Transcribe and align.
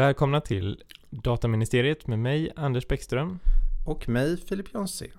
Välkomna 0.00 0.40
till 0.40 0.82
Dataministeriet 1.10 2.06
med 2.06 2.18
mig 2.18 2.52
Anders 2.56 2.88
Bäckström. 2.88 3.38
Och 3.86 4.08
mig 4.08 4.36
Filip 4.36 4.74
Jonsén. 4.74 5.10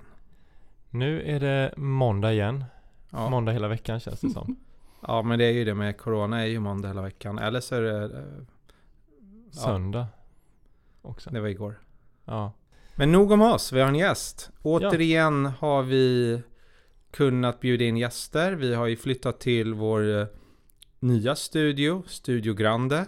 Nu 0.89 1.21
är 1.21 1.39
det 1.39 1.73
måndag 1.77 2.33
igen. 2.33 2.63
Ja. 3.09 3.29
Måndag 3.29 3.51
hela 3.51 3.67
veckan 3.67 3.99
känns 3.99 4.19
det 4.19 4.29
som. 4.29 4.55
ja 5.07 5.21
men 5.21 5.39
det 5.39 5.45
är 5.45 5.51
ju 5.51 5.65
det 5.65 5.73
med 5.73 5.97
Corona 5.97 6.41
är 6.41 6.45
ju 6.45 6.59
måndag 6.59 6.87
hela 6.87 7.01
veckan. 7.01 7.39
Eller 7.39 7.59
så 7.59 7.75
är 7.75 7.81
det... 7.81 8.03
eh, 8.03 8.23
Ja, 9.51 9.59
Söndag 9.59 10.07
också. 11.01 11.29
det 11.29 11.41
var 11.41 11.47
igår. 11.47 11.79
Ja. 12.25 12.53
Men 12.95 13.11
nog 13.11 13.31
om 13.31 13.41
oss, 13.41 13.71
vi 13.73 13.81
har 13.81 13.87
en 13.87 13.95
gäst. 13.95 14.51
Återigen 14.61 15.45
har 15.45 15.83
vi 15.83 16.41
kunnat 17.11 17.59
bjuda 17.59 17.85
in 17.85 17.97
gäster. 17.97 18.51
Vi 18.51 18.73
har 18.73 18.87
ju 18.87 18.95
flyttat 18.95 19.39
till 19.39 19.73
vår 19.73 20.19
eh, 20.19 20.27
nya 20.99 21.35
studio, 21.35 22.03
Studio 22.07 22.53
Grande. 22.53 23.05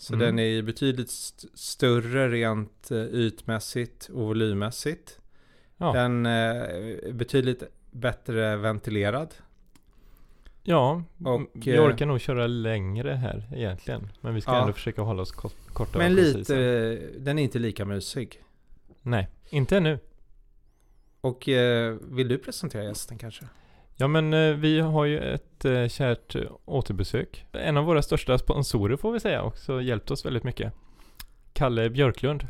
Så 0.00 0.14
Mm. 0.14 0.26
den 0.26 0.38
är 0.38 0.42
ju 0.48 0.62
betydligt 0.62 1.08
st- 1.08 1.48
större 1.54 2.28
rent 2.28 2.90
eh, 2.90 3.04
ytmässigt 3.04 4.08
och 4.12 4.22
volymmässigt. 4.26 5.20
Ja. 5.76 5.92
Den 5.92 6.26
eh, 6.26 6.32
är 6.32 7.12
betydligt 7.12 7.62
bättre 7.90 8.56
ventilerad. 8.56 9.34
ja, 10.62 11.02
Och, 11.24 11.40
vi 11.54 11.74
eh, 11.76 11.84
orkar 11.84 12.06
nog 12.06 12.20
köra 12.20 12.46
längre 12.46 13.10
här 13.10 13.48
egentligen. 13.54 14.08
Men 14.20 14.34
vi 14.34 14.40
ska 14.40 14.50
Ja. 14.52 14.60
ändå 14.60 14.72
försöka 14.72 15.02
hålla 15.02 15.22
oss 15.22 15.32
kort, 15.32 15.54
korta 15.72 15.98
Men 15.98 16.14
lite, 16.14 16.54
den 17.18 17.38
är 17.38 17.42
inte 17.42 17.58
lika 17.58 17.84
mysig. 17.84 18.42
Nej, 19.02 19.28
inte 19.50 19.76
ännu. 19.76 19.98
Och 21.20 21.48
vill 22.00 22.28
du 22.28 22.38
presentera 22.38 22.84
gästen 22.84 23.18
kanske? 23.18 23.44
Ja 24.00 24.08
men 24.08 24.34
eh, 24.34 24.54
vi 24.54 24.80
har 24.80 25.04
ju 25.04 25.18
ett 25.18 25.64
eh, 25.64 25.88
kärt 25.88 26.36
återbesök. 26.64 27.46
En 27.52 27.76
av 27.76 27.84
våra 27.84 28.02
största 28.02 28.38
sponsorer 28.38 28.96
får 28.96 29.12
vi 29.12 29.20
säga 29.20 29.42
också 29.42 29.82
hjälpt 29.82 30.10
oss 30.10 30.26
väldigt 30.26 30.44
mycket. 30.44 30.72
Kalle 31.52 31.90
Björklund. 31.90 32.46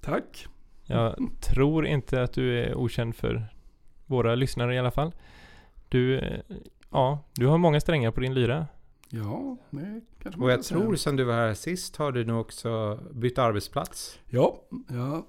Tack. 0.00 0.46
Jag 0.84 1.14
tror 1.40 1.86
inte 1.86 2.22
att 2.22 2.32
du 2.32 2.58
är 2.58 2.74
okänd 2.74 3.16
för 3.16 3.46
våra 4.06 4.34
lyssnare 4.34 4.74
i 4.74 4.78
alla 4.78 4.90
fall. 4.90 5.12
Du, 5.88 6.18
eh, 6.18 6.40
ja, 6.90 7.24
du 7.34 7.46
har 7.46 7.58
många 7.58 7.80
strängar 7.80 8.10
på 8.10 8.20
din 8.20 8.34
lyra. 8.34 8.66
Ja, 9.08 9.56
det 9.70 10.00
kanske 10.22 10.40
man 10.40 10.46
Och 10.46 10.50
jag 10.52 10.56
kan 10.56 10.64
säga. 10.64 10.80
tror 10.80 10.96
sen 10.96 11.16
du 11.16 11.24
var 11.24 11.34
här 11.34 11.54
sist 11.54 11.96
har 11.96 12.12
du 12.12 12.24
nog 12.24 12.40
också 12.40 13.00
bytt 13.12 13.38
arbetsplats. 13.38 14.18
Ja, 14.26 14.62
jag 14.88 15.24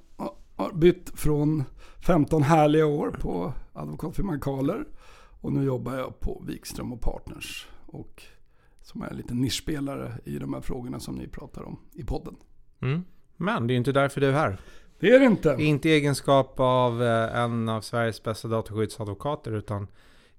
har 0.56 0.74
bytt 0.74 1.12
från 1.20 1.64
15 2.06 2.44
härliga 2.44 2.86
år 2.86 3.12
på 3.22 3.54
advokatfirman 3.74 4.40
Kahler. 4.40 4.86
Och 5.42 5.54
nu 5.54 5.64
jobbar 5.64 5.96
jag 5.96 6.20
på 6.20 6.44
Wikström 6.48 6.94
och 6.94 7.02
Partners. 7.02 7.68
Och 7.86 8.24
som 8.82 9.02
är 9.02 9.08
en 9.08 9.18
liten 9.18 9.42
nischspelare 9.42 10.18
i 10.26 10.40
de 10.40 10.54
här 10.54 10.62
frågorna 10.62 11.00
som 11.00 11.16
ni 11.16 11.28
pratar 11.28 11.64
om 11.64 11.80
i 11.94 12.04
podden. 12.04 12.36
Mm. 12.82 13.04
Men 13.38 13.68
det 13.68 13.72
är 13.72 13.74
ju 13.74 13.78
inte 13.78 13.92
därför 13.92 14.22
du 14.22 14.28
är 14.28 14.34
här. 14.34 14.58
Det 15.00 15.12
är 15.12 15.20
det 15.20 15.26
inte. 15.26 15.56
Inte 15.60 15.90
i 15.90 15.92
egenskap 15.92 16.60
av 16.60 17.04
eh, 17.04 17.36
en 17.40 17.70
av 17.70 17.82
Sveriges 17.82 18.24
bästa 18.24 18.48
dataskyddsadvokater 18.48 19.52
utan 19.52 19.88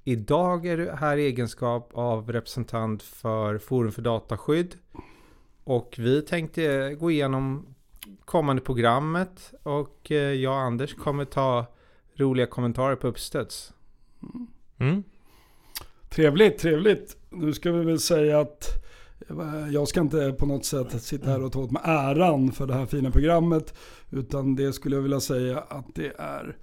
idag 0.05 0.67
är 0.67 0.77
du 0.77 0.91
här 0.91 1.17
i 1.17 1.27
egenskap 1.27 1.91
av 1.95 2.33
representant 2.33 3.03
för 3.03 3.59
Forum 3.59 3.93
för 3.93 4.03
dataskydd. 4.03 4.75
Och 5.65 5.95
vi 5.99 6.23
tänkte 6.23 6.95
gå 6.95 7.11
igenom 7.11 7.67
kommande 8.25 8.63
programmet 8.63 9.53
och 9.63 10.11
eh, 10.11 10.33
jag 10.33 10.53
och 10.53 10.61
Anders 10.61 10.95
kommer 10.95 11.25
ta 11.25 11.67
roliga 12.17 12.47
kommentarer 12.47 12.97
på 12.97 13.07
uppstöds. 13.07 13.73
Mm. 14.23 14.47
Mm. 14.79 15.03
Trevligt, 16.11 16.59
trevligt. 16.59 17.17
Nu 17.31 17.53
ska 17.53 17.73
vi 17.73 17.85
väl 17.85 18.01
säga 18.01 18.41
att 18.41 18.83
jag 19.73 19.89
ska 19.89 20.01
inte 20.01 20.33
på 20.33 20.47
något 20.47 20.65
sätt 20.65 21.03
sitta 21.03 21.31
här 21.31 21.43
och 21.43 21.53
ta 21.53 21.61
åt 21.61 21.71
mig 21.71 21.83
äran 21.85 22.53
för 22.53 22.67
det 22.67 22.75
här 22.75 22.87
fina 22.87 23.11
programmet. 23.11 23.75
Utan 24.11 24.57
det 24.57 24.73
skulle 24.73 24.97
jag 24.97 25.03
vilja 25.03 25.21
säga 25.21 25.59
att 25.59 25.87
det 25.95 26.13
är 26.19 26.57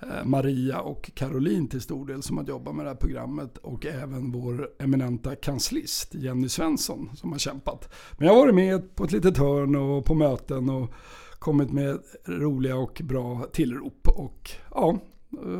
eh, 0.00 0.24
Maria 0.24 0.80
och 0.80 1.10
Caroline 1.14 1.68
till 1.68 1.80
stor 1.80 2.06
del 2.06 2.22
som 2.22 2.36
har 2.36 2.44
jobbat 2.44 2.74
med 2.74 2.86
det 2.86 2.90
här 2.90 2.96
programmet. 2.96 3.58
Och 3.58 3.86
även 3.86 4.32
vår 4.32 4.70
eminenta 4.78 5.36
kanslist 5.36 6.14
Jenny 6.14 6.48
Svensson 6.48 7.10
som 7.14 7.32
har 7.32 7.38
kämpat. 7.38 7.94
Men 8.18 8.26
jag 8.26 8.34
har 8.34 8.40
varit 8.40 8.54
med 8.54 8.94
på 8.96 9.04
ett 9.04 9.12
litet 9.12 9.38
hörn 9.38 9.76
och 9.76 10.04
på 10.04 10.14
möten 10.14 10.70
och 10.70 10.92
kommit 11.38 11.72
med 11.72 11.98
roliga 12.24 12.76
och 12.76 13.00
bra 13.04 13.46
tillrop. 13.52 14.08
Och 14.08 14.50
ja, 14.70 14.98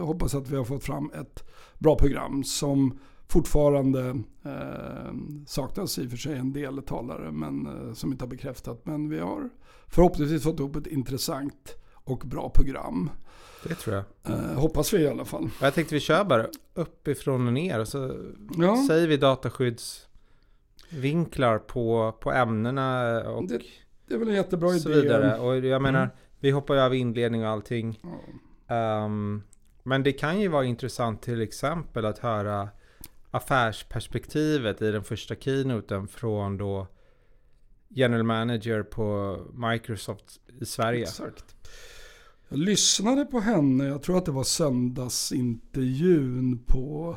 hoppas 0.01 0.35
att 0.35 0.49
vi 0.51 0.57
har 0.57 0.65
fått 0.65 0.85
fram 0.85 1.11
ett 1.21 1.45
bra 1.79 1.97
program 1.97 2.45
som 2.45 2.99
fortfarande 3.29 4.09
eh, 4.45 5.13
saknas 5.47 5.99
i 5.99 6.07
och 6.07 6.11
för 6.11 6.17
sig 6.17 6.37
en 6.37 6.53
del 6.53 6.83
talare 6.83 7.33
men 7.33 7.67
eh, 7.67 7.93
som 7.95 8.13
inte 8.13 8.25
har 8.25 8.29
bekräftat. 8.31 8.87
Men 8.87 9.09
vi 9.09 9.19
har 9.19 9.51
förhoppningsvis 9.89 10.43
fått 10.43 10.61
ihop 10.61 10.77
ett 10.77 10.87
intressant 10.87 11.77
och 11.95 12.19
bra 12.19 12.51
program. 12.51 13.11
Det 13.69 13.75
tror 13.75 13.97
jag. 13.97 14.05
Eh, 14.35 14.55
hoppas 14.59 14.93
vi 14.95 14.99
i 14.99 15.09
alla 15.09 15.25
fall. 15.25 15.51
Jag 15.61 15.75
tänkte 15.75 15.95
vi 15.95 16.01
kör 16.01 16.25
bara 16.25 16.47
uppifrån 16.75 17.47
och 17.47 17.53
ner 17.53 17.81
och 17.81 17.89
så 17.89 18.17
Ja, 18.59 18.85
säger 18.89 19.09
vi 19.09 19.17
dataskyddsvinklar 19.17 21.59
på, 21.59 22.13
på 22.21 22.33
ämnena 22.33 23.21
och 23.31 23.49
det, 23.49 23.61
det 24.09 24.15
är 24.15 24.19
väl 24.19 24.29
en 24.29 24.35
jättebra 24.35 24.71
så 24.71 24.91
idé. 24.91 25.01
vidare. 25.01 25.39
Och 25.39 25.57
jag 25.59 25.83
menar, 25.83 26.03
Mm. 26.03 26.15
vi 26.41 26.51
hoppar 26.51 26.75
ju 26.75 26.81
över 26.81 26.97
inledning 26.97 27.43
och 27.45 27.49
allting. 27.51 28.01
Ja. 28.03 28.09
Ehm, 28.75 29.43
men 29.87 30.03
det 30.03 30.13
kan 30.13 30.41
ju 30.41 30.49
vara 30.49 30.65
intressant 30.65 31.23
till 31.23 31.43
exempel 31.43 32.05
att 32.05 32.19
höra 32.19 32.69
affärsperspektivet 33.31 34.83
i 34.83 34.91
den 34.91 35.05
första 35.05 35.35
keynoten 35.35 36.09
från 36.09 36.57
då 36.57 36.87
General 37.89 38.23
Manager 38.23 38.83
på 38.83 39.39
Microsoft 39.55 40.41
i 40.61 40.65
Sverige. 40.65 41.03
Exakt. 41.03 41.57
Jag 42.49 42.59
lyssnade 42.59 43.25
på 43.25 43.41
henne, 43.41 43.85
jag 43.85 44.03
tror 44.03 44.19
att 44.19 44.25
det 44.25 44.33
var 44.33 44.45
söndagsintervjun 44.45 46.65
på 46.67 47.17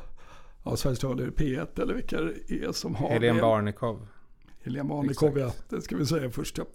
ja, 0.66 0.76
Sveriges 0.76 1.04
Radio 1.04 1.32
P1 1.32 1.82
eller 1.82 1.94
vilka 1.94 2.22
det 2.22 2.52
är 2.52 2.72
som 2.72 2.96
har 2.96 3.10
Helene 3.10 3.34
det. 3.34 3.42
Barnekow. 3.42 4.08
Helene 4.64 4.90
Barnekow, 4.90 5.40
ja. 5.40 5.54
Det 5.70 5.82
ska 5.82 5.96
vi 5.96 6.06
säga 6.06 6.30
först 6.30 6.58
ja. 6.58 6.66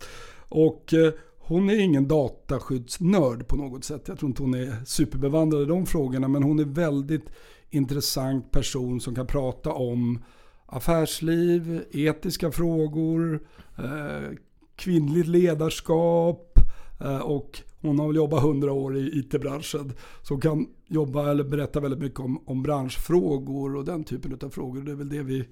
Och 0.49 0.95
eh, 0.95 1.13
hon 1.45 1.71
är 1.71 1.81
ingen 1.81 2.09
dataskyddsnörd 2.09 3.49
på 3.49 3.57
något 3.57 3.85
sätt. 3.85 4.09
Jag 4.09 4.19
tror 4.19 4.29
inte 4.29 4.43
hon 4.43 4.55
är 4.55 4.85
superbevandrad 4.85 5.63
i 5.63 5.67
de 5.67 5.87
frågorna. 5.87 6.29
Men 6.29 6.43
hon 6.43 6.59
är 6.59 6.65
väldigt 6.65 7.27
intressant 7.71 8.51
person 8.51 9.01
som 9.01 9.15
kan 9.15 9.27
prata 9.27 9.73
om 9.73 10.25
affärsliv, 10.67 11.85
etiska 11.91 12.53
frågor, 12.53 13.47
eh, 13.79 14.37
kvinnligt 14.77 15.29
ledarskap 15.29 16.59
eh, 17.01 17.19
och 17.19 17.63
hon 17.81 17.99
har 17.99 18.07
väl 18.07 18.17
jobbat 18.17 18.43
100 18.43 18.73
år 18.73 18.97
i 18.97 19.19
IT-branschen. 19.19 19.93
Så 20.23 20.35
hon 20.35 20.41
kan 20.41 20.67
jobba 20.87 21.31
eller 21.31 21.45
berätta 21.45 21.81
väldigt 21.81 22.01
mycket 22.01 22.21
om, 22.21 22.43
om 22.45 22.63
branschfrågor 22.63 23.77
och 23.77 23.85
den 23.85 24.05
typen 24.05 24.39
av 24.43 24.51
frågor. 24.51 24.81
Det 24.81 24.91
är 24.91 24.97
väl 24.97 25.09
det 25.09 25.23
vi 25.23 25.45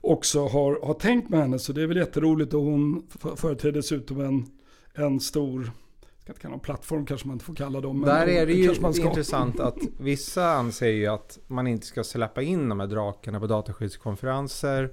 också 0.00 0.46
har, 0.46 0.86
har 0.86 0.94
tänkt 0.94 1.28
med 1.28 1.40
henne. 1.40 1.58
Så 1.58 1.72
det 1.72 1.82
är 1.82 1.86
väl 1.86 1.96
jätteroligt 1.96 2.54
och 2.54 2.62
hon 2.62 3.06
företräder 3.36 3.76
dessutom 3.76 4.20
en, 4.20 4.46
en 4.96 5.20
stor, 5.20 5.60
jag 6.00 6.22
ska 6.22 6.32
inte 6.32 6.40
kalla 6.40 6.52
dem 6.52 6.60
plattform 6.60 7.06
kanske 7.06 7.26
man 7.26 7.34
inte 7.34 7.44
får 7.44 7.54
kalla 7.54 7.80
dem. 7.80 8.00
Där 8.00 8.26
är 8.26 8.46
det 8.46 8.52
ju 8.52 8.80
man 8.80 8.94
ska. 8.94 9.08
intressant 9.08 9.60
att 9.60 9.78
vissa 9.98 10.50
anser 10.50 10.88
ju 10.88 11.06
att 11.06 11.38
man 11.46 11.66
inte 11.66 11.86
ska 11.86 12.04
släppa 12.04 12.42
in 12.42 12.68
de 12.68 12.80
här 12.80 12.86
drakarna 12.86 13.40
på 13.40 13.46
dataskyddskonferenser. 13.46 14.90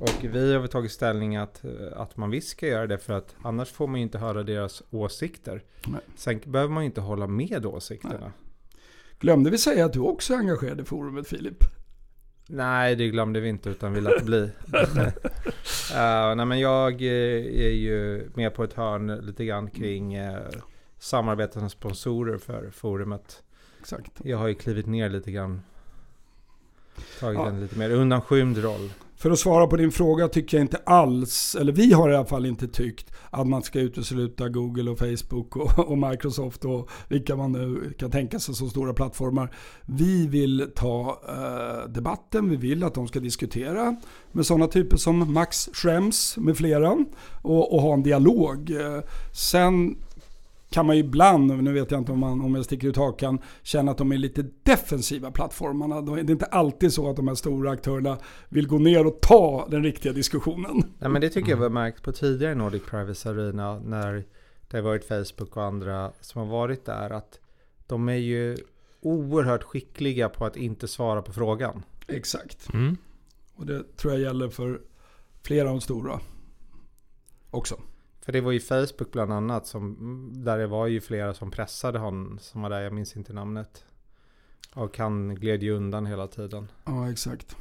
Och 0.00 0.24
vi 0.24 0.54
har 0.54 0.66
tagit 0.66 0.92
ställning 0.92 1.36
att, 1.36 1.62
att 1.96 2.16
man 2.16 2.30
visst 2.30 2.48
ska 2.48 2.66
göra 2.66 2.86
det 2.86 2.98
för 2.98 3.12
att 3.12 3.34
annars 3.42 3.70
får 3.70 3.86
man 3.86 4.00
ju 4.00 4.02
inte 4.02 4.18
höra 4.18 4.42
deras 4.42 4.82
åsikter. 4.90 5.62
Nej. 5.86 6.00
Sen 6.16 6.40
behöver 6.44 6.74
man 6.74 6.82
ju 6.82 6.86
inte 6.86 7.00
hålla 7.00 7.26
med 7.26 7.66
åsikterna. 7.66 8.32
Glömde 9.18 9.50
vi 9.50 9.58
säga 9.58 9.84
att 9.84 9.92
du 9.92 10.00
också 10.00 10.34
är 10.34 10.38
engagerad 10.38 10.80
i 10.80 10.84
forumet 10.84 11.28
Filip? 11.28 11.64
Nej, 12.46 12.96
det 12.96 13.08
glömde 13.08 13.40
vi 13.40 13.48
inte 13.48 13.70
utan 13.70 13.92
vi 13.92 14.00
lät 14.00 14.24
bli. 14.24 14.42
uh, 14.42 14.50
nej, 16.36 16.46
men 16.46 16.60
jag 16.60 16.92
eh, 17.02 17.08
är 17.66 17.70
ju 17.72 18.28
med 18.34 18.54
på 18.54 18.64
ett 18.64 18.72
hörn 18.72 19.06
lite 19.22 19.44
grann 19.44 19.70
kring 19.70 20.18
uh, 20.20 20.38
samarbetande 20.98 21.70
sponsorer 21.70 22.38
för 22.38 22.70
forumet. 22.70 23.42
Exakt. 23.80 24.12
Jag 24.24 24.38
har 24.38 24.48
ju 24.48 24.54
klivit 24.54 24.86
ner 24.86 25.08
lite 25.08 25.30
grann. 25.32 25.62
Tagit 27.20 27.38
Ja. 27.38 27.48
en 27.48 27.60
lite 27.60 27.78
mer 27.78 27.90
undanskymd 27.90 28.58
roll. 28.58 28.90
För 29.24 29.30
att 29.30 29.38
svara 29.38 29.66
på 29.66 29.76
din 29.76 29.92
fråga 29.92 30.28
tycker 30.28 30.56
jag 30.56 30.64
inte 30.64 30.76
alls, 30.86 31.56
eller 31.60 31.72
vi 31.72 31.92
har 31.92 32.10
i 32.10 32.14
alla 32.16 32.24
fall 32.26 32.46
inte 32.46 32.68
tyckt 32.68 33.12
att 33.30 33.46
man 33.46 33.62
ska 33.62 33.80
utesluta 33.80 34.48
Google 34.48 34.90
och 34.90 34.98
Facebook 34.98 35.56
och, 35.56 35.78
och 35.90 35.98
Microsoft 35.98 36.64
och 36.64 36.90
vilka 37.08 37.36
man 37.36 37.52
nu 37.52 37.92
kan 37.98 38.10
tänka 38.10 38.38
sig 38.38 38.54
som 38.54 38.70
stora 38.70 38.94
plattformar. 38.94 39.54
Vi 39.86 40.26
vill 40.26 40.70
ta 40.74 41.20
eh, 41.28 41.90
debatten, 41.90 42.50
vi 42.50 42.56
vill 42.56 42.84
att 42.84 42.94
de 42.94 43.08
ska 43.08 43.20
diskutera 43.20 43.96
med 44.32 44.46
sådana 44.46 44.66
typer 44.66 44.96
som 44.96 45.32
Max 45.32 45.68
Schrems 45.72 46.36
med 46.36 46.56
flera 46.56 47.04
och, 47.42 47.74
och 47.74 47.82
ha 47.82 47.94
en 47.94 48.02
dialog. 48.02 48.70
Eh, 48.70 49.00
Sen 49.32 49.96
kan 50.74 50.86
man 50.86 50.96
ju 50.96 51.02
ibland, 51.02 51.62
nu 51.62 51.72
vet 51.72 51.90
jag 51.90 52.00
inte 52.00 52.12
om, 52.12 52.18
man, 52.18 52.40
om 52.40 52.54
jag 52.54 52.64
sticker 52.64 52.88
ut 52.88 52.96
hakan, 52.96 53.38
känna 53.62 53.90
att 53.90 53.98
de 53.98 54.12
är 54.12 54.18
lite 54.18 54.44
defensiva 54.62 55.30
plattformarna. 55.30 56.00
Det 56.00 56.20
är 56.20 56.30
inte 56.30 56.44
alltid 56.44 56.92
så 56.92 57.10
att 57.10 57.16
de 57.16 57.28
här 57.28 57.34
stora 57.34 57.70
aktörerna 57.70 58.18
vill 58.48 58.66
gå 58.66 58.78
ner 58.78 59.06
och 59.06 59.20
ta 59.20 59.68
den 59.70 59.82
riktiga 59.82 60.12
diskussionen. 60.12 60.82
Nej, 60.98 61.10
men 61.10 61.20
det 61.20 61.28
tycker 61.28 61.50
jag 61.50 61.56
vi 61.56 61.62
har 61.62 61.70
märkt 61.70 62.02
på 62.02 62.12
tidigare 62.12 62.54
Nordic 62.54 62.82
Privacy 62.90 63.28
Arena 63.28 63.78
när 63.78 64.24
det 64.68 64.76
har 64.76 64.82
varit 64.82 65.04
Facebook 65.04 65.56
och 65.56 65.64
andra 65.64 66.12
som 66.20 66.40
har 66.40 66.48
varit 66.48 66.84
där. 66.84 67.10
Att 67.10 67.40
de 67.86 68.08
är 68.08 68.14
ju 68.14 68.56
oerhört 69.00 69.62
skickliga 69.62 70.28
på 70.28 70.44
att 70.44 70.56
inte 70.56 70.88
svara 70.88 71.22
på 71.22 71.32
frågan. 71.32 71.82
Exakt. 72.08 72.72
Mm. 72.72 72.96
Och 73.54 73.66
det 73.66 73.96
tror 73.96 74.12
jag 74.12 74.22
gäller 74.22 74.48
för 74.48 74.80
flera 75.42 75.68
av 75.68 75.74
de 75.74 75.80
stora 75.80 76.20
också. 77.50 77.76
För 78.24 78.32
det 78.32 78.40
var 78.40 78.52
ju 78.52 78.60
Facebook 78.60 79.12
bland 79.12 79.32
annat 79.32 79.66
som, 79.66 80.30
där 80.44 80.58
det 80.58 80.66
var 80.66 80.86
ju 80.86 81.00
flera 81.00 81.34
som 81.34 81.50
pressade 81.50 81.98
honom 81.98 82.38
som 82.40 82.62
var 82.62 82.70
där, 82.70 82.80
jag 82.80 82.92
minns 82.92 83.16
inte 83.16 83.32
namnet. 83.32 83.84
Och 84.74 84.98
han 84.98 85.34
gled 85.34 85.62
ju 85.62 85.70
undan 85.76 86.06
hela 86.06 86.26
tiden. 86.26 86.68
Ja, 86.84 87.10
exakt. 87.10 87.56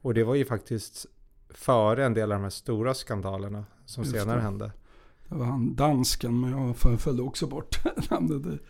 Och 0.00 0.14
det 0.14 0.24
var 0.24 0.34
ju 0.34 0.44
faktiskt 0.44 1.06
före 1.48 2.06
en 2.06 2.14
del 2.14 2.32
av 2.32 2.38
de 2.38 2.42
här 2.42 2.50
stora 2.50 2.94
skandalerna 2.94 3.64
som 3.86 4.04
Just 4.04 4.16
senare 4.16 4.36
det. 4.36 4.42
hände. 4.42 4.72
Det 5.28 5.34
var 5.34 5.44
han 5.46 5.74
dansken, 5.74 6.40
men 6.40 6.50
jag 6.50 6.76
föl- 6.76 6.98
följde 6.98 7.22
också 7.22 7.46
bort 7.46 7.78
namnet. 8.10 8.60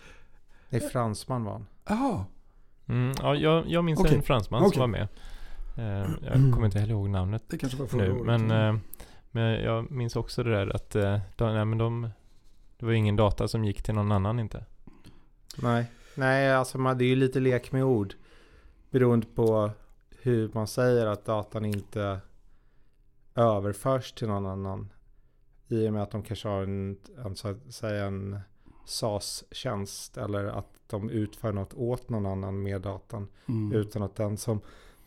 Det 0.70 0.76
är 0.84 0.88
fransman 0.88 1.44
var 1.44 1.52
han. 1.52 1.66
Jaha, 1.88 2.24
Mm, 2.86 3.12
ja, 3.22 3.34
jag, 3.34 3.66
jag 3.68 3.84
minns 3.84 4.00
Okej. 4.00 4.14
en 4.16 4.22
fransman 4.22 4.62
Okej. 4.62 4.72
som 4.72 4.80
var 4.80 4.86
med. 4.86 5.08
Eh, 5.78 6.10
jag 6.22 6.52
kommer 6.54 6.64
inte 6.66 6.78
heller 6.78 6.92
ihåg 6.94 7.10
namnet 7.10 7.42
det 7.48 7.58
kanske 7.58 7.78
var 7.78 7.86
förra 7.86 8.02
nu. 8.02 8.12
året. 8.12 8.26
Men, 8.40 8.50
eh, 8.50 8.80
men 9.32 9.62
jag 9.62 9.90
minns 9.90 10.16
också 10.16 10.42
det 10.42 10.50
där 10.50 10.76
att 10.76 10.94
eh, 10.94 11.18
de, 11.36 11.54
nej, 11.54 11.64
men 11.64 11.78
de, 11.78 12.10
det 12.76 12.86
var 12.86 12.92
ju 12.92 12.98
ingen 12.98 13.16
data 13.16 13.48
som 13.48 13.64
gick 13.64 13.82
till 13.82 13.94
någon 13.94 14.12
annan 14.12 14.40
inte. 14.40 14.64
Nej, 15.62 15.86
nej 16.14 16.52
alltså 16.52 16.78
man, 16.78 16.98
det 16.98 17.04
är 17.04 17.08
ju 17.08 17.16
lite 17.16 17.40
lek 17.40 17.72
med 17.72 17.84
ord. 17.84 18.14
Beroende 18.90 19.26
på 19.34 19.70
hur 20.22 20.50
man 20.54 20.66
säger 20.66 21.06
att 21.06 21.24
datan 21.24 21.64
inte 21.64 22.20
överförs 23.34 24.12
till 24.12 24.28
någon 24.28 24.46
annan. 24.46 24.92
I 25.68 25.88
och 25.88 25.92
med 25.92 26.02
att 26.02 26.10
de 26.10 26.22
kanske 26.22 26.48
har 26.48 26.62
en, 26.62 26.96
en, 27.24 27.36
så 27.36 27.48
att 27.48 27.74
säga 27.74 28.04
en 28.04 28.40
SAS-tjänst 28.84 30.16
eller 30.16 30.44
att 30.44 30.66
de 30.86 31.10
utför 31.10 31.52
något 31.52 31.74
åt 31.74 32.08
någon 32.08 32.26
annan 32.26 32.62
med 32.62 32.80
datan. 32.80 33.28
Mm. 33.48 33.72
Utan 33.72 34.02
att 34.02 34.16
den 34.16 34.36
som 34.36 34.60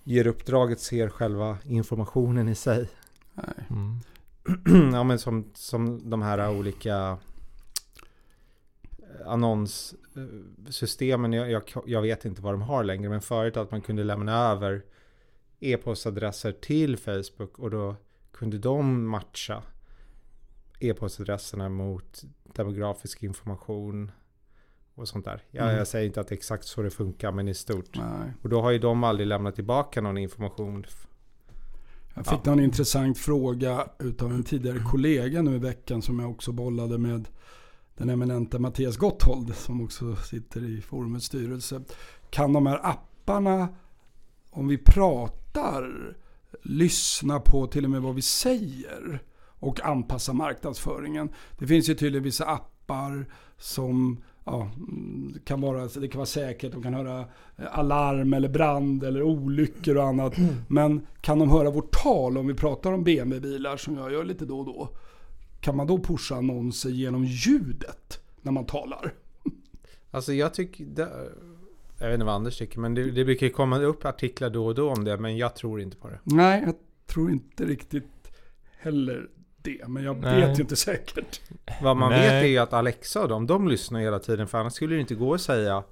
ger 0.04 0.28
uppdraget 0.28 0.80
ser 0.80 1.10
själva 1.10 1.57
informationen 1.63 2.50
i 2.50 2.56
sig. 2.56 2.89
Nej. 3.33 3.68
Mm. 3.69 4.00
ja 4.94 5.03
men 5.03 5.19
som, 5.19 5.51
som 5.53 6.09
de 6.09 6.21
här 6.21 6.57
olika 6.57 6.95
eh, 6.97 7.18
annonssystemen. 9.27 11.33
Jag, 11.33 11.51
jag, 11.51 11.63
jag 11.86 12.01
vet 12.01 12.25
inte 12.25 12.42
vad 12.42 12.53
de 12.53 12.62
har 12.62 12.83
längre. 12.83 13.09
Men 13.09 13.21
förut 13.21 13.57
att 13.57 13.71
man 13.71 13.81
kunde 13.81 14.03
lämna 14.03 14.51
över 14.51 14.83
e-postadresser 15.59 16.51
till 16.51 16.97
Facebook. 16.97 17.59
Och 17.59 17.71
då 17.71 17.95
kunde 18.31 18.57
de 18.57 19.07
matcha 19.07 19.63
e-postadresserna 20.80 21.69
mot 21.69 22.24
demografisk 22.44 23.24
information. 23.24 24.12
Och 24.95 25.07
sånt 25.07 25.25
där. 25.25 25.42
Jag, 25.51 25.63
Mm. 25.63 25.77
jag 25.77 25.88
säger 25.88 26.06
inte 26.06 26.21
att 26.21 26.27
det 26.27 26.33
är 26.33 26.38
exakt 26.38 26.65
så 26.65 26.81
det 26.81 26.89
funkar 26.89 27.31
men 27.31 27.47
i 27.47 27.53
stort. 27.53 27.97
Nej. 27.97 28.33
Och 28.42 28.50
då 28.50 28.62
har 28.62 28.71
ju 28.71 28.80
de 28.80 29.03
aldrig 29.03 29.27
lämnat 29.27 29.56
tillbaka 29.56 30.01
någon 30.01 30.18
information. 30.18 30.86
Jag 32.15 32.25
fick 32.25 32.47
en 32.47 32.59
intressant 32.59 33.17
fråga 33.17 33.88
utav 34.00 34.31
en 34.31 34.44
tidigare 34.44 34.79
kollega 34.79 35.41
nu 35.41 35.56
i 35.56 35.59
veckan 35.59 36.01
som 36.01 36.19
jag 36.19 36.31
också 36.31 36.51
bollade 36.51 36.97
med 36.97 37.27
den 37.97 38.09
eminenta 38.09 38.59
Mattias 38.59 38.97
Gotthold 38.97 39.56
som 39.56 39.81
också 39.81 40.15
sitter 40.15 40.63
i 40.63 40.81
forumets 40.81 41.25
styrelse. 41.25 41.81
Kan 42.29 42.53
de 42.53 42.65
här 42.65 42.79
apparna, 42.83 43.67
om 44.50 44.67
vi 44.67 44.77
pratar, 44.77 46.15
lyssna 46.63 47.39
på 47.39 47.67
till 47.67 47.85
och 47.85 47.91
med 47.91 48.01
vad 48.01 48.15
vi 48.15 48.21
säger 48.21 49.23
och 49.59 49.85
anpassa 49.85 50.33
marknadsföringen? 50.33 51.29
Det 51.57 51.68
finns 51.68 51.89
ju 51.89 51.95
tydligen 51.95 52.23
vissa 52.23 52.45
appar 52.45 53.25
som 53.57 54.23
ja, 54.45 54.71
mm, 54.77 55.33
kan 55.45 55.62
vara, 55.62 55.88
det 55.88 56.07
kan 56.07 56.19
vara 56.19 56.25
säkert, 56.25 56.71
de 56.71 56.83
kan 56.83 56.94
höra 56.94 57.19
eh, 57.57 57.80
alarm 57.80 58.33
eller 58.33 58.50
brand 58.50 59.03
eller 59.03 59.21
olyckor 59.21 59.97
och 59.97 60.03
annat. 60.03 60.36
Men 60.68 61.07
kan 61.21 61.39
de 61.39 61.50
höra 61.50 61.71
vårt 61.71 61.92
tal 61.92 62.38
om 62.38 62.47
vi 62.47 62.53
pratar 62.53 62.92
om 62.92 63.03
BMW-bilar 63.03 63.77
som 63.77 63.97
jag 63.97 64.12
gör 64.12 64.24
lite 64.24 64.45
då 64.45 64.59
och 64.59 64.65
då? 64.65 64.89
Kan 65.59 65.77
man 65.77 65.88
då 65.88 65.97
pusha 65.97 66.36
annonser 66.36 66.89
genom 66.89 67.25
ljudet 67.25 68.19
när 68.42 68.51
man 68.51 68.65
talar? 68.65 69.13
Alltså 70.12 70.33
jag 70.33 70.53
tycker... 70.53 70.86
Det, 70.86 71.09
jag 72.00 72.07
vet 72.07 72.13
inte 72.13 72.25
vad 72.25 72.36
Anders 72.36 72.57
tycker 72.57 72.80
men 72.80 72.94
det, 72.94 73.12
det 73.12 73.25
brukar 73.25 73.50
komma 73.50 73.80
upp 73.80 74.06
artiklar 74.06 74.50
då 74.50 74.65
och 74.65 74.75
då 74.75 74.92
om 74.92 75.03
det. 75.03 75.18
Men 75.18 75.38
jag 75.38 75.56
tror 75.56 75.81
inte 75.81 75.97
på 75.97 76.07
det. 76.07 76.19
Nej, 76.24 76.63
jag 76.65 76.75
tror 77.06 77.31
inte 77.31 77.65
riktigt 77.65 78.31
heller 78.80 79.27
det. 79.65 79.88
Men 79.88 80.03
jag 80.03 80.17
Nej. 80.17 80.41
vet 80.41 80.59
ju 80.59 80.62
inte 80.63 80.75
säkert. 80.75 81.41
Vad 81.81 81.97
man 81.97 82.09
Nej. 82.12 82.21
vet 82.21 82.44
är 82.44 82.47
ju 82.47 82.57
att 82.57 82.73
Alexa 82.73 83.21
och 83.21 83.27
de, 83.27 83.47
de 83.47 83.67
lyssnar 83.67 84.00
hela 84.00 84.19
tiden. 84.19 84.47
För 84.47 84.57
annars 84.57 84.73
skulle 84.73 84.95
det 84.95 85.01
inte 85.01 85.15
gå 85.15 85.33
att 85.33 85.41
säga 85.41 85.83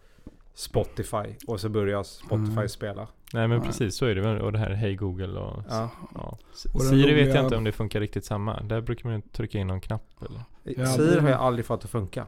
Spotify 0.53 1.35
och 1.47 1.59
så 1.59 1.69
börjar 1.69 2.03
Spotify 2.03 2.51
Mm. 2.51 2.69
spela. 2.69 3.07
Nej 3.33 3.47
men 3.47 3.57
Nej. 3.57 3.67
precis 3.67 3.95
så 3.95 4.05
är 4.05 4.15
det. 4.15 4.41
Och 4.41 4.51
det 4.51 4.59
här 4.59 4.69
Hej 4.69 4.95
Google 4.95 5.39
och 5.39 5.63
Ja. 5.69 5.89
ja. 6.15 6.37
Och 6.73 6.81
Siri 6.81 7.13
vet 7.13 7.35
jag 7.35 7.43
inte 7.45 7.57
om 7.57 7.63
det 7.63 7.71
funkar 7.71 7.99
riktigt 7.99 8.25
samma. 8.25 8.61
Där 8.61 8.81
brukar 8.81 9.09
man 9.09 9.15
ju 9.15 9.21
trycka 9.21 9.57
in 9.57 9.67
någon 9.67 9.81
knapp 9.81 10.07
eller? 10.21 10.41
Ja, 10.63 10.85
Siri 10.87 11.19
har 11.19 11.29
jag 11.29 11.39
aldrig 11.39 11.65
fått 11.65 11.83
att 11.85 11.91
funka. 11.91 12.25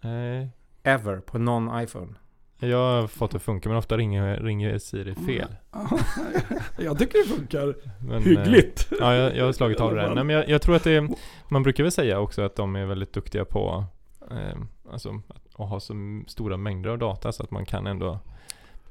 Nej. 0.00 0.48
Ever 0.82 1.16
på 1.20 1.38
någon 1.38 1.82
iPhone. 1.82 2.14
Jag 2.68 2.78
har 3.00 3.06
fått 3.06 3.30
det 3.30 3.36
att 3.36 3.42
funka 3.42 3.68
men 3.68 3.78
ofta 3.78 3.96
ringer, 3.96 4.36
ringer 4.36 4.78
Siri 4.78 5.14
fel. 5.14 5.48
jag 6.78 6.98
tycker 6.98 7.18
det 7.28 7.34
funkar 7.34 7.74
Men, 8.06 8.16
eh, 8.16 8.22
hyggligt. 8.22 8.88
Ja, 9.00 9.14
jag, 9.14 9.36
jag 9.36 9.44
har 9.44 9.52
slagit 9.52 9.80
av 9.80 9.94
det 9.94 10.00
där. 10.00 10.14
Nej, 10.14 10.24
men 10.24 10.36
jag, 10.36 10.48
jag 10.48 10.62
tror 10.62 10.76
att 10.76 10.84
det 10.84 10.92
är, 10.92 11.08
man 11.48 11.62
brukar 11.62 11.82
väl 11.84 11.92
säga 11.92 12.18
också 12.20 12.42
att 12.42 12.56
de 12.56 12.76
är 12.76 12.84
väldigt 12.86 13.12
duktiga 13.12 13.44
på 13.44 13.84
eh, 14.30 14.58
alltså, 14.92 15.20
att, 15.28 15.68
ha 15.68 15.80
så 15.80 15.94
stora 16.26 16.56
mängder 16.56 16.90
av 16.90 16.98
data 16.98 17.32
så 17.32 17.42
att 17.42 17.50
man 17.50 17.66
kan 17.66 17.86
ändå 17.86 18.18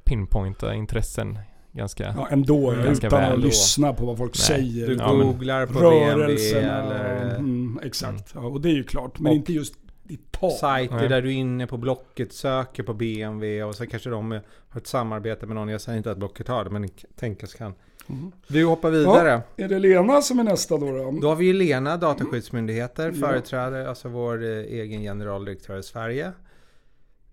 pinpointa 0.03 0.73
intressen 0.75 1.39
ganska... 1.71 2.13
Ja, 2.17 2.27
ändå. 2.31 2.71
Mm. 2.71 2.85
Ganska 2.85 3.07
utan 3.07 3.19
väl 3.21 3.31
att 3.33 3.39
då. 3.39 3.45
lyssna 3.45 3.93
på 3.93 4.05
vad 4.05 4.17
folk 4.17 4.31
Nej, 4.35 4.41
säger. 4.61 4.87
Du 4.87 4.95
Ja, 4.95 5.13
men- 5.13 5.27
googlar 5.27 5.65
på 5.65 5.73
BMW 5.73 6.13
Rörelserna. 6.23 6.81
eller 6.83 7.35
Mm, 7.35 7.79
exakt. 7.83 8.31
Ja, 8.35 8.41
och 8.41 8.61
det 8.61 8.69
är 8.69 8.73
ju 8.73 8.83
klart. 8.83 9.19
Men 9.19 9.29
Och- 9.29 9.35
inte 9.35 9.53
just 9.53 9.73
ditt 10.11 10.31
tal. 10.31 10.51
sajter 10.51 10.95
Nej. 10.95 11.09
där 11.09 11.21
du 11.21 11.29
är 11.29 11.33
inne 11.33 11.67
på 11.67 11.77
Blocket, 11.77 12.33
söker 12.33 12.83
på 12.83 12.93
BMW 12.93 13.63
och 13.63 13.75
så 13.75 13.87
kanske 13.87 14.09
de 14.09 14.31
har 14.69 14.79
ett 14.81 14.87
samarbete 14.87 15.45
med 15.45 15.55
någon. 15.55 15.67
Jag 15.69 15.81
säger 15.81 15.97
inte 15.97 16.11
att 16.11 16.17
Blocket 16.17 16.47
har 16.47 16.63
det 16.63 16.69
men 16.69 16.89
tänkas 17.15 17.53
kan. 17.53 17.73
Mm. 18.09 18.31
Vi 18.47 18.61
hoppar 18.61 18.89
vidare. 18.91 19.41
Är 19.57 19.67
det 19.67 19.79
Lena 19.79 20.21
som 20.21 20.39
är 20.39 20.43
nästa 20.43 20.77
då? 20.77 20.91
då? 20.97 21.11
Då 21.21 21.27
har 21.27 21.35
vi 21.35 21.45
ju 21.45 21.53
Lena, 21.53 21.97
Dataskyddsmyndigheter, 21.97 23.13
Ja. 23.15 23.27
företräder, 23.27 23.85
alltså 23.85 24.09
vår 24.09 24.43
eh, 24.43 24.49
egen 24.49 25.01
generaldirektör 25.01 25.77
i 25.77 25.83
Sverige. 25.83 26.31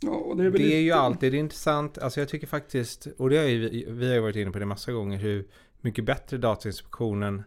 Ja, 0.01 0.11
och 0.11 0.37
det 0.37 0.45
är, 0.45 0.51
väl 0.51 0.61
Det 0.63 0.75
är 0.75 0.81
ju 0.81 0.93
alltid 0.93 1.35
intressant, 1.35 1.99
alltså 1.99 2.21
jag 2.21 2.29
tycker 2.29 2.47
faktiskt, 2.47 3.07
och 3.19 3.31
det 3.31 3.37
har 3.39 3.45
ju, 3.45 3.69
vi- 3.69 3.87
vi 3.89 4.07
har 4.07 4.15
ju 4.15 4.21
varit 4.21 4.37
inne 4.37 4.51
på 4.51 4.59
det 4.59 4.67
massa 4.67 4.93
gånger, 4.93 5.19
hur 5.19 5.47
mycket 5.81 6.05
bättre 6.05 6.39
Datainspektionen 6.39 7.43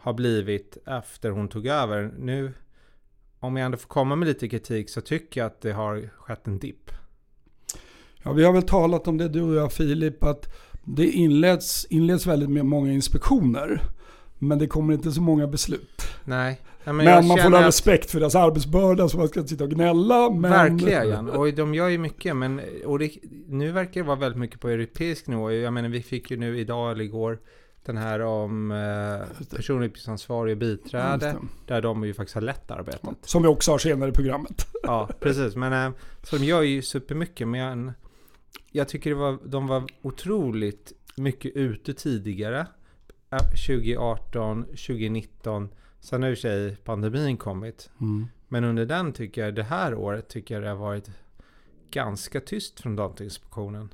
har 0.00 0.12
blivit 0.12 0.78
efter 0.86 1.30
hon 1.30 1.48
tog 1.48 1.66
över. 1.66 2.10
Nu, 2.18 2.52
om 3.46 3.56
jag 3.56 3.66
ändå 3.66 3.78
får 3.78 3.88
komma 3.88 4.16
med 4.16 4.28
lite 4.28 4.48
kritik 4.48 4.90
så 4.90 5.00
tycker 5.00 5.40
jag 5.40 5.46
att 5.46 5.60
det 5.60 5.72
har 5.72 6.10
skett 6.18 6.46
en 6.46 6.58
dipp. 6.58 6.90
Ja, 8.22 8.32
vi 8.32 8.44
har 8.44 8.52
väl 8.52 8.62
talat 8.62 9.08
om 9.08 9.18
det 9.18 9.28
du 9.28 9.42
och 9.42 9.54
jag 9.54 9.72
Filip, 9.72 10.24
att 10.24 10.54
det 10.84 11.10
inleds, 11.10 11.86
inleds 11.90 12.26
väldigt 12.26 12.50
med 12.50 12.66
många 12.66 12.92
inspektioner. 12.92 13.82
Men 14.38 14.58
det 14.58 14.66
kommer 14.66 14.94
inte 14.94 15.12
så 15.12 15.20
många 15.20 15.46
beslut. 15.46 16.02
Nej, 16.24 16.60
nej, 16.84 16.94
Men, 16.94 17.06
jag 17.06 17.24
man 17.24 17.38
får 17.38 17.50
ha 17.50 17.66
respekt 17.66 18.10
för 18.10 18.20
deras 18.20 18.34
arbetsbörda 18.34 19.08
så 19.08 19.18
man 19.18 19.28
ska 19.28 19.40
inte 19.40 19.50
sitta 19.50 19.64
och 19.64 19.70
gnälla. 19.70 20.30
Men... 20.30 20.50
Verkligen, 20.50 21.28
och 21.28 21.54
de 21.54 21.74
gör 21.74 21.88
ju 21.88 21.98
mycket 21.98 22.36
men 22.36 22.60
och 22.84 22.98
det, 22.98 23.10
nu 23.48 23.72
verkar 23.72 24.00
det 24.00 24.06
vara 24.06 24.18
väldigt 24.18 24.38
mycket 24.38 24.60
på 24.60 24.68
europeisk 24.68 25.26
nivå. 25.26 25.52
Jag 25.52 25.72
menar 25.72 25.88
vi 25.88 26.02
fick 26.02 26.30
ju 26.30 26.36
nu 26.36 26.58
idag 26.58 26.92
eller 26.92 27.04
igår 27.04 27.38
den 27.86 27.96
här 27.96 28.20
om 28.20 28.70
eh, 28.70 28.76
Ja, 28.76 30.48
just 30.48 30.58
biträde. 30.58 31.36
Där 31.66 31.82
de 31.82 32.04
ju 32.04 32.14
faktiskt 32.14 32.34
har 32.34 32.42
lett 32.42 32.70
arbetet. 32.70 33.00
Som 33.22 33.42
vi 33.42 33.48
också 33.48 33.70
har 33.70 33.78
senare 33.78 34.10
i 34.10 34.12
programmet. 34.12 34.66
Ja, 34.82 35.08
precis. 35.20 35.56
Men 35.56 35.72
eh, 35.86 35.98
så 36.22 36.36
de 36.36 36.44
gör 36.44 36.62
ju 36.62 36.82
supermycket. 36.82 37.48
Men 37.48 37.92
jag 38.70 38.88
tycker 38.88 39.10
det 39.10 39.16
var, 39.16 39.38
de 39.44 39.66
var 39.66 39.84
otroligt 40.02 40.92
mycket 41.16 41.56
ute 41.56 41.94
tidigare. 41.94 42.66
Eh, 43.30 43.38
2018, 43.66 44.62
2019. 44.64 45.68
Sen 46.00 46.22
har 46.22 46.30
i 46.30 46.34
och 46.34 46.38
för 46.38 46.42
sig 46.42 46.76
pandemin 46.76 47.36
kommit. 47.36 47.90
Men 48.48 48.64
under 48.64 48.86
den 48.86 49.12
tycker 49.12 49.44
jag, 49.44 49.54
det 49.54 49.62
här 49.62 49.94
året 49.94 50.28
tycker 50.28 50.54
jag 50.54 50.62
det 50.62 50.68
har 50.68 50.76
varit 50.76 51.10
ganska 51.90 52.40
tyst 52.40 52.80
från 52.80 52.96
Datainspektionen. 52.96 53.88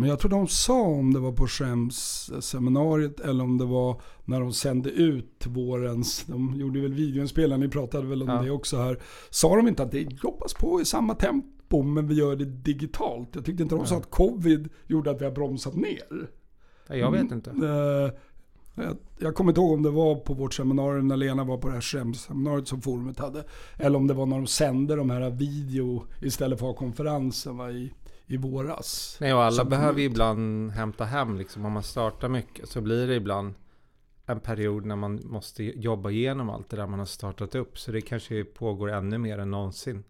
Men 0.00 0.08
jag 0.08 0.18
tror 0.18 0.30
de 0.30 0.46
sa 0.48 0.82
om 0.82 1.12
det 1.14 1.20
var 1.20 1.32
på 1.32 1.46
Schrems 1.46 2.30
seminariet 2.40 3.20
eller 3.20 3.44
om 3.44 3.58
det 3.58 3.64
var 3.64 4.00
när 4.24 4.40
de 4.40 4.52
sände 4.52 4.90
ut 4.90 5.46
vårens, 5.46 6.24
de 6.26 6.54
gjorde 6.54 6.80
väl 6.80 6.92
videoinspelningen, 6.94 7.60
ni 7.60 7.68
pratade 7.68 8.06
väl 8.06 8.22
om 8.22 8.28
Ja. 8.28 8.42
det 8.42 8.50
också 8.50 8.76
här. 8.76 8.98
Sa 9.30 9.56
de 9.56 9.68
inte 9.68 9.82
att 9.82 9.90
det 9.92 10.00
jobbas 10.24 10.54
på 10.54 10.80
i 10.80 10.84
samma 10.84 11.14
tempo 11.14 11.82
men 11.82 12.08
vi 12.08 12.14
gör 12.14 12.36
det 12.36 12.44
digitalt? 12.44 13.28
Jag 13.34 13.44
tyckte 13.44 13.62
inte 13.62 13.74
de 13.74 13.86
sa 13.86 13.94
Ja. 13.94 14.00
att 14.00 14.10
covid 14.10 14.68
gjorde 14.86 15.10
att 15.10 15.20
vi 15.20 15.24
har 15.24 15.32
bromsat 15.32 15.74
ner. 15.74 16.30
Ja, 16.88 16.94
Jag 16.96 17.10
vet 17.10 17.20
Mm. 17.20 17.32
inte. 17.34 17.50
Eh, 17.50 18.10
jag, 18.84 18.96
jag 19.18 19.34
kommer 19.34 19.50
inte 19.50 19.60
ihåg 19.60 19.72
om 19.72 19.82
det 19.82 19.90
var 19.90 20.14
på 20.14 20.34
vårt 20.34 20.54
seminarium 20.54 21.08
när 21.08 21.16
Lena 21.16 21.44
var 21.44 21.58
på 21.58 21.68
det 21.68 21.74
här 21.74 21.80
Schrems-seminariet 21.80 22.68
som 22.68 22.80
forumet 22.80 23.18
hade. 23.18 23.44
Eller 23.78 23.96
om 23.98 24.06
det 24.06 24.14
var 24.14 24.26
när 24.26 24.36
de 24.36 24.46
sände 24.46 24.96
de 24.96 25.10
här 25.10 25.30
video 25.30 26.04
istället 26.22 26.58
för 26.58 26.66
att 26.70 26.76
ha 26.76 26.78
konferensen 26.86 27.56
va, 27.56 27.70
i, 27.70 27.92
i 28.30 28.36
våras. 28.36 29.16
Nej, 29.20 29.34
och 29.34 29.42
alla 29.42 29.64
behöver 29.64 30.00
ju 30.00 30.04
ibland 30.06 30.70
hämta 30.70 31.04
hem 31.04 31.36
liksom. 31.38 31.64
Om 31.64 31.72
man 31.72 31.82
startar 31.82 32.28
mycket 32.28 32.68
så 32.68 32.80
blir 32.80 33.06
det 33.06 33.14
ibland 33.14 33.54
en 34.26 34.40
period 34.40 34.86
när 34.86 34.96
man 34.96 35.20
måste 35.24 35.64
jobba 35.64 36.10
igenom 36.10 36.50
allt 36.50 36.68
det 36.70 36.76
där 36.76 36.86
man 36.86 36.98
har 36.98 37.06
startat 37.06 37.54
upp. 37.54 37.78
Så 37.78 37.92
det 37.92 38.00
kanske 38.00 38.44
pågår 38.44 38.90
ännu 38.90 39.18
mer 39.18 39.38
än 39.38 39.50
någonsin. 39.50 40.04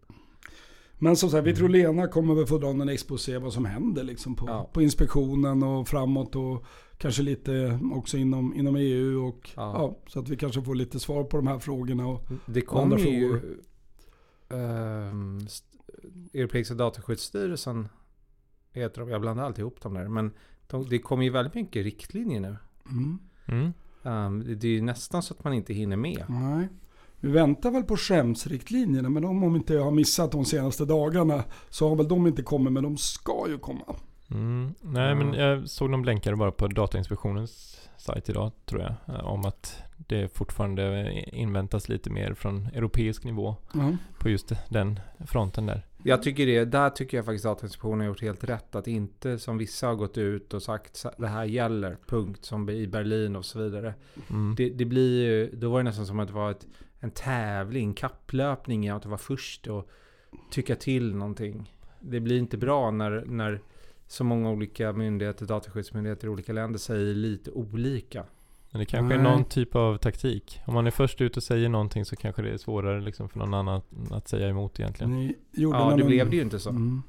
Men 1.03 1.17
som 1.17 1.31
sagt, 1.31 1.45
vi 1.47 1.51
Mm. 1.51 1.59
tror 1.59 1.69
Lena 1.69 2.09
kommer 2.09 2.35
väl 2.35 2.47
få 2.47 2.59
dra 2.59 2.69
en 2.69 2.89
exposé 2.89 3.39
vad 3.39 3.53
som 3.53 3.65
händer 3.65 4.05
liksom 4.05 4.37
på, 4.37 4.47
Ja. 4.49 4.71
på 4.73 4.83
inspektionen 4.83 5.63
och 5.63 5.89
framåt 5.89 6.37
och 6.37 6.65
kanske 6.99 7.23
lite 7.23 7.79
också 7.95 8.17
inom, 8.17 8.55
inom 8.55 8.77
EU. 8.77 9.29
Och, 9.29 9.51
Ja. 9.57 9.73
ja. 9.75 9.99
så 10.07 10.21
att 10.21 10.29
vi 10.29 10.37
kanske 10.37 10.63
får 10.63 10.75
lite 10.75 11.01
svar 11.01 11.25
på 11.25 11.37
de 11.37 11.47
här 11.47 11.59
frågorna. 11.59 12.07
Och, 12.07 12.27
Det 12.47 12.67
Och 12.69 12.83
andra 12.83 12.97
kommer 12.99 13.11
ju... 13.11 13.41
st- 15.47 15.67
Europeiska 16.35 16.75
dataskyddsstyrelsen 16.75 17.89
heter 18.73 19.01
de. 19.01 19.11
Jag 19.11 19.21
blandar 19.21 19.45
alltid 19.45 19.59
ihop 19.63 19.81
dem 19.81 19.95
där. 19.95 20.09
Men 20.09 20.33
de, 20.67 20.89
det 20.89 20.99
kommer 20.99 21.25
ju 21.25 21.31
väldigt 21.31 21.55
mycket 21.55 21.85
riktlinjer 21.85 22.41
nu. 22.41 22.57
mm, 22.91 23.19
Mm. 23.47 23.73
Ehm, 24.05 24.45
det, 24.47 24.55
det 24.55 24.67
är 24.69 24.73
ju 24.73 24.81
nästan 24.83 25.23
så 25.23 25.35
att 25.35 25.45
man 25.45 25.53
inte 25.53 25.75
hinner 25.75 25.97
med. 25.97 26.25
nej. 26.29 26.69
Vi 27.23 27.31
väntar 27.31 27.71
väl 27.71 27.83
på 27.83 27.97
skämsriktlinjerna 27.97 29.09
men 29.11 29.23
de, 29.23 29.45
om 29.45 29.57
inte 29.57 29.75
jag 29.75 29.85
har 29.85 29.91
missat 29.91 30.33
de 30.33 30.45
senaste 30.45 30.85
dagarna 30.85 31.45
så 31.69 31.89
har 31.89 31.97
väl 31.97 32.09
de 32.09 32.27
inte 32.27 32.43
kommit 32.43 32.73
men 32.73 32.83
de 32.83 32.97
ska 32.97 33.45
ju 33.49 33.59
komma. 33.59 33.97
Mm. 34.31 34.75
Nej, 34.81 35.15
men 35.15 35.35
jag 35.35 35.69
såg 35.69 35.91
de 35.91 36.03
blänkade 36.03 36.37
bara 36.37 36.53
på 36.53 36.67
Datainspektionens 36.69 37.81
sajt 37.99 38.29
idag, 38.29 38.53
tror 38.67 38.81
jag. 38.83 38.95
eh, 39.17 39.25
Om 39.27 39.45
att 39.45 39.83
det 39.97 40.37
fortfarande 40.37 41.13
inväntas 41.33 41.89
lite 41.89 42.11
mer 42.11 42.35
från 42.35 42.67
europeisk 42.67 43.25
nivå 43.25 43.57
på 44.19 44.29
just 44.29 44.53
den 44.69 45.01
fronten 45.27 45.67
där. 45.67 45.87
Jag 46.05 46.23
tycker 46.23 46.47
det, 46.47 46.65
där 46.65 46.91
tycker 46.91 47.17
jag 47.17 47.25
faktiskt 47.27 47.47
att 47.47 47.57
Datainspektionen 47.57 48.01
har 48.01 48.07
gjort 48.07 48.23
helt 48.23 48.45
rätt. 48.45 48.75
Att 48.75 48.87
inte 48.87 49.39
som 49.39 49.59
vissa 49.59 49.87
har 49.87 49.95
gått 49.95 50.19
ut 50.19 50.55
och 50.55 50.63
sagt 50.63 50.97
"Så- 50.97 51.11
det 51.19 51.27
här 51.27 51.45
gäller, 51.45 51.97
punkt. 52.07 52.45
Som 52.45 52.69
i 52.71 52.87
Berlin 52.87 53.37
och 53.37 53.45
så 53.45 53.59
vidare. 53.59 53.95
Mm. 54.31 54.55
Det, 54.55 54.71
det 54.71 54.85
blir 54.85 55.25
ju, 55.25 55.51
då 55.57 55.71
var 55.71 55.79
det 55.79 55.83
nästan 55.85 56.07
som 56.07 56.21
att 56.21 56.29
det 56.29 56.35
var 56.35 56.51
ett, 56.51 56.67
en 57.01 57.11
tävling, 57.11 57.95
kapplöpning 57.95 58.87
i 58.87 58.91
att 58.91 59.07
vara 59.07 59.19
först 59.19 59.67
och 59.67 59.89
tycka 60.51 60.77
till 60.77 61.15
någonting. 61.15 61.75
Det 62.01 62.21
blir 62.21 62.39
inte 62.39 62.57
bra 62.57 62.91
när, 62.91 63.25
när 63.27 63.61
så 64.07 64.25
många 64.25 64.51
olika 64.51 64.93
myndigheter, 64.93 65.47
dataskyddsmyndigheter 65.47 66.27
i 66.27 66.31
olika 66.31 66.53
länder 66.53 66.79
säger 66.79 67.15
lite 67.15 67.51
olika. 67.51 68.25
Men 68.71 68.81
det 68.81 68.87
kanske 68.87 69.15
är 69.15 69.19
Nej. 69.19 69.33
någon 69.33 69.45
typ 69.45 69.75
av 69.75 69.97
taktik. 69.97 70.61
Om 70.65 70.75
man 70.75 70.87
är 70.87 70.91
först 70.91 71.21
ut 71.21 71.37
och 71.37 71.43
säger 71.43 71.69
någonting 71.69 72.05
så 72.05 72.17
kanske 72.17 72.43
det 72.43 72.51
är 72.51 72.57
svårare 72.57 73.01
liksom 73.01 73.29
för 73.29 73.39
någon 73.39 73.55
annan 73.55 73.83
att 74.11 74.29
säga 74.29 74.49
emot 74.49 74.81
egentligen. 74.81 75.11
Ni 75.11 75.37
gjorde 75.53 75.79
Ja, 75.79 75.89
någon 75.89 75.99
det 75.99 76.05
blev 76.05 76.31
det 76.31 76.37
ju 76.37 76.43
inte 76.43 76.59
så. 76.59 76.71
Mm. 76.71 77.03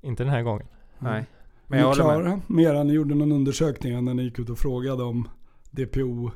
Inte 0.00 0.24
den 0.24 0.32
här 0.32 0.42
gången. 0.42 0.66
Nej. 0.98 1.24
Men 1.66 1.80
jag 1.80 1.88
ni 1.88 1.94
klara 1.94 2.40
med? 2.46 2.86
Ni 2.86 2.92
gjorde 2.92 3.14
någon 3.14 3.32
undersökning 3.32 4.04
när 4.04 4.14
ni 4.14 4.22
gick 4.22 4.38
ut 4.38 4.50
och 4.50 4.58
frågade 4.58 5.02
om 5.02 5.28
DPO. 5.70 6.30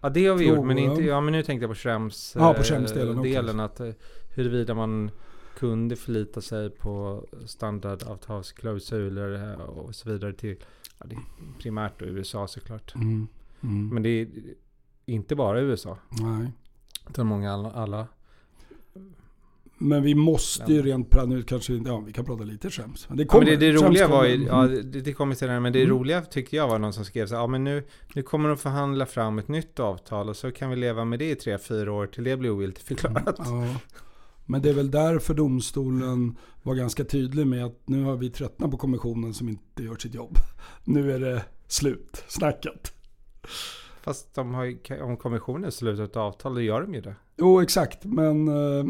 Ja 0.00 0.08
det 0.08 0.26
har 0.26 0.36
vi 0.36 0.48
gjort, 0.48 0.66
men, 0.66 0.78
inte, 0.78 1.02
ja. 1.02 1.20
men 1.20 1.32
nu 1.32 1.42
tänkte 1.42 1.64
jag 1.64 1.70
på 1.70 1.74
Schrems 1.74 2.36
Ja, 2.38 2.52
på 2.52 2.58
eh, 2.58 2.64
Schrems-delen 2.64 3.18
också. 3.18 3.32
delen 3.32 3.60
att 3.60 3.80
eh, 3.80 3.90
huruvida 4.34 4.74
man 4.74 5.10
kunde 5.58 5.96
förlita 5.96 6.40
sig 6.40 6.70
på 6.70 7.24
standardavtalsklausuler 7.46 9.52
eh, 9.52 9.60
och 9.60 9.94
så 9.94 10.10
vidare 10.10 10.32
till 10.32 10.56
ja, 10.98 11.06
det 11.06 11.14
är 11.14 11.20
primärt 11.58 11.98
då 11.98 12.04
USA 12.04 12.48
såklart. 12.48 12.94
Mm. 12.94 13.26
Mm. 13.62 13.88
Men 13.88 14.02
det 14.02 14.08
är 14.08 14.28
inte 15.06 15.36
bara 15.36 15.60
USA, 15.60 15.98
Nej. 16.08 16.52
utan 17.10 17.26
många 17.26 17.52
alla. 17.52 17.70
alla. 17.72 18.06
Men 19.82 20.02
vi 20.02 20.14
måste 20.14 20.72
ju 20.72 20.82
rent 20.82 21.26
nu 21.26 21.42
kanske, 21.42 21.72
ja 21.74 21.98
vi 22.06 22.12
kan 22.12 22.24
prata 22.24 22.44
lite 22.44 22.70
skäms. 22.70 23.08
Men 23.08 23.16
det 23.16 23.22
Ja, 23.22 23.28
kommer. 23.28 23.44
men 23.46 23.58
det, 23.60 23.72
det 23.72 23.78
roliga 23.78 24.08
var 24.08 24.24
ju, 24.24 24.44
ja, 24.44 24.64
Mm. 24.66 24.90
det, 24.90 25.00
det 25.00 25.12
kommer 25.12 25.34
senare, 25.34 25.60
men 25.60 25.72
det 25.72 25.82
Mm. 25.82 25.96
roliga 25.96 26.20
tyckte 26.22 26.56
jag 26.56 26.68
var 26.68 26.78
någon 26.78 26.92
som 26.92 27.04
skrev 27.04 27.26
så 27.26 27.34
här, 27.34 27.42
ja 27.42 27.46
men 27.46 27.64
nu, 27.64 27.84
nu 28.14 28.22
kommer 28.22 28.48
de 28.48 28.58
förhandla 28.58 29.06
fram 29.06 29.38
ett 29.38 29.48
nytt 29.48 29.80
avtal 29.80 30.28
och 30.28 30.36
så 30.36 30.52
kan 30.52 30.70
vi 30.70 30.76
leva 30.76 31.04
med 31.04 31.18
det 31.18 31.30
i 31.30 31.34
tre, 31.34 31.58
fyra 31.58 31.92
år 31.92 32.06
till 32.06 32.24
det 32.24 32.36
blir 32.36 32.50
ogiltigt 32.50 32.86
förklarat. 32.88 33.34
Ja. 33.38 33.66
Men 34.46 34.62
det 34.62 34.68
är 34.70 34.74
väl 34.74 34.90
därför 34.90 35.34
domstolen 35.34 36.36
var 36.62 36.74
ganska 36.74 37.04
tydlig 37.04 37.46
med 37.46 37.64
att 37.64 37.88
nu 37.88 38.02
har 38.04 38.16
vi 38.16 38.30
tröttnat 38.30 38.70
på 38.70 38.76
kommissionen 38.76 39.34
som 39.34 39.48
inte 39.48 39.82
gör 39.82 39.96
sitt 39.96 40.14
jobb. 40.14 40.36
Nu 40.84 41.12
är 41.12 41.20
det 41.20 41.42
slut, 41.66 42.24
snackat. 42.28 42.92
Fast 44.02 44.34
de 44.34 44.54
har 44.54 44.64
ju, 44.64 45.02
om 45.02 45.16
kommissionen 45.16 45.72
slutar 45.72 46.04
ett 46.04 46.16
avtal, 46.16 46.54
då 46.54 46.60
gör 46.60 46.80
de 46.80 46.94
ju 46.94 47.00
det. 47.00 47.14
Jo, 47.36 47.60
exakt. 47.60 48.04
Men 48.04 48.48
eh, 48.48 48.86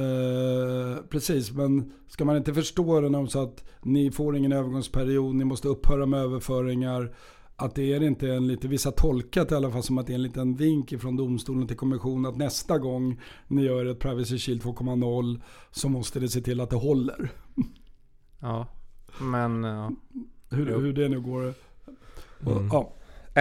eh, 0.00 0.96
precis, 1.08 1.52
men 1.52 1.92
ska 2.08 2.24
man 2.24 2.36
inte 2.36 2.54
förstå 2.54 3.00
det 3.00 3.08
när 3.08 3.18
de 3.18 3.28
sa 3.28 3.42
att 3.42 3.64
ni 3.82 4.10
får 4.10 4.36
ingen 4.36 4.52
övergångsperiod, 4.52 5.34
ni 5.34 5.44
måste 5.44 5.68
upphöra 5.68 6.06
med 6.06 6.20
överföringar. 6.20 7.16
Att 7.56 7.74
det 7.74 7.92
är 7.92 8.02
inte 8.02 8.30
en 8.30 8.46
lite, 8.46 8.68
vissa 8.68 8.92
tolkat 8.92 9.52
i 9.52 9.54
alla 9.54 9.70
fall 9.70 9.82
som 9.82 9.98
att 9.98 10.06
det 10.06 10.12
är 10.12 10.14
en 10.14 10.22
liten 10.22 10.54
vink 10.54 11.00
från 11.00 11.16
domstolen 11.16 11.66
till 11.66 11.76
kommissionen 11.76 12.26
att 12.26 12.36
nästa 12.36 12.78
gång 12.78 13.20
ni 13.48 13.62
gör 13.62 13.86
ett 13.86 13.98
Privacy 13.98 14.38
Shield 14.38 14.62
2.0 14.62 15.40
så 15.70 15.88
måste 15.88 16.20
det 16.20 16.28
se 16.28 16.40
till 16.40 16.60
att 16.60 16.70
det 16.70 16.76
håller. 16.76 17.32
Ja, 18.40 18.66
men 19.20 19.64
ja. 19.64 19.90
Hur, 20.50 20.66
hur 20.66 20.92
det 20.92 21.08
nu 21.08 21.20
går. 21.20 21.54
Mm. 22.46 22.68
Ja. 22.72 22.92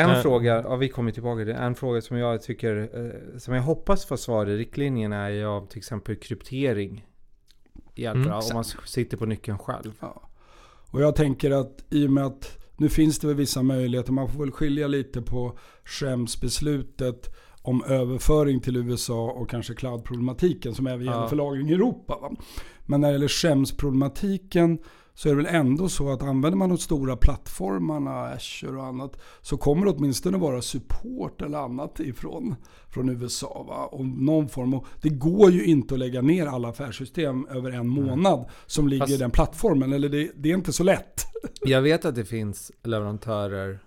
En 0.04 0.10
Nej. 0.10 0.22
fråga, 0.22 0.62
ja 0.62 0.76
vi 0.76 0.90
kommer 0.90 1.12
tillbaka 1.12 1.44
till. 1.46 1.54
En 1.54 1.76
fråga 1.76 2.02
som 2.02 2.18
jag 2.18 2.42
tycker, 2.42 2.90
eh, 2.94 3.38
som 3.38 3.54
jag 3.54 3.62
hoppas 3.62 4.06
få 4.06 4.18
svar 4.18 4.46
i 4.50 4.58
riktlinjerna 4.58 5.16
är 5.16 5.30
ju 5.30 5.46
av 5.46 5.66
till 5.68 5.78
exempel 5.78 6.16
kryptering. 6.16 7.06
Hjälper, 7.96 8.20
Mm. 8.22 8.34
om 8.34 8.44
man 8.54 8.64
sitter 8.64 9.18
på 9.18 9.26
nyckeln 9.26 9.58
själv. 9.58 9.92
Ja. 10.00 10.30
Och 10.92 11.02
jag 11.02 11.16
tänker 11.16 11.52
att 11.52 11.84
i 11.90 12.08
och 12.08 12.12
med 12.12 12.26
att 12.26 12.58
nu 12.78 12.90
finns 12.90 13.20
det 13.20 13.28
väl 13.28 13.36
vissa 13.36 13.64
möjligheter. 13.64 14.12
Man 14.12 14.30
får 14.30 14.40
väl 14.40 14.52
skilja 14.52 14.88
lite 14.88 15.22
på 15.22 15.58
Schrems-beslutet 15.86 17.36
om 17.62 17.84
överföring 17.84 18.60
till 18.60 18.78
USA 18.78 19.32
och 19.32 19.50
kanske 19.50 19.74
cloud-problematiken 19.74 20.76
som 20.76 20.88
även 20.88 21.06
gäller 21.06 21.18
Ja. 21.22 21.28
för 21.28 21.36
lagring 21.36 21.70
i 21.70 21.74
Europa. 21.74 22.18
Va? 22.22 22.32
Men 22.86 23.02
när 23.02 23.08
det 23.08 23.12
gäller 23.14 23.28
Schrems-problematiken 23.28 24.80
så 25.20 25.30
är 25.30 25.36
det 25.36 25.44
väl 25.44 25.56
ändå 25.56 25.90
så 25.90 26.12
att 26.12 26.22
använder 26.24 26.58
man 26.58 26.70
de 26.70 26.78
stora 26.78 27.16
plattformarna, 27.18 28.12
Azure 28.26 28.78
och 28.78 28.86
annat, 28.86 29.18
så 29.42 29.58
kommer 29.58 29.86
det 29.86 29.92
åtminstone 29.92 30.38
vara 30.38 30.62
support 30.62 31.42
eller 31.42 31.58
annat 31.58 32.00
ifrån 32.00 32.56
från 32.90 33.10
USA. 33.10 33.66
Va? 33.68 33.86
Och 33.86 34.06
någon 34.06 34.50
form 34.50 34.74
av, 34.74 34.88
det 35.02 35.10
går 35.10 35.52
ju 35.52 35.66
inte 35.66 35.94
att 35.94 36.00
lägga 36.00 36.22
ner 36.22 36.46
alla 36.48 36.70
affärssystem 36.70 37.48
över 37.48 37.72
en 37.72 37.88
månad 37.88 38.46
som 38.66 38.88
ligger 38.88 39.06
i 39.06 39.08
Fast- 39.08 39.20
den 39.20 39.32
plattformen. 39.32 39.94
Eller 39.94 40.10
det, 40.10 40.32
det 40.36 40.50
är 40.52 40.54
inte 40.54 40.74
så 40.74 40.84
lätt. 40.84 41.26
Jag 41.62 41.82
vet 41.82 42.06
att 42.06 42.16
det 42.16 42.26
finns 42.26 42.72
leverantörer, 42.84 43.80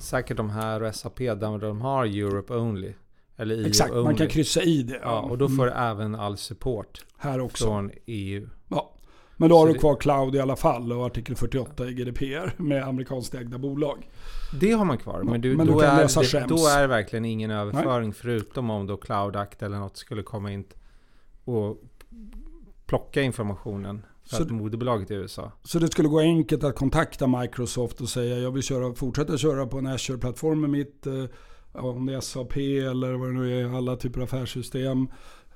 säkert 0.00 0.36
de 0.36 0.50
här 0.50 0.82
och 0.82 0.94
SAP, 0.94 1.18
där 1.18 1.58
de 1.58 1.80
har 1.80 2.04
Europe 2.06 2.54
Only. 2.54 2.92
Eller 3.36 3.54
EU 3.54 3.66
Exakt, 3.66 3.90
only. 3.90 4.02
man 4.04 4.14
kan 4.14 4.28
kryssa 4.28 4.62
i 4.62 4.82
det. 4.82 5.00
Ja, 5.02 5.20
och 5.20 5.38
då 5.38 5.48
får 5.48 5.66
Mm. 5.66 5.78
även 5.90 6.14
all 6.14 6.36
support 6.36 7.04
Här 7.18 7.40
också. 7.40 7.64
från 7.64 7.90
E 7.90 7.94
EU. 8.06 8.48
Ja. 8.68 8.91
Men 9.42 9.50
då 9.50 9.56
har 9.56 9.62
Så 9.62 9.66
du 9.66 9.72
det- 9.72 9.78
kvar 9.78 9.96
cloud 9.96 10.34
i 10.34 10.40
alla 10.40 10.56
fall 10.56 10.92
och 10.92 11.06
artikel 11.06 11.36
48 11.36 11.88
i 11.88 11.92
GDPR 11.94 12.54
med 12.62 12.82
amerikanskt 12.88 13.34
ägda 13.34 13.58
bolag. 13.58 14.08
Det 14.60 14.72
har 14.72 14.84
man 14.84 14.98
kvar, 14.98 15.22
men, 15.22 15.40
du, 15.40 15.56
Men 15.56 15.66
du 15.66 15.72
då, 15.72 15.80
kan 15.80 15.98
är 15.98 16.40
det, 16.40 16.46
då 16.48 16.66
är 16.66 16.86
verkligen 16.86 17.24
ingen 17.24 17.50
överföring 17.50 18.12
förutom 18.12 18.70
om 18.70 18.86
då 18.86 18.96
Cloud 18.96 19.36
Act 19.36 19.62
eller 19.62 19.78
något 19.78 19.96
skulle 19.96 20.22
komma 20.22 20.52
in 20.52 20.64
och 21.44 21.82
plocka 22.86 23.22
informationen 23.22 24.02
för 24.24 24.36
Så- 24.36 24.42
att 24.42 24.50
moderbolaget 24.50 25.10
i 25.10 25.14
USA. 25.14 25.52
Så 25.62 25.78
det 25.78 25.88
skulle 25.92 26.08
gå 26.08 26.18
enkelt 26.20 26.64
att 26.64 26.76
kontakta 26.76 27.26
Microsoft 27.26 28.00
och 28.00 28.08
säga 28.08 28.38
jag 28.38 28.50
vill 28.50 28.62
köra, 28.62 28.94
fortsätta 28.94 29.36
köra 29.38 29.66
på 29.66 29.78
en 29.78 29.86
Azure-plattform 29.86 30.60
med 30.60 30.70
mitt, 30.70 31.06
eh, 31.06 31.24
om 31.72 32.06
det 32.06 32.14
är 32.14 32.20
SAP 32.20 32.56
eller 32.78 33.12
vad 33.12 33.28
det 33.28 33.32
nu 33.32 33.60
är, 33.60 33.76
alla 33.76 33.96
typer 33.96 34.20
av 34.20 34.24
affärssystem. 34.24 35.08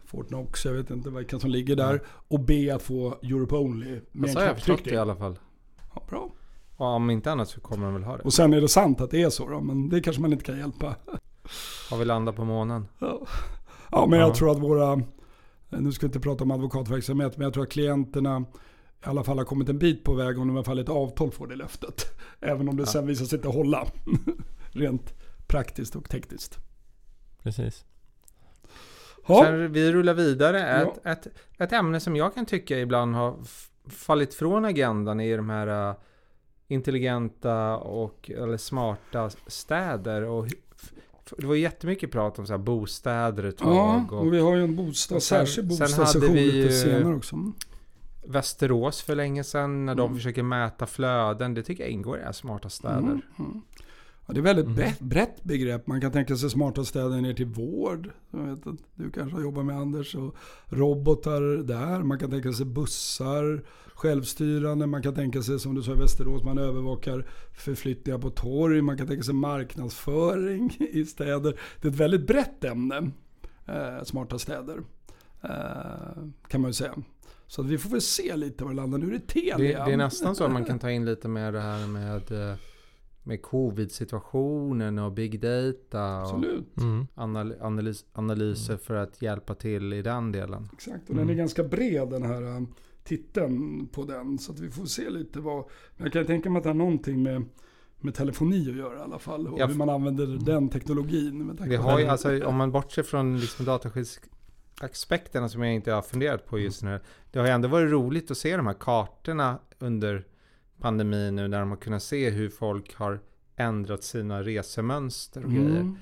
Fortnox, 0.06 0.64
jag 0.64 0.72
vet 0.72 0.90
inte 0.90 1.10
vilka 1.10 1.38
som 1.38 1.50
ligger 1.50 1.76
där. 1.76 2.02
Och 2.28 2.40
be 2.40 2.74
att 2.74 2.82
få 2.82 3.18
Europe 3.22 3.54
Only 3.56 3.90
med 3.90 4.02
Men 4.12 4.24
en 4.28 4.32
så 4.34 4.38
har 4.40 4.46
jag 4.46 4.56
förstått 4.56 4.84
det 4.84 4.90
i 4.90 4.96
alla 4.96 5.16
fall. 5.16 5.38
Ja, 5.94 6.02
bra. 6.08 6.30
Och 6.76 6.86
om 6.86 7.10
inte 7.10 7.32
annat 7.32 7.48
så 7.48 7.60
kommer 7.60 7.84
de 7.84 7.94
väl 7.94 8.04
ha 8.04 8.16
det. 8.16 8.22
Och 8.22 8.32
sen 8.32 8.52
är 8.54 8.60
det 8.60 8.68
sant 8.68 9.00
att 9.00 9.10
det 9.10 9.22
är 9.22 9.30
så 9.30 9.48
då, 9.48 9.60
men 9.60 9.88
det 9.88 10.00
kanske 10.00 10.22
man 10.22 10.32
inte 10.32 10.44
kan 10.44 10.58
hjälpa. 10.58 10.96
Har 11.90 11.98
vi 11.98 12.04
landat 12.04 12.36
på 12.36 12.44
månen? 12.44 12.86
Ja, 12.98 13.26
ja 13.90 14.06
men 14.06 14.18
jag 14.18 14.28
Ja. 14.28 14.34
tror 14.34 14.50
att 14.50 14.58
våra, 14.58 15.02
nu 15.68 15.92
ska 15.92 16.06
vi 16.06 16.08
inte 16.08 16.20
prata 16.20 16.44
om 16.44 16.50
advokatverksamhet, 16.50 17.36
men 17.36 17.44
jag 17.44 17.54
tror 17.54 17.62
att 17.64 17.70
klienterna 17.70 18.44
i 19.04 19.08
alla 19.08 19.24
fall 19.24 19.38
har 19.38 19.44
kommit 19.44 19.68
en 19.68 19.78
bit 19.78 20.04
på 20.04 20.14
väg 20.14 20.38
om 20.38 20.48
de 20.48 20.54
i 20.54 20.58
alla 20.58 20.64
fall 20.64 20.78
ett 20.78 20.88
avtal 20.88 21.30
får 21.30 21.46
det 21.46 21.56
löftet. 21.56 22.04
Även 22.40 22.68
om 22.68 22.76
det 22.76 22.82
Ja. 22.82 22.86
sen 22.86 23.06
visar 23.06 23.24
sig 23.24 23.36
inte 23.38 23.48
hålla. 23.48 23.86
Rent 24.70 25.14
praktiskt 25.46 25.96
och 25.96 26.08
tekniskt. 26.10 26.58
Precis. 27.42 27.84
Ja, 29.26 29.42
Sen 29.44 29.72
vi 29.72 29.92
rullar 29.92 30.14
vidare. 30.14 30.58
Ja. 30.58 31.10
Ett, 31.10 31.26
ett, 31.26 31.34
ett 31.58 31.72
ämne 31.72 32.00
som 32.00 32.16
jag 32.16 32.34
kan 32.34 32.46
tycka 32.46 32.78
ibland 32.78 33.14
har 33.14 33.36
fallit 33.88 34.34
från 34.34 34.64
agendan 34.64 35.20
är 35.20 35.36
de 35.36 35.50
här 35.50 35.88
uh, 35.90 35.96
intelligenta 36.68 37.76
och 37.76 38.30
eller 38.30 38.56
smarta 38.56 39.30
städer. 39.46 40.22
Och, 40.22 40.46
det 41.38 41.46
var 41.46 41.54
jättemycket 41.54 42.10
prat 42.12 42.38
om 42.38 42.46
så 42.46 42.52
här 42.52 42.58
bostäder 42.58 43.44
ett 43.44 43.58
tag. 43.58 43.74
ja 43.76 44.04
och 44.10 44.18
och 44.20 44.34
vi 44.34 44.40
har 44.40 44.56
ju 44.56 44.64
en 44.64 44.76
bostad, 44.76 45.22
sen- 45.22 45.46
särskild 45.46 45.68
bostadssession 45.68 46.34
lite 46.36 46.72
senare 46.72 47.14
också. 47.14 47.34
Mm. 47.36 47.52
Västerås 48.28 49.02
för 49.02 49.14
länge 49.14 49.44
sedan 49.44 49.86
när 49.86 49.94
de 49.94 50.02
Mm. 50.06 50.16
försöker 50.16 50.42
mäta 50.42 50.86
flöden. 50.86 51.54
Det 51.54 51.62
tycker 51.62 51.82
jag 51.84 51.90
ingår 51.90 52.18
i 52.30 52.34
smarta 52.34 52.68
städer. 52.68 52.98
Mm, 52.98 53.22
mm. 53.38 53.62
Ja, 54.26 54.34
det 54.34 54.40
är 54.40 54.42
väldigt 54.42 54.66
Mhm. 54.66 55.08
brett, 55.08 55.44
begrepp. 55.44 55.86
Man 55.86 56.00
kan 56.00 56.12
tänka 56.12 56.36
sig 56.36 56.50
smarta 56.50 56.84
städer 56.84 57.20
ner 57.20 57.34
till 57.34 57.46
vård. 57.46 58.10
Jag 58.30 58.38
vet 58.38 58.66
att 58.66 58.76
du 58.94 59.10
kanske 59.10 59.36
har 59.36 59.42
jobbat 59.42 59.64
med 59.66 59.76
Anders. 59.76 60.14
Och 60.14 60.34
robotar 60.66 61.62
där. 61.62 62.02
Man 62.02 62.18
kan 62.18 62.30
tänka 62.30 62.52
sig 62.52 62.66
bussar, 62.66 63.62
självstyrande. 63.94 64.86
Man 64.86 65.02
kan 65.02 65.14
tänka 65.14 65.42
sig 65.42 65.58
som 65.60 65.74
du 65.74 65.82
sa 65.82 65.92
i 65.92 65.96
Västerås, 65.96 66.42
man 66.44 66.58
övervakar 66.58 67.26
förflyttningar 67.52 68.18
på 68.18 68.30
torg. 68.30 68.82
Man 68.82 68.98
kan 68.98 69.06
tänka 69.06 69.22
sig 69.22 69.34
marknadsföring 69.34 70.76
i 70.92 71.04
städer. 71.04 71.60
Det 71.82 71.88
är 71.88 71.92
ett 71.92 71.98
väldigt 71.98 72.26
brett 72.26 72.64
ämne, 72.64 73.10
eh, 73.66 74.04
smarta 74.04 74.38
städer. 74.38 74.80
Eh, 75.42 75.50
kan 76.48 76.60
man 76.60 76.68
ju 76.68 76.72
säga. 76.72 76.94
Så 77.46 77.60
att 77.62 77.66
vi 77.68 77.78
får 77.78 77.90
väl 77.90 78.00
se 78.00 78.36
lite 78.36 78.64
var 78.64 78.70
det 78.70 78.76
landar. 78.76 78.98
Nu 78.98 79.06
är 79.06 79.10
det 79.10 79.26
Telia. 79.26 79.56
Det, 79.58 79.64
det 79.86 79.92
är 79.92 79.96
nästan 79.96 80.34
så 80.36 80.44
att 80.44 80.52
man 80.52 80.64
kan 80.64 80.78
ta 80.78 80.90
in 80.90 81.04
lite 81.04 81.28
med 81.28 81.54
det 81.54 81.60
här 81.60 81.86
med, 81.86 82.32
eh, 82.50 82.56
med 83.26 83.42
covid-situationen 83.42 84.98
och 84.98 85.12
big 85.12 85.40
data. 85.40 86.16
Och 86.16 86.22
Absolut. 86.22 86.76
Mm. 86.78 87.06
anal 87.14 87.54
analys, 87.60 88.04
analyser 88.12 88.76
för 88.76 88.94
att 88.94 89.22
hjälpa 89.22 89.54
till 89.54 89.92
i 89.92 90.02
den 90.02 90.32
delen. 90.32 90.68
Exakt, 90.72 91.00
och 91.10 91.14
den 91.14 91.18
är 91.18 91.22
Mm. 91.22 91.36
ganska 91.36 91.64
bred 91.64 92.08
den 92.10 92.22
här 92.22 92.42
um, 92.42 92.74
titeln 93.04 93.88
på 93.88 94.04
den. 94.04 94.38
Så 94.38 94.52
att 94.52 94.60
vi 94.60 94.70
får 94.70 94.84
se 94.84 95.10
lite 95.10 95.40
vad... 95.40 95.64
Men 95.96 96.04
jag 96.04 96.12
kan 96.12 96.26
tänka 96.26 96.50
mig 96.50 96.58
att 96.58 96.62
det 96.62 96.68
har 96.70 96.74
någonting 96.74 97.22
med, 97.22 97.44
med 98.00 98.14
telefoni 98.14 98.70
att 98.70 98.76
göra 98.76 98.98
i 98.98 99.02
alla 99.02 99.18
fall. 99.18 99.46
Och 99.48 99.58
Ja, 99.60 99.66
hur 99.66 99.74
man 99.74 99.88
använder 99.90 100.26
den 100.26 100.68
teknologin. 100.68 101.58
Vi 101.60 101.76
har 101.76 101.98
ju, 101.98 102.06
alltså, 102.06 102.46
om 102.46 102.56
man 102.56 102.72
bortser 102.72 103.02
från 103.02 103.40
liksom 103.40 103.64
dataskyddsaspekterna 103.64 105.48
som 105.48 105.62
jag 105.62 105.74
inte 105.74 105.92
har 105.92 106.02
funderat 106.02 106.46
på 106.46 106.58
just 106.58 106.82
nu. 106.82 107.00
Det 107.30 107.38
har 107.38 107.46
ju 107.46 107.52
ändå 107.52 107.68
varit 107.68 107.90
roligt 107.90 108.30
att 108.30 108.38
se 108.38 108.56
de 108.56 108.66
här 108.66 108.74
kartorna 108.74 109.58
under 109.78 110.26
pandemin 110.80 111.36
nu 111.36 111.48
när 111.48 111.60
de 111.60 111.70
har 111.70 111.76
kunnat 111.76 112.02
se 112.02 112.30
hur 112.30 112.48
folk 112.48 112.94
har 112.94 113.20
ändrat 113.56 114.02
sina 114.02 114.42
resemönster 114.42 115.44
och 115.44 115.50
grejer. 115.50 115.80
Mm. 115.80 115.96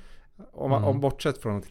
Om, 0.53 0.71
man- 0.71 0.79
Mm. 0.83 0.91
om 0.91 1.01
bortsett 1.01 1.39
från 1.39 1.63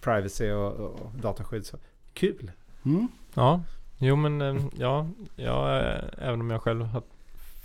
privacy 0.00 0.50
och, 0.50 0.72
och 0.72 1.10
dataskydd 1.22 1.66
så 1.66 1.76
kul. 2.12 2.50
Mm. 2.84 3.08
Ja, 3.34 3.62
jo 3.98 4.16
men 4.16 4.40
eh, 4.40 4.64
ja, 4.78 5.06
ja, 5.36 5.80
eh, 5.80 6.04
även 6.18 6.40
om 6.40 6.50
jag 6.50 6.62
själv 6.62 6.82
har 6.84 7.02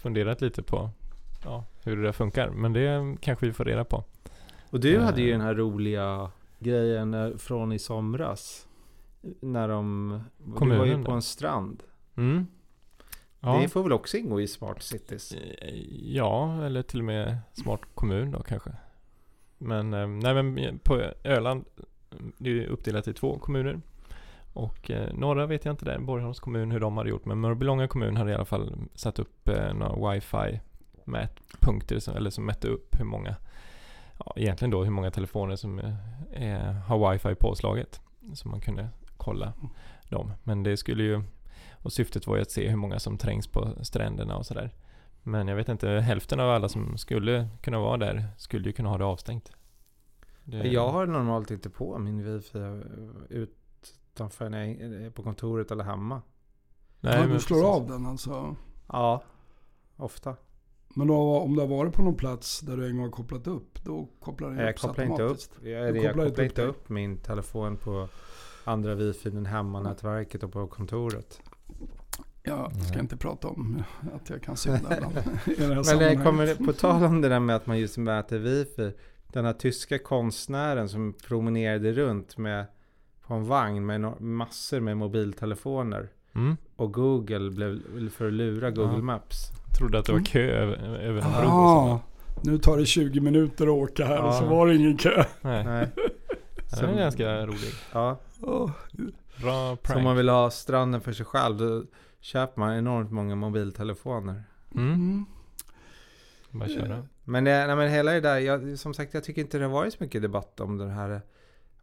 funderat 0.04 0.42
lite 0.42 0.64
på 0.64 0.90
ja, 1.44 1.66
hur 1.84 1.96
det 1.98 2.04
där 2.04 2.12
funkar. 2.12 2.50
Men 2.50 2.74
det 2.74 3.18
kanske 3.22 3.46
vi 3.46 3.54
får 3.54 3.66
reda 3.66 3.84
på. 3.84 4.04
Och 4.70 4.80
du 4.80 4.96
Eh. 4.96 5.04
hade 5.04 5.22
ju 5.22 5.32
den 5.32 5.42
här 5.42 5.54
roliga 5.56 6.32
grejen 6.60 7.14
eh, 7.14 7.38
från 7.38 7.72
i 7.72 7.80
somras. 7.80 8.68
När 9.40 9.68
de, 9.68 10.10
du 10.38 10.52
var 10.52 10.54
ju 10.54 10.60
Kommunen 10.60 11.04
på 11.04 11.12
en 11.12 11.22
strand. 11.22 11.84
Mm. 12.16 12.48
Ja. 13.44 13.60
Det 13.62 13.70
får 13.70 13.84
väl 13.84 13.92
också 13.92 14.18
ingå 14.18 14.42
i 14.42 14.48
Smart 14.48 14.82
Cities? 14.84 15.32
Eh, 15.32 15.74
Ja, 15.92 16.66
eller 16.66 16.82
till 16.84 17.00
och 17.00 17.06
med 17.06 17.38
smart 17.54 17.82
kommun 17.96 18.32
då 18.32 18.44
kanske. 18.44 18.72
Men, 19.58 19.94
eh, 19.94 20.08
nej 20.08 20.44
men 20.44 20.80
på 20.80 21.02
Öland, 21.24 21.66
det 22.38 22.50
är 22.50 22.54
ju 22.54 22.68
uppdelat 22.68 23.08
i 23.08 23.14
två 23.14 23.40
kommuner. 23.40 23.82
Och 24.54 24.92
eh, 24.92 25.14
norra 25.14 25.46
vet 25.46 25.66
jag 25.66 25.74
inte 25.74 25.86
där, 25.86 26.00
Borgholms 26.00 26.40
kommun, 26.40 26.72
hur 26.72 26.80
de 26.80 26.98
hade 26.98 27.10
gjort. 27.10 27.26
Men 27.26 27.42
Mörbylånga 27.42 27.88
kommun 27.88 28.18
hade 28.18 28.32
i 28.32 28.36
alla 28.36 28.46
fall 28.46 28.76
satt 28.96 29.20
upp 29.20 29.48
eh, 29.48 29.74
några 29.74 30.12
wifi 30.14 30.60
mätpunkter, 31.06 32.00
som, 32.00 32.16
eller 32.16 32.30
som 32.30 32.46
mätte 32.46 32.68
upp 32.68 33.00
hur 33.00 33.06
många, 33.06 33.36
ja 34.20 34.34
egentligen 34.36 34.72
då 34.72 34.84
hur 34.84 34.92
många 34.92 35.12
telefoner 35.12 35.56
som 35.56 35.80
eh, 36.32 36.72
har 36.74 37.12
wifi 37.12 37.36
påslaget. 37.36 38.02
Så 38.34 38.50
man 38.50 38.62
kunde 38.62 38.90
kolla 39.18 39.54
dem. 40.10 40.32
Men 40.44 40.64
det 40.64 40.78
skulle 40.78 41.04
ju, 41.04 41.22
och 41.84 41.94
syftet 41.94 42.28
var 42.28 42.36
ju 42.36 42.42
att 42.42 42.52
se 42.52 42.70
hur 42.70 42.78
många 42.78 43.00
som 43.00 43.18
trängs 43.18 43.48
på 43.48 43.70
stränderna 43.82 44.38
och 44.38 44.46
sådär. 44.46 44.72
Men 45.24 45.48
jag 45.48 45.56
vet 45.56 45.70
inte, 45.70 45.90
hälften 45.90 46.40
av 46.40 46.50
alla 46.50 46.70
som 46.70 46.98
skulle 46.98 47.48
kunna 47.62 47.80
vara 47.80 47.98
där 47.98 48.28
skulle 48.38 48.66
ju 48.66 48.74
kunna 48.74 48.90
ha 48.90 48.98
det 48.98 49.06
avstängt. 49.06 49.52
Det, 50.44 50.58
Jag 50.68 50.90
har 50.90 51.06
normalt 51.06 51.52
inte 51.52 51.70
på 51.70 51.98
min 51.98 52.24
wifi 52.24 52.82
utanför 53.30 54.50
när 54.50 54.66
jag 54.66 54.82
är 55.06 55.10
på 55.10 55.24
kontoret 55.24 55.72
eller 55.72 55.84
hemma. 55.84 56.22
Nej, 57.00 57.14
ja, 57.14 57.20
men 57.20 57.34
du 57.34 57.40
slår 57.40 57.58
precis. 57.58 57.82
av 57.82 57.88
den 57.88 58.06
alltså. 58.06 58.56
Ja, 58.88 59.24
ofta. 59.96 60.36
Men 60.96 61.08
då, 61.08 61.38
om 61.40 61.56
du 61.56 61.62
har 61.62 61.68
varit 61.68 61.94
på 61.94 62.02
någon 62.02 62.16
plats 62.16 62.60
där 62.60 62.78
du 62.78 62.88
en 62.88 62.96
gång 62.96 63.06
har 63.06 63.12
kopplat 63.12 63.48
upp, 63.48 63.84
då 63.84 64.10
kopplar 64.20 64.50
den 64.50 64.60
Jag 64.60 64.70
upp 64.70 64.80
kopplar 64.80 65.06
inte 65.06 65.24
upp, 65.24 65.40
jag, 65.62 65.98
jag 65.98 66.06
kopplar 66.06 66.26
inte 66.26 66.44
inte 66.44 66.62
upp 66.62 66.70
upp 66.76 66.90
min 66.90 67.18
telefon 67.18 67.78
på 67.78 68.08
andra 68.64 68.96
wifi 68.96 69.30
än 69.30 69.46
hemmanätverket 69.46 70.44
och 70.44 70.52
på 70.52 70.68
kontoret. 70.68 71.42
Jag 72.44 72.72
ska 72.86 73.00
inte 73.00 73.18
prata 73.18 73.48
om 73.48 73.84
att 74.16 74.30
jag 74.30 74.42
kan 74.44 74.58
synda 74.58 74.98
ibland 74.98 75.14
Men 75.88 75.98
det 76.00 76.16
kommer 76.24 76.66
på 76.66 76.74
tal 76.74 77.04
om 77.04 77.22
det 77.22 77.30
där 77.30 77.40
med 77.40 77.56
att 77.56 77.68
man 77.68 77.80
just 77.80 77.98
mäter 77.98 78.38
wifi. 78.40 78.92
Den 79.28 79.46
här 79.46 79.54
tyska 79.54 80.00
konstnären 80.00 80.90
som 80.90 81.14
promenerade 81.28 81.92
runt 81.94 82.38
med 82.38 82.66
på 83.28 83.34
en 83.34 83.46
vagn 83.48 83.86
med 83.86 84.22
massor 84.22 84.80
med 84.80 84.98
mobiltelefoner. 84.98 86.10
Mm. 86.36 86.58
Och 86.76 86.94
Google 86.94 87.50
blev 87.52 88.10
för 88.10 88.28
att 88.28 88.34
lura 88.34 88.72
Google 88.72 88.94
Ja. 88.96 89.02
Maps. 89.02 89.36
Trodde 89.80 90.00
att 90.00 90.06
det 90.06 90.12
var 90.12 90.18
Mm. 90.20 90.26
kö 90.26 90.40
över, 90.40 90.98
över 91.00 91.22
en 91.22 91.32
bro 91.32 91.48
och 91.48 91.54
Ah, 91.54 92.00
så. 92.36 92.50
nu 92.50 92.58
tar 92.58 92.78
det 92.78 92.86
20 92.86 93.20
minuter 93.20 93.64
att 93.64 93.70
åka 93.90 94.06
här 94.06 94.22
och 94.24 94.34
så 94.34 94.44
Ja. 94.44 94.50
var 94.50 94.68
det 94.68 94.76
ingen 94.76 94.98
kö. 94.98 95.24
Nej, 95.42 95.64
Nej. 95.66 95.90
den 96.80 96.90
är 96.90 96.98
ganska 97.00 97.46
rolig. 97.46 97.74
Ja, 97.94 98.20
Oh, 98.42 98.72
Bra 99.42 99.66
så 99.66 99.72
om 99.72 99.78
prank. 99.78 100.04
man 100.04 100.16
vill 100.18 100.30
ha 100.30 100.50
stranden 100.50 101.02
för 101.02 101.12
sig 101.14 101.26
själv 101.26 101.58
då 101.58 101.84
köper 102.24 102.60
man 102.60 102.74
enormt 102.74 103.12
många 103.12 103.36
mobiltelefoner. 103.36 104.44
Mm. 104.76 104.94
mm. 104.94 105.26
Bara 106.52 106.70
köra. 106.70 107.08
Men, 107.24 107.44
det, 107.44 107.68
nej, 107.68 107.76
men 107.76 107.90
hela 107.90 108.12
det 108.12 108.20
där, 108.22 108.40
jag, 108.40 108.80
som 108.80 108.94
sagt 108.94 109.14
jag 109.14 109.24
tycker 109.24 109.42
inte 109.42 109.58
det 109.58 109.66
har 109.66 109.72
varit 109.72 109.94
så 109.94 110.04
mycket 110.04 110.22
debatt 110.22 110.60
om 110.60 110.78
det 110.78 110.90
här. 110.90 111.22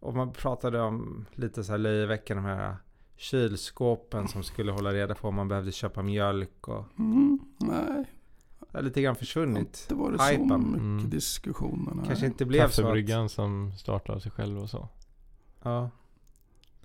Och 0.01 0.15
man 0.15 0.33
pratade 0.33 0.81
om 0.81 1.27
lite 1.35 1.65
så 1.65 1.73
här 1.73 1.79
löjeväckande 1.79 2.43
de 2.43 2.49
här 2.49 2.77
kylskåpen 3.17 4.29
som 4.29 4.43
skulle 4.43 4.73
hålla 4.73 4.93
reda 4.93 5.15
på 5.15 5.29
om 5.29 5.35
man 5.35 5.49
behövde 5.49 5.73
köpa 5.73 6.03
mjölk 6.03 6.69
och 6.69 6.85
Mm. 6.99 7.39
Nej, 7.59 8.05
det 8.61 8.79
har 8.79 8.83
lite 8.83 9.03
grann 9.03 9.17
försvunnit. 9.17 9.87
det 9.89 9.95
var 9.95 10.13
det 10.13 10.19
så 10.19 10.25
Hypen. 10.25 10.61
mycket 10.61 10.81
Mm. 10.81 11.11
diskussioner. 11.11 11.93
nej. 11.95 12.05
Kanske 12.07 12.27
inte 12.27 12.45
blev 12.45 12.69
så 12.69 13.23
att, 13.25 13.31
som 13.31 13.73
startar 13.79 14.15
av 14.15 14.19
sig 14.19 14.33
själv 14.33 14.59
och 14.59 14.71
så. 14.71 14.89
ja. 15.63 15.91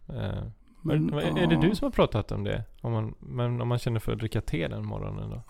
Eh, 0.07 0.43
Men, 0.85 1.13
är, 1.13 1.37
är 1.37 1.47
det 1.47 1.61
du 1.61 1.75
som 1.75 1.85
har 1.85 1.91
pratat 1.91 2.31
om 2.31 2.43
det? 2.43 2.63
Om 2.81 2.91
man, 2.91 3.15
men 3.19 3.61
om 3.61 3.67
man 3.67 3.79
känner 3.79 3.99
för 3.99 4.11
att 4.11 4.19
dricka 4.19 4.41
te 4.41 4.67
den 4.67 4.85
morgonen 4.85 5.29
då? 5.29 5.41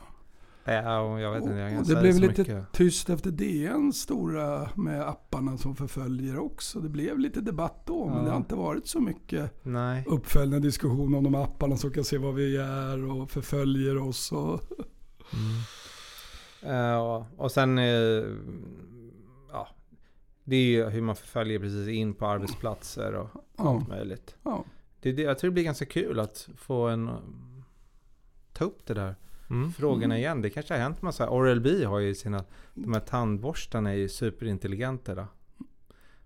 Ja, 0.67 1.19
jag 1.19 1.31
vet 1.31 1.43
inte, 1.43 1.55
jag 1.55 1.79
Och 1.79 1.87
det 1.87 1.95
blev 2.01 2.15
lite 2.19 2.41
mycket. 2.41 2.71
tyst 2.73 3.09
efter 3.09 3.31
DNs 3.31 3.97
stora 4.01 4.69
med 4.75 5.01
apparna 5.09 5.57
som 5.57 5.75
förföljer 5.75 6.39
också. 6.39 6.79
Det 6.79 6.89
blev 6.89 7.19
lite 7.19 7.41
debatt 7.41 7.83
då, 7.85 8.05
men 8.05 8.17
Ja. 8.17 8.23
det 8.23 8.29
har 8.29 8.37
inte 8.37 8.55
varit 8.55 8.87
så 8.87 8.99
mycket 8.99 9.59
Nej. 9.65 10.03
uppföljande 10.07 10.67
diskussion 10.67 11.15
om 11.15 11.23
de 11.23 11.35
apparna 11.35 11.77
som 11.77 11.91
kan 11.91 12.03
se 12.03 12.17
vad 12.17 12.33
vi 12.35 12.57
är 12.57 13.11
och 13.11 13.31
förföljer 13.31 13.97
oss. 13.97 14.31
Och, 14.31 14.59
Mm. 15.33 16.83
Eh, 16.93 17.25
och, 17.37 17.51
sen, 17.51 17.77
eh, 17.77 18.23
ja, 19.51 19.67
det 20.43 20.55
är 20.55 20.63
ju 20.65 20.85
hur 20.89 21.01
man 21.01 21.15
förföljer 21.15 21.59
precis 21.59 21.87
in 21.87 22.13
på 22.13 22.25
arbetsplatser 22.27 23.13
och 23.13 23.29
ja, 23.57 23.69
allt 23.69 23.87
möjligt. 23.87 24.35
ja. 24.43 24.63
Det, 25.05 25.11
det, 25.11 25.21
jag 25.21 25.39
tror 25.39 25.49
det 25.49 25.53
blir 25.53 25.63
ganska 25.63 25.85
kul 25.85 26.19
att 26.19 26.49
få 26.57 26.87
en, 26.87 27.09
ta 28.53 28.63
upp 28.65 28.85
det 28.85 28.93
där 28.93 29.15
Mm. 29.49 29.71
frågorna 29.71 30.05
Mm. 30.05 30.17
igen. 30.17 30.41
Det 30.41 30.49
kanske 30.49 30.73
har 30.73 30.81
hänt 30.81 31.01
massa, 31.01 31.29
Oral-B 31.29 31.85
har 31.85 31.99
ju 31.99 32.15
sina, 32.15 32.43
de 32.73 32.93
här 32.93 32.99
tandborstarna 32.99 33.89
är 33.91 33.95
ju 33.95 34.09
superintelligenta 34.09 35.15
då. 35.15 35.27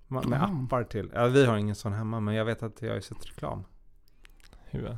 Med 0.08 0.24
Ja. 0.32 0.64
appar 0.66 0.84
till. 0.84 1.12
Ja, 1.14 1.26
vi 1.28 1.46
har 1.46 1.58
ingen 1.58 1.76
sån 1.76 1.94
hemma 1.94 2.20
men 2.20 2.36
jag 2.36 2.46
vet 2.46 2.64
att 2.64 2.82
jag 2.82 2.94
har 2.94 3.00
sett 3.00 3.28
reklam. 3.30 3.64
Hua. 4.70 4.98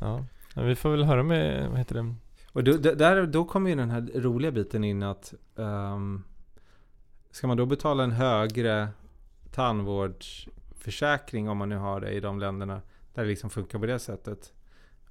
Ja. 0.00 0.24
Men 0.54 0.66
vi 0.66 0.74
får 0.74 0.90
väl 0.90 1.04
höra 1.04 1.22
med, 1.22 1.68
vad 1.70 1.78
heter 1.78 1.94
det? 1.94 2.14
Och 2.52 2.64
då, 2.64 2.72
där, 2.76 3.26
då 3.26 3.44
kommer 3.44 3.70
ju 3.70 3.76
den 3.76 3.90
här 3.90 4.10
roliga 4.14 4.50
biten 4.52 4.84
in 4.84 5.02
att 5.02 5.34
ehm, 5.56 6.24
Ska 7.30 7.46
man 7.46 7.56
då 7.56 7.66
betala 7.66 8.04
en 8.04 8.12
högre 8.12 8.88
tandvårdsförsäkring 10.86 11.48
om 11.48 11.58
man 11.58 11.68
nu 11.68 11.76
har 11.76 12.00
det 12.00 12.10
i 12.10 12.20
de 12.20 12.38
länderna 12.38 12.82
där 13.14 13.22
det 13.22 13.28
liksom 13.28 13.50
funkar 13.50 13.78
på 13.78 13.86
det 13.86 13.98
sättet? 13.98 14.52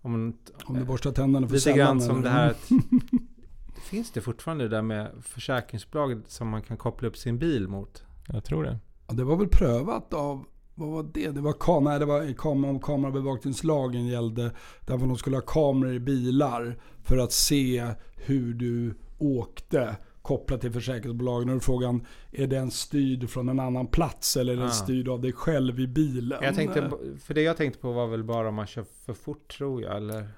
Om, 0.02 0.12
man- 0.12 0.38
Om 0.66 0.76
du 0.80 0.84
borstar 0.86 1.12
tänderna 1.12 1.48
för 1.48 1.54
Lite 1.54 1.64
sällan. 1.64 1.78
grann 1.78 2.02
som 2.02 2.12
eller? 2.12 2.24
det 2.24 2.30
här 2.30 2.50
att 2.50 2.70
Finns 3.90 4.12
det 4.12 4.22
fortfarande 4.22 4.64
det 4.64 4.70
där 4.76 4.82
med 4.82 5.12
försäkringsbolag 5.22 6.22
som 6.28 6.50
man 6.50 6.62
kan 6.62 6.78
koppla 6.78 7.08
upp 7.08 7.18
sin 7.18 7.38
bil 7.40 7.68
mot? 7.68 8.04
Jag 8.28 8.44
tror 8.44 8.64
det. 8.64 8.80
Ja, 9.08 9.14
det 9.14 9.24
var 9.24 9.38
väl 9.38 9.48
prövat 9.48 10.14
av, 10.14 10.46
vad 10.76 10.90
var 10.90 11.04
det? 11.14 11.32
Det 11.32 11.42
var, 11.42 11.54
kam 11.54 11.84
nej, 11.84 12.00
det 12.00 12.06
var 12.06 12.34
kam 12.34 12.66
om 12.66 12.80
kamerabevakningslagen 12.80 14.06
gällde. 14.08 14.52
Därför 14.86 15.06
de 15.08 15.18
skulle 15.18 15.36
ha 15.38 15.42
kameror 15.42 15.94
i 15.94 16.00
bilar 16.00 16.78
för 17.04 17.18
att 17.18 17.32
se 17.32 17.88
hur 18.16 18.54
du 18.54 18.96
åkte 19.18 19.96
kopplat 20.26 20.62
till 20.62 20.72
försäkringsbolagen. 20.72 21.50
Och 21.56 21.64
frågan, 21.64 22.06
är 22.32 22.48
den 22.48 22.72
styrd 22.72 23.30
från 23.30 23.50
en 23.50 23.60
annan 23.60 23.88
plats 23.88 24.38
eller 24.38 24.54
är 24.54 24.58
den 24.58 24.68
Ah. 24.68 24.72
styrd 24.72 25.08
av 25.08 25.22
dig 25.22 25.34
själv 25.34 25.80
i 25.80 25.88
bilen? 25.88 26.40
Jag 26.44 26.56
tänkte, 26.56 26.92
för 27.20 27.34
det 27.34 27.42
jag 27.42 27.58
tänkte 27.58 27.80
på 27.80 27.92
var 27.92 28.08
väl 28.08 28.24
bara 28.24 28.50
om 28.50 28.56
man 28.56 28.68
kör 28.68 28.86
för 29.06 29.14
fort 29.14 29.58
tror 29.58 29.82
jag. 29.82 29.98
Eller 29.98 30.30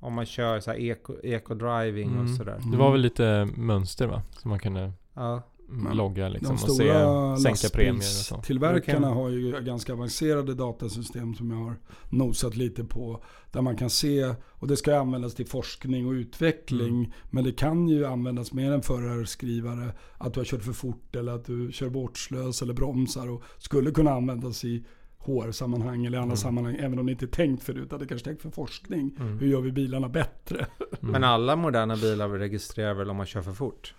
om 0.00 0.14
man 0.14 0.26
kör 0.26 0.60
så 0.60 0.70
här 0.70 0.78
eco, 0.78 1.14
eco-driving 1.22 2.08
och 2.14 2.20
Mm. 2.24 2.36
sådär. 2.36 2.60
Det 2.72 2.76
var 2.76 2.92
väl 2.92 3.00
lite 3.00 3.48
mönster 3.56 4.06
va? 4.06 4.22
Som 4.38 4.48
man 4.50 4.58
kunde 4.58 4.92
Ja. 5.14 5.42
Men 5.70 5.96
logga 5.96 6.28
liksom 6.28 6.56
de 6.56 6.62
och 6.62 6.68
se, 6.70 6.74
stora 6.74 7.36
sänka 7.36 7.68
premier 7.76 7.96
och 7.98 8.02
så. 8.02 8.34
lastbilstillverkarna 8.34 8.98
Det 9.00 9.04
kan- 9.06 9.16
har 9.16 9.28
ju 9.28 9.60
ganska 9.64 9.92
avancerade 9.92 10.54
datasystem 10.54 11.34
som 11.34 11.50
jag 11.50 11.58
har 11.58 11.76
nosat 12.10 12.56
lite 12.56 12.84
på. 12.84 13.22
Där 13.52 13.62
man 13.62 13.76
kan 13.76 13.90
se, 13.90 14.34
och 14.48 14.68
det 14.68 14.76
ska 14.76 14.98
användas 14.98 15.34
till 15.34 15.46
forskning 15.46 16.06
och 16.06 16.12
utveckling. 16.12 16.98
Mm. 16.98 17.10
Men 17.30 17.44
det 17.44 17.52
kan 17.52 17.88
ju 17.88 18.06
användas 18.06 18.52
med 18.52 18.72
en 18.72 18.82
förarskrivare. 18.82 19.92
Att 20.18 20.34
du 20.34 20.40
har 20.40 20.44
kört 20.44 20.62
för 20.62 20.72
fort 20.72 21.16
eller 21.16 21.32
att 21.32 21.44
du 21.44 21.72
kör 21.72 21.88
vårdslös 21.88 22.62
eller 22.62 22.74
bromsar. 22.74 23.28
Och 23.28 23.42
skulle 23.58 23.90
kunna 23.90 24.10
användas 24.10 24.64
i 24.64 24.84
HR-sammanhang 25.18 26.06
eller 26.06 26.18
andra 26.18 26.24
Mm. 26.32 26.36
sammanhang. 26.36 26.76
Även 26.80 26.98
om 26.98 27.06
det 27.06 27.12
inte 27.12 27.24
är 27.24 27.26
tänkt 27.26 27.62
för 27.62 27.72
det 27.72 27.80
utan 27.80 27.98
det 27.98 28.06
kanske 28.06 28.24
är 28.24 28.30
tänkt 28.32 28.42
för 28.42 28.50
forskning. 28.50 29.16
Mm. 29.20 29.38
Hur 29.38 29.46
gör 29.46 29.60
vi 29.60 29.72
bilarna 29.72 30.08
bättre? 30.08 30.66
Mm. 31.02 31.12
Men 31.12 31.24
alla 31.34 31.56
moderna 31.56 31.96
bilar 31.96 32.28
registrerar 32.28 32.94
väl 32.94 33.10
om 33.10 33.16
man 33.16 33.26
kör 33.26 33.42
för 33.42 33.52
fort? 33.52 33.94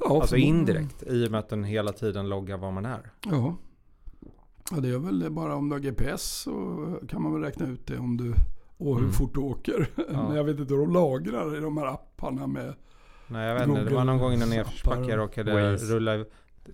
Ja, 0.00 0.20
Alltså 0.20 0.36
indirekt. 0.36 1.02
I 1.06 1.26
och 1.26 1.30
med 1.30 1.40
att 1.40 1.48
den 1.48 1.64
hela 1.64 1.92
tiden 1.92 2.28
loggar 2.28 2.56
var 2.58 2.72
man 2.72 2.86
är. 2.86 3.10
Ja. 3.26 3.56
ja, 4.70 4.76
det 4.80 4.88
är 4.88 4.98
väl 4.98 5.30
bara 5.30 5.54
om 5.56 5.68
du 5.68 5.74
har 5.74 5.80
GPS 5.80 6.22
så 6.22 6.50
kan 7.08 7.22
man 7.22 7.32
väl 7.32 7.42
räkna 7.42 7.66
ut 7.66 7.86
det 7.86 7.98
om 7.98 8.16
du 8.16 8.34
och 8.76 8.94
hur 8.94 9.02
Mm. 9.02 9.12
fort 9.12 9.34
du 9.34 9.40
åker. 9.40 9.90
Ja. 9.96 10.02
Men 10.28 10.36
jag 10.36 10.44
vet 10.44 10.58
inte 10.58 10.74
hur 10.74 10.80
de 10.80 10.92
lagrar 10.92 11.56
i 11.56 11.60
de 11.60 11.76
här 11.76 11.86
apparna 11.86 12.46
med. 12.46 12.74
Nej 13.28 13.48
jag 13.48 13.54
vet 13.54 13.68
inte. 13.68 13.84
Det 13.84 13.94
var 13.94 14.04
någon 14.04 14.18
gång 14.18 14.32
i 14.32 14.36
någon 14.36 14.50
nedförsbacke 14.50 15.10
jag 15.10 15.18
råkade 15.18 15.70
Waze. 15.72 15.94
rulla. 15.94 16.24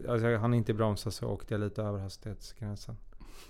Alltså 0.09 0.29
jag 0.29 0.41
hann 0.41 0.55
inte 0.55 0.75
bromsa 0.75 1.11
så 1.11 1.29
åkte 1.29 1.55
jag 1.55 1.61
lite 1.61 1.83
över 1.83 1.99
hastighetsgränsen. 1.99 2.97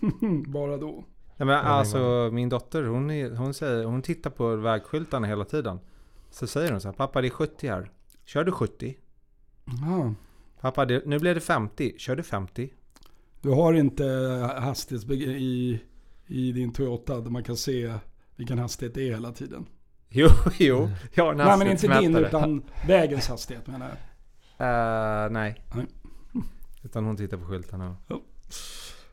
bara 0.46 0.76
då. 0.76 1.04
Nej 1.37 1.46
men 1.46 1.56
alltså 1.66 2.30
min 2.33 2.48
dotter 2.48 2.83
hon, 2.83 3.11
är, 3.11 3.30
hon, 3.37 3.54
säger, 3.54 3.85
hon 3.85 4.02
tittar 4.02 4.30
på 4.30 4.56
vägskyltarna 4.56 5.26
hela 5.26 5.44
tiden. 5.44 5.78
Så 6.30 6.46
säger 6.46 6.70
hon 6.70 6.80
så 6.80 6.88
här, 6.88 6.92
pappa 6.92 7.20
det 7.20 7.28
är 7.28 7.30
70 7.30 7.68
här. 7.68 7.90
Kör 8.24 8.44
du 8.44 8.52
70? 8.52 8.96
Ja. 9.83 10.14
Pappa 10.61 10.85
det, 10.85 11.06
nu 11.06 11.18
blev 11.18 11.35
det 11.35 11.40
50. 11.40 11.94
Kör 11.98 12.16
du 12.16 12.22
50? 12.22 12.72
Du 13.40 13.50
har 13.50 13.72
inte 13.72 14.04
hastighetsbeg 14.59 15.22
i, 15.22 15.80
i 16.26 16.52
din 16.52 16.72
Toyota 16.72 17.20
där 17.20 17.30
man 17.30 17.44
kan 17.44 17.56
se 17.56 17.94
vilken 18.37 18.59
hastighet 18.59 18.94
det 18.94 19.02
är 19.02 19.14
hela 19.14 19.33
tiden. 19.33 19.66
Jo, 20.12 20.28
jo. 20.59 20.90
Jag 21.14 21.24
har 21.24 21.30
en 21.33 21.38
Nej 21.38 21.59
men 21.59 21.70
inte 21.70 22.00
din 22.00 22.16
utan 22.16 22.62
vägens 22.87 23.28
hastighet 23.28 23.66
menar 23.66 23.88
jag. 23.88 23.96
Eh, 24.61 25.30
nej. 25.30 25.64
Nej. 25.74 25.87
Utan 26.83 27.04
hon 27.04 27.16
tittar 27.16 27.37
på 27.37 27.44
skyltarna. 27.44 27.96
Ja. 28.06 28.20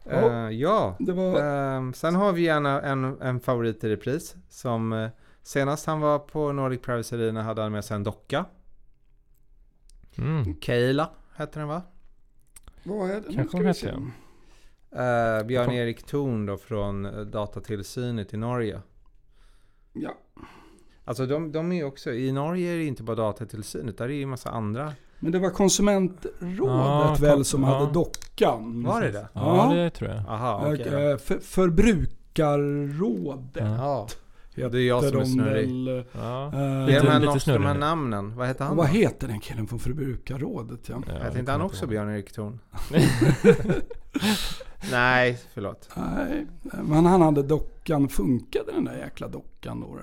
Eh, 0.05 0.49
ja. 0.49 0.95
Det 0.99 1.13
var... 1.13 1.41
Ehm, 1.41 1.93
sen 1.93 2.15
har 2.15 2.33
vi 2.33 2.41
gärna 2.41 2.81
en, 2.81 3.21
en 3.21 3.39
favorit 3.39 3.83
i 3.83 3.89
repris. 3.89 4.35
Som 4.49 4.93
eh, 4.93 5.09
senast 5.43 5.85
han 5.85 5.99
var 5.99 6.19
på 6.19 6.51
Nordic 6.51 6.81
Privacy 6.81 7.15
Arena 7.15 7.43
hade 7.43 7.61
han 7.61 7.71
med 7.71 7.85
sig 7.85 7.95
en 7.95 8.03
docka. 8.03 8.45
Mm. 10.17 10.55
Keila 10.61 11.09
hette 11.35 11.59
den 11.59 11.67
va? 11.67 11.81
Vad 12.83 13.09
är 13.11 13.21
det? 13.27 13.33
Kanske 13.33 13.57
hon 13.57 13.73
se. 13.73 13.91
det. 13.91 13.97
Uh, 14.91 15.43
Björn-Erik 15.47 16.03
Thorn 16.03 16.45
då 16.45 16.57
från 16.57 17.05
eh, 17.05 17.11
Datatillsynet 17.21 18.33
i 18.33 18.37
Norge. 18.37 18.81
Ja. 19.93 20.11
Alltså 21.05 21.25
de, 21.25 21.51
de 21.51 21.71
är 21.71 21.75
ju 21.75 21.83
också, 21.83 22.11
i 22.11 22.31
Norge 22.31 22.73
är 22.73 22.77
det 22.77 22.85
inte 22.85 23.03
bara 23.03 23.15
Datatillsynet, 23.15 23.97
där 23.97 24.05
är 24.05 24.09
det 24.09 24.15
ju 24.15 24.23
en 24.23 24.29
massa 24.29 24.49
andra. 24.49 24.93
Men 25.19 25.31
det 25.31 25.39
var 25.39 25.49
konsumentrådet 25.49 26.57
Ja, 26.57 27.17
väl 27.21 27.45
som 27.45 27.63
ja. 27.63 27.69
hade 27.69 27.91
dockan. 27.93 28.83
Var 28.83 29.01
det 29.01 29.11
det? 29.11 29.27
Ja, 29.33 29.69
Ja. 29.69 29.73
det 29.75 29.89
tror 29.89 30.09
jag. 30.09 30.19
Aha, 30.27 30.65
då. 30.65 30.71
Eh, 30.97 31.17
för, 31.17 31.39
förbrukarrådet 31.39 33.55
Ja. 33.55 34.07
Ja. 34.57 34.69
Det 34.69 34.81
är 34.81 34.87
jag 34.87 35.03
som 35.03 35.19
är 35.19 35.25
snurrig. 35.25 36.05
Ja. 36.11 36.49
Det 36.53 36.57
är 36.57 37.19
Lite- 37.19 37.53
de 37.53 37.65
här, 37.65 37.77
namnen. 37.77 38.35
Vad 38.35 38.47
heter 38.47 38.63
han 38.63 38.71
och 38.71 38.77
vad 38.77 38.87
då? 38.87 38.91
heter 38.93 39.27
den 39.27 39.39
killen 39.39 39.67
från 39.67 39.79
förbrukarrådet? 39.79 40.89
Ja? 40.89 41.01
Ja, 41.07 41.13
Hette 41.23 41.39
inte 41.39 41.51
han 41.51 41.61
också 41.61 41.87
Björn-Erik 41.87 42.31
Thorn? 42.31 42.59
Nej, 44.91 45.39
förlåt. 45.53 45.89
Nej, 45.95 46.45
men 46.83 47.05
han 47.05 47.21
hade 47.21 47.43
dockan. 47.43 48.09
Funkade 48.09 48.71
den 48.71 48.85
där 48.85 48.97
jäkla 48.97 49.27
dockan 49.27 49.79
då? 49.81 49.99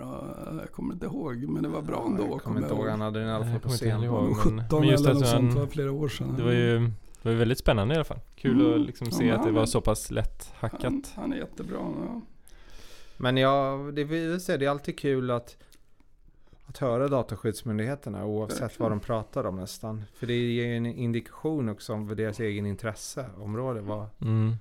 Jag 0.61 0.73
kommer 0.73 0.95
inte 0.95 1.07
ihåg, 1.07 1.37
men 1.49 1.63
det 1.63 1.69
var 1.69 1.83
bra 1.83 2.05
ändå. 2.07 2.27
Jag 2.31 2.43
kommer 2.43 2.61
inte 2.63 2.75
ihåg, 2.75 2.87
han 2.89 3.01
hade 3.01 3.19
den 3.21 3.29
i 3.29 3.33
alla 3.33 3.45
fall 3.45 3.61
på 3.61 3.69
scen. 3.69 4.01
Det 4.01 4.09
var 4.09 4.19
ihåg. 4.19 4.29
nog 4.29 4.37
men- 4.55 4.65
17 4.65 4.81
men 4.81 4.89
just 4.89 5.05
eller 5.05 5.15
något 5.15 5.23
han- 5.29 5.33
sånt, 5.41 5.55
det 5.55 5.61
var 5.61 5.67
flera 5.67 5.93
år 5.93 6.09
sedan. 6.09 6.35
Det 6.37 6.43
var 6.43 6.53
ju, 6.53 6.79
det 7.23 7.29
var 7.29 7.33
väldigt 7.33 7.59
spännande 7.59 7.95
i 7.95 7.97
alla 7.97 8.05
fall. 8.05 8.21
Kul 8.37 8.61
Mm. 8.61 8.75
att 8.81 8.87
liksom 8.87 9.07
Ja, 9.11 9.17
se 9.19 9.31
att 9.31 9.39
det 9.43 9.45
han 9.45 9.55
var 9.55 9.67
så 9.67 9.81
pass 9.81 10.11
lätt 10.11 10.53
han, 10.55 10.71
hackat. 10.71 11.13
han 11.17 11.33
är 11.33 11.37
jättebra. 11.37 11.77
Ja. 11.81 12.21
Men 13.17 13.37
ja, 13.37 13.79
det 13.93 14.05
vill 14.05 14.41
säga, 14.41 14.59
det 14.59 14.65
är 14.65 14.71
alltid 14.71 14.99
kul 14.99 15.31
att, 15.31 15.57
att 16.67 16.79
höra 16.79 17.09
Dataskyddsmyndigheterna 17.09 18.25
oavsett 18.25 18.61
Verkligen. 18.63 18.83
vad 18.83 18.93
de 18.93 19.01
pratar 19.01 19.47
om 19.47 19.57
nästan. 19.57 20.05
För 20.15 20.27
det 20.27 20.35
ger 20.35 20.65
ju 20.67 20.77
en 20.77 20.87
indikation 20.87 21.69
också 21.69 21.93
om 21.93 22.17
deras 22.17 22.41
egen 22.41 22.67
intresseområde 22.67 23.81
var. 23.81 24.07
Mm. 24.21 24.53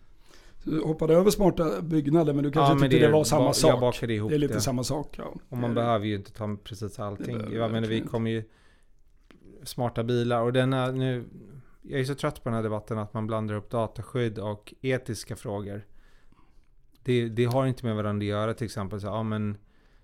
Du 0.64 0.82
hoppade 0.84 1.14
över 1.14 1.32
smarta 1.32 1.82
byggnader, 1.82 2.34
men 2.34 2.44
du 2.44 2.52
kanske 2.52 2.72
Ja, 2.74 2.80
men 2.80 2.90
tyckte 2.90 3.06
det, 3.06 3.10
är 3.10 3.12
var 3.14 3.24
samma 3.24 3.54
sak. 3.54 3.72
Jag 3.72 3.80
bakade 3.80 4.14
ihop 4.14 4.30
det 4.30 4.36
är 4.36 4.40
lite 4.40 4.54
det. 4.54 4.62
samma 4.62 4.84
sak. 4.84 5.16
Ja. 5.18 5.34
Och 5.50 5.58
man 5.58 5.70
Det- 5.70 5.76
behöver 5.76 6.06
ju 6.06 6.16
inte 6.16 6.32
ta 6.32 6.58
precis 6.64 6.96
Det 6.96 7.06
allting. 7.06 7.54
Jag 7.54 7.72
menar, 7.72 7.88
vi 7.88 8.02
kommer 8.02 8.32
ju 8.32 8.44
smarta 9.64 10.04
bilar 10.04 10.42
och 10.42 10.54
den 10.54 10.74
är 10.74 10.92
nu 10.92 11.24
jag 11.82 12.00
är 12.02 12.06
så 12.06 12.16
trött 12.16 12.44
på 12.44 12.50
den 12.50 12.56
här 12.56 12.64
debatten 12.64 12.98
att 12.98 13.14
man 13.14 13.28
blandar 13.28 13.56
upp 13.56 13.70
dataskydd 13.70 14.40
och 14.40 14.74
etiska 14.82 15.36
frågor. 15.36 15.86
Det, 17.04 17.30
det 17.30 17.46
har 17.46 17.66
inte 17.66 17.86
med 17.86 17.96
varandra 17.96 18.24
att 18.24 18.30
göra 18.30 18.54
till 18.54 18.66
exempel. 18.66 19.02
Så, 19.02 19.08
ja, 19.08 19.24
men 19.24 19.58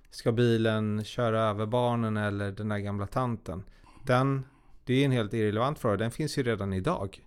ska 0.10 0.32
bilen 0.32 1.04
köra 1.04 1.42
över 1.42 1.66
barnen 1.66 2.18
eller 2.18 2.52
den 2.52 2.70
där 2.70 2.78
gamla 2.78 3.08
tanten? 3.08 3.64
Den, 4.04 4.46
det 4.84 4.94
är 4.94 5.06
en 5.06 5.12
helt 5.12 5.34
irrelevant 5.34 5.80
fråga. 5.80 5.98
Den 5.98 6.12
finns 6.12 6.38
ju 6.38 6.44
redan 6.44 6.74
idag. 6.74 7.22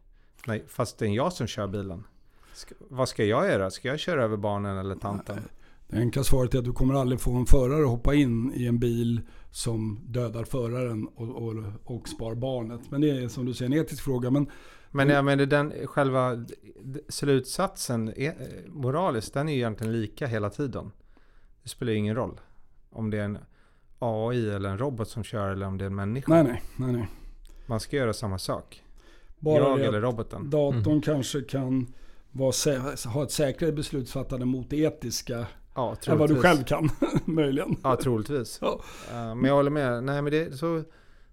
Nej, 0.46 0.64
fast 0.68 0.98
det 0.98 1.06
är 1.06 1.10
jag 1.10 1.32
som 1.32 1.46
kör 1.46 1.66
bilen. 1.66 2.04
Ska, 2.52 2.74
vad 2.78 3.08
ska 3.08 3.24
jag 3.24 3.48
göra? 3.48 3.70
Ska 3.70 3.88
jag 3.88 3.98
köra 3.98 4.24
över 4.24 4.36
barnen 4.36 4.78
eller 4.78 4.94
tanten? 4.94 5.48
Det 5.92 5.98
enkla 5.98 6.24
svaret 6.24 6.54
är 6.54 6.58
att 6.58 6.64
du 6.64 6.72
kommer 6.72 6.94
aldrig 6.94 7.20
få 7.20 7.32
en 7.32 7.46
förare 7.46 7.82
att 7.82 7.88
hoppa 7.88 8.14
in 8.14 8.52
i 8.54 8.66
en 8.66 8.78
bil 8.78 9.20
som 9.50 10.00
dödar 10.06 10.44
föraren 10.44 11.06
och, 11.08 11.28
och, 11.42 11.54
och 11.84 12.08
spar 12.08 12.34
barnet. 12.34 12.80
Men 12.90 13.00
det 13.00 13.10
är 13.10 13.28
som 13.28 13.46
du 13.46 13.54
säger 13.54 13.72
en 13.72 13.78
etisk 13.78 14.04
fråga. 14.04 14.30
Men 14.30 14.46
Men 14.90 15.08
jag 15.08 15.24
menar 15.24 15.46
den 15.46 15.72
själva 15.86 16.44
slutsatsen 17.08 18.08
är, 18.16 18.28
eh, 18.28 18.72
moraliskt, 18.72 19.34
den 19.34 19.48
är 19.48 19.52
ju 19.52 19.58
egentligen 19.58 19.92
lika 19.92 20.26
hela 20.26 20.50
tiden. 20.50 20.90
Det 21.62 21.68
spelar 21.68 21.92
ju 21.92 21.98
ingen 21.98 22.14
roll 22.16 22.40
om 22.90 23.10
det 23.10 23.18
är 23.18 23.24
en 23.24 23.38
AI 23.98 24.50
eller 24.50 24.68
en 24.70 24.78
robot 24.78 25.08
som 25.08 25.24
kör 25.24 25.50
eller 25.50 25.66
om 25.66 25.78
det 25.78 25.84
är 25.84 25.86
en 25.86 25.94
människa. 25.94 26.34
nej, 26.34 26.44
nej, 26.44 26.62
nej, 26.76 26.92
nej. 26.92 27.08
Man 27.66 27.80
ska 27.80 27.96
göra 27.96 28.12
samma 28.12 28.38
sak. 28.38 28.82
Bara 29.38 29.58
jag 29.58 29.80
eller 29.80 30.00
roboten. 30.00 30.50
datorn 30.50 30.86
Mm. 30.86 31.00
kanske 31.02 31.40
kan 31.42 31.86
vara, 32.30 32.52
ha 33.06 33.22
ett 33.22 33.30
säkrare 33.30 33.72
beslutsfattande 33.72 34.46
mot 34.46 34.70
det 34.70 34.76
etiska 34.76 35.46
Ja, 35.74 35.96
än 36.06 36.18
vad 36.18 36.28
du 36.30 36.36
själv 36.36 36.64
kan. 36.64 36.90
Möjligen. 37.24 37.76
Ja, 37.82 37.96
troligtvis. 37.96 38.58
Ja. 38.60 38.80
Eh, 39.10 39.34
men 39.34 39.44
jag 39.44 39.54
håller 39.54 39.70
med. 39.70 40.04
Nej, 40.04 40.22
men 40.22 40.32
det, 40.32 40.58
så 40.58 40.82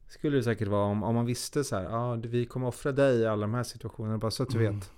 skulle 0.08 0.38
det 0.38 0.43
säkert 0.43 0.67
vara 0.67 0.86
om, 0.86 1.04
om 1.04 1.15
man 1.15 1.25
visste 1.25 1.63
så 1.63 1.75
här. 1.75 1.84
Ja, 1.84 2.15
vi 2.23 2.45
kommer 2.45 2.67
offra 2.67 2.91
dig 2.91 3.19
i 3.19 3.28
alla 3.28 3.41
de 3.41 3.54
här 3.54 3.63
situationerna. 3.63 4.17
Bara 4.17 4.32
så 4.32 4.43
att 4.43 4.49
du 4.49 4.60
Mm. 4.60 4.80
vet. 4.80 4.91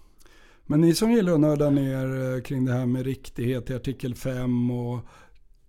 Men 0.66 0.82
ni 0.82 0.94
som 0.96 1.12
gillar 1.12 1.34
att 1.34 1.40
nörda 1.40 1.70
ner 1.70 2.34
eh, 2.36 2.42
kring 2.42 2.66
det 2.66 2.72
här 2.74 2.86
med 2.86 3.06
riktighet 3.06 3.70
i 3.70 3.76
artikel 3.76 4.16
5 4.16 4.72
och 4.72 5.00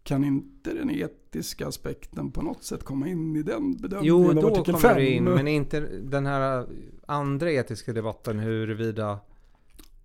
kan 0.03 0.25
inte 0.25 0.75
den 0.75 0.91
etiska 0.91 1.67
aspekten 1.69 2.31
på 2.33 2.43
något 2.43 2.65
sätt 2.65 2.85
komma 2.85 3.09
in 3.09 3.37
i 3.37 3.43
den 3.43 3.77
bedömningen 3.77 4.05
Jo, 4.05 4.29
av 4.29 4.35
då 4.35 4.47
artikel 4.47 4.65
kommer 4.75 4.79
5? 4.89 4.97
det 4.97 5.11
in. 5.11 5.25
Men 5.25 5.49
inte 5.49 5.81
den 6.03 6.27
här 6.27 6.67
andra 7.07 7.53
etiska 7.53 7.93
debatten 7.93 8.39
huruvida 8.39 9.19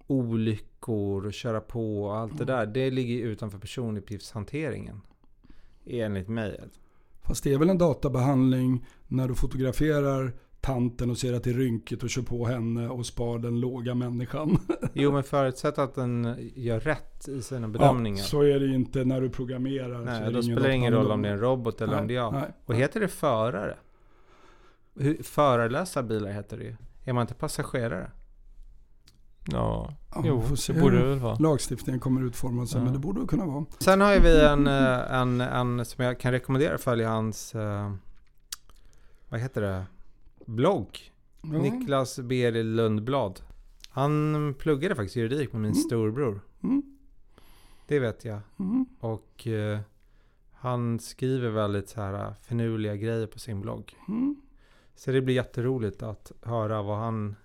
olyckor 0.08 0.67
och 1.26 1.34
köra 1.34 1.62
på 1.62 2.04
och 2.04 2.18
allt 2.18 2.38
det 2.38 2.44
Mm. 2.44 2.56
där. 2.56 2.66
Det 2.66 2.92
ligger 2.92 3.26
utanför 3.28 3.58
personuppgiftshanteringen. 3.60 5.02
Enligt 5.86 6.28
mig. 6.28 6.60
Fast 7.22 7.44
det 7.44 7.54
är 7.54 7.58
väl 7.58 7.70
en 7.70 7.78
databehandling 7.78 8.86
när 9.08 9.28
du 9.28 9.36
fotograferar 9.36 10.34
tanten 10.62 11.10
och 11.10 11.18
ser 11.18 11.34
att 11.34 11.44
det 11.44 11.50
är 11.50 11.54
rynkigt 11.54 12.04
och 12.04 12.10
kör 12.10 12.22
på 12.22 12.46
henne 12.46 12.90
och 12.90 13.06
spar 13.06 13.40
den 13.40 13.60
låga 13.60 13.96
människan. 13.96 14.60
Jo, 14.94 15.12
men 15.12 15.24
förutsatt 15.24 15.78
att 15.78 15.96
den 15.96 16.36
gör 16.56 16.80
rätt 16.80 17.28
i 17.28 17.42
sina 17.42 17.68
bedömningar. 17.68 18.18
Ja, 18.18 18.24
så 18.24 18.42
är 18.42 18.60
det 18.60 18.66
ju 18.66 18.76
inte 18.76 19.06
när 19.06 19.22
du 19.22 19.30
programmerar. 19.30 20.06
Nej, 20.06 20.22
då 20.24 20.30
ingen 20.30 20.44
spelar 20.44 20.68
det 20.68 20.76
ingen 20.76 20.94
roll 20.94 21.12
om 21.12 21.22
det 21.22 21.30
är 21.30 21.34
en 21.34 21.40
robot 21.40 21.82
eller 21.82 22.00
om 22.02 22.08
det 22.08 22.14
är 22.14 22.16
jag. 22.16 22.34
Nej, 22.34 22.52
Och 22.66 22.76
heter 22.76 23.00
det 23.00 23.08
förare? 23.08 23.78
Hur, 24.96 25.24
förarlösa 25.24 26.04
bilar 26.04 26.32
heter 26.32 26.58
det 26.58 26.64
ju. 26.64 26.76
Är 27.06 27.14
man 27.14 27.22
inte 27.22 27.34
passagerare? 27.34 28.12
Ja, 29.52 29.94
Ja, 30.16 30.22
jo, 30.26 30.44
det 30.68 30.74
borde 30.82 30.98
det 30.98 31.06
väl 31.10 31.20
vara. 31.20 31.36
Lagstiftningen 31.36 32.00
kommer 32.00 32.22
utformas 32.22 32.74
Ja. 32.74 32.84
men 32.84 32.94
det 32.94 33.00
borde 33.00 33.22
det 33.22 33.28
kunna 33.28 33.46
vara. 33.46 33.66
Sen 33.80 34.02
har 34.02 34.14
ju 34.14 34.20
vi 34.20 34.42
en, 34.46 34.68
eh, 34.68 35.14
en, 35.14 35.42
en 35.42 35.86
som 35.86 36.04
jag 36.06 36.20
kan 36.20 36.32
rekommendera 36.32 36.76
att 36.76 36.82
följa 36.82 37.10
hans, 37.10 37.56
eh, 37.56 37.92
vad 39.30 39.40
heter 39.40 39.62
det, 39.62 39.86
blogg. 40.46 41.00
Ja. 41.42 41.50
Niklas 41.50 42.20
B. 42.20 42.52
Lundblad. 42.52 43.42
Han 43.90 44.54
pluggade 44.60 44.96
faktiskt 44.96 45.16
juridik 45.16 45.54
med 45.54 45.62
min 45.62 45.72
Mm. 45.72 45.84
storbror. 45.84 46.42
Mm, 46.64 46.84
Det 47.88 48.00
vet 48.00 48.26
jag. 48.26 48.40
mm. 48.60 48.86
Och 49.00 49.48
eh, 49.48 49.80
han 50.54 51.00
skriver 51.00 51.50
väldigt 51.50 51.90
så 51.90 52.02
här 52.02 52.34
finurliga 52.42 52.96
grejer 52.96 53.28
på 53.28 53.40
sin 53.40 53.62
blogg. 53.62 53.96
Mm. 54.08 54.36
Så 54.96 55.12
det 55.12 55.22
blir 55.22 55.36
jätteroligt 55.36 56.04
att 56.04 56.32
höra 56.42 56.82
vad 56.82 56.98
han 56.98 57.36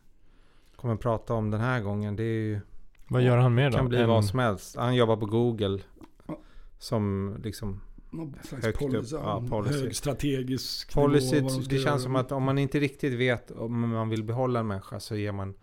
kommer 0.83 0.97
prata 0.97 1.35
om 1.35 1.51
den 1.51 1.61
här 1.61 1.81
gången. 1.81 2.16
Det 2.16 2.23
är 2.23 2.40
ju, 2.42 2.61
Vad 3.09 3.23
gör 3.23 3.37
han 3.38 3.55
mer 3.55 3.71
då? 3.71 3.77
kan 3.77 3.88
bli 3.88 3.99
En- 4.03 4.09
vad 4.09 4.25
som 4.25 4.38
helst. 4.38 4.77
Han 4.77 4.95
jobbar 4.95 5.16
på 5.16 5.27
Google. 5.27 5.79
Ja. 6.27 6.38
Som 6.79 7.37
liksom 7.45 7.81
Någon 8.11 8.35
slags 8.42 8.64
Högt 8.64 8.83
upp, 8.83 8.90
policy, 8.90 9.16
ja, 9.16 9.45
policy. 9.51 9.81
Hög 9.83 9.97
strategisk 9.97 10.95
policy. 10.95 11.35
nivå, 11.40 11.49
de 11.49 11.62
Det 11.62 11.68
känns 11.68 11.85
göra. 11.85 11.99
som 11.99 12.16
att 12.16 12.33
om 12.33 12.42
man 12.42 12.59
inte 12.59 12.81
riktigt 12.81 13.12
vet 13.12 13.51
om 13.51 13.88
man 13.90 14.09
vill 14.09 14.25
behålla 14.25 14.61
en 14.61 14.66
människa 14.66 15.01
så 15.01 15.16
ger 15.16 15.33
man, 15.33 15.55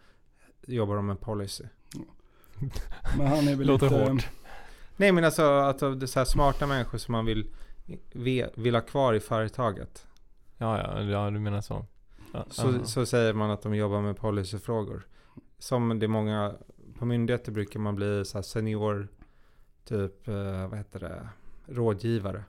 jobbar 0.67 0.95
de 0.95 1.05
med 1.07 1.19
policy. 1.21 1.63
Men 3.17 3.27
han 3.27 3.47
är 3.47 3.55
väl 3.55 3.67
Låter 3.67 3.89
lite... 3.89 4.11
hårt. 4.11 4.27
Nej 4.97 5.11
men 5.11 5.23
alltså 5.23 5.43
att 5.43 5.79
det 5.79 5.85
är 5.87 6.05
så 6.05 6.19
här 6.19 6.25
smarta 6.25 6.67
människor 6.67 6.97
som 6.97 7.11
man 7.11 7.25
vill, 7.25 7.49
vill 8.55 8.75
ha 8.75 8.81
kvar 8.81 9.13
i 9.13 9.19
företaget. 9.19 10.07
Ja, 10.57 10.77
ja, 10.77 11.01
ja, 11.01 11.29
du 11.29 11.39
menar 11.39 11.61
så. 11.61 11.85
Så, 12.49 12.83
så 12.85 13.05
säger 13.05 13.33
man 13.33 13.51
att 13.51 13.61
de 13.61 13.75
jobbar 13.75 14.01
med 14.01 14.17
policyfrågor. 14.17 15.07
Som 15.57 15.99
det 15.99 16.05
är 16.05 16.07
många, 16.07 16.53
på 16.97 17.05
myndigheter 17.05 17.51
brukar 17.51 17.79
man 17.79 17.95
bli 17.95 18.25
så 18.25 18.43
senior, 18.43 19.07
typ, 19.85 20.27
eh, 20.27 20.67
vad 20.67 20.77
heter 20.77 20.99
det, 20.99 21.29
rådgivare. 21.67 22.43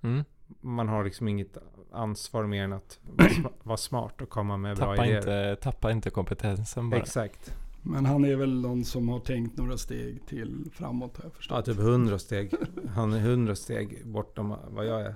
Mm. 0.00 0.24
Man 0.60 0.88
har 0.88 1.04
liksom 1.04 1.28
inget 1.28 1.56
ansvar 1.92 2.46
mer 2.46 2.64
än 2.64 2.72
att 2.72 2.98
vara 3.16 3.28
sma- 3.28 3.52
vara 3.62 3.76
smart 3.76 4.20
och 4.20 4.28
komma 4.28 4.56
med 4.56 4.76
bra 4.76 4.86
Tappa, 4.86 5.06
idéer. 5.06 5.16
inte, 5.18 5.56
tappa 5.62 5.90
inte 5.90 6.10
kompetensen 6.10 6.90
bara. 6.90 7.00
Exakt. 7.00 7.56
Men 7.86 8.06
han 8.06 8.24
är 8.24 8.36
väl 8.36 8.60
någon 8.60 8.84
som 8.84 9.08
har 9.08 9.20
tänkt 9.20 9.56
några 9.56 9.78
steg 9.78 10.26
till 10.26 10.64
framåt 10.72 11.16
har 11.16 11.24
jag 11.24 11.34
förstått. 11.34 11.56
Ja, 11.66 11.72
typ 11.74 11.82
hundra 11.82 12.18
steg. 12.18 12.52
Han 12.94 13.12
är 13.12 13.20
hundra 13.20 13.54
steg 13.56 14.02
bortom 14.06 14.54
vad 14.70 14.86
jag 14.86 15.00
är. 15.00 15.14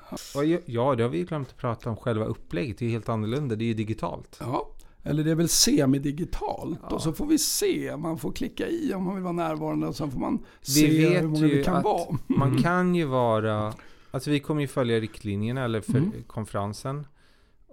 Ja, 0.66 0.94
det 0.94 1.02
har 1.02 1.10
vi 1.10 1.18
ju 1.18 1.24
glömt 1.24 1.48
att 1.48 1.56
prata 1.56 1.90
om 1.90 1.96
själva 1.96 2.24
upplägget. 2.24 2.78
Det 2.78 2.84
är 2.84 2.86
ju 2.86 2.92
helt 2.92 3.08
annorlunda. 3.08 3.56
Det 3.56 3.64
är 3.64 3.66
ju 3.66 3.74
digitalt. 3.74 4.36
Ja, 4.40 4.68
eller 5.02 5.24
det 5.24 5.30
är 5.30 5.34
väl 5.34 5.48
semidigitalt. 5.48 6.78
Ja. 6.82 6.88
Och 6.88 7.02
så 7.02 7.12
får 7.12 7.26
vi 7.26 7.38
se. 7.38 7.96
Man 7.96 8.18
får 8.18 8.32
klicka 8.32 8.68
i 8.68 8.94
om 8.94 9.04
man 9.04 9.14
vill 9.14 9.22
vara 9.24 9.32
närvarande 9.32 9.86
och 9.86 9.96
sen 9.96 10.10
får 10.10 10.20
man 10.20 10.44
Vi 10.60 10.72
se 10.72 11.08
hur 11.18 11.28
många 11.28 11.46
vi 11.46 11.64
kan 11.64 11.82
vara. 11.82 12.16
Man 12.26 12.48
Mm. 12.48 12.62
kan 12.62 12.94
ju 12.94 13.04
vara... 13.04 13.72
Alltså 14.10 14.30
vi 14.30 14.40
kommer 14.40 14.60
ju 14.60 14.66
följa 14.68 15.00
riktlinjerna 15.00 15.64
eller 15.64 15.80
för 15.80 15.98
Mm. 15.98 16.12
konferensen. 16.26 17.06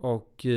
Och 0.06 0.46
eh, 0.46 0.52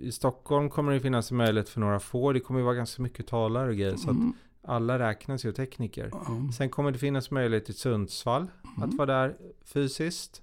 i 0.00 0.10
Stockholm 0.12 0.70
kommer 0.70 0.92
det 0.92 1.00
finnas 1.00 1.32
möjlighet 1.32 1.68
för 1.68 1.80
några 1.80 2.00
få. 2.00 2.32
Det 2.32 2.40
kommer 2.40 2.60
ju 2.60 2.64
vara 2.64 2.74
ganska 2.74 3.02
mycket 3.02 3.26
talare 3.26 3.68
och 3.68 3.76
grejer. 3.76 3.96
Så 3.96 4.10
att 4.10 4.16
Mm. 4.16 4.32
alla 4.62 4.98
räknas 4.98 5.44
ju 5.44 5.52
tekniker. 5.52 6.08
Ja. 6.12 6.52
Sen 6.56 6.70
kommer 6.70 6.90
det 6.90 6.98
finnas 6.98 7.30
möjlighet 7.30 7.68
i 7.70 7.72
Sundsvall 7.72 8.46
att 8.76 8.84
Mm. 8.84 8.96
vara 8.96 9.06
där 9.12 9.36
fysiskt. 9.64 10.42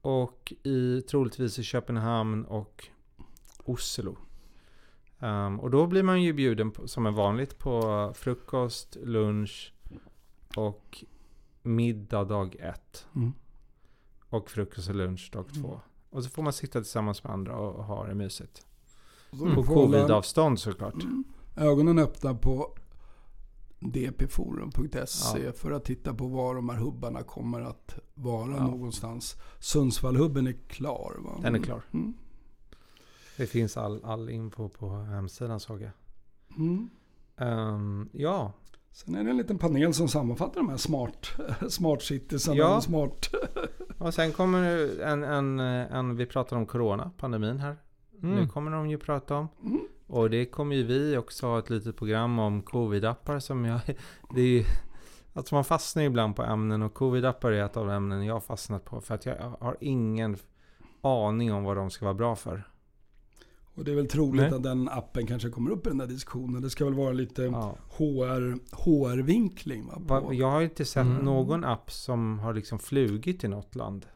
Och 0.00 0.52
i, 0.62 1.02
troligtvis 1.02 1.58
i 1.58 1.62
Köpenhamn 1.62 2.44
och 2.44 2.88
Oslo. 3.64 4.16
Ehm, 5.18 5.60
och 5.60 5.70
då 5.70 5.86
blir 5.86 6.02
man 6.02 6.22
ju 6.22 6.32
bjuden 6.32 6.70
på, 6.70 6.88
som 6.88 7.06
är 7.06 7.10
vanligt 7.10 7.58
på 7.58 8.12
frukost, 8.16 8.96
lunch 9.02 9.72
och 10.56 11.04
middag 11.62 12.24
dag 12.24 12.56
ett. 12.60 13.06
Mm. 13.16 13.32
Och 14.28 14.50
frukost 14.50 14.88
och 14.88 14.94
lunch 14.94 15.30
dag 15.32 15.46
Mm. 15.50 15.62
två. 15.62 15.80
Och 16.10 16.24
så 16.24 16.30
får 16.30 16.42
man 16.42 16.52
sitta 16.52 16.80
tillsammans 16.80 17.24
med 17.24 17.32
andra 17.32 17.56
och 17.56 17.84
ha 17.84 18.06
det 18.06 18.14
mysigt. 18.14 18.66
Mm. 19.32 19.54
På 19.54 19.62
covid-avstånd 19.62 20.60
såklart. 20.60 20.94
Mm. 21.02 21.24
ögonen 21.56 21.98
öppna 21.98 22.34
på 22.34 22.74
dpforum.se 23.80 25.44
Ja. 25.44 25.52
för 25.52 25.70
att 25.70 25.84
titta 25.84 26.14
på 26.14 26.26
var 26.26 26.54
de 26.54 26.68
här 26.68 26.76
hubbarna 26.76 27.22
kommer 27.22 27.60
att 27.60 27.98
vara 28.14 28.56
Ja. 28.56 28.66
någonstans. 28.66 29.36
Sundsvallhubben 29.60 30.46
är 30.46 30.52
klar 30.68 31.16
va? 31.18 31.38
Den 31.42 31.54
är 31.54 31.58
klar. 31.62 31.82
Mm. 31.92 32.14
Det 33.36 33.46
finns 33.46 33.76
all, 33.76 34.04
all 34.04 34.30
info 34.30 34.68
på 34.68 34.90
hemsidan 34.90 35.60
såg 35.60 35.82
jag. 35.82 35.90
Mm. 36.58 36.90
Ehm, 37.36 38.08
ja, 38.12 38.52
Sen 38.92 39.14
är 39.14 39.24
det 39.24 39.30
en 39.30 39.36
liten 39.36 39.58
panel 39.58 39.94
som 39.94 40.08
sammanfattar 40.08 40.60
de 40.60 40.68
här 40.68 40.76
smart, 40.76 41.26
smart 41.68 42.02
citiesarna 42.02 42.56
Ja. 42.56 42.76
och 42.76 42.82
smart... 42.82 43.28
och 44.00 44.14
sen 44.14 44.32
kommer 44.32 44.62
en, 45.02 45.24
en, 45.24 45.60
en, 45.60 46.16
vi 46.16 46.26
pratar 46.26 46.56
om 46.56 46.66
corona, 46.66 47.10
pandemin 47.16 47.58
här. 47.58 47.76
Mm. 48.22 48.34
Nu 48.34 48.46
kommer 48.46 48.70
de 48.70 48.90
ju 48.90 48.98
prata 48.98 49.36
om. 49.36 49.48
Mm. 49.64 49.80
Och 50.06 50.30
det 50.30 50.46
kommer 50.46 50.76
ju 50.76 50.82
vi 50.82 51.16
också 51.16 51.46
ha 51.46 51.58
ett 51.58 51.70
litet 51.70 51.96
program 51.96 52.38
om 52.38 52.62
covid-appar 52.62 53.38
som 53.38 53.64
jag... 53.64 53.80
Det 54.34 54.40
är 54.40 54.46
ju... 54.46 54.64
Alltså 55.32 55.54
man 55.54 55.64
fastnar 55.64 56.02
ju 56.02 56.06
ibland 56.08 56.36
på 56.36 56.42
ämnen 56.42 56.82
och 56.82 56.94
covid-appar 56.94 57.50
är 57.50 57.64
ett 57.64 57.76
av 57.76 57.90
ämnen 57.90 58.24
jag 58.24 58.34
har 58.34 58.40
fastnat 58.40 58.84
på. 58.84 59.00
För 59.00 59.14
att 59.14 59.26
jag 59.26 59.36
har 59.60 59.76
ingen 59.80 60.36
aning 61.00 61.52
om 61.52 61.64
vad 61.64 61.76
de 61.76 61.90
ska 61.90 62.04
vara 62.04 62.14
bra 62.14 62.36
för. 62.36 62.68
Och 63.80 63.86
det 63.86 63.92
är 63.92 63.96
väl 63.96 64.08
troligt 64.08 64.42
Nej. 64.42 64.54
att 64.54 64.62
den 64.62 64.88
appen 64.88 65.26
kanske 65.26 65.50
kommer 65.50 65.70
upp 65.70 65.86
i 65.86 65.88
den 65.90 65.98
där 65.98 66.06
diskussionen. 66.06 66.62
Det 66.62 66.70
ska 66.70 66.84
väl 66.84 66.94
vara 66.94 67.12
lite 67.12 67.42
Ja. 67.42 67.76
HR, 67.98 68.58
HR-vinkling 68.72 69.86
va? 69.86 69.94
Va- 69.98 70.20
På, 70.20 70.34
Jag 70.34 70.50
har 70.50 70.60
inte 70.62 70.84
sett 70.84 71.06
Mm. 71.06 71.24
någon 71.24 71.64
app 71.64 71.92
som 71.92 72.38
har 72.38 72.54
liksom 72.54 72.78
flugit 72.78 73.44
i 73.44 73.48
något 73.48 73.74
land. 73.74 74.06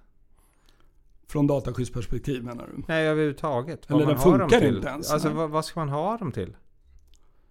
Från 1.26 1.46
dataskyddsperspektiv 1.46 2.44
menar 2.44 2.66
du? 2.76 2.82
Nej, 2.88 3.06
överhuvudtaget. 3.08 3.90
Eller 3.90 3.98
Vad 4.04 4.08
den 4.08 4.18
funkar 4.18 4.60
till. 4.60 4.76
inte 4.76 4.88
ens, 4.88 5.10
Alltså 5.10 5.28
vad, 5.30 5.50
vad 5.50 5.64
ska 5.64 5.80
man 5.80 5.88
ha 5.88 6.16
dem 6.16 6.32
till? 6.32 6.56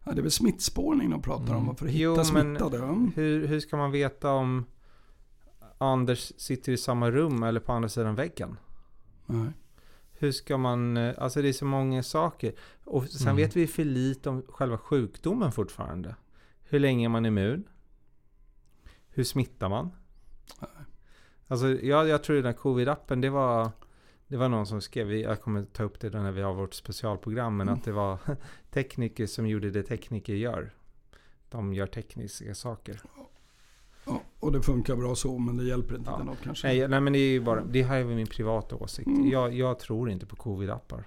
Ja, 0.04 0.12
det 0.12 0.19
är 0.19 0.21
väl 0.21 0.32
smittspårning 0.32 1.10
de 1.10 1.21
pratar 1.21 1.56
om 1.56 1.63
Mm. 1.63 1.76
för 1.76 1.86
att 1.86 1.91
hitta 1.91 2.04
Jo, 2.04 2.15
men- 2.15 2.26
smittade. 2.26 2.78
Mm. 2.78 3.12
Hur, 3.15 3.47
hur 3.47 3.60
ska 3.60 3.78
man 3.78 3.91
veta 3.91 4.32
om 4.32 4.65
Anders 5.78 6.32
sitter 6.38 6.71
i 6.71 6.78
samma 6.78 7.12
rum 7.12 7.43
eller 7.43 7.60
på 7.60 7.71
andra 7.71 7.89
sidan 7.89 8.15
väggen? 8.15 8.58
Nej. 9.26 9.47
Hur 10.13 10.32
ska 10.32 10.58
man, 10.58 10.97
eh, 10.97 11.13
alltså 11.17 11.41
det 11.41 11.49
är 11.49 11.54
så 11.54 11.65
många 11.65 12.04
saker. 12.04 12.54
Och 12.84 13.08
sen 13.08 13.28
Mm. 13.28 13.36
vet 13.38 13.56
vi 13.56 13.67
för 13.67 13.84
lite 13.86 14.30
om 14.30 14.41
själva 14.49 14.78
sjukdomen 14.78 15.52
fortfarande. 15.52 16.15
Hur 16.63 16.80
länge 16.80 17.06
är 17.08 17.10
man 17.10 17.26
immun? 17.26 17.63
Hur 19.10 19.23
smittar 19.23 19.69
man? 19.69 19.91
Alltså 21.47 21.67
jag, 21.69 22.08
jag 22.08 22.23
tror 22.23 22.36
den 22.36 22.45
här 22.45 22.54
covid-appen, 22.54 23.21
det 23.21 23.30
var, 23.30 23.71
det 24.28 24.38
var 24.38 24.49
någon 24.49 24.65
som 24.67 24.82
skrev, 24.82 25.13
jag 25.13 25.41
kommer 25.41 25.63
ta 25.63 25.84
upp 25.84 25.99
det 25.99 26.10
när 26.10 26.32
vi 26.32 26.41
har 26.41 26.54
vårt 26.54 26.73
specialprogram, 26.73 27.58
men 27.58 27.67
Mm. 27.67 27.80
att 27.80 27.86
det 27.86 27.91
var 27.91 28.17
tekniker 28.71 29.26
som 29.28 29.47
gjorde 29.47 29.71
det 29.71 29.84
tekniker 29.84 30.34
gör. 30.34 30.73
De 31.49 31.73
gör 31.73 31.88
tekniska 31.88 32.56
saker. 32.56 33.02
Och 34.43 34.51
det 34.51 34.62
funkar 34.62 34.95
bra 34.95 35.15
så, 35.15 35.38
men 35.38 35.58
det 35.58 35.63
hjälper 35.63 35.95
inte 35.95 36.10
Ja. 36.12 36.17
till 36.17 36.25
något 36.25 36.41
kanske. 36.43 36.67
Nej, 36.67 36.88
nej 36.88 37.01
men 37.01 37.13
det 37.13 37.19
är 37.19 37.32
ju 37.32 37.39
bara, 37.41 37.63
det 37.63 37.84
här 37.84 37.97
är 37.99 38.03
väl 38.03 38.15
min 38.15 38.27
privata 38.27 38.75
åsikt. 38.75 39.08
Mm. 39.08 39.29
Jag, 39.29 39.53
jag 39.53 39.79
tror 39.79 40.10
inte 40.10 40.25
på 40.25 40.36
covid-appar. 40.36 41.03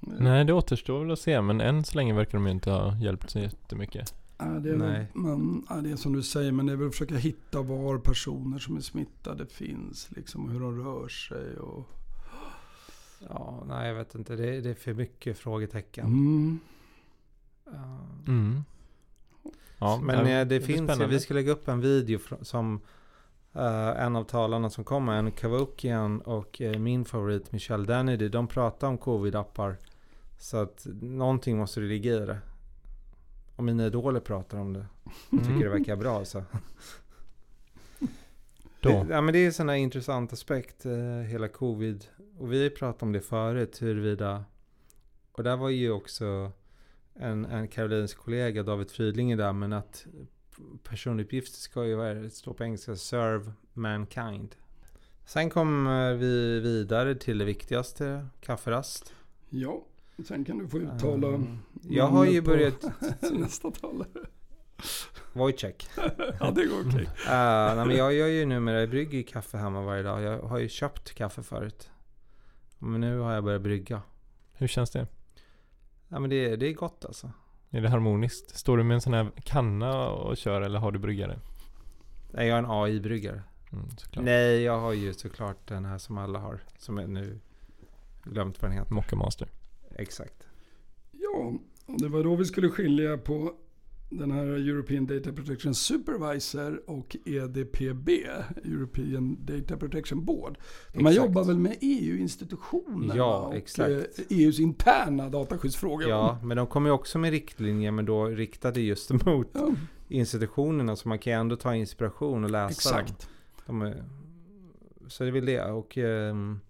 Nej, 0.00 0.44
det 0.44 0.52
återstår 0.52 1.00
väl 1.00 1.10
att 1.10 1.18
se. 1.18 1.40
Men 1.42 1.60
än 1.60 1.84
så 1.84 1.96
länge 1.96 2.14
verkar 2.14 2.38
de 2.38 2.46
ju 2.46 2.52
inte 2.52 2.70
ha 2.70 2.96
hjälpt 2.96 3.30
så 3.30 3.38
jättemycket. 3.38 4.14
Ja, 4.38 4.44
det, 4.44 4.68
är 4.70 4.76
väl, 4.76 4.78
Nej. 4.92 5.06
men, 5.14 5.66
ja, 5.68 5.74
det 5.74 5.90
är 5.90 5.96
som 5.96 6.12
du 6.12 6.22
säger, 6.22 6.52
men 6.52 6.66
det 6.66 6.72
är 6.72 6.76
väl 6.76 6.86
att 6.88 6.92
försöka 6.94 7.16
hitta 7.16 7.62
var 7.62 7.98
personer 7.98 8.58
som 8.58 8.76
är 8.76 8.80
smittade 8.80 9.46
finns. 9.46 10.08
Liksom, 10.10 10.44
och 10.44 10.52
hur 10.52 10.60
de 10.60 10.84
rör 10.84 11.08
sig. 11.08 11.56
Och, 11.56 11.88
Ja, 13.28 13.64
nej 13.68 13.88
jag 13.88 13.94
vet 13.94 14.14
inte. 14.14 14.36
Det, 14.36 14.60
det 14.60 14.70
är 14.70 14.74
för 14.74 14.94
mycket 14.94 15.38
frågetecken. 15.38 16.06
mm. 16.06 16.58
Ja. 17.64 17.98
Mm. 18.26 18.64
Ja, 19.78 20.00
Men 20.02 20.26
eh, 20.26 20.38
det, 20.38 20.44
blir 20.46 20.60
finns, 20.60 20.78
spännande. 20.78 21.06
vi 21.06 21.20
ska 21.20 21.34
lägga 21.34 21.52
upp 21.52 21.68
en 21.68 21.80
video 21.80 22.18
som 22.42 22.80
eh, 23.54 24.02
en 24.02 24.16
av 24.16 24.24
talarna 24.24 24.70
som 24.70 24.84
kommer, 24.84 25.12
en 25.18 25.32
Kavokian 25.32 26.20
och 26.20 26.60
eh, 26.60 26.78
min 26.78 27.04
favorit 27.04 27.52
Michelle 27.52 27.84
Danedy, 27.86 28.28
de 28.28 28.48
pratar 28.48 28.88
om 28.88 28.98
covid-appar. 28.98 29.76
Så 30.38 30.56
att 30.56 30.86
någonting 31.00 31.58
måste 31.58 31.80
det 31.80 31.86
ligga 31.86 32.14
i 32.14 32.18
det. 32.26 32.38
Och 33.56 33.64
mina 33.64 33.86
idoler 33.86 34.20
pratar 34.20 34.58
om 34.58 34.72
det. 34.72 34.86
Tycker 35.30 35.46
Mm. 35.46 35.60
det 35.60 35.68
verkar 35.68 35.96
bra 35.96 36.24
så. 36.24 36.42
Då. 38.80 38.88
Det, 38.88 39.06
ja, 39.10 39.20
men 39.20 39.32
det 39.32 39.38
är 39.38 39.46
en 39.46 39.52
sån 39.52 39.68
här 39.68 39.76
intressant 39.76 40.32
aspekt, 40.32 40.86
eh, 40.86 40.92
hela 41.28 41.48
covid. 41.48 42.04
Och 42.38 42.52
vi 42.52 42.70
pratat 42.70 43.02
om 43.02 43.12
det 43.12 43.20
förut, 43.20 43.82
huruvida 43.82 44.44
och 45.32 45.42
där 45.42 45.56
var 45.56 45.68
ju 45.68 45.90
också 45.90 46.52
en, 47.20 47.44
en 47.44 47.68
Karolins 47.68 48.14
kollega, 48.14 48.62
David 48.62 48.90
Frydlinge 48.90 49.36
där, 49.36 49.52
men 49.52 49.72
att 49.72 50.06
personuppgifter 50.82 51.58
ska 51.58 51.84
ju 51.84 51.94
vara- 51.94 52.30
stå 52.30 52.54
på 52.54 52.64
engelska, 52.64 52.96
serve 52.96 53.52
mankind. 53.72 54.56
Sen 55.24 55.50
kommer 55.50 56.14
vi 56.14 56.60
vidare 56.60 57.14
till 57.14 57.38
det 57.38 57.44
viktigaste, 57.44 58.26
kafferast. 58.40 59.14
Ja, 59.50 59.84
sen 60.24 60.44
kan 60.44 60.58
du 60.58 60.68
få 60.68 60.78
uttala 60.78 61.28
Um, 61.28 61.58
jag 61.82 62.06
har 62.06 62.24
ju 62.24 62.40
börjat... 62.42 62.84
nästa 63.32 63.70
talare. 63.70 64.08
Wojciech. 65.32 65.88
Ja, 66.40 66.50
det 66.50 66.64
går 66.66 66.80
okej. 66.88 67.02
Uh, 67.02 67.08
nej, 67.76 67.86
men 67.86 67.96
jag 67.96 68.14
gör 68.14 68.26
ju 68.26 68.46
numera, 68.46 68.80
jag 68.80 68.90
brygger 68.90 69.18
ju 69.18 69.24
kaffe 69.24 69.56
hemma 69.58 69.82
varje 69.82 70.02
dag. 70.02 70.22
Jag 70.22 70.40
har 70.42 70.58
ju 70.58 70.68
köpt 70.68 71.14
kaffe 71.14 71.42
förut. 71.42 71.90
Men 72.78 73.00
nu 73.00 73.18
har 73.18 73.32
jag 73.32 73.44
börjat 73.44 73.62
brygga. 73.62 74.02
Hur 74.52 74.66
känns 74.68 74.90
det? 74.90 75.06
Ja, 76.08 76.18
men 76.18 76.30
det, 76.30 76.56
det 76.56 76.66
är 76.66 76.74
gott 76.74 77.04
alltså. 77.04 77.30
Är 77.70 77.80
det 77.80 77.88
harmoniskt? 77.88 78.56
Står 78.56 78.76
du 78.76 78.84
med 78.84 78.94
en 78.94 79.00
sån 79.00 79.14
här 79.14 79.30
kanna 79.44 80.08
och 80.10 80.36
kör 80.36 80.60
eller 80.60 80.78
har 80.78 80.92
du 80.92 80.98
bryggare? 80.98 81.38
Nej, 82.30 82.48
jag 82.48 82.58
är 82.58 82.62
en 82.62 82.70
AI-bryggare. 82.70 83.42
Mm. 83.72 83.88
Nej, 84.16 84.62
jag 84.62 84.80
har 84.80 84.92
ju 84.92 85.14
såklart 85.14 85.68
den 85.68 85.84
här 85.84 85.98
som 85.98 86.18
alla 86.18 86.38
har. 86.38 86.60
Som 86.78 86.98
jag 86.98 87.10
nu 87.10 87.40
glömt 88.22 88.62
vad 88.62 88.70
den 88.70 88.78
heter. 88.78 88.94
Mocca 88.94 89.16
Master. 89.16 89.48
Exakt. 89.94 90.46
Ja, 91.10 91.52
och 91.86 92.00
det 92.00 92.08
var 92.08 92.24
då 92.24 92.36
vi 92.36 92.44
skulle 92.44 92.68
skilja 92.68 93.18
på 93.18 93.54
den 94.08 94.30
här 94.30 94.46
European 94.46 95.06
Data 95.06 95.32
Protection 95.32 95.74
Supervisor 95.74 96.90
och 96.90 97.16
EDPB, 97.24 98.08
European 98.64 99.36
Data 99.40 99.76
Protection 99.76 100.24
Board. 100.24 100.58
De 100.92 101.04
här 101.04 101.10
Exakt. 101.12 101.26
jobbar 101.26 101.44
väl 101.44 101.58
med 101.58 101.76
EU-institutionerna 101.80 103.16
Ja, 103.16 103.38
och 103.46 103.54
exakt. 103.54 103.90
eh, 103.90 104.24
EUs 104.38 104.60
interna 104.60 105.28
dataskyddsfrågor. 105.28 106.08
Ja, 106.08 106.38
men 106.42 106.56
de 106.56 106.66
kommer 106.66 106.88
ju 106.88 106.94
också 106.94 107.18
med 107.18 107.30
riktlinjer 107.30 107.90
men 107.90 108.04
då 108.06 108.26
riktade 108.26 108.80
just 108.80 109.10
mot 109.26 109.48
Ja, 109.52 109.68
institutionerna 110.08 110.96
så 110.96 111.08
man 111.08 111.18
kan 111.18 111.32
ju 111.32 111.38
ändå 111.38 111.56
ta 111.56 111.74
inspiration 111.74 112.44
och 112.44 112.50
läsa 112.50 112.90
dem. 112.90 113.00
exakt. 113.00 113.28
De 113.66 113.82
är, 113.82 114.04
så 115.08 115.22
det 115.24 115.30
är 115.30 115.32
väl 115.32 115.46
det 115.46 115.64
och 115.64 115.98
ehm, 115.98 116.60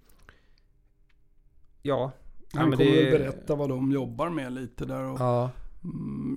ja. 1.82 2.12
Ja, 2.52 2.60
Han 2.60 2.68
men 2.70 2.78
kommer 2.78 2.90
det- 2.92 3.10
berätta 3.18 3.54
vad 3.54 3.68
de 3.68 3.92
jobbar 3.92 4.30
med 4.30 4.52
lite 4.52 4.84
där. 4.84 5.02
Och, 5.04 5.20
Ja, 5.20 5.50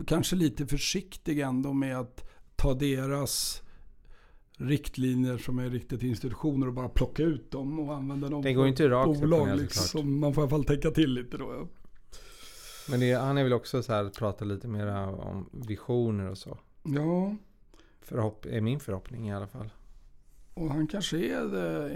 kanske 0.07 0.35
lite 0.35 0.67
försiktig 0.67 1.39
ändå 1.39 1.73
med 1.73 1.99
att 1.99 2.29
ta 2.55 2.73
deras 2.73 3.61
riktlinjer 4.57 5.37
som 5.37 5.59
är 5.59 5.69
riktigt 5.69 6.03
institutioner 6.03 6.67
och 6.67 6.73
bara 6.73 6.89
plocka 6.89 7.23
ut 7.23 7.51
dem 7.51 7.79
och 7.79 7.95
använda 7.95 8.29
dem 8.29 8.41
det 8.41 8.53
går 8.53 8.67
inte 8.67 8.89
rakt 8.89 9.21
bolag. 9.21 9.57
Liksom. 9.57 10.19
Man 10.19 10.33
får 10.33 10.41
i 10.41 10.43
alla 10.43 10.49
fall 10.49 10.63
tänka 10.63 10.91
till 10.91 11.13
lite 11.13 11.37
då. 11.37 11.53
Ja. 11.53 11.67
Men 12.89 12.99
det, 12.99 13.13
han 13.13 13.37
är 13.37 13.43
väl 13.43 13.53
också 13.53 13.83
så 13.83 13.93
här 13.93 14.03
att 14.03 14.15
prata 14.15 14.45
lite 14.45 14.67
mer 14.67 14.87
om 15.07 15.49
visioner 15.51 16.29
och 16.29 16.37
så. 16.37 16.57
ja, 16.83 17.35
Förhopp, 18.01 18.45
är 18.45 18.61
min 18.61 18.79
förhoppning 18.79 19.29
i 19.29 19.33
alla 19.33 19.47
fall. 19.47 19.69
och 20.53 20.69
han 20.69 20.87
kanske 20.87 21.17
är 21.17 21.45
det, 21.45 21.89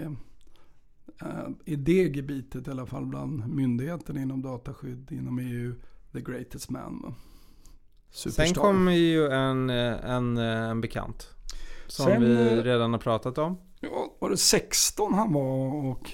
eh, 1.20 1.48
i 1.64 1.76
det 1.76 2.16
gebitet 2.16 2.68
i 2.68 2.70
alla 2.70 2.86
fall 2.86 3.06
bland 3.06 3.48
myndigheterna 3.48 4.22
inom 4.22 4.42
dataskydd 4.42 5.12
inom 5.12 5.38
EU, 5.38 5.74
the 6.12 6.20
greatest 6.20 6.70
man. 6.70 7.14
Superstar. 8.14 8.44
Sen 8.44 8.54
kommer 8.54 8.92
ju 8.92 9.26
en, 9.28 9.70
eh, 9.70 10.10
en, 10.10 10.38
eh, 10.38 10.70
en 10.70 10.80
bekant. 10.80 11.28
Som 11.86 12.06
Sen, 12.06 12.22
vi 12.22 12.34
eh, 12.34 12.62
redan 12.62 12.92
har 12.92 13.00
pratat 13.00 13.38
om. 13.38 13.58
Ja, 13.80 14.16
var 14.18 14.30
det 14.30 14.36
16 14.36 15.14
han 15.14 15.32
var 15.32 15.74
och 15.90 16.10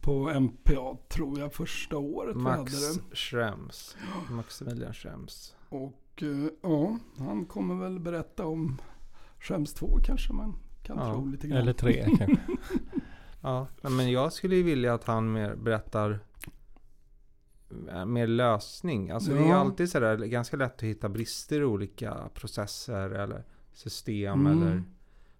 på 0.00 0.30
MPA 0.40 0.96
tror 1.08 1.38
jag 1.38 1.54
första 1.54 1.96
året 1.96 2.36
vi 2.36 2.40
Max 2.40 2.58
hade 2.58 2.94
det. 2.94 3.16
Schrems. 3.16 3.96
Maximilian 4.30 4.94
Schrems. 4.94 5.54
Och 5.68 6.22
ja, 6.62 6.98
han 7.18 7.44
kommer 7.46 7.74
väl 7.74 8.00
berätta 8.00 8.46
om 8.46 8.80
Skäms 9.40 9.74
2 9.74 9.98
kanske 10.04 10.32
man 10.32 10.58
kan 10.82 10.98
Ja, 10.98 11.12
tro 11.14 11.26
lite 11.26 11.48
grann. 11.48 11.58
Eller 11.58 11.72
tre 11.72 12.04
kanske. 12.18 12.36
Ja, 13.40 13.66
men 13.80 14.10
jag 14.10 14.32
skulle 14.32 14.56
ju 14.56 14.62
vilja 14.62 14.94
att 14.94 15.04
han 15.04 15.32
mer 15.32 15.54
berättar 15.56 16.20
mer 18.06 18.26
lösning. 18.26 19.10
Alltså 19.10 19.30
det 19.30 19.38
är 19.38 19.42
ju 19.42 19.48
Ja. 19.48 19.56
alltid 19.56 19.90
sådär 19.90 20.16
ganska 20.16 20.56
lätt 20.56 20.74
att 20.76 20.82
hitta 20.82 21.08
brister 21.08 21.60
i 21.60 21.64
olika 21.64 22.14
processer 22.34 23.10
eller 23.10 23.44
system 23.72 24.46
Mm. 24.46 24.62
eller 24.62 24.82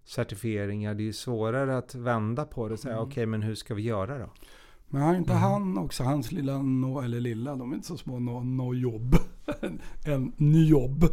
certifieringar. 0.04 0.94
Det 0.94 1.02
är 1.02 1.04
ju 1.04 1.12
svårare 1.12 1.78
att 1.78 1.94
vända 1.94 2.44
på 2.44 2.68
det 2.68 2.74
och 2.74 2.80
säga 2.80 2.94
Mm. 2.94 3.06
okej 3.08 3.26
men 3.26 3.42
hur 3.42 3.54
ska 3.54 3.74
vi 3.74 3.82
göra 3.82 4.18
då? 4.18 4.30
Men 4.88 5.02
har 5.02 5.14
inte 5.14 5.30
Mm. 5.32 5.42
han 5.42 5.78
också, 5.78 6.02
hans 6.04 6.32
lilla, 6.32 6.62
no, 6.62 7.00
eller 7.02 7.20
lilla, 7.20 7.54
de 7.56 7.70
är 7.72 7.74
inte 7.76 7.86
så 7.86 7.96
små, 7.96 8.18
no, 8.18 8.44
no 8.44 8.74
jobb. 8.74 9.16
en 10.06 10.32
ny 10.36 10.68
jobb. 10.68 11.04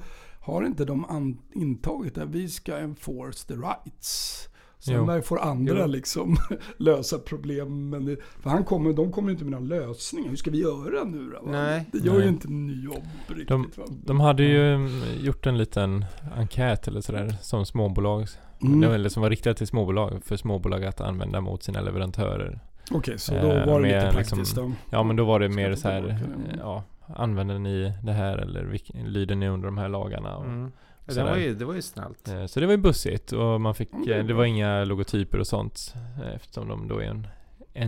Har 0.41 0.63
inte 0.65 0.85
de 0.85 1.05
an, 1.05 1.37
intagit 1.53 2.17
att 2.17 2.29
vi 2.29 2.47
ska 2.49 2.77
enforce 2.77 3.47
the 3.47 3.53
rights? 3.53 4.49
Sen 4.85 4.95
Jo. 4.95 5.05
där 5.05 5.21
får 5.21 5.39
andra 5.41 5.79
Jo. 5.79 5.87
liksom 5.87 6.37
lösa 6.77 7.19
problemen. 7.19 8.17
För 8.41 8.49
han 8.49 8.63
kommer, 8.63 8.93
de 8.93 9.11
kommer 9.11 9.31
inte 9.31 9.43
med 9.43 9.51
någon 9.51 9.67
lösning. 9.67 10.29
Hur 10.29 10.35
ska 10.35 10.51
vi 10.51 10.61
göra 10.61 11.03
nu 11.03 11.29
då? 11.29 11.51
Nej. 11.51 11.85
Det 11.91 11.97
gör 11.97 12.13
ju 12.13 12.19
Nej. 12.19 12.27
inte 12.27 12.47
ny 12.47 12.83
jobb 12.83 13.03
riktigt. 13.27 13.47
De, 13.47 13.71
de 14.05 14.19
hade 14.19 14.43
ju 14.43 14.73
mm, 14.75 15.01
gjort 15.21 15.45
en 15.45 15.57
liten 15.57 16.05
enkät 16.35 16.87
eller 16.87 17.01
sådär 17.01 17.35
som 17.41 17.65
småbolag. 17.65 18.27
Mm. 18.61 18.81
Det 18.81 18.87
var, 18.87 18.95
eller 18.95 19.09
som 19.09 19.21
var 19.23 19.29
riktat 19.29 19.57
till 19.57 19.67
småbolag. 19.67 20.21
För 20.25 20.35
småbolag 20.35 20.83
att 20.85 21.01
använda 21.01 21.41
mot 21.41 21.63
sina 21.63 21.81
leverantörer. 21.81 22.59
Okej, 22.91 23.19
så 23.19 23.35
Eh, 23.35 23.41
då 23.41 23.71
var 23.71 23.81
det 23.81 23.87
lite 23.87 24.17
liksom- 24.17 24.37
praktiskt 24.37 24.55
då. 24.55 24.71
Ja 24.89 25.03
men 25.03 25.15
då 25.15 25.25
var 25.25 25.39
det 25.39 25.49
Ska 25.49 25.55
mer 25.55 25.75
så 25.75 25.87
här, 25.89 26.09
eh, 26.09 26.17
ja, 26.59 26.83
använder 27.15 27.59
ni 27.59 27.93
det 28.03 28.11
här 28.11 28.37
eller 28.37 28.63
vilk- 28.65 29.07
lyder 29.07 29.35
ni 29.35 29.47
under 29.47 29.65
de 29.65 29.77
här 29.77 29.89
lagarna? 29.89 30.35
Och, 30.37 30.45
Mm. 30.45 30.71
Det, 31.05 31.13
sådär. 31.13 31.29
var 31.29 31.37
ju, 31.37 31.55
det 31.55 31.65
var 31.65 31.73
ju 31.73 31.81
snällt. 31.81 32.27
eh, 32.27 32.45
Så 32.45 32.59
det 32.59 32.65
var 32.65 32.73
ju 32.73 32.77
bussigt 32.81 33.31
och 33.31 33.61
man 33.61 33.75
fick, 33.75 33.93
Mm, 33.93 34.05
det 34.07 34.23
det 34.23 34.33
var 34.33 34.45
inga 34.45 34.83
logotyper 34.85 35.39
och 35.39 35.47
sånt 35.47 35.93
eh, 36.21 36.33
eftersom 36.35 36.67
de 36.67 36.87
då 36.87 36.99
är 36.99 37.05
en 37.05 37.27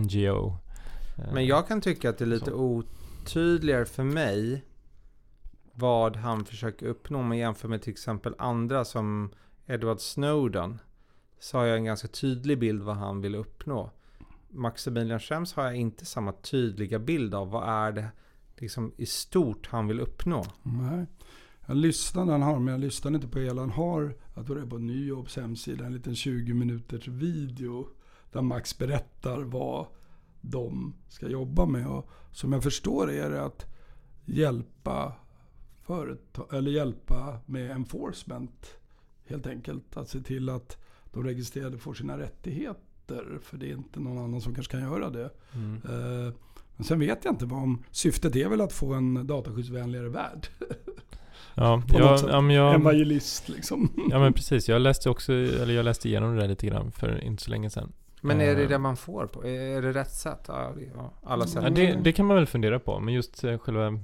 NGO. 0.02 0.56
Men 1.32 1.46
jag 1.46 1.68
kan 1.68 1.80
tycka 1.80 2.10
att 2.10 2.18
det 2.18 2.24
är 2.24 2.26
lite 2.26 2.50
så. 2.50 2.56
otydligare 2.56 3.84
för 3.84 4.02
mig 4.04 4.64
vad 5.72 6.16
han 6.16 6.44
försöker 6.44 6.86
uppnå 6.86 7.18
om 7.18 7.26
man 7.28 7.38
jämför 7.38 7.68
med 7.68 7.82
till 7.82 7.92
exempel 7.92 8.34
andra 8.38 8.84
som 8.84 9.30
Edward 9.66 10.00
Snowden. 10.00 10.78
Så 11.40 11.58
har 11.58 11.64
jag 11.64 11.76
en 11.76 11.84
ganska 11.84 12.08
tydlig 12.08 12.58
bild 12.58 12.82
vad 12.82 12.96
han 12.96 13.20
vill 13.20 13.34
uppnå. 13.34 13.90
Maximilian 14.48 15.20
Schrems 15.20 15.54
har 15.54 15.64
jag 15.64 15.76
inte 15.76 16.04
samma 16.06 16.32
tydliga 16.32 16.98
bild 16.98 17.34
av 17.34 17.50
vad 17.50 17.68
är 17.68 17.92
det 17.92 18.08
liksom 18.56 18.92
i 18.96 19.06
stort 19.06 19.66
han 19.70 19.86
vill 19.88 20.00
uppnå. 20.00 20.44
Nej. 20.62 21.06
Jag 21.66 21.76
lyssnade, 21.76 22.32
han 22.32 22.42
har, 22.42 22.58
men 22.58 22.72
jag 22.72 22.80
lyssnade 22.80 23.14
inte 23.16 23.28
på 23.28 23.38
hela. 23.38 23.60
Han 23.60 23.70
har, 23.70 24.14
jag 24.34 24.46
tror 24.46 24.56
det 24.56 24.62
är 24.62 24.66
på 24.66 24.78
Nyjobs 24.78 25.36
hemsida, 25.36 25.86
en 25.86 25.92
liten 25.92 26.14
20 26.14 26.54
minuters 26.54 27.08
video. 27.08 27.88
Där 28.32 28.42
Max 28.42 28.78
berättar 28.78 29.42
vad 29.42 29.86
de 30.40 30.94
ska 31.08 31.28
jobba 31.28 31.66
med. 31.66 31.86
Och 31.86 32.10
som 32.32 32.52
jag 32.52 32.62
förstår 32.62 33.10
är 33.10 33.30
det 33.30 33.44
att 33.44 33.66
hjälpa 34.24 35.12
företag, 35.82 36.54
eller 36.54 36.70
hjälpa 36.70 37.38
med 37.46 37.70
enforcement. 37.70 38.66
Helt 39.26 39.46
enkelt. 39.46 39.96
Att 39.96 40.08
se 40.08 40.20
till 40.20 40.48
att 40.48 40.76
de 41.12 41.24
registrerade 41.24 41.78
får 41.78 41.94
sina 41.94 42.18
rättigheter. 42.18 43.38
För 43.42 43.56
det 43.56 43.70
är 43.70 43.74
inte 43.76 44.00
någon 44.00 44.18
annan 44.18 44.40
som 44.40 44.54
kanske 44.54 44.70
kan 44.72 44.80
göra 44.80 45.10
det. 45.10 45.30
Eh, 45.84 46.34
Men 46.76 46.84
sen 46.84 46.98
vet 46.98 47.24
jag 47.24 47.34
inte 47.34 47.46
vad 47.46 47.62
om 47.62 47.82
syftet 47.90 48.36
är 48.36 48.48
väl 48.48 48.60
att 48.60 48.72
få 48.72 48.94
en 48.94 49.26
dataskyddsvänligare 49.26 50.08
värld. 50.08 50.46
Ja, 51.56 51.82
på 51.88 51.98
något 51.98 52.10
jag, 52.10 52.20
sätt. 52.20 52.28
ja, 52.32 52.40
men 52.40 52.56
jag, 52.56 52.74
Evangelist 52.74 53.48
liksom. 53.48 53.92
ja 54.10 54.18
men 54.18 54.32
precis. 54.32 54.68
Jag 54.68 54.80
läste 54.80 55.10
också, 55.10 55.32
eller 55.32 55.74
jag 55.74 55.84
läste 55.84 56.08
igenom 56.08 56.34
det 56.36 56.40
där 56.42 56.48
lite 56.48 56.66
grann 56.66 56.92
för 56.92 57.24
inte 57.24 57.42
så 57.42 57.50
länge 57.50 57.70
sedan. 57.70 57.92
Men 58.20 58.40
är 58.40 58.54
det 58.54 58.62
Eh. 58.62 58.68
det 58.68 58.78
man 58.78 58.96
får 58.96 59.26
på? 59.26 59.46
Är 59.46 59.82
det 59.82 59.92
rätt 59.92 60.10
sätt? 60.12 60.50
Alla 61.22 61.46
sätt. 61.46 61.62
Ja, 61.62 61.70
det, 61.70 61.92
det 61.94 62.12
kan 62.12 62.26
man 62.26 62.36
väl 62.36 62.46
fundera 62.46 62.78
på, 62.78 63.00
men 63.00 63.14
just 63.14 63.44
eh, 63.44 63.58
själva 63.58 63.98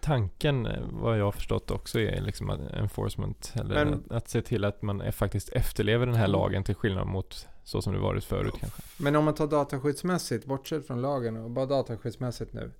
tanken, 0.00 0.66
eh, 0.66 0.82
vad 0.90 1.18
jag 1.18 1.24
har 1.24 1.32
förstått 1.32 1.70
också, 1.70 2.00
är 2.00 2.20
liksom 2.20 2.50
enforcement. 2.50 3.52
Eller 3.56 3.84
Men- 3.84 3.94
att, 3.94 4.12
att 4.12 4.28
se 4.28 4.42
till 4.42 4.64
att 4.64 4.82
man 4.82 5.00
är, 5.00 5.10
faktiskt 5.10 5.48
efterlever 5.48 6.06
den 6.06 6.14
här 6.14 6.28
lagen 6.28 6.64
till 6.64 6.74
skillnad 6.74 7.06
mot 7.06 7.48
så 7.64 7.82
som 7.82 7.92
det 7.92 7.98
varit 7.98 8.24
förut 8.24 8.54
kanske. 8.60 8.82
Men 8.98 9.16
om 9.16 9.24
man 9.24 9.34
tar 9.34 9.46
dataskyddsmässigt, 9.46 10.46
bortsett 10.46 10.86
från 10.86 11.02
lagen 11.02 11.36
och 11.36 11.50
bara 11.50 11.66
dataskyddsmässigt 11.66 12.52
nu. 12.52 12.70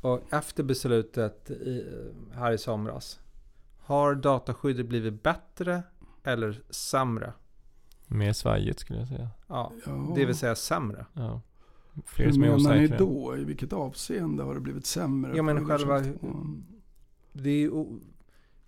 Och 0.00 0.20
efter 0.32 0.62
beslutet 0.62 1.50
i, 1.50 1.84
här 2.34 2.52
i 2.52 2.58
somras. 2.58 3.20
Har 3.90 4.14
dataskyddet 4.14 4.86
blivit 4.86 5.22
bättre 5.22 5.82
eller 6.22 6.62
sämre? 6.70 7.32
Mer 8.06 8.32
svajigt 8.32 8.78
skulle 8.80 8.98
jag 8.98 9.08
säga. 9.08 9.28
Ja, 9.48 9.72
Ja. 9.86 10.12
det 10.16 10.24
vill 10.24 10.34
säga 10.34 10.54
sämre. 10.54 11.06
Ja. 11.12 11.40
Hur 11.94 12.02
Fler 12.06 12.32
som 12.32 12.42
är 12.42 12.50
menar 12.58 12.76
ni 12.76 12.86
då? 12.88 13.36
I 13.36 13.44
vilket 13.44 13.72
avseende 13.72 14.42
har 14.42 14.54
det 14.54 14.60
blivit 14.60 14.86
sämre? 14.86 15.36
Ja, 15.36 15.42
men 15.42 15.66
själva- 15.68 16.02
Det 17.32 17.50
är 17.64 17.86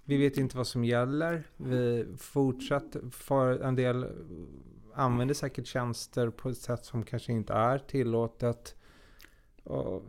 vi 0.05 0.17
vet 0.17 0.37
inte 0.37 0.57
vad 0.57 0.67
som 0.67 0.85
gäller. 0.85 1.43
Vi 1.57 2.07
fortsätter, 2.19 3.11
för 3.11 3.59
en 3.59 3.75
del 3.75 4.07
använder 4.95 5.35
säkert 5.35 5.67
tjänster 5.67 6.31
på 6.31 6.49
ett 6.49 6.59
sätt 6.59 6.85
som 6.85 7.03
kanske 7.05 7.33
inte 7.33 7.53
är 7.53 7.79
tillåtet. 7.79 8.75
Och 9.65 10.03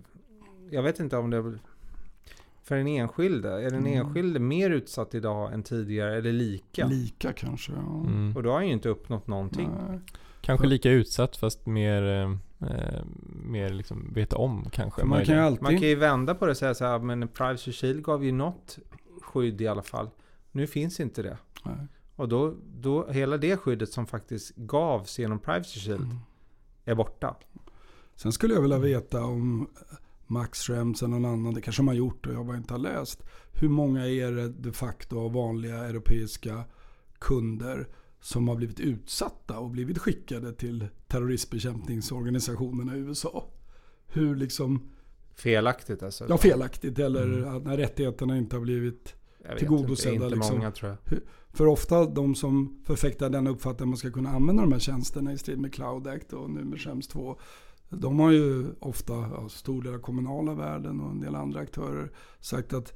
jag 0.70 0.84
vet 0.84 1.00
inte 1.00 1.18
om 1.18 1.30
det 1.30 1.60
för 2.74 2.78
den 2.78 2.88
enskilde? 2.88 3.50
Är 3.50 3.70
den 3.70 3.80
Mm. 3.88 3.94
enskilde 3.94 4.40
mer 4.40 4.70
utsatt 4.70 5.16
idag 5.16 5.54
än 5.54 5.64
tidigare 5.64 6.18
eller 6.18 6.32
lika? 6.32 6.88
Lika 6.88 7.34
kanske. 7.34 7.72
Ja. 7.72 8.00
Mm. 8.08 8.34
Och 8.36 8.44
då 8.44 8.50
har 8.50 8.56
han 8.56 8.68
ju 8.68 8.74
inte 8.74 8.90
uppnått 8.90 9.28
någonting. 9.28 9.70
Nej. 9.90 10.00
Kanske 10.42 10.68
lika 10.68 10.90
utsatt 10.90 11.36
fast 11.38 11.66
mer, 11.66 12.04
eh, 12.62 13.04
mer 13.44 13.70
liksom 13.70 14.14
veta 14.14 14.38
om 14.38 14.70
kanske. 14.72 15.04
Man 15.06 15.26
kan 15.26 15.36
ju 15.36 15.42
alltid... 15.42 15.64
Man 15.64 15.72
kan 15.80 15.88
ju 15.90 15.96
vända 15.96 16.36
på 16.36 16.46
det 16.46 16.52
och 16.52 16.58
säga 16.58 16.74
så 16.74 16.86
här, 16.86 17.00
men 17.00 17.28
Privacy 17.28 17.72
Shield 17.72 18.04
gav 18.04 18.26
ju 18.26 18.32
något 18.32 18.80
skydd 19.22 19.62
i 19.62 19.68
alla 19.68 19.82
fall. 19.84 20.10
Nu 20.52 20.68
finns 20.68 21.00
inte 21.00 21.24
det. 21.24 21.38
Nej. 21.66 21.76
Och 22.16 22.30
då, 22.30 22.56
då 22.76 23.08
hela 23.12 23.38
det 23.38 23.58
skyddet 23.58 23.90
som 23.92 24.08
faktiskt 24.08 24.56
gavs 24.56 25.20
genom 25.20 25.40
Privacy 25.40 25.80
Shield 25.80 26.04
Mm. 26.04 26.18
är 26.86 26.96
borta. 26.96 27.36
Sen 28.16 28.32
skulle 28.32 28.54
jag 28.54 28.62
vilja 28.62 28.80
veta 28.80 29.24
om 29.24 29.68
Max 30.34 30.60
Schrems 30.60 31.02
eller 31.04 31.20
någon 31.20 31.26
annan, 31.26 31.54
det 31.54 31.62
kanske 31.62 31.80
de 31.82 31.88
har 31.88 31.96
gjort 31.96 32.26
och 32.28 32.34
jag 32.34 32.46
bara 32.46 32.58
inte 32.58 32.74
har 32.74 32.80
läst. 32.80 33.24
Hur 33.54 33.70
många 33.70 34.08
är 34.08 34.32
det 34.32 34.50
de 34.50 34.72
facto 34.72 35.20
av 35.20 35.34
vanliga 35.34 35.78
europeiska 35.78 36.64
kunder 37.20 37.88
som 38.22 38.48
har 38.48 38.56
blivit 38.56 38.80
utsatta 38.80 39.60
och 39.60 39.70
blivit 39.70 39.98
skickade 39.98 40.54
till 40.54 40.88
terroristbekämpningsorganisationerna 41.08 42.96
i 42.96 43.00
USA? 43.00 43.48
Hur 44.08 44.36
liksom, 44.36 44.90
Felaktigt 45.36 46.04
alltså. 46.04 46.26
ja 46.30 46.38
felaktigt 46.38 47.00
eller 47.00 47.24
Mm. 47.24 47.56
att 47.58 47.64
när 47.66 47.78
rättigheterna 47.78 48.38
inte 48.38 48.56
har 48.56 48.62
blivit 48.62 49.16
Jag 49.50 49.58
tillgodosedda, 49.58 50.14
Inte, 50.16 50.26
inte 50.26 50.36
liksom. 50.36 50.58
många 50.58 50.72
tror 50.72 50.90
jag. 51.10 51.20
För 51.54 51.68
ofta 51.68 52.06
de 52.06 52.36
som 52.36 52.82
förfäktar 52.86 53.30
den 53.30 53.48
uppfattningen 53.48 53.84
att 53.84 53.90
man 53.90 53.98
ska 53.98 54.12
kunna 54.12 54.30
använda 54.30 54.64
de 54.64 54.72
här 54.72 54.80
tjänsterna 54.80 55.34
i 55.34 55.38
strid 55.38 55.60
med 55.60 55.74
Cloud 55.74 56.08
Act 56.08 56.34
och 56.34 56.50
nu 56.50 56.64
med 56.64 56.80
Schrems 56.82 57.08
2. 57.08 57.40
De 57.90 58.20
har 58.20 58.32
ju 58.32 58.66
ofta, 58.80 59.14
ja, 59.14 59.50
stor 59.50 59.82
del 59.82 59.94
av 59.94 60.00
kommunala 60.00 60.54
världen 60.54 61.02
och 61.02 61.12
en 61.12 61.20
del 61.20 61.36
andra 61.36 61.60
aktörer 61.60 62.12
sagt 62.40 62.74
att 62.74 62.94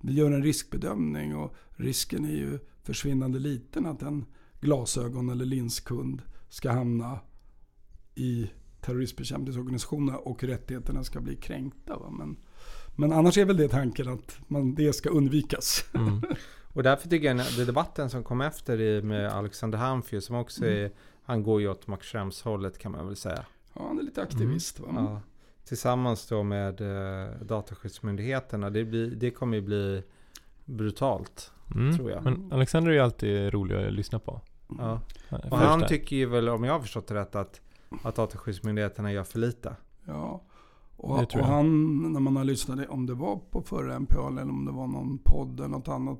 vi 0.00 0.12
gör 0.12 0.30
en 0.30 0.42
riskbedömning 0.42 1.36
och 1.36 1.54
risken 1.70 2.24
är 2.24 2.36
ju 2.36 2.58
försvinnande 2.82 3.38
liten 3.38 3.86
att 3.86 4.02
en 4.02 4.24
glasögon 4.60 5.28
eller 5.28 5.44
linskund 5.44 6.22
ska 6.48 6.72
hamna 6.72 7.20
i 8.14 8.50
terroristbekämpningsorganisationerna 8.80 10.18
och 10.18 10.44
rättigheterna 10.44 11.04
ska 11.04 11.20
bli 11.20 11.36
kränkta. 11.36 11.98
Va? 11.98 12.10
Men, 12.10 12.36
men 12.96 13.12
annars 13.12 13.38
är 13.38 13.44
väl 13.44 13.56
det 13.56 13.68
tanken 13.68 14.08
att 14.08 14.38
man, 14.48 14.74
det 14.74 14.92
ska 14.92 15.10
undvikas. 15.10 15.84
Mm. 15.94 16.22
Och 16.76 16.82
därför 16.82 17.08
tycker 17.08 17.26
jag 17.26 17.40
att 17.40 17.66
debatten 17.66 18.10
som 18.10 18.24
kom 18.24 18.40
efter 18.40 18.80
i, 18.80 19.02
med 19.02 19.32
Alexander 19.32 19.78
Hamfjö 19.78 20.20
som 20.20 20.36
också 20.36 20.64
Mm. 20.64 20.84
är, 20.84 20.90
han 21.22 21.42
går 21.42 21.60
ju 21.60 21.68
åt 21.68 21.86
Max 21.86 22.06
Schrems 22.06 22.42
hållet 22.42 22.78
kan 22.78 22.92
man 22.92 23.06
väl 23.06 23.16
säga. 23.16 23.46
Ja, 23.76 23.86
han 23.86 23.98
är 23.98 24.02
lite 24.02 24.22
aktivist. 24.22 24.80
Va? 24.80 24.88
Ja. 24.94 25.20
Tillsammans 25.64 26.26
då 26.26 26.42
med 26.42 26.80
eh, 26.80 27.30
Dataskyddsmyndigheterna. 27.40 28.70
Det, 28.70 28.84
blir, 28.84 29.10
det 29.10 29.30
kommer 29.30 29.56
ju 29.56 29.62
bli 29.62 30.02
brutalt. 30.64 31.52
Mm. 31.74 31.96
Tror 31.96 32.10
jag. 32.10 32.24
Men 32.24 32.52
Alexander 32.52 32.90
är 32.90 32.94
ju 32.94 33.00
alltid 33.00 33.52
rolig 33.52 33.86
att 33.86 33.92
lyssna 33.92 34.18
på. 34.18 34.40
Ja. 34.78 35.00
Och 35.50 35.58
han 35.58 35.86
tycker 35.86 36.16
ju 36.16 36.26
väl, 36.26 36.48
om 36.48 36.64
jag 36.64 36.72
har 36.72 36.80
förstått 36.80 37.06
det 37.06 37.14
rätt, 37.14 37.34
att, 37.34 37.60
att 38.02 38.14
Dataskyddsmyndigheterna 38.14 39.12
gör 39.12 39.24
för 39.24 39.38
lite. 39.38 39.76
Ja. 40.04 40.42
Och, 40.96 41.34
och 41.34 41.46
han, 41.46 42.12
när 42.12 42.20
man 42.20 42.36
har 42.36 42.44
lyssnat, 42.44 42.88
om 42.88 43.06
det 43.06 43.14
var 43.14 43.40
på 43.50 43.62
förra 43.62 43.98
MPA 43.98 44.28
eller 44.28 44.42
om 44.42 44.64
det 44.64 44.72
var 44.72 44.86
någon 44.86 45.18
podd 45.18 45.60
eller 45.60 45.68
något 45.68 45.88
annat. 45.88 46.18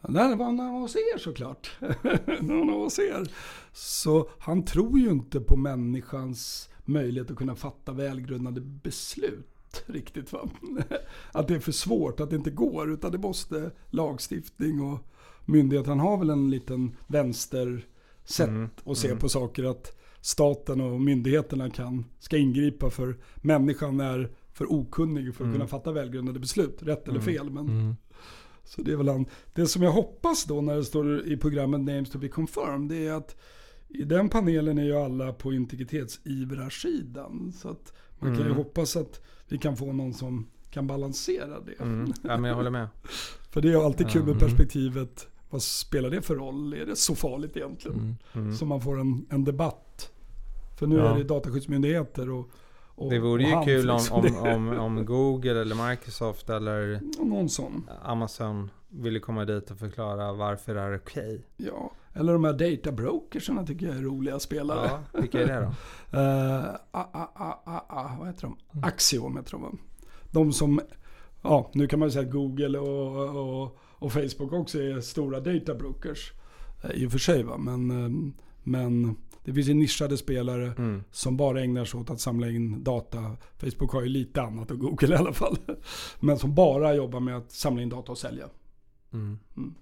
Det 0.00 0.34
var 0.34 0.44
han 0.44 0.56
var 0.56 0.80
hos 0.80 0.96
er 0.96 1.18
såklart. 1.18 1.70
var 1.80 2.82
hos 2.82 2.98
er. 2.98 3.30
Så 3.72 4.28
han 4.38 4.64
tror 4.64 4.98
ju 4.98 5.10
inte 5.10 5.40
på 5.40 5.56
människans 5.56 6.70
möjlighet 6.84 7.30
att 7.30 7.36
kunna 7.36 7.54
fatta 7.54 7.92
välgrundade 7.92 8.60
beslut. 8.60 9.48
Riktigt 9.86 10.32
va. 10.32 10.48
Att 11.32 11.48
det 11.48 11.54
är 11.54 11.60
för 11.60 11.72
svårt, 11.72 12.20
att 12.20 12.30
det 12.30 12.36
inte 12.36 12.50
går. 12.50 12.92
Utan 12.92 13.12
det 13.12 13.18
måste 13.18 13.70
lagstiftning 13.90 14.80
och 14.80 14.98
myndighet. 15.44 15.86
Han 15.86 16.00
har 16.00 16.16
väl 16.18 16.30
en 16.30 16.50
liten 16.50 16.96
vänstersätt 17.06 18.48
Mm, 18.48 18.68
att 18.84 18.98
se 18.98 19.08
mm. 19.08 19.18
på 19.18 19.28
saker. 19.28 19.64
Att 19.64 19.98
staten 20.20 20.80
och 20.80 21.00
myndigheterna 21.00 21.70
kan, 21.70 22.04
ska 22.18 22.36
ingripa 22.36 22.90
för 22.90 23.16
människan 23.36 24.00
är 24.00 24.30
för 24.52 24.72
okunnig 24.72 25.34
för 25.34 25.44
att 25.44 25.48
Mm. 25.48 25.52
kunna 25.52 25.66
fatta 25.68 25.92
välgrundade 25.92 26.38
beslut. 26.40 26.82
Rätt 26.82 27.08
eller 27.08 27.20
Mm. 27.20 27.34
fel. 27.34 27.50
Men, 27.50 27.68
Mm. 27.68 27.94
Så 28.64 28.82
det 28.82 28.92
är 28.92 28.96
väl 28.96 29.08
han. 29.08 29.26
Det 29.54 29.66
som 29.66 29.82
jag 29.82 29.92
hoppas 29.92 30.44
då 30.44 30.60
när 30.60 30.76
det 30.76 30.84
står 30.84 31.26
i 31.26 31.36
programmet 31.36 31.80
Names 31.80 32.10
to 32.10 32.18
be 32.18 32.28
confirmed. 32.28 32.88
Det 32.88 33.06
är 33.06 33.12
att 33.12 33.36
i 33.94 34.04
den 34.04 34.28
panelen 34.28 34.78
är 34.78 34.84
ju 34.84 34.96
alla 34.96 35.32
på 35.32 35.52
integritetsivrarsidan. 35.52 37.52
Så 37.52 37.68
att 37.68 37.92
man 38.18 38.30
kan 38.30 38.38
ju 38.40 38.44
Mm. 38.46 38.56
hoppas 38.56 38.96
att 38.96 39.20
vi 39.48 39.58
kan 39.58 39.76
få 39.76 39.92
någon 39.92 40.14
som 40.14 40.46
kan 40.70 40.86
balansera 40.86 41.60
det. 41.60 41.80
Mm. 41.82 42.12
Ja, 42.22 42.36
men 42.36 42.44
jag 42.44 42.54
håller 42.56 42.70
med. 42.70 42.88
För 43.50 43.60
det 43.60 43.68
är 43.68 43.72
ju 43.72 43.78
alltid 43.80 44.08
kul 44.10 44.22
med 44.22 44.28
Mm. 44.36 44.40
perspektivet. 44.40 45.28
Vad 45.50 45.62
spelar 45.62 46.10
det 46.10 46.22
för 46.22 46.36
roll? 46.36 46.74
Är 46.74 46.86
det 46.86 46.96
så 46.96 47.14
farligt 47.14 47.56
egentligen? 47.56 47.98
Mm. 47.98 48.14
Mm. 48.32 48.54
Så 48.56 48.66
man 48.66 48.80
får 48.80 49.00
en, 49.00 49.26
en 49.30 49.44
debatt. 49.44 50.10
För 50.78 50.86
nu 50.86 50.96
Ja. 50.96 51.14
är 51.14 51.18
det 51.18 51.24
dataskyddsmyndigheter 51.24 52.30
och, 52.30 52.50
och 52.94 53.10
Det 53.10 53.18
vore 53.18 53.42
ju 53.42 53.62
kul 53.64 53.90
om, 53.90 53.96
liksom. 53.96 54.24
om, 54.36 54.36
om, 54.72 54.78
om 54.78 55.04
Google 55.06 55.60
eller 55.60 55.90
Microsoft 55.90 56.50
eller. 56.50 57.00
Amazon 58.02 58.70
ville 58.88 59.20
komma 59.20 59.44
dit 59.44 59.70
och 59.70 59.78
förklara 59.78 60.32
varför 60.32 60.74
det 60.74 60.80
är 60.80 60.96
okej. 60.96 61.46
Ja. 61.56 61.92
Eller 62.14 62.32
de 62.32 62.44
här 62.44 62.52
data 62.52 62.92
brokersarna 62.92 63.66
tycker 63.66 63.86
jag 63.86 63.96
är 63.96 64.02
roliga 64.02 64.38
spelare. 64.38 64.90
Ja, 65.12 65.20
vilka 65.20 65.42
är 65.42 65.46
det 65.46 65.54
då? 65.60 65.66
Uh, 66.18 66.74
a, 66.90 67.06
a, 67.12 67.28
a, 67.64 67.84
a, 67.88 68.16
vad 68.18 68.28
heter 68.28 68.42
de? 68.42 68.56
Axiom 68.82 69.36
heter 69.36 69.50
de? 69.52 69.78
De 70.30 70.52
som, 70.52 70.80
ja 71.42 71.70
nu 71.74 71.86
kan 71.86 71.98
man 71.98 72.08
ju 72.08 72.12
säga 72.12 72.24
att 72.26 72.32
Google 72.32 72.78
och, 72.78 73.36
och, 73.62 73.78
och 73.98 74.12
Facebook 74.12 74.52
också 74.52 74.78
är 74.82 75.00
stora 75.00 75.40
data 75.40 75.74
brokers. 75.74 76.32
eh, 76.84 76.90
I 76.90 77.06
och 77.06 77.12
för 77.12 77.18
sig 77.18 77.42
va, 77.42 77.56
men, 77.58 77.90
eh, 77.90 78.32
men 78.62 79.16
det 79.44 79.52
finns 79.54 79.68
ju 79.68 79.74
nischade 79.74 80.16
spelare 80.16 80.72
Mm. 80.78 81.04
som 81.10 81.36
bara 81.36 81.60
ägnar 81.62 81.84
sig 81.84 82.00
åt 82.00 82.10
att 82.10 82.20
samla 82.20 82.48
in 82.50 82.84
data. 82.84 83.36
Facebook 83.56 83.92
har 83.92 84.02
ju 84.02 84.08
lite 84.08 84.42
annat 84.42 84.70
och 84.70 84.78
Google 84.78 85.14
i 85.14 85.18
alla 85.18 85.32
fall. 85.32 85.56
Men 86.20 86.38
som 86.38 86.54
bara 86.54 86.94
jobbar 86.94 87.20
med 87.20 87.36
att 87.36 87.50
samla 87.52 87.82
in 87.82 87.88
data 87.88 88.12
och 88.12 88.18
sälja. 88.18 88.44
Mm. 89.12 89.38
Mm. 89.56 89.74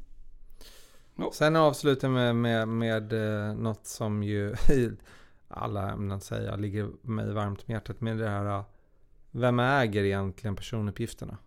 Ja. 1.20 1.30
Sen 1.32 1.56
avslutar 1.56 2.08
med, 2.08 2.36
med, 2.36 2.68
med 2.68 3.12
eh, 3.12 3.54
något 3.54 3.86
som 3.86 4.22
ju 4.22 4.54
alla 5.48 5.90
ämnen 5.90 6.20
säger 6.20 6.56
ligger 6.56 6.90
mig 7.02 7.32
varmt 7.32 7.64
om 7.66 7.72
hjärtat. 7.72 8.00
Med 8.00 8.18
det 8.18 8.28
här, 8.28 8.58
eh, 8.58 8.64
vem 9.30 9.60
äger 9.60 10.04
egentligen 10.04 10.56
personuppgifterna? 10.56 11.38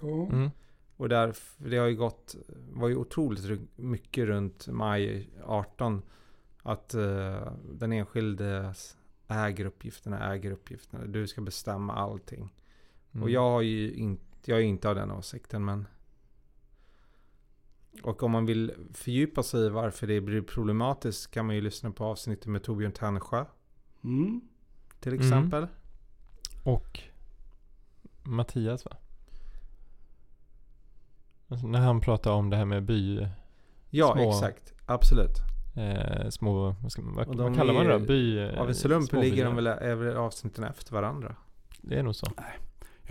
Ja. 0.00 0.26
Mm. 0.26 0.50
Och 0.96 1.08
där, 1.08 1.34
det 1.56 1.76
har 1.76 1.86
ju 1.86 1.96
gått, 1.96 2.36
var 2.72 2.88
ju 2.88 2.96
otroligt 2.96 3.60
mycket 3.76 4.26
runt 4.26 4.68
maj 4.68 5.30
18. 5.44 6.02
Att 6.62 6.94
eh, 6.94 7.52
den 7.72 7.92
enskilde 7.92 8.74
äger 9.28 9.64
uppgifterna, 9.64 10.32
äger 10.34 10.50
uppgifterna. 10.50 11.04
Du 11.06 11.26
ska 11.26 11.40
bestämma 11.40 11.94
allting. 11.94 12.54
Mm. 13.12 13.22
Och 13.22 13.30
jag 13.30 13.50
har 13.50 13.62
ju 13.62 13.92
inte, 13.92 14.50
jag 14.50 14.58
är 14.58 14.62
inte 14.62 14.88
av 14.88 14.94
den 14.94 15.10
åsikten 15.10 15.64
men 15.64 15.86
och 18.02 18.22
om 18.22 18.30
man 18.30 18.46
vill 18.46 18.72
fördjupa 18.94 19.42
sig 19.42 19.66
i 19.66 19.68
varför 19.68 20.06
det 20.06 20.20
blir 20.20 20.42
problematiskt 20.42 21.30
kan 21.30 21.46
man 21.46 21.54
ju 21.54 21.60
lyssna 21.60 21.90
på 21.90 22.04
avsnittet 22.04 22.46
med 22.46 22.62
Torbjörn 22.62 22.92
Tännsjö 22.92 23.44
Mm. 24.04 24.40
till 25.00 25.12
Mm. 25.12 25.24
exempel. 25.26 25.66
Och 26.64 27.00
Mattias 28.22 28.84
va? 28.84 28.96
Alltså, 31.48 31.66
när 31.66 31.80
han 31.80 32.00
pratar 32.00 32.30
om 32.32 32.50
det 32.50 32.56
här 32.56 32.64
med 32.64 32.82
by, 32.84 33.26
Ja, 33.94 34.12
Små- 34.14 34.28
exakt. 34.30 34.72
Absolut. 34.86 35.36
eh, 35.76 36.28
små, 36.30 36.76
vad, 36.82 36.92
ska, 36.92 37.02
man- 37.02 37.14
vad, 37.14 37.26
vad 37.36 37.56
kallar 37.56 37.74
man 37.74 37.82
är 37.86 37.88
det 37.88 37.94
ju- 37.94 37.98
då? 38.00 38.06
By, 38.06 38.56
Av 38.58 38.68
en 38.68 38.74
slump 38.74 39.12
ligger 39.12 39.44
de 39.44 39.56
väl 39.56 40.16
avsnitten 40.16 40.64
efter 40.64 40.92
varandra. 40.92 41.36
Det 41.80 41.98
är 41.98 42.02
nog 42.02 42.14
så. 42.14 42.26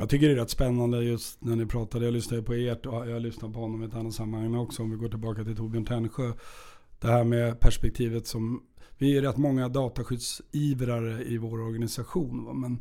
Jag 0.02 0.10
tycker 0.10 0.28
det 0.28 0.34
är 0.34 0.38
rätt 0.38 0.50
spännande 0.50 1.04
just 1.04 1.42
när 1.44 1.56
ni 1.56 1.66
pratade. 1.66 2.06
Jag 2.06 2.14
lyssnade 2.14 2.44
på 2.44 2.54
ert 2.54 2.86
och 2.86 3.10
jag 3.10 3.22
lyssnade 3.22 3.54
på 3.54 3.60
honom 3.60 3.84
i 3.84 3.86
ett 3.86 3.96
annat 3.96 4.14
sammanhang 4.14 4.56
också. 4.56 4.84
Om 4.84 4.92
vi 4.92 4.98
går 4.98 5.10
tillbaka 5.10 5.44
till 5.44 5.56
Torbjörn 5.56 5.86
Tännsjö. 5.86 6.32
Det 7.00 7.08
här 7.08 7.24
med 7.24 7.60
perspektivet 7.60 8.28
som 8.28 8.64
vi 8.98 9.18
är 9.18 9.22
rätt 9.22 9.38
många 9.38 9.70
dataskyddsivrare 9.70 11.24
i 11.24 11.38
vår 11.38 11.62
organisation. 11.62 12.46
va, 12.46 12.54
Men 12.54 12.80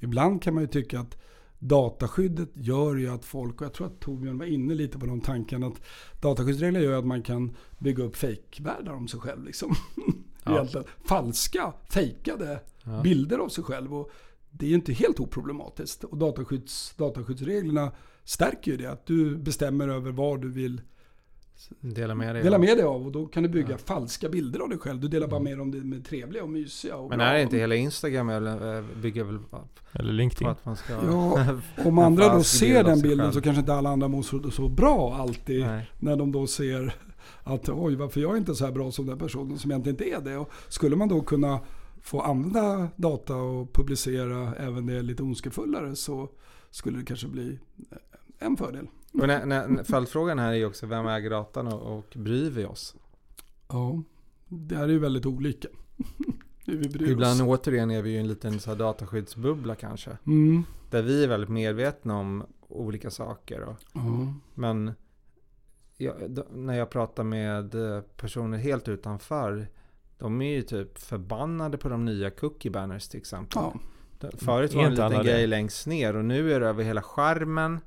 ibland 0.00 0.42
kan 0.42 0.54
man 0.54 0.62
ju 0.62 0.66
tycka 0.66 1.00
att 1.00 1.18
dataskyddet 1.58 2.50
gör 2.54 2.96
ju 2.96 3.08
att 3.08 3.24
folk, 3.24 3.60
och 3.60 3.64
jag 3.66 3.74
tror 3.74 3.86
att 3.86 4.00
Torbjörn 4.00 4.38
var 4.38 4.46
inne 4.46 4.74
lite 4.74 4.98
på 4.98 5.06
de 5.06 5.20
tankarna, 5.20 5.66
att 5.66 5.80
dataskyddsregler 6.20 6.80
gör 6.80 6.98
att 6.98 7.06
man 7.06 7.22
kan 7.22 7.56
bygga 7.78 8.04
upp 8.04 8.16
fejkvärldar 8.16 8.92
om 8.92 9.08
sig 9.08 9.20
själv. 9.20 9.44
Liksom. 9.44 9.74
Ja. 10.44 10.66
Falska, 11.04 11.72
fejkade 11.90 12.60
Ja. 12.84 13.00
bilder 13.02 13.38
av 13.38 13.48
sig 13.48 13.64
själv. 13.64 13.94
Och 13.94 14.10
det 14.50 14.66
är 14.66 14.68
ju 14.68 14.74
inte 14.74 14.92
helt 14.92 15.20
oproblematiskt. 15.20 16.04
Och 16.04 16.16
dataskydds, 16.16 16.94
dataskyddsreglerna 16.96 17.92
stärker 18.24 18.70
ju 18.70 18.76
det. 18.76 18.86
Att 18.86 19.06
du 19.06 19.36
bestämmer 19.36 19.88
över 19.88 20.12
vad 20.12 20.40
du 20.42 20.48
vill 20.50 20.80
Dela 21.80 22.14
med 22.14 22.34
dig. 22.34 22.42
dela 22.42 22.56
av. 22.56 22.60
med 22.60 22.76
dig 22.76 22.84
av 22.86 23.06
och 23.06 23.12
då 23.12 23.26
kan 23.26 23.42
du 23.42 23.48
bygga 23.48 23.70
Ja. 23.70 23.78
falska 23.78 24.28
bilder 24.28 24.60
av 24.60 24.68
dig 24.68 24.78
själv. 24.78 25.00
Du 25.00 25.08
delar 25.08 25.28
bara 25.28 25.36
Mm. 25.40 25.44
med 25.44 25.52
dig 25.58 25.62
om 25.62 25.70
det 25.70 25.96
med 25.96 26.04
trevliga 26.06 26.42
och 26.42 26.48
mysiga 26.50 26.96
och 26.96 27.08
Men 27.10 27.20
är 27.20 27.34
det 27.34 27.42
inte 27.42 27.56
hela 27.56 27.74
Instagram 27.74 28.28
eller 28.28 28.76
eh, 28.78 28.84
bygger 29.02 29.24
väl 29.24 29.38
Eller 29.92 30.12
LinkedIn. 30.12 30.48
att 30.48 30.64
man 30.66 30.76
ska... 30.76 30.92
Ja, 30.92 31.56
Om 31.84 31.98
andra 31.98 32.34
då 32.34 32.42
ser 32.42 32.84
den 32.84 33.00
bilden 33.00 33.18
själv. 33.26 33.32
så 33.32 33.40
kanske 33.40 33.60
inte 33.60 33.74
alla 33.74 33.90
andra 33.90 34.08
mår 34.08 34.22
så, 34.22 34.50
så 34.50 34.68
bra 34.68 35.14
alltid. 35.14 35.60
Nej. 35.66 35.90
När 35.98 36.16
de 36.16 36.32
då 36.32 36.46
ser 36.46 36.94
att 37.42 37.68
oj, 37.68 37.96
varför 37.96 38.20
jag 38.20 38.32
är 38.32 38.36
inte 38.38 38.54
så 38.54 38.64
här 38.64 38.72
bra 38.72 38.90
som 38.92 39.06
den 39.06 39.18
personen 39.18 39.58
som 39.58 39.70
egentligen 39.70 39.94
inte 39.94 40.30
är 40.30 40.32
det. 40.32 40.36
Och 40.38 40.50
skulle 40.68 40.96
man 40.96 41.08
då 41.08 41.20
kunna 41.20 41.60
få 42.02 42.20
använda 42.20 42.88
data 42.96 43.36
och 43.36 43.72
publicera 43.72 44.54
även 44.54 44.86
det 44.86 45.02
lite 45.02 45.22
ondskefullare 45.22 45.96
så 45.96 46.28
skulle 46.70 46.98
det 46.98 47.04
kanske 47.04 47.28
bli 47.28 47.58
en 48.38 48.56
fördel. 48.56 48.86
Och 49.12 49.26
när, 49.26 49.46
när, 49.46 49.84
följdfrågan 49.84 50.38
här 50.38 50.48
är 50.52 50.56
ju 50.56 50.64
också 50.66 50.86
vem 50.86 51.06
äger 51.06 51.30
datan 51.30 51.66
och, 51.66 51.98
och 51.98 52.12
bryr 52.16 52.50
vi 52.50 52.64
oss? 52.64 52.94
Ja, 53.68 54.02
det 54.48 54.76
här 54.76 54.84
är 54.84 54.88
ju 54.88 54.98
väldigt 54.98 55.26
olika. 55.26 55.68
Ibland 57.00 57.42
oss. 57.42 57.48
återigen 57.48 57.90
är 57.90 58.02
vi 58.02 58.10
ju 58.10 58.18
en 58.18 58.28
liten 58.28 58.60
så 58.60 58.70
här 58.70 58.76
dataskyddsbubbla 58.76 59.74
kanske. 59.74 60.18
Mm. 60.26 60.62
Där 60.90 61.02
vi 61.02 61.24
är 61.24 61.28
väldigt 61.28 61.50
medvetna 61.50 62.18
om 62.18 62.44
olika 62.68 63.10
saker. 63.10 63.60
Och, 63.60 63.76
Ja. 63.92 64.34
men 64.54 64.92
jag, 65.96 66.30
då, 66.30 66.44
när 66.52 66.74
jag 66.74 66.90
pratar 66.90 67.24
med 67.24 67.74
eh, 67.74 68.00
personer 68.00 68.58
helt 68.58 68.88
utanför. 68.88 69.68
De 70.20 70.42
är 70.42 70.54
ju 70.54 70.62
typ 70.62 70.98
förbannade 70.98 71.78
på 71.78 71.88
de 71.88 72.04
nya 72.04 72.30
cookie 72.30 72.70
banners 72.70 73.08
till 73.08 73.18
exempel. 73.20 73.62
Ja. 73.62 73.74
Förut 74.20 74.74
var 74.74 74.82
det 74.82 74.84
en 74.84 74.90
liten 74.90 75.10
det? 75.12 75.24
grej 75.24 75.46
längst 75.46 75.86
ner 75.86 76.16
och 76.16 76.24
nu 76.24 76.52
är 76.52 76.60
det 76.60 76.66
över 76.66 76.84
hela 76.84 77.02
skärmen. 77.02 77.80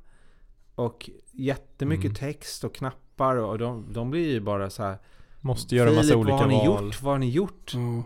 Och 0.76 1.10
jättemycket 1.32 2.06
Mm. 2.06 2.16
text 2.16 2.64
och 2.64 2.76
knappar 2.76 3.36
och 3.36 3.58
de, 3.58 3.94
de 3.94 4.12
blir 4.12 4.32
ju 4.32 4.40
bara 4.40 4.70
så 4.70 4.84
här. 4.84 4.98
Måste 5.42 5.76
göra 5.76 5.92
massa 5.92 6.16
olika 6.18 6.32
vad 6.32 6.42
har 6.42 6.48
ni 6.48 6.68
val. 6.68 6.86
gjort? 6.86 7.02
Vad 7.02 7.14
har 7.14 7.20
ni 7.20 7.30
gjort? 7.30 7.72
Ja. 7.74 8.04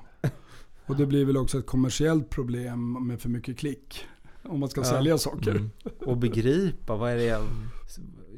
Och 0.85 0.95
det 0.95 1.05
blir 1.05 1.25
väl 1.25 1.37
också 1.37 1.57
ett 1.59 1.65
kommersiellt 1.65 2.29
problem 2.29 3.07
med 3.07 3.21
för 3.21 3.29
mycket 3.29 3.57
klick. 3.57 4.05
Om 4.43 4.59
man 4.59 4.69
ska 4.69 4.81
Ja. 4.81 4.85
sälja 4.85 5.17
saker. 5.17 5.51
Mm. 5.51 5.69
Och 5.99 6.17
begripa, 6.17 6.95
vad 6.95 7.11
är 7.11 7.15
det 7.15 7.23
jag... 7.23 7.41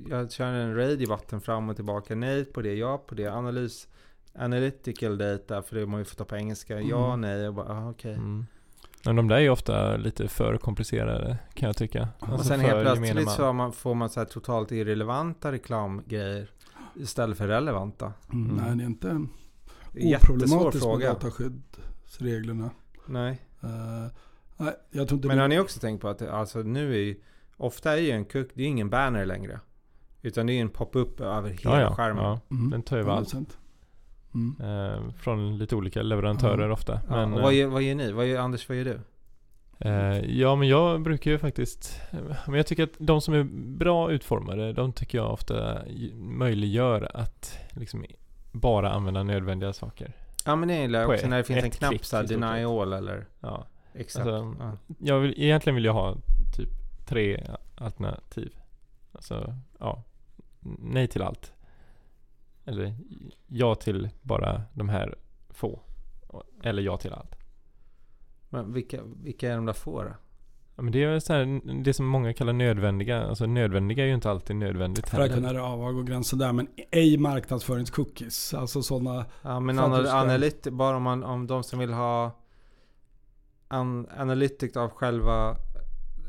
Jag 0.10 0.32
kör 0.32 0.46
en 0.46 0.76
radiovatten 0.76 1.42
fram 1.42 1.70
och 1.70 1.76
tillbaka. 1.76 2.16
Nej 2.16 2.46
på 2.46 2.62
det, 2.62 2.74
ja 2.74 2.98
på 2.98 3.16
det. 3.16 3.28
Analys, 3.28 3.88
analytical 4.40 5.18
data, 5.18 5.62
för 5.62 5.76
det 5.76 5.86
må 5.86 5.98
ju 5.98 6.06
få 6.06 6.16
ta 6.16 6.26
på 6.26 6.36
engelska. 6.36 6.82
Ja, 6.82 7.08
Mm. 7.14 7.22
nej. 7.22 7.40
Jag 7.44 7.54
bara, 7.56 7.74
ah, 7.74 7.90
okej. 7.90 8.14
Mm. 8.14 8.46
Men 9.06 9.16
de 9.16 9.28
där 9.28 9.36
är 9.36 9.40
ju 9.40 9.50
ofta 9.50 9.98
lite 9.98 10.28
för 10.28 10.58
komplicerade 10.58 11.38
kan 11.54 11.68
jag 11.68 11.78
tycka. 11.78 12.08
Och 12.20 12.30
Alltså 12.30 12.48
sen 12.48 12.60
för 12.60 12.68
helt 12.68 12.82
plötsligt 12.82 13.26
man. 13.26 13.36
så 13.36 13.54
man, 13.54 13.72
får 13.74 13.96
man 13.96 14.10
så 14.10 14.20
här 14.20 14.26
totalt 14.28 14.72
irrelevanta 14.72 15.52
reklamgrejer 15.52 16.50
istället 16.96 17.38
för 17.38 17.48
relevanta. 17.48 18.14
Mm. 18.34 18.50
Mm. 18.50 18.66
Nej, 18.66 18.76
det 18.78 18.84
är 18.84 18.88
inte 18.88 19.28
oproblematiskt 20.18 20.86
med 20.88 21.00
dataskyddsreglerna. 21.00 22.70
Nej. 23.06 23.42
Uh, 23.64 23.70
nej, 24.58 24.74
jag 24.92 25.08
tror 25.08 25.18
inte 25.18 25.28
Men 25.28 25.38
det- 25.38 25.44
har 25.44 25.48
ni 25.48 25.60
också 25.60 25.80
tänkt 25.80 26.02
på 26.02 26.08
att 26.08 26.22
alltså 26.22 26.60
nu 26.60 26.94
är 26.94 26.98
ju, 27.00 27.22
ofta 27.58 27.92
är 27.94 27.98
ju 28.02 28.12
en 28.12 28.26
cook, 28.26 28.48
det 28.54 28.64
är 28.64 28.68
ingen 28.68 28.90
banner 28.90 29.26
längre. 29.26 29.60
Utan 30.22 30.46
det 30.46 30.54
är 30.54 30.62
en 30.62 30.70
pop-up 30.70 31.20
över 31.22 31.50
hela 31.50 31.76
ja, 31.76 31.82
ja, 31.82 31.96
skärmen. 31.96 32.24
ja, 32.24 32.40
Mm. 32.52 32.70
den 32.70 32.82
tar 32.84 32.98
ju 32.98 33.04
Ja, 33.04 33.12
allt. 33.12 33.58
Mm. 34.34 34.56
Eh, 34.62 35.12
från 35.12 35.58
lite 35.58 35.76
olika 35.76 36.02
leverantörer 36.02 36.70
ofta. 36.70 37.02
Ja, 37.10 37.16
Men, 37.16 37.32
vad, 37.32 37.54
eh, 37.54 37.58
gör, 37.58 37.68
vad 37.68 37.82
gör 37.82 37.96
ni? 37.96 38.12
Vad 38.12 38.28
gör, 38.28 38.40
Anders, 38.40 38.70
vad 38.70 38.78
gör 38.78 38.86
du? 38.86 39.00
Eh, 39.80 40.40
ja, 40.40 40.56
men 40.56 40.68
jag 40.68 41.02
brukar 41.02 41.32
ju 41.32 41.38
faktiskt... 41.38 42.02
Men 42.48 42.56
jag 42.56 42.68
tycker 42.68 42.84
att 42.84 42.94
de 42.98 43.22
som 43.22 43.34
är 43.34 43.44
bra 43.78 44.12
utformade, 44.12 44.74
de 44.74 44.94
tycker 44.94 45.18
jag 45.18 45.34
ofta 45.34 45.82
möjliggör 46.16 47.12
att 47.14 47.60
liksom 47.72 48.06
bara 48.52 48.92
använda 48.92 49.24
nödvändiga 49.24 49.74
saker. 49.74 50.14
Ja 50.46 50.56
men 50.56 50.68
det 50.68 50.74
är 50.74 51.06
På 51.06 51.14
också 51.14 51.28
när 51.28 51.38
det 51.38 51.44
finns 51.44 51.64
en 51.64 51.72
knapp 51.72 52.06
såhär 52.06 52.24
deny 52.24 52.64
all 52.64 52.94
eller 52.94 53.26
Ja. 53.40 53.68
exakt. 53.94 54.28
Alltså, 54.28 54.56
ja. 54.60 54.78
Jag 55.00 55.20
vill, 55.20 55.34
egentligen 55.38 55.76
vill 55.76 55.86
jag 55.86 55.94
ha 55.94 56.16
typ 56.58 56.70
tre 57.06 57.44
alternativ. 57.76 58.52
Alltså, 59.12 59.56
ja. 59.80 60.04
Nej 60.80 61.08
till 61.08 61.22
allt. 61.22 61.54
Eller 62.70 62.96
ja 63.48 63.76
till 63.76 64.10
bara 64.22 64.62
de 64.74 64.90
här 64.90 65.16
få. 65.50 65.80
Eller 66.64 66.82
ja 66.82 66.98
till 66.98 67.14
allt. 67.14 67.36
Men 68.50 68.74
vilka, 68.74 69.00
vilka 69.24 69.52
är 69.52 69.56
de 69.56 69.66
där 69.66 69.74
få 69.74 70.04
då? 70.04 70.10
Ja, 70.76 70.82
men 70.84 70.92
det 70.92 71.04
är 71.04 71.20
så 71.20 71.34
här, 71.34 71.62
det 71.84 71.94
som 71.94 72.06
många 72.06 72.34
kallar 72.34 72.54
nödvändiga. 72.54 73.24
Alltså 73.24 73.46
nödvändiga 73.46 74.04
är 74.04 74.08
ju 74.08 74.14
inte 74.16 74.30
alltid 74.30 74.56
nödvändigt 74.56 75.10
För 75.10 75.22
att 75.22 75.30
heller. 75.32 75.48
kunna 75.50 75.60
ja, 75.60 75.92
gå 75.92 76.04
gränsen 76.04 76.40
där. 76.40 76.54
Men 76.54 76.68
ej 76.92 77.18
marknadsföringscookies. 77.18 78.54
Alltså 78.54 78.82
sådana. 78.82 79.26
Ja 79.42 79.60
men 79.60 79.80
analyt, 79.80 80.68
bara 80.72 80.98
om, 80.98 81.04
man, 81.04 81.24
om 81.24 81.48
de 81.48 81.64
som 81.64 81.80
vill 81.80 81.94
ha 81.94 82.40
an, 83.68 84.08
analytic 84.18 84.78
av 84.78 84.90
själva 84.90 85.56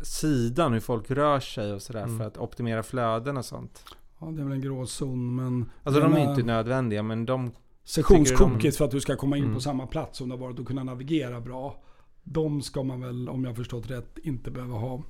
sidan, 0.03 0.72
hur 0.72 0.80
folk 0.80 1.11
rör 1.11 1.41
sig 1.41 1.72
och 1.72 1.82
sådär 1.82 2.03
Mm. 2.03 2.18
för 2.18 2.24
att 2.26 2.38
optimera 2.38 2.82
flöden 2.82 3.36
och 3.36 3.45
sånt. 3.45 3.84
Ja, 4.21 4.27
det 4.27 4.41
är 4.41 4.45
väl 4.45 4.53
en 4.53 4.61
gråzon. 4.61 5.35
Men 5.37 5.71
Alltså 5.83 6.01
de 6.01 6.12
är 6.16 6.31
inte 6.31 6.43
nödvändiga 6.43 7.03
men 7.03 7.27
de, 7.27 7.51
Sessionscookies 7.85 8.79
för 8.79 8.85
att 8.85 8.91
du 8.91 9.01
ska 9.01 9.16
komma 9.16 9.37
in 9.37 9.43
Mm. 9.45 9.55
på 9.55 9.61
samma 9.61 9.87
plats 9.87 10.18
som 10.18 10.29
du 10.29 10.35
har 10.35 10.41
varit 10.41 10.59
och 10.59 10.66
kunna 10.66 10.85
navigera 10.85 11.41
bra. 11.41 11.83
De 12.23 12.62
ska 12.62 12.83
man 12.83 13.01
väl, 13.01 13.29
om 13.29 13.45
jag 13.45 13.57
förstått 13.57 13.91
rätt, 13.91 14.18
inte 14.23 14.51
behöva 14.51 14.75
ha. 14.79 15.03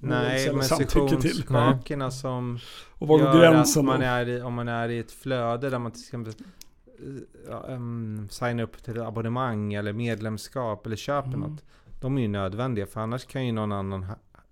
Nej 0.00 0.52
men 0.54 0.62
sessionskakorna 0.64 2.10
som 2.10 2.58
Och 2.98 3.08
var 3.08 3.18
går 3.18 3.26
gör 3.26 3.38
gränsen 3.52 3.80
att 3.80 3.86
man 3.86 4.00
då? 4.00 4.06
är 4.06 4.28
i, 4.28 4.42
om 4.42 4.54
man 4.54 4.68
är 4.68 4.88
i 4.88 4.98
ett 4.98 5.12
flöde 5.12 5.70
där 5.70 5.78
man 5.78 5.92
till 5.92 6.00
exempel 6.02 6.32
um, 7.68 8.28
signar 8.30 8.62
upp 8.64 8.82
till 8.84 9.00
abonnemang 9.00 9.74
eller 9.74 9.92
medlemskap 9.92 10.86
eller 10.86 10.96
köper 10.96 11.28
Mm. 11.28 11.40
något. 11.40 11.64
De 12.00 12.16
är 12.18 12.22
ju 12.22 12.28
nödvändiga 12.28 12.86
för 12.86 13.00
annars 13.00 13.24
kan 13.26 13.46
ju 13.46 13.52
någon 13.52 13.72
annan 13.72 14.06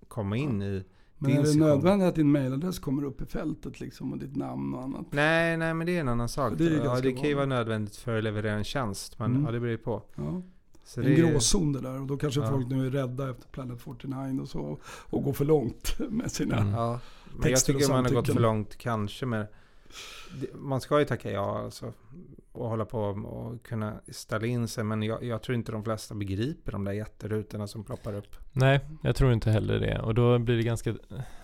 komma 0.09 0.36
in 0.36 0.62
i 0.62 0.84
Men 1.18 1.30
är 1.30 1.42
det 1.42 1.54
nödvändigt 1.58 2.08
att 2.08 2.14
din 2.14 2.32
mailadress 2.32 2.78
kommer 2.78 3.04
upp 3.04 3.20
i 3.22 3.26
fältet 3.26 3.80
liksom 3.80 4.12
och 4.12 4.18
ditt 4.18 4.36
namn 4.36 4.74
och 4.74 4.82
annat? 4.82 5.06
Nej, 5.10 5.56
nej 5.56 5.74
men 5.74 5.86
det 5.86 5.96
är 5.96 6.00
en 6.00 6.08
annan 6.08 6.28
sak. 6.28 6.52
Det 6.58 6.64
ja, 6.64 7.00
det 7.00 7.12
kan 7.12 7.28
ju 7.28 7.34
vara 7.34 7.46
nödvändigt 7.46 7.96
för 7.96 8.18
att 8.18 8.24
leverera 8.24 8.52
en 8.52 8.64
tjänst. 8.64 9.18
Men 9.18 9.30
Mm. 9.30 9.44
ja, 9.44 9.50
det 9.52 9.60
beror 9.60 9.70
ju 9.70 9.78
på. 9.78 10.02
Ja. 10.16 10.42
Så 10.84 11.00
en 11.00 11.06
det 11.06 11.12
är- 11.12 11.16
gråzon 11.32 11.72
det 11.72 11.80
där 11.80 12.00
och 12.00 12.06
då 12.06 12.16
kanske 12.16 12.40
Ja. 12.40 12.50
folk 12.50 12.68
nu 12.68 12.86
är 12.86 12.90
rädda 12.90 13.30
efter 13.30 13.48
Planet 13.48 13.80
49 13.80 14.40
och 14.42 14.48
så 14.48 14.78
och 14.84 15.22
går 15.22 15.32
för 15.32 15.44
långt 15.44 15.96
med 16.10 16.32
sina... 16.32 16.56
Mm. 16.56 16.72
Ja, 16.72 17.00
men 17.24 17.34
jag 17.34 17.42
Texter 17.42 17.74
och 17.74 17.80
tycker 17.80 17.92
man 17.92 18.04
har 18.04 18.12
gått 18.12 18.26
för 18.32 18.40
långt 18.40 18.76
kanske 18.78 19.26
med 19.26 19.46
man 20.54 20.80
ska 20.80 20.98
ju 20.98 21.04
tacka 21.04 21.30
ja 21.30 21.58
alltså, 21.64 21.92
och 22.59 22.68
hålla 22.68 22.84
på 22.84 23.00
och 23.00 23.62
kunna 23.62 24.00
ställa 24.09 24.46
in 24.46 24.68
sig. 24.68 24.84
Men 24.84 25.02
jag, 25.02 25.24
jag 25.24 25.42
tror 25.42 25.54
inte 25.56 25.72
de 25.72 25.84
flesta 25.84 26.14
begriper 26.14 26.72
de 26.72 26.84
där 26.84 26.92
jätterutorna 26.92 27.66
som 27.66 27.84
ploppar 27.84 28.14
upp. 28.14 28.36
Nej, 28.52 28.80
jag 29.02 29.16
tror 29.16 29.32
inte 29.32 29.50
heller 29.50 29.80
det. 29.80 29.98
Och 29.98 30.14
då 30.14 30.38
blir 30.38 30.56
det 30.56 30.62
ganska... 30.62 30.94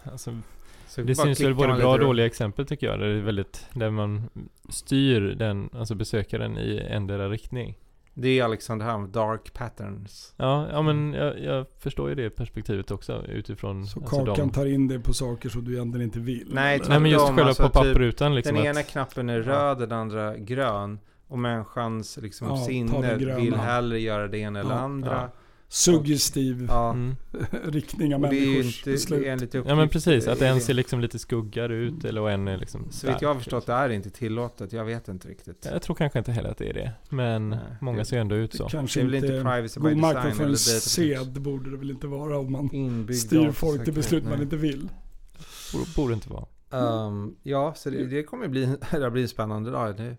Alltså, 0.03 0.39
Så 0.87 1.03
det 1.03 1.15
syns 1.15 1.41
väl 1.41 1.55
både 1.55 1.75
bra 1.75 1.93
och 1.93 1.99
dåliga 1.99 2.27
exempel 2.27 2.67
tycker 2.67 2.87
jag. 2.87 2.99
Där, 3.01 3.07
det 3.07 3.19
är 3.19 3.23
väldigt, 3.23 3.67
där 3.75 3.91
man 3.91 4.29
styr 4.69 5.21
den, 5.21 5.71
alltså 5.73 5.95
besökaren 5.95 6.59
i 6.59 6.87
endera 6.91 7.29
riktning. 7.29 7.79
Det 8.17 8.39
är 8.39 8.45
Alexander 8.45 8.87
Ham, 8.87 9.13
Dark 9.13 9.53
Patterns. 9.55 10.35
Ja, 10.37 10.67
ja 10.73 10.83
men 10.83 11.13
jag, 11.13 11.41
jag 11.41 11.67
förstår 11.79 12.09
ju 12.09 12.15
det 12.15 12.31
perspektivet 12.31 12.91
också 12.91 13.25
utifrån 13.29 13.87
Så 13.87 14.01
alltså, 14.01 14.17
kakan 14.27 14.35
de, 14.49 14.51
tar 14.51 14.67
in 14.67 14.89
dig 14.89 14.99
på 14.99 15.13
saker 15.13 15.49
som 15.49 15.65
du 15.65 15.73
egentligen 15.73 16.05
inte 16.05 16.19
vill. 16.21 16.49
Nej? 16.55 16.81
Nej 16.89 17.01
men 17.01 17.11
just 17.11 17.27
själva 17.27 17.43
alltså, 17.45 17.69
pop-up-rutan 17.69 18.35
liksom. 18.35 18.55
den 18.57 18.63
att- 18.63 18.69
ena 18.77 18.83
knappen 18.83 19.29
är 19.31 19.37
Ja. 19.39 19.43
röd, 19.43 19.79
den 19.79 19.93
andra 19.93 20.37
grön. 20.37 20.99
Och 21.29 21.39
människans 21.39 22.19
liksom, 22.23 22.49
Ja, 22.49 22.57
sinne 22.57 23.15
vill 23.17 23.55
hellre 23.55 24.01
göra 24.01 24.29
det 24.29 24.39
ena 24.39 24.61
eller 24.61 24.71
Ja, 24.75 24.79
andra. 24.81 25.13
ja. 25.13 25.29
Suggestiv 25.69 26.67
Ja. 26.69 26.91
Mm. 26.91 27.17
riktning 27.65 28.15
av 28.15 28.23
Och 28.25 28.31
det 28.31 28.37
är 28.37 28.41
ju 28.41 28.47
människors 28.51 28.79
inte 28.79 28.91
beslut. 28.91 29.27
enligt 29.27 29.49
uppgift. 29.49 29.69
Ja 29.69 29.75
men 29.75 29.89
precis, 29.89 30.27
att 30.29 30.43
en 30.43 30.55
det- 30.55 30.61
ser 30.61 30.75
liksom 30.75 31.01
lite 31.01 31.19
skuggare 31.19 31.75
ut 31.75 32.05
eller 32.05 32.21
och 32.21 32.31
en 32.31 32.49
är 32.49 32.57
liksom 32.57 32.87
Så 32.91 33.07
vitt 33.07 33.23
jag 33.23 33.29
har 33.29 33.35
förstått 33.35 33.67
det 33.67 33.73
är 33.73 33.89
inte 33.91 34.11
tillåtet. 34.11 34.73
Jag 34.73 34.85
vet 34.85 35.09
inte 35.09 35.29
riktigt. 35.29 35.69
Jag 35.73 35.83
tror 35.83 35.97
kanske 35.97 36.19
inte 36.19 36.33
heller 36.33 36.49
att 36.51 36.59
det 36.59 36.69
är 36.69 36.75
det. 36.75 36.93
Men 37.09 37.51
Nej, 37.51 37.59
många 37.81 37.99
det- 37.99 38.05
ser 38.05 38.19
ändå 38.19 38.37
ut 38.37 38.55
så. 38.55 38.69
kanske 38.69 39.01
Det 39.01 39.03
är 39.03 39.05
väl 39.07 39.15
inte 39.15 39.29
privacy 39.43 39.81
by 39.81 39.83
god 39.83 39.97
design 39.97 40.05
eller 40.05 40.15
marknadsföringssed 40.15 41.43
borde 41.43 41.71
det 41.71 41.77
väl 41.77 41.91
inte 41.91 42.07
vara 42.07 42.39
om 42.39 42.53
man 42.53 42.71
Inbyggd 42.75 43.19
styr 43.19 43.51
folk 43.51 43.85
till 43.85 43.93
beslut 43.95 44.25
man 44.25 44.43
inte 44.43 44.57
vill. 44.57 44.89
Borde, 45.73 45.85
borde 45.97 46.15
inte 46.15 46.29
vara. 46.31 46.47
Ehm, 46.71 47.35
ja, 47.43 47.75
så 47.77 47.91
det, 47.91 48.07
det 48.07 48.23
kommer 48.23 48.49
bli, 48.49 48.67
det 48.91 49.11
blir 49.11 49.23
en 49.23 49.29
spännande 49.29 49.71
dag. 49.71 49.97
Det, 49.97 50.17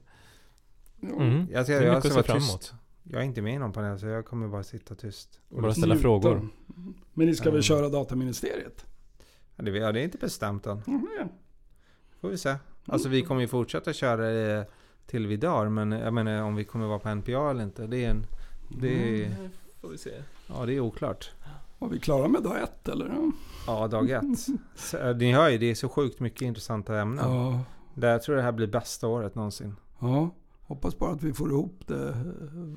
Mm. 1.19 1.47
jag 1.51 1.65
ska, 1.65 1.73
Det 1.73 1.79
är 1.79 1.83
jag 1.87 2.03
ska 2.03 2.19
att 2.19 2.25
se 2.25 2.31
vara 2.31 2.39
tyst. 2.39 2.73
Jag 3.09 3.21
är 3.21 3.25
inte 3.25 3.41
med 3.41 3.53
i 3.55 3.57
någon 3.57 3.73
panel 3.73 3.99
så 3.99 4.05
jag 4.07 4.25
kommer 4.25 4.47
bara 4.47 4.63
sitta 4.63 4.95
tyst. 4.95 5.39
Och 5.49 5.61
Bara 5.61 5.73
ställa 5.73 5.93
Njuta. 5.93 6.01
frågor. 6.01 6.47
Men 7.13 7.27
ni 7.27 7.35
ska 7.35 7.43
väl 7.43 7.53
Mm. 7.53 7.61
köra 7.63 7.89
dataministeriet? 7.89 8.85
Ja, 9.55 9.63
det, 9.63 9.71
ja, 9.71 9.91
det 9.91 9.99
är 9.99 10.03
inte 10.03 10.17
bestämt 10.17 10.65
än. 10.67 10.81
Mm, 10.87 11.07
ja. 11.19 11.27
Får 12.21 12.29
vi 12.29 12.37
se. 12.37 12.55
Alltså 12.85 13.09
vi 13.09 13.21
kommer 13.21 13.41
ju 13.41 13.47
fortsätta 13.47 13.93
köra 13.93 14.29
det 14.29 14.67
till 15.07 15.27
vi 15.27 15.37
dör. 15.37 15.69
Men 15.69 15.91
jag 15.91 16.13
menar 16.13 16.41
om 16.43 16.55
vi 16.55 16.63
kommer 16.63 16.87
vara 16.87 16.99
på 16.99 17.09
NPA 17.15 17.49
eller 17.51 17.63
inte. 17.63 17.87
Det 17.87 18.05
är, 18.05 18.09
en, 18.09 18.25
det 18.81 19.21
är, 19.23 19.25
Mm, 19.25 19.49
får 19.81 19.89
vi 19.89 19.97
se. 19.97 20.11
ja, 20.47 20.65
det 20.65 20.73
är 20.73 20.79
oklart. 20.79 21.31
Var 21.79 21.89
vi 21.89 21.99
klara 21.99 22.27
med 22.27 22.43
dag 22.43 22.61
ett 22.63 22.87
eller? 22.89 23.31
Ja, 23.67 23.87
dag 23.87 24.09
ett. 24.09 24.23
Så, 24.75 24.97
eh, 24.97 25.15
ni 25.17 25.31
hör 25.33 25.49
ju, 25.49 25.57
det 25.57 25.65
är 25.71 25.75
så 25.75 25.89
sjukt 25.89 26.19
mycket 26.19 26.41
intressanta 26.41 26.99
ämnen. 26.99 27.31
Ja. 27.31 27.59
Det, 27.93 28.07
jag 28.07 28.21
tror 28.23 28.35
det 28.35 28.41
här 28.41 28.51
blir 28.51 28.67
bästa 28.67 29.07
året 29.07 29.35
någonsin. 29.35 29.75
Ja, 29.99 30.29
hoppas 30.67 30.99
bara 30.99 31.11
att 31.11 31.23
vi 31.23 31.33
får 31.33 31.49
ihop 31.51 31.79
det. 31.87 32.15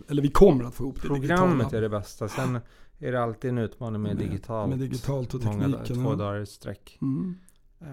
Eller 0.09 0.23
vi 0.23 0.31
kommer 0.31 0.65
att 0.65 0.75
få 0.75 0.85
ihop 0.85 0.95
det 1.03 1.09
Programmet 1.09 1.59
digitala. 1.59 1.77
är 1.79 1.81
det 1.81 1.89
bästa. 1.89 2.29
Sen 2.29 2.59
är 2.99 3.13
det 3.13 3.23
alltid 3.23 3.51
en 3.51 3.59
utmaning 3.59 4.03
med, 4.03 4.17
Med- 4.17 4.27
digitalt. 4.27 4.71
med 4.71 4.79
digitalt 4.79 5.35
och 5.35 5.45
Många 5.45 5.59
tekniken, 5.69 5.97
två 6.05 6.11
ja. 6.11 6.17
dagar 6.17 6.41
i 6.41 6.47
sträck. 6.47 6.99
Mm. 7.03 7.35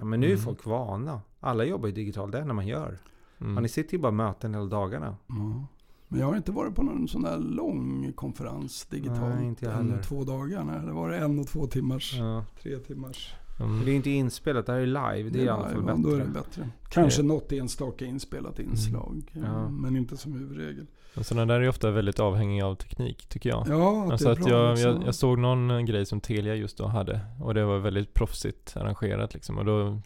Men 0.03 0.19
nu 0.19 0.25
är 0.27 0.31
Mm. 0.31 0.43
folk 0.43 0.65
vana. 0.65 1.21
Alla 1.39 1.63
jobbar 1.65 1.87
ju 1.87 1.93
digitalt, 1.93 2.31
det 2.31 2.39
är 2.39 2.45
när 2.45 2.53
man 2.53 2.67
gör. 2.67 2.97
Mm. 3.41 3.63
Ni 3.63 3.69
sitter 3.69 3.93
ju 3.93 3.99
bara 4.01 4.11
möten 4.11 4.53
hela 4.53 4.65
dagarna. 4.65 5.15
Ja. 5.27 5.65
Men 6.07 6.19
jag 6.19 6.27
har 6.27 6.35
inte 6.37 6.51
varit 6.51 6.75
på 6.75 6.83
någon 6.83 7.07
sån 7.07 7.21
där 7.21 7.37
lång 7.37 8.13
konferens 8.15 8.85
digitalt. 8.85 9.35
Nej, 9.35 9.45
inte 9.47 9.65
jag 9.65 9.73
en 9.73 9.81
heller. 9.85 9.97
och 9.99 10.03
två 10.05 10.23
dagar. 10.23 10.63
Nej, 10.63 10.79
det 10.85 10.91
var 10.91 11.09
en 11.11 11.39
och 11.39 11.47
två 11.47 11.67
timmars, 11.67 12.13
Ja. 12.19 12.45
tre 12.61 12.77
timmars. 12.77 13.33
Mm. 13.60 13.86
Det 13.86 13.91
är 13.91 13.95
inte 13.95 14.10
inspelat, 14.10 14.66
det 14.66 14.72
här 14.72 14.80
är 14.80 14.86
live. 14.86 15.30
Det 15.30 15.39
är 15.39 15.45
i 15.45 15.49
alla 15.49 15.64
fall 15.70 15.82
live, 15.82 15.91
ja, 15.91 15.97
Då 16.03 16.10
är 16.10 16.20
det 16.20 16.26
bättre. 16.26 16.41
bättre. 16.41 16.70
Kanske 16.89 17.24
något 17.24 17.51
enstaka 17.51 18.06
inspelat 18.06 18.60
inslag. 18.60 19.32
Mm. 19.36 19.51
Ja. 19.51 19.70
Men 19.70 19.95
inte 19.95 20.18
som 20.18 20.34
huvudregel. 20.34 20.86
Sådana 21.22 21.45
där 21.45 21.60
är 21.60 21.64
ju 21.64 21.70
ofta 21.70 21.91
väldigt 21.91 22.20
avhängiga 22.20 22.66
av 22.66 22.76
teknik 22.76 23.26
tycker 23.30 23.49
jag. 23.49 23.66
Ja, 23.70 24.12
Alltså 24.12 24.26
det 24.26 24.32
är 24.32 24.34
att 24.34 24.39
bra. 24.39 24.49
jag, 24.49 24.72
liksom. 24.72 24.91
jag, 24.91 25.08
jag 25.08 25.16
såg 25.16 25.39
någon 25.39 25.72
eh, 25.72 25.80
grej 25.80 26.06
som 26.06 26.22
Telia 26.22 26.56
just 26.56 26.78
då 26.78 26.88
hade 26.88 27.20
och 27.41 27.53
det 27.53 27.66
var 27.66 27.78
väldigt 27.78 28.14
proffsigt 28.14 28.78
arrangerat 28.78 29.34
liksom 29.34 29.58
och 29.58 29.66
då 29.66 29.99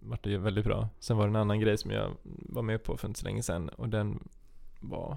var 0.00 0.18
det 0.22 0.38
väldigt 0.38 0.64
bra. 0.64 0.88
Sen 1.00 1.16
var 1.16 1.24
det 1.24 1.30
en 1.30 1.36
annan 1.36 1.60
grej 1.60 1.78
som 1.78 1.90
jag 1.90 2.10
var 2.24 2.62
med 2.62 2.82
på 2.82 2.96
för 2.96 3.08
inte 3.08 3.20
så 3.20 3.26
länge 3.26 3.42
sedan 3.42 3.68
och 3.68 3.88
den 3.88 4.28
var 4.80 5.16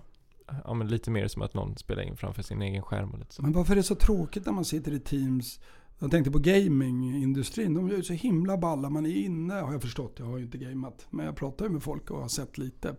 ja, 0.65 0.73
men 0.73 0.87
lite 0.87 1.11
mer 1.11 1.27
som 1.27 1.41
att 1.41 1.53
någon 1.53 1.77
spelar 1.77 2.03
in 2.03 2.17
framför 2.17 2.41
sin 2.43 2.61
egen 2.61 2.81
skärm 2.83 3.11
och 3.11 3.19
lite 3.19 3.33
så. 3.33 3.41
Men 3.41 3.51
varför 3.53 3.71
är 3.73 3.75
det 3.75 3.83
så 3.83 3.95
tråkigt 3.95 4.45
när 4.45 4.53
man 4.53 4.65
sitter 4.65 4.91
i 4.91 4.99
Teams? 4.99 5.59
Jag 5.99 6.11
tänkte 6.11 6.31
på 6.31 6.39
gamingindustrin. 6.39 7.73
De 7.73 7.89
gör 7.89 7.97
ju 7.97 8.03
så 8.03 8.13
himla 8.13 8.57
balla. 8.57 8.89
Man 8.89 9.05
är 9.05 9.15
inne, 9.15 9.53
har 9.53 9.71
jag 9.71 9.81
förstått. 9.81 10.15
Jag 10.19 10.25
har 10.25 10.37
ju 10.37 10.43
inte 10.43 10.57
gameat. 10.57 11.05
Men 11.09 11.25
jag 11.25 11.35
pratar 11.35 11.65
ju 11.65 11.71
med 11.71 11.83
folk 11.83 12.11
och 12.11 12.21
har 12.21 12.27
sett 12.27 12.57
lite. 12.57 12.95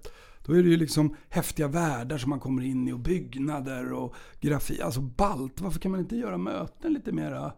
Då 0.46 0.53
är 0.53 0.62
det 0.62 0.68
ju 0.68 0.76
liksom 0.76 1.16
häftiga 1.28 1.68
världar 1.68 2.18
som 2.18 2.30
man 2.30 2.40
kommer 2.40 2.62
in 2.62 2.88
i 2.88 2.92
och 2.92 2.99
byggnader 2.99 3.92
och 3.92 4.14
grafik. 4.40 4.80
Alltså 4.80 5.01
ballt. 5.01 5.61
Varför 5.61 5.80
kan 5.80 5.90
man 5.90 6.01
inte 6.01 6.16
göra 6.16 6.38
möten 6.38 6.92
lite 6.92 7.12
mera 7.12 7.53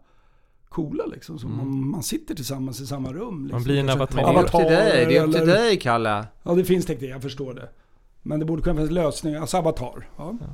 coola 0.68 1.06
liksom? 1.06 1.38
Så 1.38 1.46
Mm. 1.46 1.58
man, 1.58 1.88
man 1.90 2.02
sitter 2.02 2.34
tillsammans 2.34 2.80
i 2.80 2.86
samma 2.86 3.12
rum. 3.12 3.44
Liksom. 3.46 3.62
blir 3.64 3.78
en 3.80 3.90
avatar. 3.90 4.16
Det 4.16 4.22
är 4.22 4.42
upp 4.44 4.50
till 4.50 4.60
dig, 4.60 5.06
det 5.06 5.16
är 5.16 5.26
upp 5.26 5.32
till 5.34 5.46
dig 5.46 5.78
Kalle. 5.78 6.26
Ja, 6.42 6.54
det 6.54 6.64
finns 6.64 6.86
teknik. 6.86 7.10
Jag 7.10 7.22
förstår 7.22 7.54
det. 7.54 7.68
Men 8.22 8.40
det 8.40 8.46
borde 8.46 8.62
kunna 8.62 8.76
finnas 8.76 8.90
lösningar. 8.90 9.40
Alltså 9.40 9.56
avatar. 9.56 10.08
Ja. 10.16 10.36
Ja. 10.40 10.46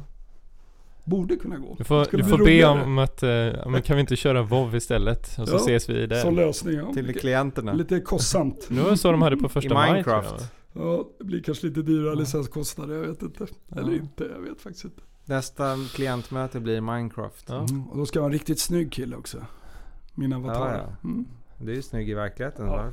Borde 1.07 1.37
kunna 1.37 1.57
gå. 1.57 1.69
Du 1.69 1.75
Det 1.79 1.85
får, 1.85 2.07
du 2.17 2.25
får 2.25 2.45
be 2.45 2.65
om 2.65 2.99
att, 2.99 3.23
eh, 3.23 3.29
men 3.71 3.83
kan 3.83 3.97
vi 3.97 4.01
inte 4.01 4.17
köra 4.17 4.43
WoW 4.43 4.77
istället? 4.77 5.39
Och 5.39 5.49
så 5.49 5.55
Ja, 5.55 5.59
ses 5.61 5.89
vi 5.89 6.07
där. 6.07 6.23
Som 6.23 6.37
lösning. 6.37 6.75
Ja. 6.77 6.93
Till 6.93 7.15
klienterna. 7.15 7.73
Lite 7.73 8.01
kostsamt. 8.01 8.67
Nu 8.71 8.81
var 8.81 8.91
det 8.91 8.97
så 8.97 9.11
de 9.13 9.23
hade 9.23 9.37
på 9.37 9.49
första 9.49 9.75
maj 9.75 10.03
tror 10.05 10.15
jag, 10.15 10.23
Minecraft. 10.25 10.53
Ja, 10.73 11.05
det 11.19 11.25
blir 11.25 11.43
kanske 11.43 11.67
lite 11.67 11.83
dyrare 11.83 12.09
Ja. 12.09 12.15
licenskostnader. 12.15 12.95
Jag 12.95 13.03
vet 13.03 13.23
inte. 13.23 13.47
Eller 13.77 13.93
Ja. 13.93 13.97
inte. 13.99 14.25
Jag 14.35 14.41
vet 14.51 14.61
faktiskt 14.61 14.85
inte. 14.85 15.03
Nästa 15.25 15.77
klientmöte 15.95 16.61
blir 16.61 16.81
Minecraft. 16.81 17.45
Ja. 17.49 17.59
Mm. 17.71 17.89
Och 17.89 17.97
då 17.99 18.07
ska 18.07 18.17
jag 18.19 18.23
ha 18.23 18.27
en 18.29 18.33
riktigt 18.33 18.61
snygg 18.61 18.93
kille 18.93 19.17
också. 19.17 19.39
Min 20.15 20.33
avatar. 20.33 20.73
Ja, 20.75 20.81
ja. 21.03 21.09
Mm. 21.09 21.25
Det 21.59 21.73
är 21.73 21.77
ju 21.77 21.83
snygg 21.83 22.11
i 22.11 22.15
verkligheten, 22.15 22.67
Ja. 22.67 22.91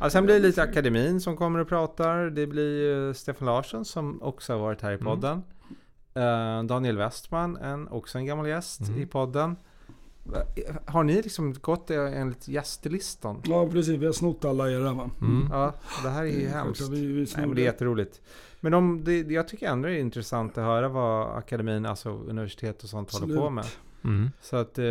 Ja, 0.00 0.10
sen 0.10 0.24
blir 0.24 0.34
det 0.34 0.40
lite 0.40 0.62
akademin 0.62 1.20
som 1.20 1.36
kommer 1.36 1.58
och 1.58 1.68
pratar. 1.68 2.30
Det 2.30 2.46
blir 2.46 2.82
ju 2.82 3.14
Stefan 3.14 3.46
Larsson 3.46 3.84
som 3.84 4.22
också 4.22 4.52
har 4.52 4.60
varit 4.60 4.80
här 4.82 4.90
i 4.90 4.94
Mm. 4.94 5.04
podden. 5.06 5.32
Eh, 5.36 5.42
Daniel 6.66 6.96
Westman, 6.96 7.56
en, 7.56 7.88
också 7.88 8.18
en 8.18 8.26
gammal 8.26 8.48
gäst 8.48 8.80
Mm. 8.80 9.00
i 9.00 9.06
podden. 9.06 9.56
Har 10.86 11.04
ni 11.04 11.22
liksom 11.22 11.52
gått 11.60 11.90
enligt 11.90 12.48
gästlistan? 12.48 13.42
Ja, 13.44 13.68
precis. 13.68 14.00
Vi 14.00 14.06
har 14.06 14.12
snott 14.12 14.44
alla 14.44 14.70
era 14.70 14.92
va? 14.92 15.10
Mm. 15.20 15.48
Ja, 15.52 15.74
det 16.02 16.08
här 16.08 16.22
är 16.22 16.26
ju 16.26 16.40
Det 16.40 16.44
är 16.46 16.48
hemskt. 16.50 16.88
Vi, 16.88 17.06
vi 17.06 17.26
Nej, 17.36 17.46
men 17.46 17.54
det 17.54 17.62
är 17.62 17.64
jätteroligt. 17.64 18.20
Men 18.60 18.72
de, 18.72 19.04
det, 19.04 19.18
jag 19.20 19.48
tycker 19.48 19.68
ändå 19.68 19.88
det 19.88 19.94
är 19.94 20.00
intressant 20.00 20.58
att 20.58 20.64
höra 20.64 20.88
vad 20.88 21.36
akademin, 21.38 21.86
alltså 21.86 22.10
universitet 22.10 22.82
och 22.82 22.88
sånt 22.88 23.12
håller 23.12 23.26
på 23.26 23.32
Absolut. 23.46 23.54
med. 23.54 23.64
Mm. 24.04 24.30
Så 24.40 24.56
att... 24.56 24.78
Eh, 24.78 24.84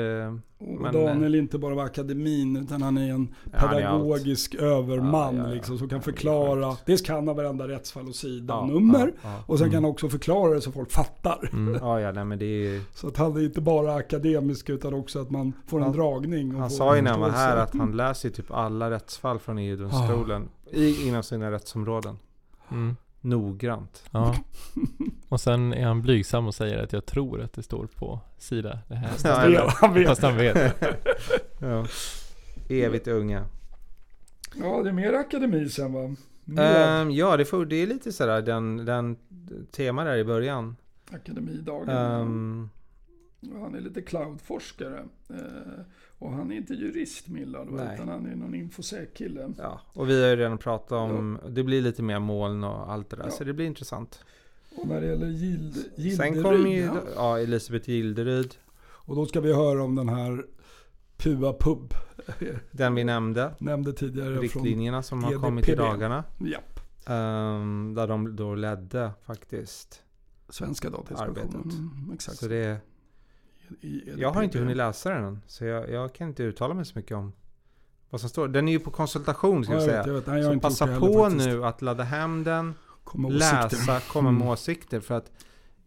Och 0.85 0.93
Daniel 0.93 1.35
är 1.35 1.39
inte 1.39 1.57
bara 1.57 1.75
var 1.75 1.83
akademin 1.83 2.57
utan 2.57 2.81
han 2.81 2.97
är 2.97 3.11
en 3.11 3.35
ja, 3.51 3.57
han 3.59 3.69
är 3.69 3.73
pedagogisk 3.75 4.55
överman 4.55 5.35
Ja, 5.35 5.41
ja, 5.43 5.47
ja. 5.49 5.53
liksom, 5.53 5.77
som 5.77 5.89
kan 5.89 5.97
Ja, 5.97 6.01
förklara. 6.01 6.61
skönt. 6.65 6.85
Dels 6.85 7.01
kan 7.01 7.15
han 7.27 7.35
varenda 7.35 7.67
rättsfall 7.67 8.07
och 8.07 8.15
sida 8.15 8.53
Ja, 8.53 8.59
och 8.61 8.67
nummer. 8.67 9.13
Ja, 9.23 9.29
ja. 9.29 9.43
Och 9.47 9.57
sen 9.57 9.65
Mm. 9.67 9.73
kan 9.75 9.83
han 9.83 9.91
också 9.91 10.09
förklara 10.09 10.53
det 10.53 10.61
så 10.61 10.71
folk 10.71 10.91
fattar. 10.91 11.49
Mm. 11.53 11.73
ja, 11.81 11.99
ja 12.01 12.11
nej, 12.11 12.25
men 12.25 12.39
det 12.39 12.45
är 12.45 12.81
Så 12.93 13.07
att 13.07 13.17
han 13.17 13.37
är 13.37 13.43
inte 13.43 13.61
bara 13.61 13.93
akademisk 13.95 14.69
utan 14.69 14.93
också 14.93 15.19
att 15.21 15.29
man 15.31 15.53
får 15.67 15.77
en 15.77 15.83
Han- 15.83 15.93
dragning. 15.93 16.55
Och 16.55 16.61
Han 16.61 16.69
sa 16.69 16.95
ju 16.95 17.01
när 17.01 17.11
han 17.11 17.19
var 17.19 17.29
här 17.29 17.57
att 17.57 17.75
han 17.75 17.97
läser 17.97 18.29
typ 18.29 18.51
alla 18.51 18.89
rättsfall 18.91 19.39
från 19.39 19.57
EU-domstolen 19.57 20.49
i, 20.71 21.07
inom 21.07 21.23
sina 21.23 21.51
rättsområden. 21.51 22.17
Mm. 22.71 22.95
Noggrant. 23.23 24.03
Ja. 24.11 24.35
Och 25.29 25.41
sen 25.41 25.73
är 25.73 25.85
han 25.85 26.01
blygsam 26.01 26.47
och 26.47 26.55
säger 26.55 26.83
att 26.83 26.93
jag 26.93 27.05
tror 27.05 27.41
att 27.41 27.53
det 27.53 27.63
står 27.63 27.85
på 27.87 28.19
sida 28.37 28.79
det 28.87 28.95
här. 28.95 29.09
Ja, 29.23 29.33
Han 29.35 29.51
vet, 29.51 29.73
han 29.73 29.93
vet. 29.93 30.07
Fast 30.07 30.21
han 30.21 30.37
vet. 30.37 30.75
Ja. 31.59 31.85
Evigt 32.69 33.07
unga. 33.07 33.45
Ja, 34.55 34.83
det 34.83 34.89
är 34.89 34.93
mer 34.93 35.13
akademi 35.13 35.69
sen 35.69 35.93
va? 35.93 36.15
Ehm, 36.63 37.11
ja, 37.11 37.37
det, 37.37 37.45
får, 37.45 37.65
det 37.65 37.75
är 37.75 37.87
lite 37.87 38.11
sådär 38.11 38.41
den, 38.41 38.85
den 38.85 39.17
tema 39.71 40.03
där 40.03 40.17
i 40.17 40.23
början. 40.23 40.75
akademidagen. 41.11 41.89
Ehm, 41.89 42.69
Han 43.61 43.75
är 43.75 43.81
lite 43.81 44.01
cloudforskare. 44.01 45.03
Eh, 45.29 45.83
och 46.23 46.31
han 46.31 46.51
är 46.51 46.55
inte 46.55 46.73
jurist 46.73 47.27
Millard? 47.27 47.67
Nej. 47.71 47.95
utan 47.95 48.07
han 48.07 48.25
är 48.25 48.35
någon 48.35 48.55
infosec-kille. 48.55 49.53
ja, 49.57 49.81
och 49.93 50.09
vi 50.09 50.21
har 50.23 50.29
ju 50.29 50.35
redan 50.35 50.57
pratat 50.57 50.91
om, 50.91 51.39
det 51.49 51.63
blir 51.63 51.81
lite 51.81 52.01
mer 52.03 52.19
moln 52.19 52.63
och 52.63 52.91
allt 52.91 53.09
det 53.09 53.15
där. 53.15 53.23
Ja. 53.23 53.31
Så 53.31 53.43
det 53.43 53.53
blir 53.53 53.65
intressant. 53.65 54.25
Och 54.75 54.87
när 54.87 55.01
det 55.01 55.07
gäller 55.07 55.27
Gild, 55.27 55.75
Sen 55.75 55.93
Gilderyd, 56.03 56.43
kommer 56.43 56.69
ju 56.69 56.81
ja. 56.83 57.01
ja, 57.15 57.39
Elisabeth 57.39 57.89
Gilderyd. 57.89 58.55
Och 58.83 59.15
då 59.15 59.25
ska 59.25 59.41
vi 59.41 59.53
höra 59.53 59.83
om 59.83 59.95
den 59.95 60.09
här 60.09 60.45
Pua 61.17 61.53
Pub. 61.59 61.93
Den 62.71 62.95
vi 62.95 63.03
nämnde. 63.03 63.51
Nämnde 63.59 63.93
tidigare 63.93 64.35
Riktlinjerna 64.35 65.03
som 65.03 65.23
har 65.23 65.31
GDPR. 65.31 65.41
kommit 65.45 65.69
i 65.69 65.75
dagarna. 65.75 66.23
japp, 66.39 66.79
Ehm, 67.05 67.93
där 67.95 68.07
de 68.07 68.35
då 68.35 68.55
ledde 68.55 69.11
faktiskt. 69.25 70.01
Svenska 70.49 70.89
Datainspektionen. 70.89 71.45
Arbetet. 71.55 71.73
Mm, 71.79 72.11
exakt. 72.13 72.37
Så 72.37 72.47
det, 72.47 72.77
I- 73.81 74.13
jag 74.17 74.31
har 74.31 74.43
inte 74.43 74.59
hunnit 74.59 74.77
läsa 74.77 75.09
den 75.09 75.23
än. 75.23 75.41
Så 75.47 75.65
jag, 75.65 75.89
jag 75.91 76.13
kan 76.13 76.27
inte 76.27 76.43
uttala 76.43 76.73
mig 76.73 76.85
så 76.85 76.99
mycket 76.99 77.17
om 77.17 77.33
vad 78.09 78.21
som 78.21 78.29
står. 78.29 78.47
Den 78.47 78.67
är 78.67 78.71
ju 78.71 78.79
på 78.79 78.91
konsultation 78.91 79.63
ska 79.63 79.73
Ja, 79.73 79.79
jag 79.79 79.89
säga. 79.89 80.03
vet, 80.03 80.15
vet. 80.15 80.27
Nej, 80.27 80.43
Så 80.43 80.59
passa 80.59 80.85
heller 80.85 80.99
på 80.99 81.23
faktiskt. 81.23 81.45
nu 81.47 81.65
att 81.65 81.81
ladda 81.81 82.03
hem 82.03 82.43
den. 82.43 82.73
Komma 83.03 83.29
läsa, 83.29 83.99
komma 83.99 84.31
med 84.31 84.41
Mm. 84.41 84.51
åsikter. 84.53 84.99
För 84.99 85.15
att 85.15 85.31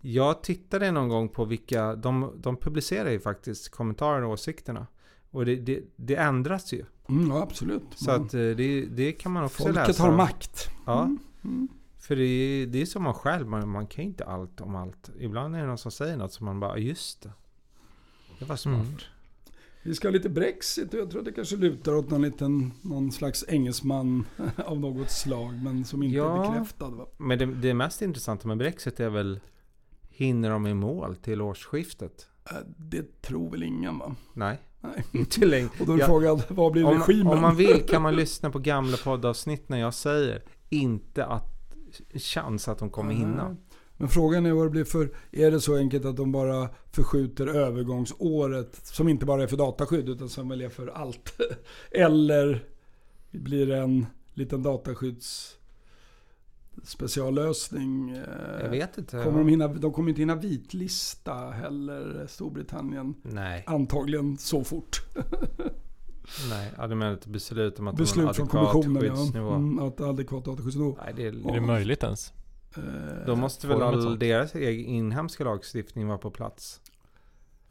jag 0.00 0.42
tittade 0.42 0.90
någon 0.90 1.08
gång 1.08 1.28
på 1.28 1.44
vilka, 1.44 1.94
de, 1.94 2.32
de 2.36 2.56
publicerar 2.56 3.10
ju 3.10 3.20
faktiskt 3.20 3.68
kommentarerna 3.70 4.26
och 4.26 4.32
åsikterna. 4.32 4.86
Och 5.30 5.44
det, 5.46 5.56
det, 5.56 5.82
det 5.96 6.16
ändras 6.16 6.72
ju. 6.72 6.84
Mm, 7.08 7.28
ja, 7.30 7.42
absolut. 7.42 7.82
Så 7.94 8.10
Mm. 8.10 8.26
att 8.26 8.34
eh, 8.34 8.40
det, 8.40 8.86
det 8.90 9.12
kan 9.12 9.32
man 9.32 9.44
också 9.44 9.62
Folket 9.62 9.88
läsa. 9.88 10.02
har 10.02 10.16
makt. 10.16 10.70
Ja, 10.86 11.02
Mm. 11.02 11.18
Mm. 11.44 11.68
för 11.98 12.16
det, 12.16 12.22
är- 12.24 12.66
det 12.66 12.82
är 12.82 12.86
som 12.86 13.02
man 13.02 13.14
själv, 13.14 13.46
man, 13.46 13.68
man 13.68 13.86
kan 13.86 14.04
inte 14.04 14.24
allt 14.24 14.60
om 14.60 14.74
allt. 14.76 15.10
Ibland 15.18 15.56
är 15.56 15.60
det 15.60 15.66
någon 15.66 15.78
som 15.78 15.90
säger 15.90 16.16
något 16.16 16.32
som 16.32 16.46
man 16.46 16.60
bara, 16.60 16.78
just 16.78 17.22
det. 17.22 17.30
Det 18.38 18.44
var 18.44 18.56
smart. 18.56 18.80
Mm. 18.80 18.96
Vi 19.82 19.94
ska 19.94 20.08
ha 20.08 20.12
lite 20.12 20.28
Brexit 20.28 20.94
och 20.94 21.00
jag 21.00 21.10
tror 21.10 21.18
att 21.20 21.24
det 21.24 21.32
kanske 21.32 21.56
lutar 21.56 21.94
åt 21.94 22.10
någon 22.10 22.22
liten, 22.22 22.72
någon 22.82 23.12
slags 23.12 23.44
engelsman 23.48 24.24
av 24.66 24.80
något 24.80 25.10
slag. 25.10 25.54
Men 25.62 25.84
som 25.84 26.02
inte 26.02 26.16
Ja. 26.16 26.44
är 26.46 26.50
bekräftad 26.50 26.88
va? 26.88 27.06
Men 27.16 27.38
det, 27.38 27.46
det 27.46 27.74
mest 27.74 28.02
intressanta 28.02 28.48
med 28.48 28.58
Brexit 28.58 29.00
är 29.00 29.08
väl, 29.10 29.40
hinner 30.10 30.50
de 30.50 30.66
i 30.66 30.74
mål 30.74 31.16
till 31.16 31.40
årsskiftet? 31.42 32.26
Äh, 32.50 32.56
Det 32.76 33.22
tror 33.22 33.50
väl 33.50 33.62
ingen 33.62 33.98
va? 33.98 34.14
Nej, 34.32 34.58
Nej. 34.80 35.04
inte 35.12 35.46
längre. 35.46 35.68
Och 35.80 35.86
då 35.86 35.92
är 35.92 35.98
Ja. 35.98 36.06
frågan, 36.06 36.40
vad 36.48 36.72
blir 36.72 36.84
Om, 36.84 36.98
regimen? 36.98 37.26
om 37.26 37.40
man 37.40 37.56
vill 37.56 37.82
kan 37.88 38.02
man 38.02 38.16
lyssna 38.22 38.50
på 38.50 38.58
gamla 38.58 38.96
poddavsnitt 38.96 39.68
när 39.68 39.78
jag 39.78 39.94
säger 39.94 40.42
inte 40.68 41.26
att 41.26 41.52
chans 42.14 42.68
att 42.68 42.78
de 42.78 42.90
kommer 42.90 43.14
hinna. 43.14 43.56
Men 43.96 44.08
frågan 44.08 44.46
är 44.46 44.52
vad 44.52 44.66
det 44.66 44.70
blir 44.70 44.84
för, 44.84 45.10
är 45.32 45.50
det 45.50 45.60
så 45.60 45.76
enkelt 45.76 46.04
att 46.04 46.16
de 46.16 46.32
bara 46.32 46.68
förskjuter 46.92 47.46
övergångsåret 47.46 48.80
som 48.86 49.08
inte 49.08 49.26
bara 49.26 49.42
är 49.42 49.46
för 49.46 49.56
dataskydd 49.56 50.08
utan 50.08 50.28
som 50.28 50.48
väl 50.48 50.60
är 50.60 50.68
för 50.68 50.86
allt? 50.86 51.40
Eller 51.90 52.64
blir 53.30 53.66
det 53.66 53.78
en 53.78 54.06
liten 54.34 54.62
dataskydds 54.62 55.56
speciallösning? 56.82 58.22
Jag 58.60 58.70
vet 58.70 58.98
inte. 58.98 59.22
Kommer 59.24 59.38
de, 59.38 59.48
hinna, 59.48 59.68
de 59.68 59.92
kommer 59.92 60.08
inte 60.08 60.20
hinna 60.20 60.34
vitlista 60.34 61.50
heller 61.50 62.26
Storbritannien. 62.28 63.14
Nej, 63.22 63.64
Antagligen 63.66 64.38
så 64.38 64.64
fort. 64.64 65.02
nej. 66.50 66.72
Ja, 66.76 66.86
du 66.86 66.94
menar 66.94 67.12
ett 67.12 67.26
beslut 67.26 67.78
om 67.78 67.88
att 67.88 67.96
Beslut 67.96 68.36
från 68.36 68.48
kommissionen 68.48 69.30
ja. 69.34 69.54
Mm, 69.54 69.78
att 69.78 70.00
adekvat 70.00 70.44
dataskyddsnivå. 70.44 70.98
Nej, 71.04 71.14
det 71.16 71.26
är, 71.26 71.50
Är 71.50 71.54
det 71.54 71.60
möjligt 71.60 72.02
ens? 72.02 72.32
Eh, 72.76 72.82
då 73.26 73.36
måste 73.36 73.66
Får 73.66 73.74
väl 73.74 73.82
all 73.82 74.18
deras 74.18 74.54
egen 74.54 74.86
inhemska 74.86 75.44
lagstiftning 75.44 76.06
vara 76.08 76.18
på 76.18 76.30
plats? 76.30 76.80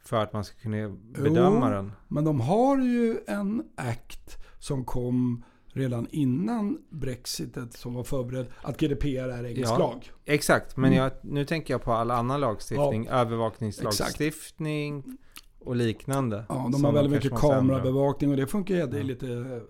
För 0.04 0.22
att 0.22 0.32
man 0.32 0.44
ska 0.44 0.58
kunna 0.58 0.88
bedöma 0.88 1.66
Jo. 1.68 1.74
den. 1.74 1.92
Men 2.08 2.24
de 2.24 2.40
har 2.40 2.78
ju 2.78 3.18
en 3.26 3.62
akt 3.76 4.36
som 4.58 4.84
kom 4.84 5.44
redan 5.72 6.06
innan 6.10 6.78
Brexitet 6.90 7.72
som 7.72 7.94
var 7.94 8.04
förberedd 8.04 8.46
att 8.62 8.80
GDPR 8.80 9.28
är 9.28 9.44
engelsk 9.44 9.72
Ja. 9.72 9.78
lag. 9.78 10.12
Exakt, 10.24 10.76
men 10.76 10.92
Mm. 10.92 11.02
jag, 11.04 11.12
nu 11.22 11.44
tänker 11.44 11.74
jag 11.74 11.82
på 11.82 11.92
all 11.92 12.10
annan 12.10 12.40
lagstiftning. 12.40 13.06
Övervakningslagstiftning 13.06 15.18
och 15.58 15.76
liknande. 15.76 16.44
Ja, 16.48 16.68
de 16.72 16.84
har 16.84 16.92
väldigt 16.92 17.12
mycket 17.12 17.30
måste 17.32 17.46
kamerabevakning 17.46 18.30
och 18.30 18.36
det 18.36 18.46
funkar 18.46 18.74
ju. 18.74 18.86
Det 18.86 18.96
är 18.96 19.00
Ja. 19.00 19.06
lite, 19.06 19.60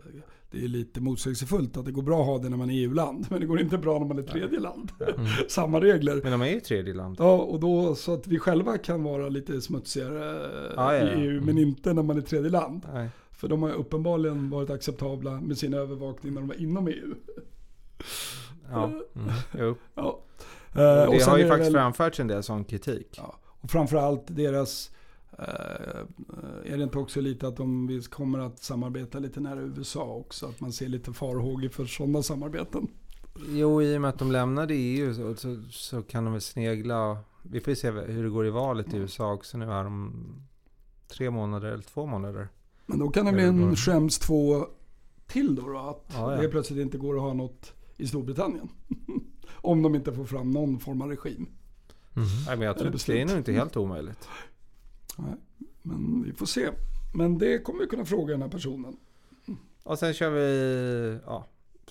det 0.59 0.65
är 0.65 0.69
lite 0.69 1.01
motsägelsefullt 1.01 1.77
att 1.77 1.85
det 1.85 1.93
går 1.93 2.03
bra 2.03 2.21
att 2.21 2.27
ha 2.27 2.39
det 2.39 2.49
när 2.49 2.57
man 2.57 2.71
är 2.71 2.75
EU-land. 2.75 3.27
Men 3.31 3.41
det 3.41 3.47
går 3.47 3.61
inte 3.61 3.79
bra 3.79 3.99
när 3.99 4.07
man 4.07 4.19
är 4.19 4.23
tredje 4.23 4.61
land. 4.61 4.93
Mm. 5.01 5.27
Samma 5.49 5.81
regler. 5.81 6.21
Men 6.23 6.33
de 6.33 6.43
är 6.43 6.47
ju 6.47 6.61
tredje 6.61 6.95
land. 6.95 7.17
Ja, 7.19 7.37
och 7.39 7.61
då 7.61 7.95
så 7.95 8.15
att 8.15 8.27
vi 8.27 8.39
själva 8.39 8.79
kan 8.79 9.03
vara 9.03 9.29
lite 9.29 9.61
smutsigare 9.61 10.51
Ja, 10.77 10.95
ja, 10.95 11.03
i 11.09 11.21
EU, 11.21 11.41
men 11.41 11.49
Mm. 11.49 11.59
inte 11.59 11.93
när 11.93 12.03
man 12.03 12.17
är 12.17 12.21
tredje 12.21 12.51
land. 12.51 12.87
Nej. 12.95 13.09
För 13.31 13.49
de 13.49 13.63
har 13.63 13.71
uppenbarligen 13.73 14.51
varit 14.51 14.71
acceptabla 14.71 15.41
med 15.41 15.59
sin 15.59 15.75
övervakning 15.75 16.35
när 16.35 16.41
de 16.41 16.49
var 16.49 16.61
inom 16.61 16.89
EU. 16.89 17.15
Ja, 18.71 18.85
Mm. 18.85 19.03
jo. 19.59 19.75
Ja. 19.95 20.03
Och 20.03 20.81
Eh, 20.83 21.11
det 21.11 21.21
sen 21.21 21.31
har 21.31 21.39
ju 21.39 21.45
är 21.45 21.49
faktiskt 21.49 21.67
väl- 21.75 21.81
framförts 21.81 22.21
en 22.21 22.27
del 22.29 22.43
sån 22.43 22.65
kritik. 22.65 23.15
Ja, 23.17 23.39
och 23.45 23.71
framförallt 23.71 24.23
deras... 24.27 24.91
Eh, 25.39 26.73
är 26.73 26.77
det 26.77 26.83
inte 26.83 26.99
också 26.99 27.21
lite 27.21 27.49
att 27.49 27.57
de 27.57 27.87
vi 27.87 28.03
kommer 28.03 28.39
att 28.39 28.63
samarbeta 28.63 29.19
lite 29.19 29.41
nära 29.41 29.61
USA 29.61 30.05
också? 30.05 30.47
Att 30.47 30.61
man 30.61 30.73
ser 30.73 30.89
lite 30.89 31.13
farhågor 31.13 31.69
för 31.69 31.85
sådana 31.85 32.23
samarbeten. 32.23 32.89
Jo, 33.49 33.83
i 33.83 33.97
och 33.97 34.01
med 34.01 34.11
att 34.11 34.19
de 34.19 34.33
lämnade 34.33 34.75
EU 34.75 35.15
så, 35.15 35.35
så, 35.35 35.63
så 35.71 36.03
kan 36.03 36.25
de 36.25 36.33
väl 36.33 36.43
snegla. 36.43 37.19
Vi 37.43 37.61
får 37.61 37.71
ju 37.71 37.77
se 37.77 37.91
hur 37.91 38.25
det 38.25 38.31
går 38.31 38.47
i 38.47 38.51
valet 38.51 38.95
i 38.95 38.97
USA 38.97 39.33
också 39.33 39.59
nu 39.59 39.67
här 39.67 39.85
om 39.85 40.27
tre 41.09 41.31
månader 41.31 41.69
eller 41.69 41.83
två 41.83 42.07
månader. 42.07 42.49
Men 42.87 42.99
då 42.99 43.09
kan 43.09 43.27
det 43.27 43.33
bli 43.33 43.45
en. 43.45 43.77
Schrems 43.77 44.19
2 44.19 44.67
till 45.27 45.55
då, 45.55 45.69
då 45.69 45.79
att 45.79 46.05
Ja, 46.15 46.35
ja. 46.35 46.43
det 46.43 46.49
plötsligt 46.49 46.79
inte 46.79 46.99
går 46.99 47.17
att 47.17 47.23
ha 47.23 47.33
något 47.33 47.73
i 47.97 48.07
Storbritannien. 48.07 48.69
Om 49.53 49.83
de 49.83 49.95
inte 49.95 50.13
får 50.13 50.25
fram 50.25 50.51
någon 50.51 50.79
form 50.79 51.03
av 51.03 51.09
regim. 51.09 51.49
Mm. 52.17 52.29
Nej, 52.47 52.57
men 52.57 52.67
jag 52.67 52.79
tror 52.79 52.91
det 53.07 53.21
är 53.21 53.27
nog 53.27 53.37
inte 53.37 53.53
helt 53.53 53.77
omöjligt. 53.77 54.29
Nej, 55.17 55.35
men 55.83 56.23
vi 56.23 56.33
får 56.33 56.47
se. 56.47 56.71
Men 57.15 57.39
det 57.39 57.59
kommer 57.59 57.81
vi 57.81 57.87
kunna 57.87 58.05
fråga 58.05 58.33
den 58.33 58.43
här 58.43 58.49
personen. 58.49 58.97
Och 59.83 59.99
sen 59.99 60.15
kör 60.15 60.31
vi 60.31 61.19
ja, 61.27 61.47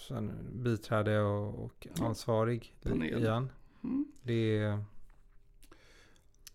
sen 0.07 0.31
biträde 0.63 1.19
och, 1.21 1.63
och 1.63 1.87
ansvarig 1.99 2.75
Panel. 2.83 3.17
igen. 3.23 3.49
Mm. 3.83 4.05
Det 4.23 4.57
är, 4.57 4.83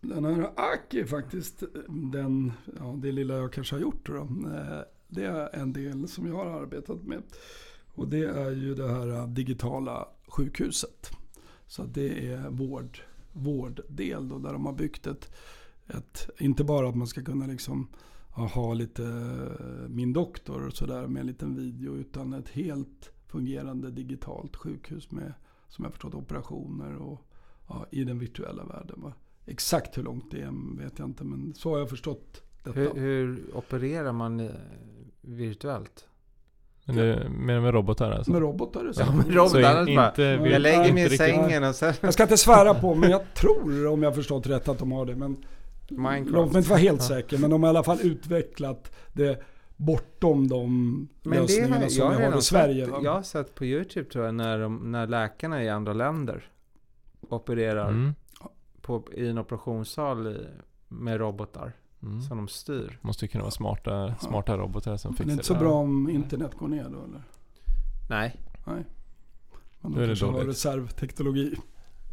Den 0.01 0.25
här 0.25 0.51
Aki 0.57 1.05
faktiskt 1.05 1.63
den, 2.11 2.51
ja, 2.79 2.95
det 3.01 3.11
lilla 3.11 3.37
jag 3.37 3.53
kanske 3.53 3.75
har 3.75 3.81
gjort 3.81 4.05
då. 4.07 4.15
eh, 4.15 4.79
Det 5.07 5.25
är 5.25 5.55
en 5.55 5.73
del 5.73 6.07
som 6.07 6.27
jag 6.27 6.35
har 6.35 6.45
arbetat 6.61 7.03
med. 7.03 7.23
Och 7.93 8.07
det 8.07 8.25
är 8.25 8.51
ju 8.51 8.75
det 8.75 8.87
här 8.87 9.27
digitala 9.27 10.07
sjukhuset. 10.27 11.09
Så 11.67 11.83
det 11.83 12.31
är 12.33 12.49
vård, 12.49 12.99
vårddel 13.33 14.29
då, 14.29 14.37
där 14.37 14.53
de 14.53 14.65
har 14.65 14.73
byggt 14.73 15.07
ett, 15.07 15.31
ett, 15.97 16.29
inte 16.39 16.63
bara 16.63 16.89
att 16.89 16.95
man 16.95 17.07
ska 17.07 17.23
kunna 17.23 17.45
liksom 17.47 17.87
ha 18.29 18.73
lite 18.73 19.03
eh, 19.03 19.89
min 19.89 20.13
doktor 20.13 20.67
och 20.67 20.73
sådär 20.73 21.07
med 21.07 21.19
en 21.21 21.27
liten 21.27 21.55
video 21.55 21.95
utan 21.95 22.33
ett 22.33 22.49
helt 22.49 23.11
fungerande 23.27 23.91
digitalt 23.91 24.55
sjukhus 24.55 25.11
med, 25.11 25.33
som 25.67 25.85
jag 25.85 25.93
förstått, 25.93 26.13
operationer 26.15 26.95
och 26.95 27.27
ja, 27.67 27.85
i 27.91 28.03
den 28.03 28.19
virtuella 28.19 28.65
världen. 28.65 29.01
Va? 29.01 29.13
Exakt 29.45 29.97
hur 29.97 30.03
långt 30.03 30.31
det 30.31 30.41
är 30.41 30.77
vet 30.83 30.99
jag 30.99 31.07
inte, 31.07 31.23
men 31.23 31.53
så 31.53 31.71
har 31.71 31.79
jag 31.79 31.89
förstått 31.89 32.41
detta. 32.63 32.79
hur, 32.79 32.93
hur 32.93 33.43
opererar 33.53 34.13
man 34.13 34.39
eh, 34.39 34.51
virtuellt? 35.21 36.07
Men 36.85 36.95
det 36.95 37.29
med, 37.29 37.61
med 37.61 37.73
robotar 37.73 38.11
alltså? 38.11 38.31
Med 38.31 38.41
robotar 38.41 38.79
är 38.79 38.83
det 38.85 38.93
Ja, 38.99 39.05
så. 39.05 39.11
med 39.13 39.25
Så 39.25 39.31
robotar. 39.31 39.89
in, 39.89 39.95
bara, 39.95 40.07
inte 40.09 40.23
Jag 40.23 40.61
lägger 40.61 40.93
mig 40.93 41.13
i 41.13 41.17
sängen 41.17 41.63
och 41.63 41.75
sen... 41.75 41.93
Jag 42.01 42.13
ska 42.13 42.23
inte 42.23 42.37
svära 42.37 42.73
på, 42.73 42.95
men 42.95 43.09
jag 43.11 43.33
tror, 43.33 43.87
om 43.87 44.03
jag 44.03 44.09
har 44.09 44.15
förstått 44.15 44.47
rätt, 44.47 44.67
att 44.67 44.79
de 44.79 44.91
har 44.91 45.05
det. 45.05 45.15
Men 45.15 45.37
Minecraft. 45.89 46.31
låt 46.31 46.51
mig 46.51 46.57
inte 46.59 46.69
vara 46.69 46.79
helt 46.79 47.01
Ja. 47.01 47.07
säker, 47.07 47.37
men 47.37 47.49
de 47.49 47.63
har 47.63 47.69
i 47.69 47.73
alla 47.75 47.83
fall 47.83 47.99
utvecklat 48.01 48.91
det 49.13 49.41
bortom 49.77 50.47
de 50.47 50.67
Men 51.23 51.31
det 51.33 51.39
lösningarna 51.41 51.75
har, 51.75 51.87
som 51.87 52.05
jag, 52.11 52.17
vi 52.17 52.25
har 52.25 52.37
i 52.37 52.41
Sverige. 52.41 52.85
sett, 52.85 52.95
jag 53.03 53.11
har 53.13 53.21
sett 53.21 53.55
på 53.55 53.65
YouTube 53.65 54.09
tror 54.09 54.25
jag 54.25 54.35
när, 54.35 54.59
de, 54.59 54.91
när 54.91 55.07
läkarna 55.07 55.63
i 55.63 55.69
andra 55.69 55.93
länder 55.93 56.43
opererar 57.29 57.89
Mm. 57.89 58.13
på, 58.81 59.03
i 59.13 59.27
en 59.27 59.37
operationssal 59.37 60.27
i, 60.27 60.47
med 60.87 61.19
robotar 61.19 61.73
Mm. 62.03 62.21
som 62.21 62.37
de 62.37 62.47
styr. 62.47 62.97
Måste 63.01 63.25
ju 63.25 63.29
kunna 63.29 63.43
vara 63.43 63.51
smarta, 63.51 64.15
smarta 64.19 64.57
robotar 64.57 64.97
som 64.97 65.13
fixar 65.13 65.25
det 65.25 65.31
är 65.31 65.33
inte 65.33 65.45
så 65.45 65.53
det. 65.53 65.59
bra 65.59 65.73
om 65.73 66.09
internet 66.09 66.51
går 66.55 66.67
ner 66.67 66.83
då 66.83 67.03
eller? 67.03 67.23
Nej. 68.09 68.35
Nej. 68.67 68.83
Men 69.81 69.91
Då 69.93 69.99
är 69.99 70.07
det 70.07 70.19
dåligt. 70.19 70.47
reservteknologi. 70.47 71.55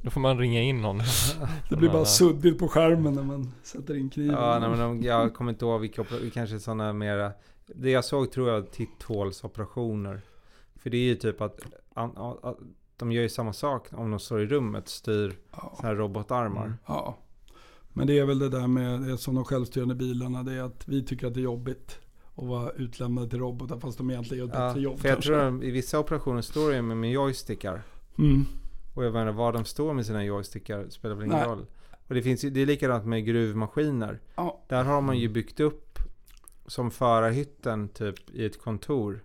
Då 0.03 0.11
får 0.11 0.21
man 0.21 0.39
ringa 0.39 0.61
in 0.63 0.83
någon. 0.83 0.99
Det 1.71 1.77
blir 1.77 1.89
bara 1.91 2.05
suddigt 2.05 2.59
på 2.59 2.69
skärmen 2.69 3.15
när 3.15 3.23
man 3.23 3.53
sätter 3.63 3.95
in 3.97 4.11
kniven. 4.11 4.35
Ja, 4.35 4.59
nej, 4.59 4.69
men 4.71 4.79
de, 4.79 5.03
jag 5.03 5.35
kommer 5.35 5.53
inte 5.53 5.65
ihåg 5.65 5.81
vilka 5.81 6.05
kanske 6.35 6.61
sådana 6.61 6.93
mera. 6.93 7.33
Det 7.67 7.91
jag 7.91 8.05
såg 8.05 8.33
tror 8.33 8.49
jag 8.51 8.71
titthålsoperationer. 8.71 10.21
För 10.77 10.91
det 10.91 10.97
är 10.97 11.03
ju 11.05 11.15
typ 11.15 11.41
att, 11.41 11.61
an, 11.95 12.13
a- 12.17 12.37
a- 12.43 12.55
de 12.97 13.13
gör 13.13 13.23
ju 13.23 13.29
samma 13.29 13.53
sak 13.53 13.87
om 13.93 14.11
de 14.11 14.21
står 14.21 14.41
i 14.43 14.47
rummet, 14.47 14.89
styr 14.89 15.37
Ja. 15.53 15.75
så 15.81 15.87
här 15.87 15.95
robotarmar. 15.95 16.65
Mm. 16.65 16.77
Ja. 16.87 17.19
Men 17.93 18.07
det 18.07 18.19
är 18.19 18.25
väl 18.25 18.39
det 18.39 18.49
där 18.49 18.67
med 18.67 19.01
det 19.01 19.19
som 19.19 19.35
de 19.35 19.45
självstyrande 19.45 19.95
bilarna. 19.95 20.43
Det 20.43 20.53
är 20.55 20.63
att 20.63 20.89
vi 20.89 21.05
tycker 21.05 21.27
att 21.27 21.35
det 21.35 21.41
är 21.41 21.43
jobbigt 21.43 21.99
att 22.37 22.45
vara 22.47 22.71
utlämnade 22.71 23.29
till 23.31 23.39
robotar 23.39 23.79
fast 23.79 23.99
de 23.99 24.11
egentligen 24.11 24.45
gör 24.47 24.53
ett 24.53 24.59
Ja, 24.59 24.67
bättre 24.69 24.81
jobb. 24.81 24.99
för 24.99 25.09
jag 25.09 25.17
kanske. 25.17 25.31
tror 25.33 25.45
de, 25.45 25.63
i 25.63 25.71
vissa 25.71 25.99
operationer 25.99 26.43
står 26.43 26.73
de 26.73 26.83
med, 26.83 26.97
med 26.97 27.11
joystickar. 27.13 27.83
Mm. 28.19 28.45
Och 28.99 29.05
jag 29.05 29.13
menar 29.13 29.33
var 29.33 29.53
de 29.53 29.65
står 29.65 29.95
med 29.95 30.07
sina 30.07 30.25
joystickar 30.25 30.87
spelar 30.89 31.15
väl 31.15 31.25
ingen 31.25 31.39
Nej. 31.39 31.49
roll. 31.49 31.67
Och 32.09 32.15
det, 32.15 32.23
finns, 32.23 32.45
ju- 32.45 32.51
det 32.51 32.61
är 32.63 32.67
likadant 32.67 33.05
med 33.07 33.25
gruvmaskiner. 33.25 34.21
Ja. 34.37 34.61
Där 34.69 34.85
har 34.85 35.01
man 35.01 35.19
ju 35.19 35.29
byggt 35.29 35.61
upp 35.61 35.99
som 36.67 36.91
förarhytten 36.91 37.89
typ 37.89 38.31
i 38.31 38.45
ett 38.47 38.63
kontor. 38.63 39.21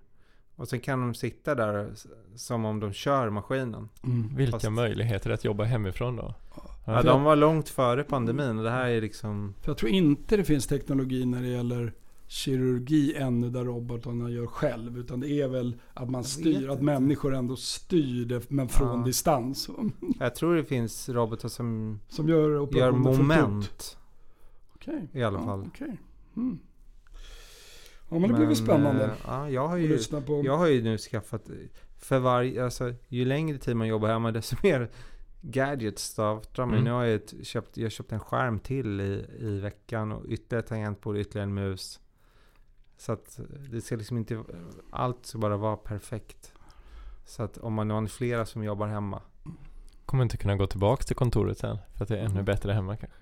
Och 0.56 0.68
sen 0.68 0.80
kan 0.80 1.00
de 1.02 1.14
sitta 1.14 1.56
där 1.56 1.90
s- 1.94 2.08
som 2.36 2.66
om 2.66 2.80
de 2.80 2.94
kör 2.94 3.30
maskinen. 3.30 3.90
Mm. 4.04 4.36
Vilka 4.36 4.52
Fast- 4.60 4.72
möjligheter 4.72 5.30
att 5.30 5.44
jobba 5.46 5.64
hemifrån 5.64 6.16
då? 6.16 6.34
Ja, 6.86 7.02
de 7.04 7.24
var 7.24 7.36
långt 7.36 7.70
före 7.70 8.04
pandemin 8.04 8.58
och 8.58 8.64
det 8.64 8.70
här 8.72 8.90
är 8.90 9.02
liksom... 9.02 9.54
För 9.62 9.70
jag 9.72 9.78
tror 9.78 9.92
inte 9.92 10.38
det 10.38 10.44
finns 10.44 10.68
teknologi 10.68 11.26
när 11.26 11.42
det 11.42 11.48
gäller 11.48 11.94
kirurgi 12.34 13.16
ännu 13.16 13.50
där 13.50 13.64
robotarna 13.64 14.30
gör 14.30 14.48
själv. 14.48 14.98
Utan 14.98 15.20
det 15.20 15.30
är 15.42 15.48
väl 15.48 15.76
att 15.94 16.10
man 16.10 16.24
styr, 16.24 16.70
att 16.70 16.82
människor 16.82 17.36
ändå 17.36 17.56
styr 17.56 18.26
det 18.26 18.50
men 18.50 18.68
från 18.70 19.00
Ja. 19.00 19.06
distans. 19.06 19.70
Jag 20.20 20.36
tror 20.36 20.56
det 20.56 20.64
finns 20.64 21.10
robotar 21.10 21.50
som 21.50 22.00
Som 22.10 22.30
gör 22.30 22.76
gör 22.78 22.92
moment 22.92 23.98
Okej. 24.76 25.08
i 25.14 25.24
alla 25.24 25.40
Ja, 25.40 25.46
fall. 25.46 25.66
okej. 25.68 25.98
Mm. 26.38 26.60
Ja 28.10 28.20
men 28.20 28.30
det 28.30 28.36
blir 28.38 28.46
väl 28.48 28.56
spännande 28.56 29.06
eh, 29.06 29.12
Ja, 29.28 29.50
jag 29.50 29.68
har 29.68 29.78
ju... 29.78 29.98
på. 30.26 30.42
Jag 30.46 30.58
har 30.58 30.68
ju 30.68 30.82
nu 30.82 30.98
skaffat, 30.98 31.50
för 32.00 32.20
varje, 32.20 32.64
alltså 32.64 32.94
ju 33.08 33.26
längre 33.26 33.58
tid 33.58 33.76
man 33.76 33.88
jobbar 33.88 34.10
hemma 34.10 34.32
desto 34.32 34.56
mer 34.64 34.90
gadgets 35.42 36.04
startar 36.04 36.66
man. 36.66 36.74
Mm. 36.74 36.84
Nu 36.86 36.92
har 36.92 37.04
jag 37.04 37.16
ett, 37.16 37.34
köpt, 37.44 37.78
jag 37.78 37.92
köpt 37.92 38.12
en 38.12 38.20
skärm 38.20 38.60
till 38.60 39.02
i, 39.02 39.26
i 39.40 39.60
veckan 39.60 40.12
och 40.12 40.26
ytterligare 40.28 40.68
tangentbord, 40.68 41.18
ytterligare 41.18 41.48
en 41.48 41.54
mus. 41.54 42.00
Så 43.04 43.12
att 43.12 43.40
det 43.72 43.82
ska 43.82 43.96
liksom 43.96 44.18
inte, 44.18 44.44
allt 44.90 45.26
ska 45.26 45.38
bara 45.38 45.58
vara 45.58 45.78
perfekt. 45.78 46.54
Så 47.26 47.44
att 47.44 47.58
om 47.58 47.74
man 47.74 47.90
har 47.90 48.08
flera 48.08 48.46
som 48.46 48.64
jobbar 48.64 48.88
hemma. 48.88 49.22
Kommer 50.06 50.24
inte 50.24 50.38
kunna 50.38 50.56
gå 50.56 50.68
tillbaka 50.68 51.04
till 51.04 51.16
kontoret 51.16 51.58
sen. 51.58 51.78
För 51.94 52.04
att 52.04 52.10
det 52.10 52.20
är 52.20 52.26
ännu 52.26 52.44
bättre 52.44 52.72
hemma 52.72 52.98
kanske. 52.98 53.18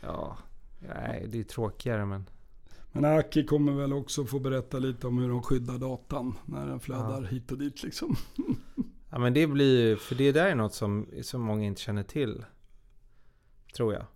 Ja, 0.00 0.36
nej 0.78 1.26
det 1.28 1.40
är 1.40 1.44
tråkigare 1.44 2.06
men. 2.06 2.28
Men 2.92 3.04
Aki 3.04 3.46
kommer 3.46 3.72
väl 3.72 3.92
också 3.92 4.24
få 4.24 4.38
berätta 4.38 4.78
lite 4.78 5.06
om 5.06 5.18
hur 5.18 5.28
de 5.28 5.42
skyddar 5.42 5.78
datan 5.78 6.34
när 6.46 6.66
den 6.66 6.80
flödar 6.80 7.22
Ja. 7.22 7.28
hit 7.28 7.52
och 7.52 7.58
dit 7.58 7.82
liksom. 7.82 8.16
Ja 9.10 9.18
men 9.18 9.34
det 9.34 9.46
blir 9.46 9.88
ju, 9.88 9.96
för 9.96 10.14
det 10.14 10.32
där 10.32 10.46
är 10.46 10.54
något 10.54 10.74
som, 10.74 11.06
som 11.22 11.40
många 11.40 11.64
inte 11.64 11.80
känner 11.80 12.02
till. 12.02 12.44
Tror 13.76 13.94
jag. 13.94 14.06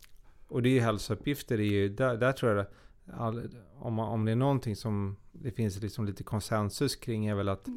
Och 0.48 0.62
det 0.62 0.68
är 0.68 0.74
ju 0.74 0.80
hälsouppgifter, 0.80 1.56
det 1.56 1.64
är 1.64 1.72
ju, 1.72 1.88
där, 1.88 2.16
där 2.16 2.32
tror 2.32 2.56
jag 2.56 2.66
det, 2.66 2.70
all, 3.16 3.48
om, 3.78 3.98
om 3.98 4.24
det 4.24 4.32
är 4.32 4.36
någonting 4.36 4.76
som 4.76 5.16
det 5.32 5.50
finns 5.50 5.80
liksom 5.82 6.04
lite 6.04 6.22
konsensus 6.24 6.96
kring 6.96 7.26
är 7.26 7.34
väl 7.34 7.48
att 7.48 7.68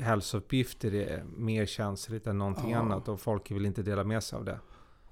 hälsouppgifter 0.00 0.94
är 0.94 1.24
mer 1.36 1.66
känsligt 1.66 2.26
än 2.26 2.38
någonting 2.38 2.70
Ja. 2.70 2.78
annat 2.78 3.08
och 3.08 3.20
folk 3.20 3.50
vill 3.50 3.66
inte 3.66 3.82
dela 3.82 4.04
med 4.04 4.22
sig 4.22 4.36
av 4.36 4.44
det. 4.44 4.58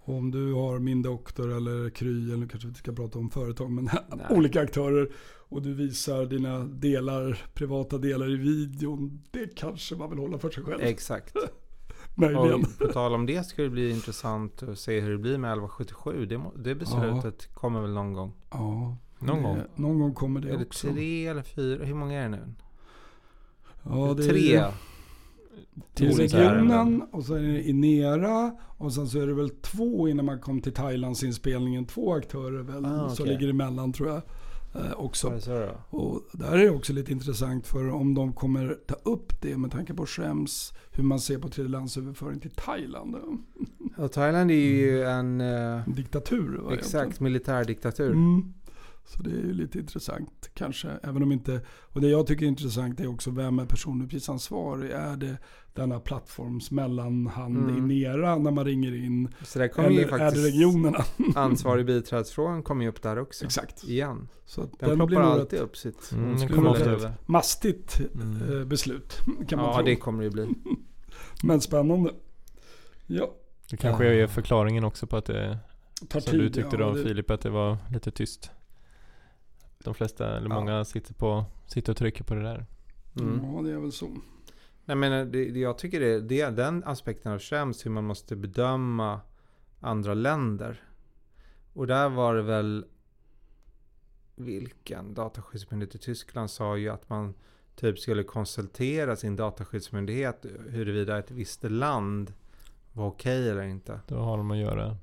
Och 0.03 0.15
om 0.15 0.31
du 0.31 0.53
har 0.53 0.79
min 0.79 1.03
doktor 1.03 1.53
eller 1.53 1.91
Kry, 1.91 2.33
eller 2.33 2.47
kanske 2.49 2.67
vi 2.67 2.71
inte 2.71 2.79
ska 2.79 2.93
prata 2.93 3.19
om 3.19 3.31
företag, 3.31 3.71
men 3.71 3.89
olika 4.31 4.61
aktörer. 4.61 5.11
Och 5.49 5.63
du 5.63 5.75
visar 5.75 6.27
dina 6.27 6.59
delar, 6.59 7.43
privata 7.55 7.99
delar 7.99 8.31
i 8.31 8.37
videon. 8.37 9.23
Det 9.31 9.57
kanske 9.57 9.97
man 9.97 10.11
vill 10.11 10.19
hålla 10.19 10.39
för 10.39 10.51
sig 10.51 10.65
själv. 10.65 10.81
Exakt. 10.83 11.35
Möjligen. 12.15 12.55
Och 12.65 12.79
på 12.79 12.87
tal 12.93 13.15
om 13.15 13.27
det 13.27 13.47
ska 13.47 13.63
det 13.63 13.71
bli 13.71 13.91
intressant 13.91 14.63
att 14.63 14.79
se 14.79 15.01
hur 15.01 15.11
det 15.13 15.19
blir 15.19 15.39
med 15.39 15.53
1177. 15.53 16.27
Det, 16.27 16.41
det 16.57 16.75
beslutet 16.75 17.55
kommer 17.55 17.81
väl 17.81 17.93
någon 17.93 18.13
gång. 18.13 18.33
Ja, 18.51 18.97
Någon 19.21 19.37
det, 19.37 19.43
gång. 19.43 19.59
Någon 19.75 19.99
gång 19.99 20.15
kommer 20.15 20.41
det 20.41 20.49
är 20.51 20.57
det 20.59 20.65
också. 20.65 20.89
tre 20.93 21.27
eller 21.27 21.43
fyra? 21.43 21.85
Hur 21.85 21.95
många 21.95 22.19
är 22.19 22.23
det 22.23 22.29
nu? 22.29 22.45
Ja, 23.83 24.15
det 24.17 24.25
är 24.25 24.29
Tre. 24.29 24.41
ju- 24.41 24.63
till 25.95 26.17
regionen 26.17 27.03
och 27.13 27.25
så 27.25 27.35
är 27.35 27.43
det 27.43 27.63
Inera 27.69 28.53
och 28.79 28.93
sen 28.93 29.09
så 29.09 29.21
är 29.21 29.27
det 29.27 29.35
väl 29.35 29.51
två 29.51 30.09
innan 30.09 30.25
man 30.25 30.39
kom 30.41 30.61
till 30.61 30.73
Thailandsinspelningen. 30.73 31.85
Två 31.87 32.15
aktörer 32.15 32.63
väl 32.63 32.85
Ah, 32.87 33.09
som 33.09 33.23
okej. 33.25 33.27
ligger 33.37 33.49
emellan 33.51 33.93
tror 33.93 34.09
jag. 34.09 34.23
Eh, 34.75 34.93
också. 34.97 35.33
Då? 35.47 35.99
Och 35.99 36.23
där 36.33 36.53
är 36.53 36.59
det 36.59 36.71
också 36.71 36.93
lite 36.93 37.13
intressant 37.13 37.67
för 37.67 37.91
om 37.91 38.15
de 38.15 38.33
kommer 38.33 38.77
ta 38.87 38.95
upp 38.95 39.41
det 39.41 39.57
med 39.57 39.71
tanke 39.71 39.95
på 39.95 40.07
Schrems, 40.07 40.73
hur 40.93 41.05
man 41.05 41.21
ser 41.21 41.39
på 41.39 41.49
tredjelandsöverföring 41.49 42.41
till 42.41 42.51
Thailand. 42.51 43.17
Ja, 43.97 44.09
Thailand 44.09 44.51
är 44.51 44.55
ju 44.55 45.03
en 45.05 45.41
eh, 45.41 45.81
diktatur. 45.89 46.59
va, 46.63 46.75
exakt 46.75 47.21
militärdiktatur. 47.21 48.11
Mm. 48.13 48.55
Så 49.17 49.23
det 49.23 49.31
är 49.31 49.35
ju 49.35 49.53
lite 49.53 49.79
intressant 49.79 50.51
kanske. 50.55 50.89
Även 51.03 51.23
om 51.23 51.33
inte, 51.33 51.61
och 51.83 52.01
det 52.01 52.09
jag 52.09 52.27
tycker 52.27 52.45
är 52.45 52.49
intressant 52.49 53.01
är 53.01 53.07
också 53.07 53.31
vem 53.31 53.59
är 53.59 53.67
personuppgiftsansvarig? 53.67 54.91
Är 54.91 55.17
det 55.17 55.37
denna 55.75 56.01
plattforms 56.01 56.71
mellanhand 56.71 57.57
Mm. 57.71 57.79
i 57.79 57.81
Nera 57.81 58.39
när 58.39 58.51
man 58.51 58.65
ringer 58.65 58.95
in? 58.95 59.29
Så 59.45 59.59
där 59.59 59.69
kommer 59.69 59.91
ju 59.91 59.95
Eller 59.97 60.09
är 60.09 60.13
det 60.13 60.19
faktiskt 60.19 60.47
regionerna? 60.47 61.05
ansvarig 61.35 61.87
biträdesfrågan 61.87 62.63
kommer 62.63 62.83
ju 62.85 62.89
upp 62.91 63.03
där 63.03 63.19
också. 63.19 63.45
Exakt. 63.45 63.85
Igen. 63.85 64.29
Så 64.45 64.63
att 64.63 64.79
Den, 64.79 64.89
den, 64.89 64.99
blir 65.07 65.17
ploppar 65.17 65.23
alltid 65.41 65.59
ett 65.59 65.65
upp 65.65 65.77
sitt 65.77 66.13
Mm, 66.13 66.37
den 66.39 66.49
kommer 66.49 66.71
ofta 66.71 66.95
ett 66.97 67.03
upp. 67.05 67.29
mastigt 67.29 68.01
Mm. 68.15 68.59
eh, 68.61 68.65
beslut 68.65 69.19
kan 69.49 69.59
man 69.59 69.69
Ja, 69.69 69.75
tro. 69.77 69.85
det 69.85 69.97
kommer 69.97 70.19
det 70.19 70.25
ju 70.25 70.31
bli. 70.31 70.49
Men 71.43 71.61
spännande. 71.61 72.11
Ja, 73.07 73.35
Det 73.71 73.77
kanske 73.77 74.07
är 74.07 74.27
förklaringen 74.27 74.85
också 74.85 75.07
på 75.07 75.17
att 75.17 75.25
det 75.27 75.59
tar 76.09 76.21
Som 76.21 76.31
tid. 76.31 76.41
du 76.41 76.49
tyckte 76.51 76.77
ja, 76.77 76.87
då 76.87 76.93
det, 76.95 77.03
Filip, 77.05 77.31
att 77.31 77.41
det 77.41 77.51
var 77.51 77.77
lite 77.93 78.11
tyst. 78.11 78.51
De 79.85 79.95
flesta, 79.95 80.37
eller 80.37 80.49
Ja. 80.49 80.55
många 80.55 80.85
sitter, 80.85 81.15
på, 81.15 81.45
sitter 81.67 81.93
och 81.93 81.97
trycker 81.97 82.25
på 82.25 82.35
det 82.35 82.43
där. 82.43 82.67
Mm. 83.21 83.41
Ja, 83.45 83.63
det 83.63 83.71
är 83.73 83.79
väl 83.79 83.93
så. 83.93 84.17
Nej 84.85 84.97
men 84.97 85.11
det, 85.33 85.45
det, 85.51 85.61
jag 85.61 85.79
tycker 85.79 86.01
det, 86.01 86.21
det 86.21 86.41
är 86.41 86.51
den 86.51 86.85
aspekten 86.85 87.33
av 87.33 87.39
Schrems, 87.39 87.87
hur 87.87 87.91
man 87.91 88.05
måste 88.05 88.37
bedöma 88.37 89.21
andra 89.81 90.15
länder. 90.15 90.83
Och 91.73 91.87
där 91.87 92.09
var 92.09 92.35
det 92.35 92.43
väl, 92.43 92.85
vilken 94.37 95.15
dataskyddsmyndighet 95.15 95.95
i 95.95 95.99
Tyskland 95.99 96.51
sa 96.51 96.77
ju 96.77 96.89
att 96.89 97.09
man 97.09 97.35
typ 97.77 97.99
skulle 97.99 98.23
konsultera 98.23 99.17
sin 99.17 99.37
dataskyddsmyndighet 99.37 100.47
huruvida 100.69 101.19
ett 101.19 101.31
visst 101.31 101.63
land 101.71 102.33
var 102.93 103.07
okej 103.07 103.51
eller 103.51 103.63
inte. 103.63 104.01
Då 104.07 104.17
har 104.19 104.37
de 104.37 104.51
att 104.51 104.59
göra. 104.59 104.97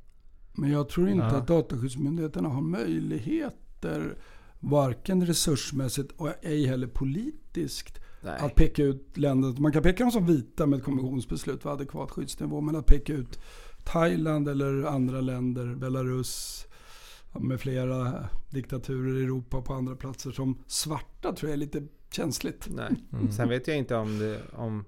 Men 0.53 0.71
jag 0.71 0.89
tror 0.89 1.09
inte 1.09 1.25
Ja. 1.25 1.36
att 1.36 1.47
Dataskyddsmyndigheterna 1.47 2.49
har 2.49 2.61
möjligheter, 2.61 4.15
varken 4.60 5.26
resursmässigt 5.26 6.12
och 6.18 6.30
ej 6.41 6.66
heller 6.66 6.88
politiskt, 6.88 7.99
Nej. 8.22 8.39
att 8.39 8.55
peka 8.55 8.84
ut 8.84 9.18
länder. 9.18 9.62
Man 9.62 9.72
kan 9.72 9.84
peka 9.84 10.03
dem 10.03 10.12
som 10.12 10.26
vita 10.26 10.66
med 10.66 10.80
ett 10.80 10.86
konventionsbeslut 10.86 11.62
för 11.62 11.74
adekvat 11.74 12.12
skyddsnivå, 12.12 12.62
men 12.62 12.76
att 12.76 12.86
peka 12.86 13.14
ut 13.14 13.39
Thailand 13.84 14.49
eller 14.49 14.84
andra 14.84 15.22
länder, 15.22 15.76
Belarus 15.76 16.64
med 17.39 17.60
flera 17.60 18.30
diktaturer 18.49 19.20
i 19.20 19.24
Europa 19.24 19.62
på 19.62 19.74
andra 19.74 19.95
platser 19.95 20.32
som 20.32 20.64
svarta 20.68 21.34
tror 21.34 21.49
jag 21.49 21.53
är 21.53 21.58
lite 21.58 21.84
känsligt. 22.12 22.68
Nej. 22.70 22.95
Mm. 23.14 23.32
Sen 23.32 23.49
vet 23.49 23.68
jag 23.68 23.78
inte 23.78 23.95
om 23.95 24.20
det, 24.20 24.41
om, 24.53 24.86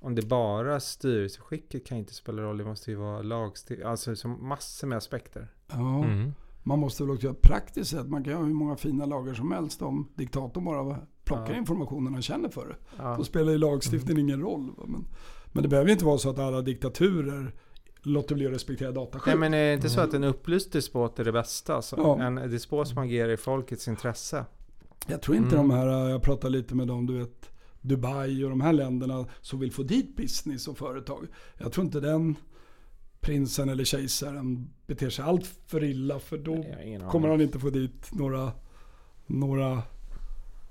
om 0.00 0.14
det 0.14 0.22
bara 0.22 0.80
styrelseskicket 0.80 1.86
kan 1.86 1.98
inte 1.98 2.14
spela 2.14 2.42
roll. 2.42 2.58
Det 2.58 2.64
måste 2.64 2.90
ju 2.90 2.96
vara 2.96 3.22
lagstiftning. 3.22 3.88
Alltså 3.88 4.16
så 4.16 4.28
massor 4.28 4.86
med 4.86 4.98
aspekter. 4.98 5.48
Ja, 5.66 6.04
Mm. 6.04 6.32
Man 6.66 6.78
måste 6.78 7.02
väl 7.02 7.10
också 7.14 7.26
göra 7.26 7.36
praktiskt 7.42 7.90
sätt. 7.90 8.06
Man 8.08 8.24
kan 8.24 8.32
ha 8.34 8.42
hur 8.44 8.54
många 8.54 8.76
fina 8.76 9.06
lagar 9.06 9.34
som 9.34 9.52
helst 9.52 9.82
om 9.82 10.08
diktatorn 10.14 10.64
bara 10.64 10.96
plockar 11.24 11.52
Ja. 11.52 11.56
informationen 11.58 12.14
och 12.14 12.22
känner 12.22 12.48
för 12.48 12.66
det. 12.68 12.76
Ja. 12.98 13.14
Då 13.18 13.24
spelar 13.24 13.52
ju 13.52 13.58
lagstiftningen 13.58 14.20
ingen 14.28 14.40
roll. 14.40 14.70
Men, 14.86 15.04
men 15.52 15.62
det 15.62 15.68
behöver 15.68 15.90
inte 15.90 16.04
vara 16.04 16.18
så 16.18 16.30
att 16.30 16.38
alla 16.38 16.62
diktaturer 16.62 17.54
låter 18.02 18.34
bli 18.34 18.46
att 18.46 18.52
respektera 18.52 18.92
dataskydd. 18.92 19.30
Nej 19.32 19.38
men 19.50 19.54
är 19.54 19.66
det 19.68 19.74
inte 19.74 19.90
så 19.90 20.00
att 20.00 20.14
en 20.14 20.24
upplyst 20.24 20.72
despot 20.72 21.18
är 21.18 21.24
det 21.24 21.32
bästa? 21.32 21.82
Så 21.82 21.96
Ja. 21.98 22.22
En 22.22 22.34
despot 22.34 22.88
som 22.88 22.98
agerar 22.98 23.28
i 23.28 23.36
folkets 23.36 23.88
intresse. 23.88 24.44
Jag 25.06 25.22
tror 25.22 25.36
inte 25.36 25.56
Mm. 25.56 25.68
de 25.68 25.74
här, 25.74 25.86
jag 26.08 26.22
pratar 26.22 26.50
lite 26.50 26.74
med 26.74 26.88
dem, 26.88 27.06
du 27.06 27.18
vet 27.18 27.50
Dubai 27.80 28.44
och 28.44 28.50
de 28.50 28.60
här 28.60 28.72
länderna 28.72 29.26
som 29.40 29.58
vill 29.60 29.72
få 29.72 29.82
dit 29.82 30.16
business 30.16 30.68
och 30.68 30.78
företag. 30.78 31.26
Jag 31.58 31.72
tror 31.72 31.86
inte 31.86 32.00
den 32.00 32.36
prinsen 33.24 33.68
eller 33.68 33.84
kejsaren 33.84 34.70
beter 34.86 35.10
sig 35.10 35.24
allt 35.24 35.46
för 35.66 35.84
illa 35.84 36.18
för 36.18 36.38
då 36.38 36.64
kommer 37.10 37.28
han 37.28 37.40
inte 37.40 37.58
få 37.58 37.70
dit 37.70 38.08
några, 38.12 38.52
några 39.26 39.82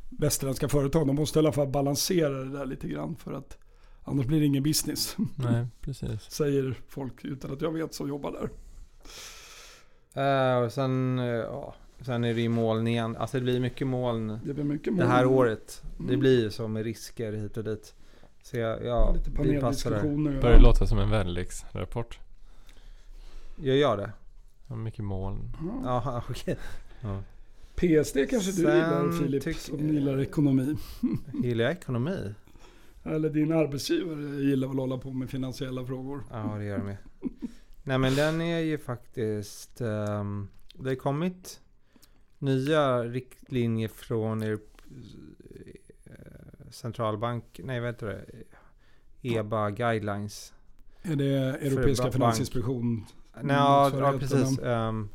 västerländska 0.09 0.69
företag. 0.69 1.07
De 1.07 1.15
måste 1.15 1.39
i 1.39 1.41
alla 1.41 1.51
fall 1.51 1.67
balansera 1.67 2.29
det 2.43 2.57
där 2.57 2.65
lite 2.65 2.87
grann 2.87 3.15
för 3.15 3.33
att 3.33 3.57
annars 4.03 4.25
blir 4.25 4.39
det 4.39 4.45
ingen 4.45 4.63
business. 4.63 5.15
Nej, 5.35 5.67
precis. 5.81 6.21
Säger 6.31 6.75
folk 6.87 7.25
utan 7.25 7.53
att 7.53 7.61
jag 7.61 7.71
vet 7.71 7.93
som 7.93 8.09
jobbar 8.09 8.31
där. 8.31 8.49
Och 10.65 10.71
sen, 10.71 11.17
ja, 11.17 11.75
sen 12.01 12.23
är 12.23 12.33
det 12.33 12.41
ju 12.41 12.49
moln 12.49 12.87
igen. 12.87 13.17
Alltså 13.17 13.37
det 13.37 13.43
blir 13.43 13.59
mycket 13.59 13.87
moln 13.87 14.39
Det 14.45 14.53
blir 14.53 14.63
mycket 14.63 14.97
det 14.97 15.05
här 15.05 15.25
moln. 15.25 15.37
året. 15.37 15.83
Det 15.97 16.03
Mm. 16.03 16.19
blir 16.19 16.41
ju 16.43 16.51
så 16.51 16.67
med 16.67 16.83
risker 16.83 17.33
hit 17.33 17.57
och 17.57 17.63
dit. 17.63 17.95
Så 18.43 18.57
jag, 18.57 18.85
ja, 18.85 19.13
Lite 19.13 19.31
paneldiskussioner. 19.31 20.41
Börjar 20.41 20.59
låta 20.59 20.87
som 20.87 20.99
en 20.99 21.09
väderleksrapport. 21.09 22.19
Gör 23.55 23.75
jag 23.75 23.97
det? 23.97 24.11
Ja, 24.67 24.75
mycket 24.75 25.05
moln. 25.05 25.57
Ja. 25.65 25.81
Jaha, 25.83 26.23
okej. 26.29 26.57
Ja. 27.01 27.23
PSD 27.75 28.29
kanske 28.29 28.51
du 28.51 28.57
Sen 28.57 28.75
gillar 28.75 29.11
Filip, 29.11 29.43
tyck- 29.43 29.53
som 29.69 29.89
gillar 29.89 30.19
ekonomi. 30.21 30.75
Gillar 31.43 31.65
jag 31.65 31.73
ekonomi? 31.73 32.33
Eller 33.03 33.29
din 33.29 33.51
arbetsgivare 33.51 34.41
gillar 34.43 34.67
väl 34.67 34.77
att 34.77 34.81
hålla 34.81 34.97
på 34.97 35.11
med 35.11 35.29
finansiella 35.29 35.85
frågor. 35.85 36.23
Ja, 36.31 36.55
det 36.57 36.63
gör 36.65 36.77
de 36.77 36.85
med. 36.85 36.97
Nej 37.83 37.97
men 37.97 38.15
den 38.15 38.41
är 38.41 38.59
ju 38.59 38.77
faktiskt... 38.77 39.81
ehm, 39.81 40.47
det 40.73 40.89
har 40.89 40.95
kommit 40.95 41.61
nya 42.39 43.03
riktlinjer 43.03 43.87
från 43.87 44.41
eh, 44.43 44.57
centralbank... 46.71 47.59
Nej 47.63 47.79
vad 47.79 47.89
heter 47.89 48.07
det? 48.07 48.25
EBA 49.21 49.69
guidelines. 49.69 50.53
Är 51.01 51.15
det 51.15 51.35
Europeiska 51.37 52.03
bank. 52.03 52.13
finansinspektion? 52.13 53.05
Nej, 53.41 53.55
ja, 53.55 53.91
ja 53.99 54.13
precis. 54.19 54.59
Ehm, 54.59 55.09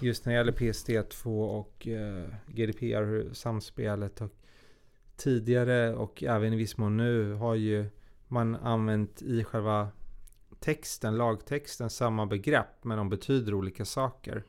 just 0.00 0.24
när 0.26 0.32
det 0.32 0.36
gäller 0.38 0.52
PSD2 0.52 1.44
och 1.58 1.88
eh, 1.88 2.24
GDPR, 2.46 3.02
hur 3.04 3.32
samspelet 3.32 4.20
och 4.20 4.30
tidigare 5.16 5.94
och 5.94 6.22
även 6.22 6.52
i 6.52 6.56
viss 6.56 6.76
mån 6.76 6.96
nu 6.96 7.32
har 7.34 7.54
ju 7.54 7.86
man 8.28 8.56
använt 8.56 9.22
i 9.22 9.44
själva 9.44 9.88
texten, 10.60 11.16
lagtexten, 11.16 11.90
samma 11.90 12.26
begrepp 12.26 12.84
men 12.84 12.98
de 12.98 13.08
betyder 13.08 13.54
olika 13.54 13.84
saker. 13.84 14.44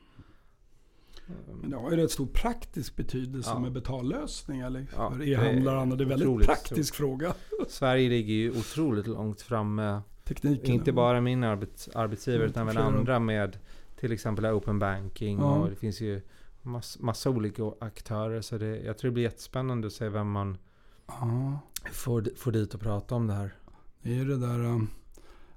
Men 1.60 1.70
det 1.70 1.76
har 1.76 1.90
ju 1.90 1.96
rätt 1.96 2.10
stor 2.10 2.26
praktisk 2.26 2.96
betydelse 2.96 3.50
Ja. 3.50 3.58
med 3.58 3.72
betallösningar 3.72 4.70
liksom, 4.70 5.02
Ja, 5.02 5.10
för 5.10 5.18
det 5.18 5.26
är 5.26 5.44
e-handlare 5.44 5.76
och 5.76 5.82
annat. 5.82 5.98
Det 5.98 6.02
är 6.02 6.04
en 6.04 6.08
väldigt 6.08 6.28
otroligt 6.28 6.46
praktisk 6.46 6.94
fråga. 6.94 7.34
Sverige 7.68 8.08
ligger 8.08 8.34
ju 8.34 8.50
otroligt 8.50 9.06
långt 9.06 9.42
framme. 9.42 10.00
Tekniken. 10.34 10.74
Inte 10.74 10.92
bara 10.92 11.20
min 11.20 11.44
arbets, 11.44 11.88
arbetsgivare 11.88 12.42
Mm, 12.42 12.50
utan 12.50 12.68
även 12.68 12.82
andra 12.82 13.18
med 13.18 13.58
till 14.00 14.12
exempel 14.12 14.46
open 14.46 14.78
banking 14.78 15.38
Ja. 15.38 15.54
och 15.58 15.70
det 15.70 15.76
finns 15.76 16.00
ju 16.00 16.20
mass, 16.62 16.98
massa 17.00 17.30
olika 17.30 17.72
aktörer. 17.80 18.40
Så 18.40 18.58
det, 18.58 18.80
jag 18.80 18.98
tror 18.98 19.10
det 19.10 19.14
blir 19.14 19.24
jättespännande 19.24 19.86
att 19.86 19.92
se 19.92 20.08
vem 20.08 20.30
man 20.30 20.58
Ja, 21.06 21.58
får, 21.92 22.28
får 22.36 22.52
dit 22.52 22.74
och 22.74 22.80
prata 22.80 23.14
om 23.14 23.26
det 23.26 23.34
här. 23.34 23.54
det 24.02 24.18
är 24.18 24.24
det 24.24 24.36
där 24.36 24.58
um, 24.64 24.88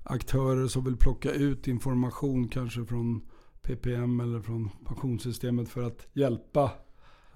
aktörer 0.03 0.67
som 0.67 0.84
vill 0.86 0.97
plocka 0.97 1.32
ut 1.32 1.67
information 1.67 2.47
kanske 2.47 2.86
från 2.86 3.21
PPM 3.61 4.19
eller 4.19 4.39
från 4.41 4.69
pensionssystemet 4.86 5.69
för 5.69 5.84
att 5.84 6.07
hjälpa 6.13 6.71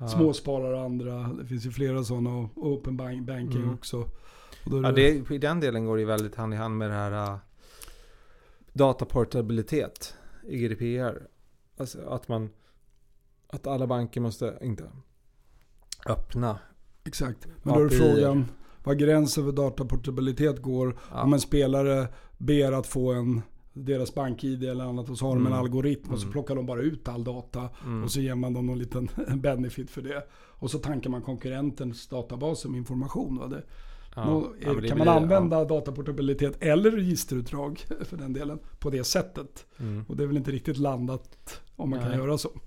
Ja. 0.02 0.08
småsparare 0.08 0.76
och 0.76 0.82
andra. 0.86 1.14
Det 1.34 1.46
finns 1.46 1.66
ju 1.66 1.72
flera 1.72 2.04
sådana 2.04 2.30
och 2.30 2.50
open 2.68 2.98
bank- 2.98 3.26
banking 3.28 3.62
Mm. 3.62 3.74
också. 3.74 4.10
Är 4.66 4.84
Ja, 4.84 4.92
det, 4.92 5.32
I 5.32 5.38
den 5.38 5.60
delen 5.60 5.86
går 5.86 5.98
det 5.98 6.06
väldigt 6.06 6.36
hand 6.36 6.54
i 6.54 6.58
hand 6.58 6.78
med 6.78 6.90
det 6.90 6.96
här 6.96 7.32
uh, 7.34 7.38
dataportabilitet 8.74 10.14
i 10.48 10.58
GDPR. 10.58 11.28
Alltså 11.78 12.00
att 12.10 12.28
man 12.28 12.50
att 13.48 13.68
alla 13.68 13.88
banker 13.88 14.22
måste 14.22 14.58
inte 14.62 14.84
öppna. 16.06 16.60
Exakt. 17.04 17.48
Men 17.64 17.74
då 17.74 17.80
är 17.80 17.84
det 17.84 17.90
frågan 17.96 18.46
var 18.84 18.94
gränsen 18.94 19.44
för 19.46 19.52
dataportabilitet 19.52 20.62
går. 20.62 20.98
Ja. 21.12 21.24
Om 21.24 21.34
en 21.34 21.40
spelare 21.40 22.08
ber 22.38 22.72
att 22.72 22.88
få 22.88 23.14
en 23.14 23.42
deras 23.74 24.14
bank-id 24.16 24.64
eller 24.64 24.84
annat 24.86 25.10
och 25.10 25.18
så 25.18 25.26
har 25.26 25.34
de 25.36 25.40
en 25.46 25.48
Mm. 25.52 25.60
algoritm 25.60 26.12
och 26.14 26.20
så 26.20 26.24
Mm. 26.26 26.32
plockar 26.32 26.56
de 26.56 26.66
bara 26.66 26.82
ut 26.82 27.08
all 27.08 27.24
data 27.24 27.70
Mm. 27.86 28.04
och 28.04 28.12
så 28.12 28.20
ger 28.22 28.36
man 28.36 28.54
dem 28.54 28.66
någon 28.68 28.80
liten 28.80 29.10
benefit 29.42 29.92
för 29.92 30.02
det. 30.02 30.24
Och 30.34 30.72
så 30.72 30.80
tankar 30.80 31.10
man 31.10 31.22
konkurrentens 31.22 32.08
databas 32.08 32.66
med 32.66 32.78
information. 32.78 33.38
Va? 33.38 33.48
Det, 33.48 33.64
Ja. 34.16 34.26
nå- 34.26 34.54
Ja, 34.60 34.66
kan 34.68 34.78
blir- 34.78 34.96
man 34.96 35.08
använda 35.08 35.66
dataportabilitet 35.66 36.58
eller 36.64 36.92
registerutdrag 36.92 37.80
för 38.06 38.18
den 38.18 38.34
delen 38.34 38.60
på 38.80 38.90
det 38.90 39.04
sättet? 39.04 39.66
Ja. 39.78 39.84
Mm. 39.84 40.06
Och 40.08 40.18
det 40.18 40.24
är 40.24 40.28
väl 40.28 40.38
inte 40.38 40.52
riktigt 40.52 40.78
landat 40.78 41.62
om 41.76 41.90
man 41.90 42.00
kan 42.00 42.10
Nej. 42.10 42.18
göra 42.18 42.38
så. 42.38 42.50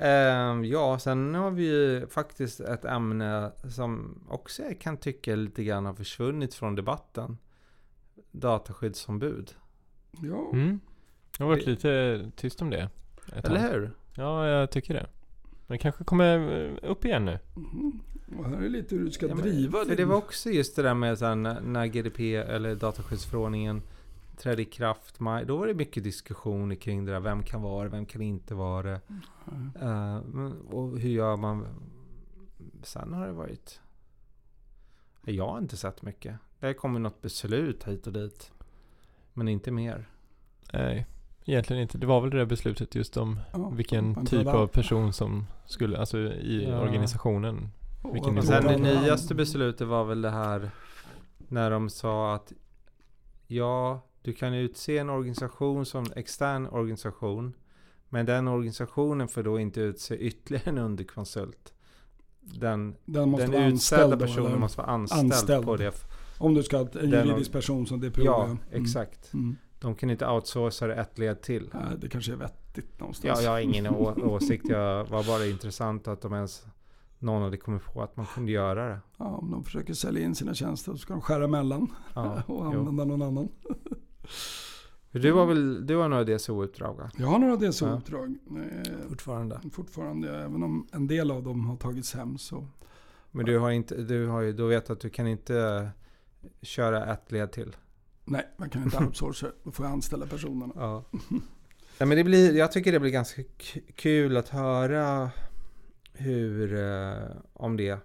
Ehm, 0.00 0.64
ja, 0.64 0.98
sen 0.98 1.34
har 1.34 1.50
vi 1.50 1.66
ju 1.66 2.06
faktiskt 2.06 2.60
ett 2.60 2.84
ämne 2.84 3.52
som 3.70 4.20
också 4.28 4.62
jag 4.62 4.80
kan 4.80 4.96
tycka 4.96 5.34
lite 5.36 5.64
grann 5.64 5.86
har 5.86 5.94
försvunnit 5.94 6.54
från 6.54 6.74
debatten. 6.74 7.38
Dataskyddsombud. 8.30 9.54
Ja, 10.22 10.50
Mm. 10.52 10.80
Det 11.38 11.44
har 11.44 11.50
varit 11.50 11.64
Det- 11.64 11.70
lite 11.70 12.30
tyst 12.36 12.62
om 12.62 12.70
det. 12.70 12.90
Eller 13.32 13.72
hur? 13.72 13.90
Ja, 14.14 14.46
jag 14.48 14.70
tycker 14.70 14.94
det. 14.94 15.06
Men 15.68 15.74
det 15.74 15.82
kanske 15.82 16.04
kommer 16.04 16.60
eh, 16.66 16.90
upp 16.90 17.04
igen 17.04 17.24
nu. 17.24 17.38
Mhm. 17.54 18.00
och 18.38 18.44
här 18.44 18.56
är 18.62 18.68
lite 18.68 18.94
hur 18.96 19.04
du 19.04 19.10
ska 19.10 19.26
Ja, 19.28 19.34
men- 19.34 19.44
driva 19.44 19.84
För 19.84 19.96
det 19.96 20.04
var 20.04 20.16
också 20.16 20.50
just 20.50 20.76
det 20.76 20.82
där 20.82 20.94
med 20.94 21.18
så 21.18 21.24
här, 21.26 21.34
när, 21.60 21.86
GDP 21.86 22.34
eller 22.36 22.74
dataskyddsförordningen 22.74 23.82
trädde 24.36 24.62
i 24.62 24.64
kraft. 24.64 25.20
Maj, 25.20 25.44
då 25.44 25.56
var 25.56 25.66
det 25.66 25.74
mycket 25.74 26.04
diskussioner 26.04 26.74
kring 26.76 27.04
det 27.04 27.12
där. 27.12 27.20
Vem 27.20 27.42
kan 27.42 27.62
vara 27.62 27.84
det? 27.84 27.90
Vem 27.90 28.06
kan 28.06 28.22
inte 28.22 28.54
vara 28.54 28.82
det? 28.82 29.00
Eh, 29.80 30.20
men- 30.24 30.60
och 30.70 30.98
hur 30.98 31.10
gör 31.10 31.36
man? 31.36 31.66
Sen 32.82 33.12
har 33.12 33.26
det 33.26 33.32
varit... 33.32 33.80
Jag 35.24 35.48
har 35.48 35.58
inte 35.58 35.76
sett 35.76 36.02
mycket. 36.02 36.36
Det 36.60 36.74
kommer 36.74 37.00
något 37.00 37.22
beslut 37.22 37.84
hit 37.84 38.06
och 38.06 38.12
dit. 38.12 38.52
Men 39.34 39.48
inte 39.48 39.70
mer. 39.70 40.08
Nej, 40.72 41.06
egentligen 41.48 41.82
inte. 41.82 41.98
Det 41.98 42.06
var 42.06 42.20
väl 42.20 42.30
det 42.30 42.38
där 42.38 42.46
beslutet 42.46 42.94
just 42.94 43.16
om 43.16 43.40
Ja, 43.52 43.68
vilken 43.68 44.26
typ 44.26 44.46
av 44.46 44.66
det. 44.66 44.72
person 44.72 45.12
som 45.12 45.46
skulle, 45.66 45.98
alltså 45.98 46.18
i 46.18 46.66
Ja. 46.70 46.80
organisationen. 46.80 47.68
Vilken 48.12 48.38
Och 48.38 48.44
sen 48.44 48.64
det 48.64 48.76
nyaste 48.78 49.34
beslutet 49.34 49.86
var 49.88 50.04
väl 50.04 50.22
det 50.22 50.30
här 50.30 50.70
när 51.48 51.70
de 51.70 51.90
sa 51.90 52.34
att 52.34 52.52
ja, 53.46 54.00
du 54.22 54.32
kan 54.32 54.54
utse 54.54 54.98
en 54.98 55.10
organisation 55.10 55.86
som 55.86 56.06
extern 56.16 56.66
organisation. 56.66 57.52
Men 58.08 58.26
den 58.26 58.48
organisationen 58.48 59.28
får 59.28 59.42
då 59.42 59.58
inte 59.60 59.80
utse 59.80 60.16
ytterligare 60.16 60.70
en 60.70 60.78
underkonsult. 60.78 61.72
Den, 62.40 62.94
Den 63.04 63.32
den 63.32 63.54
utsedda 63.54 64.16
då, 64.16 64.26
personen 64.26 64.46
eller? 64.46 64.58
måste 64.58 64.78
vara 64.78 64.90
anställd, 64.90 65.32
Anställd. 65.32 65.64
på 65.64 65.76
det. 65.76 65.94
Om 66.38 66.54
du 66.54 66.62
ska 66.62 66.76
ha 66.78 66.88
en 67.02 67.10
juridisk 67.10 67.52
person 67.52 67.86
som 67.86 68.00
DPO. 68.00 68.22
Ja, 68.24 68.44
Mm. 68.44 68.58
exakt. 68.72 69.34
Mm. 69.34 69.56
De 69.80 69.94
kan 69.94 70.10
inte 70.10 70.26
outsourca 70.28 70.86
det 70.86 70.94
ett 70.94 71.18
led 71.18 71.40
till. 71.42 71.70
Nej, 71.74 71.82
det 71.98 72.08
kanske 72.08 72.32
är 72.32 72.36
vettigt 72.36 72.86
Ja, 72.90 73.00
någonstans. 73.00 73.42
jag 73.42 73.50
har 73.50 73.60
ingen 73.60 73.86
åsikt. 73.86 74.68
Jag 74.68 75.04
var 75.04 75.24
bara 75.24 75.46
intressant 75.46 76.08
att 76.08 76.20
de 76.20 76.32
ens 76.34 76.66
någon 77.18 77.42
hade 77.42 77.56
kommit 77.56 77.84
på 77.84 78.02
att 78.02 78.16
man 78.16 78.26
kunde 78.26 78.52
göra 78.52 78.88
det. 78.88 78.98
Ja, 79.18 79.24
om 79.24 79.50
de 79.50 79.64
försöker 79.64 79.94
sälja 79.94 80.22
in 80.24 80.34
sina 80.34 80.54
tjänster 80.54 80.92
så 80.92 80.98
ska 80.98 81.12
de 81.12 81.22
skära 81.22 81.44
emellan 81.44 81.92
Ja, 82.14 82.42
och 82.46 82.64
jo. 82.74 82.78
använda 82.80 83.04
någon 83.04 83.22
annan. 83.22 83.48
Du 85.10 85.30
var 85.30 85.46
väl, 85.46 85.86
du 85.86 85.96
har 85.96 86.08
nog 86.08 86.26
DSO-uppdrag? 86.26 87.10
Jag 87.16 87.26
har 87.26 87.38
några 87.38 87.56
DSO-uppdrag. 87.56 88.38
Eh, 88.50 89.08
Fortfarande. 89.08 89.60
Fortfarande, 89.72 90.38
även 90.44 90.62
om 90.62 90.86
en 90.92 91.06
del 91.06 91.30
av 91.30 91.42
dem 91.42 91.66
har 91.66 91.76
tagits 91.76 92.14
hem 92.14 92.38
så. 92.38 92.66
Men 93.30 93.46
du 93.46 93.58
har 93.58 93.70
inte, 93.70 94.02
du 94.02 94.26
har 94.26 94.40
ju, 94.40 94.52
då 94.52 94.66
vet 94.66 94.90
att 94.90 95.00
du 95.00 95.10
kan 95.10 95.26
inte 95.26 95.90
köra 96.62 97.12
ett 97.12 97.32
led 97.32 97.52
till. 97.52 97.76
Nej, 98.30 98.48
man 98.56 98.70
kan 98.70 98.82
inte 98.82 98.96
outsourca. 99.04 99.52
Då 99.62 99.70
får 99.70 99.86
jag 99.86 99.92
anställa 99.92 100.26
personerna. 100.26 100.72
Ja. 100.76 101.04
Nej, 101.98 102.08
men 102.08 102.10
det 102.16 102.24
blir, 102.24 102.56
jag 102.56 102.72
tycker 102.72 102.92
det 102.92 103.00
blir 103.00 103.10
ganska 103.10 103.42
kul 103.94 104.36
att 104.36 104.48
höra 104.48 105.30
hur, 106.12 106.74
eh, 106.74 107.36
om 107.52 107.76
det, 107.76 107.98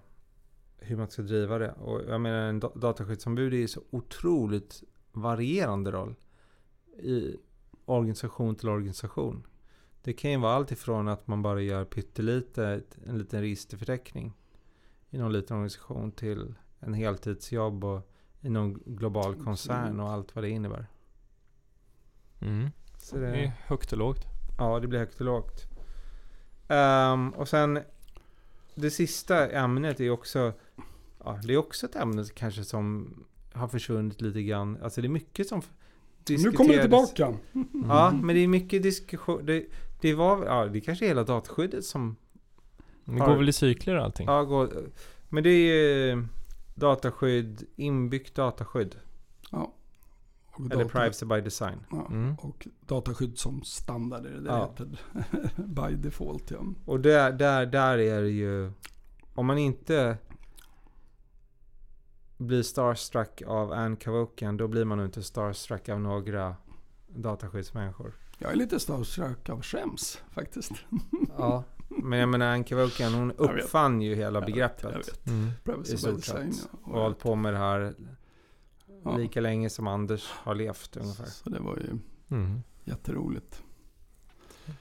hur 0.78 0.98
man 0.98 1.10
ska 1.10 1.22
driva 1.22 1.58
det. 1.58 1.72
Och 1.72 2.02
jag 2.08 2.22
menar 2.22 2.38
en 2.38 2.60
da- 2.60 2.72
dataskyddsombud 2.76 3.54
är 3.54 3.58
ju 3.58 3.68
så 3.68 3.82
otroligt 3.90 4.84
varierande 5.12 5.92
roll 5.92 6.16
i 7.00 7.36
organisation 7.86 8.56
till 8.56 8.70
organisation. 8.70 9.44
Det 10.02 10.14
kan 10.14 10.32
ju 10.32 10.38
vara 10.38 10.54
allt 10.54 10.72
ifrån 10.72 11.08
att 11.08 11.28
man 11.28 11.42
bara 11.42 11.62
gör 11.62 11.86
pyttelite, 11.86 12.82
en 13.06 13.18
liten 13.18 13.42
registerförteckning 13.42 14.34
i 15.10 15.18
någon 15.18 15.34
liten 15.34 15.56
organisation 15.58 16.12
till 16.12 16.54
en 16.80 16.94
heltidsjobb 16.94 17.84
och 17.84 18.13
i 18.44 18.50
någon 18.50 18.80
global 18.86 19.36
koncern 19.44 20.00
och 20.00 20.10
allt 20.12 20.36
vad 20.36 20.44
det 20.44 20.50
innebär. 20.50 20.86
Mm. 22.42 22.70
Så 22.98 23.18
Det 23.18 23.28
är 23.28 23.52
högt 23.66 23.92
och 23.92 23.98
lågt. 23.98 24.26
Ja, 24.58 24.80
det 24.80 24.88
blir 24.88 25.00
högt 25.00 25.20
och 25.20 25.26
lågt. 25.26 25.64
Ehm, 26.68 27.30
och 27.30 27.48
sen 27.48 27.80
det 28.76 28.92
sista 28.92 29.50
ämnet 29.50 30.00
är 30.00 30.10
också, 30.10 30.54
ja, 31.24 31.40
det 31.44 31.54
är 31.54 31.58
också 31.58 31.86
ett 31.86 31.96
ämne 31.96 32.26
kanske 32.36 32.64
som 32.64 33.14
har 33.54 33.68
försvunnit 33.68 34.22
lite 34.22 34.44
grann. 34.44 34.78
Alltså 34.84 35.02
det 35.02 35.08
är 35.08 35.10
mycket 35.10 35.48
som 35.48 35.62
Nu 36.30 36.52
kommer 36.52 36.74
det 36.74 36.82
tillbaka. 36.82 37.34
Ja, 37.88 38.12
men 38.24 38.36
det 38.36 38.42
är 38.44 38.48
mycket 38.48 38.84
diskussion. 38.84 39.46
Det, 39.46 39.66
det 40.02 40.14
var, 40.14 40.46
ja, 40.46 40.66
det 40.66 40.82
kanske 40.82 41.06
är 41.06 41.08
hela 41.08 41.24
dataskyddet 41.24 41.86
som 41.86 42.16
Det 43.06 43.20
Har- 43.20 43.28
går 43.28 43.36
väl 43.36 43.50
i 43.50 43.54
cykler 43.54 43.96
och 43.98 44.04
allting. 44.04 44.28
ja, 44.28 44.44
går, 44.44 44.70
Men 45.30 45.44
det 45.44 45.50
är 45.50 45.76
ju 46.12 46.26
dataskydd, 46.76 47.64
inbyggt 47.76 48.36
dataskydd. 48.36 48.96
Ja. 49.52 49.74
Och 50.48 50.60
Eller 50.72 50.84
data- 50.84 50.90
privacy 51.00 51.26
by 51.26 51.42
design. 51.42 51.80
Ja. 51.92 52.06
Mm. 52.10 52.36
Och 52.36 52.68
dataskydd 52.88 53.38
som 53.38 53.64
standard 53.64 54.26
är 54.26 54.30
det 54.32 54.42
det 54.42 54.50
Ja. 54.50 54.70
heter. 54.70 55.00
By 55.90 55.96
default 55.96 56.52
ja. 56.52 56.58
Och 56.86 57.00
där, 57.00 57.32
där, 57.32 57.66
där 57.66 57.98
är 57.98 58.22
det 58.22 58.30
ju... 58.30 58.72
Om 59.36 59.46
man 59.46 59.58
inte 59.58 60.18
blir 62.38 62.64
starstruck 62.64 63.42
av 63.48 63.72
Ann 63.74 63.96
Cavoken, 63.98 64.58
då 64.58 64.68
blir 64.68 64.86
man 64.86 64.98
nog 64.98 65.08
inte 65.08 65.24
starstruck 65.24 65.90
av 65.90 66.00
några 66.02 66.56
dataskyddsmänniskor. 67.08 68.14
Jag 68.38 68.52
är 68.52 68.56
lite 68.56 68.80
starstruck 68.80 69.50
av 69.50 69.62
skäms 69.62 70.22
faktiskt. 70.32 70.72
Ja. 71.38 71.64
Men 72.04 72.20
jag 72.20 72.30
menar 72.30 72.46
Ann 72.54 72.64
Cavoken, 72.64 73.14
hon 73.14 73.32
uppfann 73.32 74.02
ju 74.02 74.16
hela 74.16 74.26
Jag 74.40 74.46
vet, 74.46 74.46
begreppet. 74.54 74.84
Jag 74.84 74.92
vet. 74.98 75.28
Mm. 75.28 75.82
I 75.94 75.98
stort 75.98 76.24
sett. 76.26 76.70
Och 76.84 77.00
hållit 77.02 77.20
på 77.20 77.36
med 77.36 77.54
det 77.54 77.60
här 77.60 77.94
Ja. 79.04 79.18
lika 79.18 79.42
länge 79.42 79.70
som 79.70 79.88
Anders 79.88 80.30
har 80.32 80.56
levt 80.56 80.98
ungefär. 80.98 81.26
Så 81.26 81.50
det 81.50 81.60
var 81.60 81.76
ju 81.78 81.90
Mm. 82.38 82.62
jätteroligt. 82.84 83.62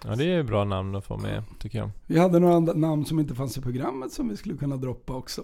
Ja, 0.05 0.17
det 0.17 0.25
är 0.25 0.43
bra 0.43 0.65
namn 0.65 0.95
att 0.95 1.05
få 1.05 1.17
med, 1.17 1.43
tycker 1.59 1.79
jag. 1.79 1.91
Vi 2.07 2.19
hade 2.19 2.39
några 2.39 2.55
andra 2.55 2.73
namn 2.73 3.05
som 3.05 3.19
inte 3.21 3.35
fanns 3.35 3.59
i 3.59 3.61
programmet 3.61 4.13
som 4.13 4.29
vi 4.29 4.37
skulle 4.37 4.57
kunna 4.57 4.77
droppa 4.77 5.15
också. 5.15 5.43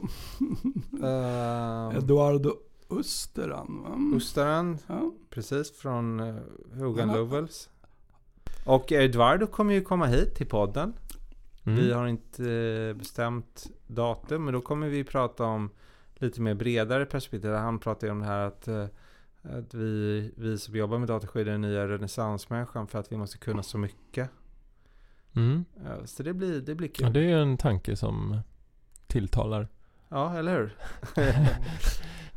Uh, 1.03 1.97
Eduardo 1.99 2.53
Österan 2.91 3.83
va? 3.83 4.17
Ostaran, 4.17 4.79
Ja. 4.87 5.13
precis 5.31 5.73
från 5.79 6.21
Hogan 6.75 6.99
Han 7.01 7.09
har- 7.09 7.17
Lovells. 7.19 7.69
Och 8.67 8.93
Eduardo 8.93 9.47
kommer 9.47 9.75
ju 9.75 9.81
komma 9.81 10.07
hit 10.07 10.35
till 10.35 10.47
podden. 10.47 10.93
Mm. 11.69 11.81
Vi 11.85 11.93
har 11.93 12.07
inte 12.07 12.53
eh, 12.53 12.95
bestämt 12.99 13.67
datum, 13.87 14.45
men 14.45 14.55
då 14.55 14.61
kommer 14.61 14.89
vi 14.89 15.05
prata 15.05 15.45
om 15.45 15.71
lite 16.15 16.41
mer 16.41 16.55
bredare 16.55 17.07
perspektiv. 17.07 17.53
Han 17.53 17.79
pratar 17.79 18.07
ju 18.07 18.11
om 18.11 18.19
det 18.21 18.27
här 18.27 18.47
att, 18.47 18.69
eh, 18.69 18.85
att 19.43 19.75
vi, 19.75 20.33
vi 20.37 20.59
som 20.59 20.77
jobbar 20.77 20.99
med 20.99 21.09
dataskydd 21.09 21.49
är 21.49 21.53
den 21.53 21.61
nya 21.61 21.89
renässansmänniskan 21.89 22.87
för 22.87 22.99
att 22.99 23.13
vi 23.13 23.17
måste 23.17 23.39
kunna 23.39 23.63
så 23.63 23.79
mycket. 23.79 24.31
Mm. 25.37 25.65
Ja, 25.85 26.07
Så 26.07 26.23
det 26.23 26.35
blir, 26.35 26.61
det 26.61 26.75
blir 26.75 26.89
Ja, 26.89 26.95
kul. 27.07 27.13
det 27.13 27.21
är 27.21 27.25
ju 27.25 27.43
en 27.43 27.57
tanke 27.57 27.97
som 27.97 28.39
tilltalar. 29.07 29.69
Ja, 30.09 30.35
eller 30.39 30.57
hur? 30.59 30.77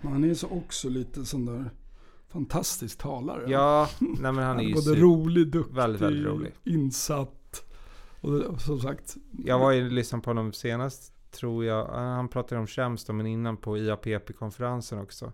Men 0.01 0.11
han 0.11 0.23
är 0.23 0.34
så 0.34 0.47
också 0.49 0.89
lite 0.89 1.25
sån 1.25 1.45
där 1.45 1.69
fantastisk 2.29 2.97
talare. 2.97 3.43
ja, 3.51 3.89
nej 3.99 4.32
men 4.32 4.38
han 4.43 4.59
är 4.59 4.63
ju 4.63 4.73
både 4.73 4.95
rolig, 4.95 5.47
duktig, 5.51 5.75
väldigt, 5.75 6.01
väldigt 6.01 6.25
rolig. 6.25 6.51
insatt. 6.63 7.32
Och 8.22 8.61
som 8.61 8.80
sagt. 8.80 9.17
Jag 9.32 9.59
var 9.59 9.72
ju 9.72 9.89
lyssnade 9.89 10.24
på 10.24 10.30
honom 10.30 10.53
senast, 10.53 11.32
tror 11.32 11.65
jag. 11.65 11.88
Han 11.88 12.28
pratade 12.28 12.61
om 12.61 12.67
Shams 12.67 13.05
då, 13.05 13.13
men 13.13 13.26
innan 13.26 13.57
på 13.57 13.78
IAPP-konferensen 13.78 14.99
också. 14.99 15.34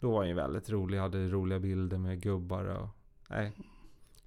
Då 0.00 0.10
var 0.10 0.18
han 0.18 0.28
ju 0.28 0.34
väldigt 0.34 0.70
rolig, 0.70 0.98
hade 0.98 1.28
roliga 1.28 1.60
bilder 1.60 1.98
med 1.98 2.22
gubbar 2.22 2.64
och... 2.64 2.88
Nej. 3.30 3.52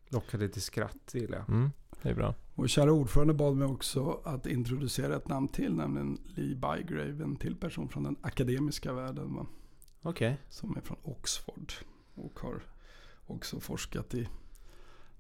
Lockade 0.10 0.50
till 0.50 0.62
skratt, 0.62 1.14
gillar 1.14 1.38
jag. 1.38 1.50
Mm. 1.50 1.70
Det 2.02 2.10
är 2.10 2.14
bra. 2.14 2.36
Och 2.56 2.70
kära 2.70 2.92
ordförande 2.92 3.34
bad 3.34 3.56
mig 3.56 3.68
också 3.68 4.22
att 4.24 4.48
introducera 4.48 5.16
ett 5.16 5.28
namn 5.28 5.48
till, 5.48 5.74
nämligen 5.74 6.18
Lee 6.26 6.56
Bygrave, 6.56 7.24
en 7.24 7.36
till 7.36 7.56
person 7.56 7.90
från 7.90 8.04
den 8.04 8.16
akademiska 8.22 8.94
världen. 8.94 9.36
Va? 9.36 9.46
Okej. 10.02 10.38
Som 10.50 10.78
är 10.78 10.82
från 10.82 10.98
Oxford. 11.04 11.74
Och 12.16 12.40
har 12.40 12.64
också 13.26 13.60
forskat 13.60 14.14
i 14.14 14.28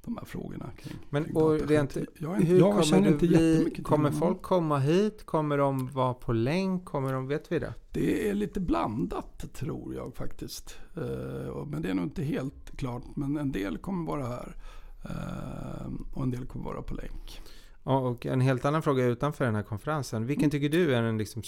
de 0.07 0.17
här 0.17 0.25
frågorna 0.25 0.69
kring, 0.77 0.97
Men 1.09 1.23
kring 1.23 1.35
och 1.35 1.59
rent, 1.59 1.97
jag, 2.19 2.29
hur 2.29 2.59
jag 2.59 2.83
kommer 2.83 3.07
inte 3.07 3.27
bli? 3.27 3.81
Kommer 3.83 4.11
folk 4.11 4.41
komma 4.41 4.79
hit? 4.79 5.25
Kommer 5.25 5.57
de 5.57 5.87
vara 5.87 6.13
på 6.13 6.33
länk? 6.33 6.85
Kommer 6.85 7.13
de, 7.13 7.27
vet 7.27 7.51
vi 7.51 7.59
det? 7.59 7.73
Det 7.91 8.29
är 8.29 8.33
lite 8.33 8.59
blandat 8.59 9.53
tror 9.53 9.95
jag 9.95 10.15
faktiskt. 10.15 10.79
Eh, 10.95 11.65
men 11.65 11.81
det 11.81 11.89
är 11.89 11.93
nog 11.93 12.05
inte 12.05 12.23
helt 12.23 12.77
klart. 12.77 13.03
Men 13.15 13.37
en 13.37 13.51
del 13.51 13.77
kommer 13.77 14.07
vara 14.07 14.25
här. 14.27 14.55
Eh, 15.03 15.87
och 16.13 16.23
en 16.23 16.31
del 16.31 16.45
kommer 16.45 16.65
vara 16.65 16.81
på 16.81 16.93
länk. 16.95 17.41
Och 17.83 18.25
en 18.25 18.41
helt 18.41 18.65
annan 18.65 18.81
fråga 18.81 19.05
utanför 19.05 19.45
den 19.45 19.55
här 19.55 19.63
konferensen. 19.63 20.25
Vilken 20.25 20.43
Mm. 20.43 20.51
tycker 20.51 20.69
du 20.69 20.95
är 20.95 21.01
den 21.01 21.17
liksom 21.17 21.41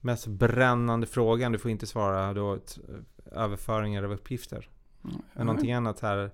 mest 0.00 0.26
brännande 0.26 1.06
frågan? 1.06 1.52
Du 1.52 1.58
får 1.58 1.70
inte 1.70 1.86
svara 1.86 2.34
då 2.34 2.58
överföringar 3.32 4.02
av 4.02 4.12
uppgifter. 4.12 4.68
Mm. 5.04 5.16
Men 5.32 5.46
någonting 5.46 5.72
annat 5.72 6.00
här. 6.00 6.30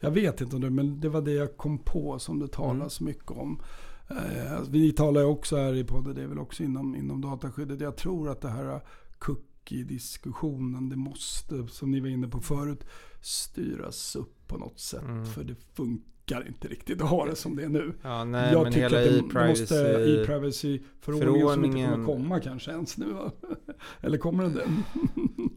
Jag 0.00 0.10
vet 0.10 0.40
inte 0.40 0.56
om 0.56 0.62
det, 0.62 0.70
men 0.70 1.00
det 1.00 1.08
var 1.08 1.22
det 1.22 1.32
jag 1.32 1.56
kom 1.56 1.78
på 1.78 2.18
som 2.18 2.38
det 2.38 2.48
talas 2.48 3.00
mycket 3.00 3.30
om. 3.30 3.62
Eh, 4.10 4.60
vi 4.68 4.92
talar 4.92 5.20
ju 5.20 5.26
också 5.26 5.56
här 5.56 5.74
i 5.74 5.84
podden, 5.84 6.14
det 6.14 6.22
är 6.22 6.26
väl 6.26 6.38
också 6.38 6.62
inom, 6.62 6.96
inom 6.96 7.20
dataskyddet. 7.20 7.80
Jag 7.80 7.96
tror 7.96 8.28
att 8.28 8.40
det 8.40 8.48
här 8.48 8.80
cookie-diskussionen, 9.18 10.88
det 10.88 10.96
måste, 10.96 11.66
som 11.68 11.90
ni 11.90 12.00
var 12.00 12.08
inne 12.08 12.28
på 12.28 12.40
förut, 12.40 12.84
styras 13.20 14.16
upp 14.16 14.33
på 14.46 14.56
något 14.56 14.80
sätt. 14.80 15.02
Mm. 15.02 15.26
För 15.26 15.44
det 15.44 15.54
funkar 15.74 16.46
inte 16.48 16.68
riktigt 16.68 17.02
att 17.02 17.08
ha 17.08 17.26
det 17.26 17.36
som 17.36 17.56
det 17.56 17.64
är 17.64 17.68
nu. 17.68 17.92
Ja, 18.02 18.24
nej, 18.24 18.52
jag 18.52 18.72
tycker 18.72 18.86
att 18.86 18.90
det, 18.92 19.48
måste 19.48 19.74
e-privacy... 19.74 20.74
e-privacy-förordningen 20.74 21.54
som 21.54 21.64
inte 21.64 21.84
kommer 21.84 22.06
komma 22.06 22.40
kanske 22.40 22.70
ens 22.70 22.98
nu. 22.98 23.14
Eller 24.00 24.18
kommer 24.18 24.42
den 24.42 24.54
det? 24.54 24.64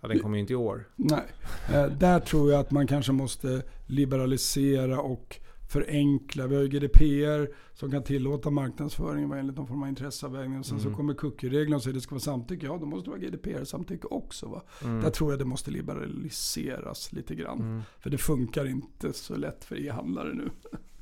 Ja, 0.00 0.08
den 0.08 0.18
kommer 0.18 0.36
ju 0.36 0.40
inte 0.40 0.52
i 0.52 0.56
år. 0.56 0.84
Nej. 0.96 1.24
Eh, 1.72 1.86
där 1.86 2.20
tror 2.20 2.52
jag 2.52 2.60
att 2.60 2.70
man 2.70 2.86
kanske 2.86 3.12
måste 3.12 3.62
liberalisera 3.86 5.00
och 5.00 5.40
förenkla. 5.82 6.46
Vi 6.46 6.54
har 6.56 6.62
ju 6.62 6.68
GDPR 6.68 7.48
som 7.74 7.90
kan 7.90 8.02
tillåta 8.02 8.50
marknadsföring 8.50 9.28
vad 9.28 9.38
enligt 9.38 9.56
någon 9.56 9.66
form 9.66 9.82
av 9.82 9.88
intresseavvägning. 9.88 10.58
Och 10.58 10.66
sen 10.66 10.78
Mm. 10.78 10.90
så 10.90 10.96
kommer 10.96 11.14
cookie-reglerna 11.14 11.76
och 11.76 11.82
säger 11.82 11.92
att 11.92 11.96
det 11.96 12.00
ska 12.02 12.14
vara 12.14 12.20
samtycke. 12.20 12.66
Ja, 12.66 12.78
då 12.80 12.86
måste 12.86 13.10
det 13.10 13.10
vara 13.10 13.20
GDPR-samtycke 13.20 14.06
också. 14.06 14.48
Va? 14.48 14.62
Mm. 14.84 15.02
Där 15.02 15.10
tror 15.10 15.32
jag 15.32 15.38
det 15.38 15.44
måste 15.44 15.70
liberaliseras 15.70 17.12
lite 17.12 17.34
grann. 17.34 17.58
Mm. 17.60 17.82
För 17.98 18.10
det 18.10 18.18
funkar 18.18 18.66
inte 18.66 19.12
så 19.12 19.36
lätt 19.36 19.64
för 19.64 19.86
e-handlare 19.86 20.34
nu. 20.34 20.50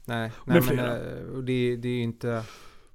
Nej, 0.05 0.33
Med 0.45 0.63
nej 0.69 0.77
men 0.77 0.79
eh, 0.79 1.23
och 1.37 1.45
det, 1.45 1.77
det 1.77 1.89
är 1.89 1.93
ju 1.93 2.03
inte, 2.03 2.43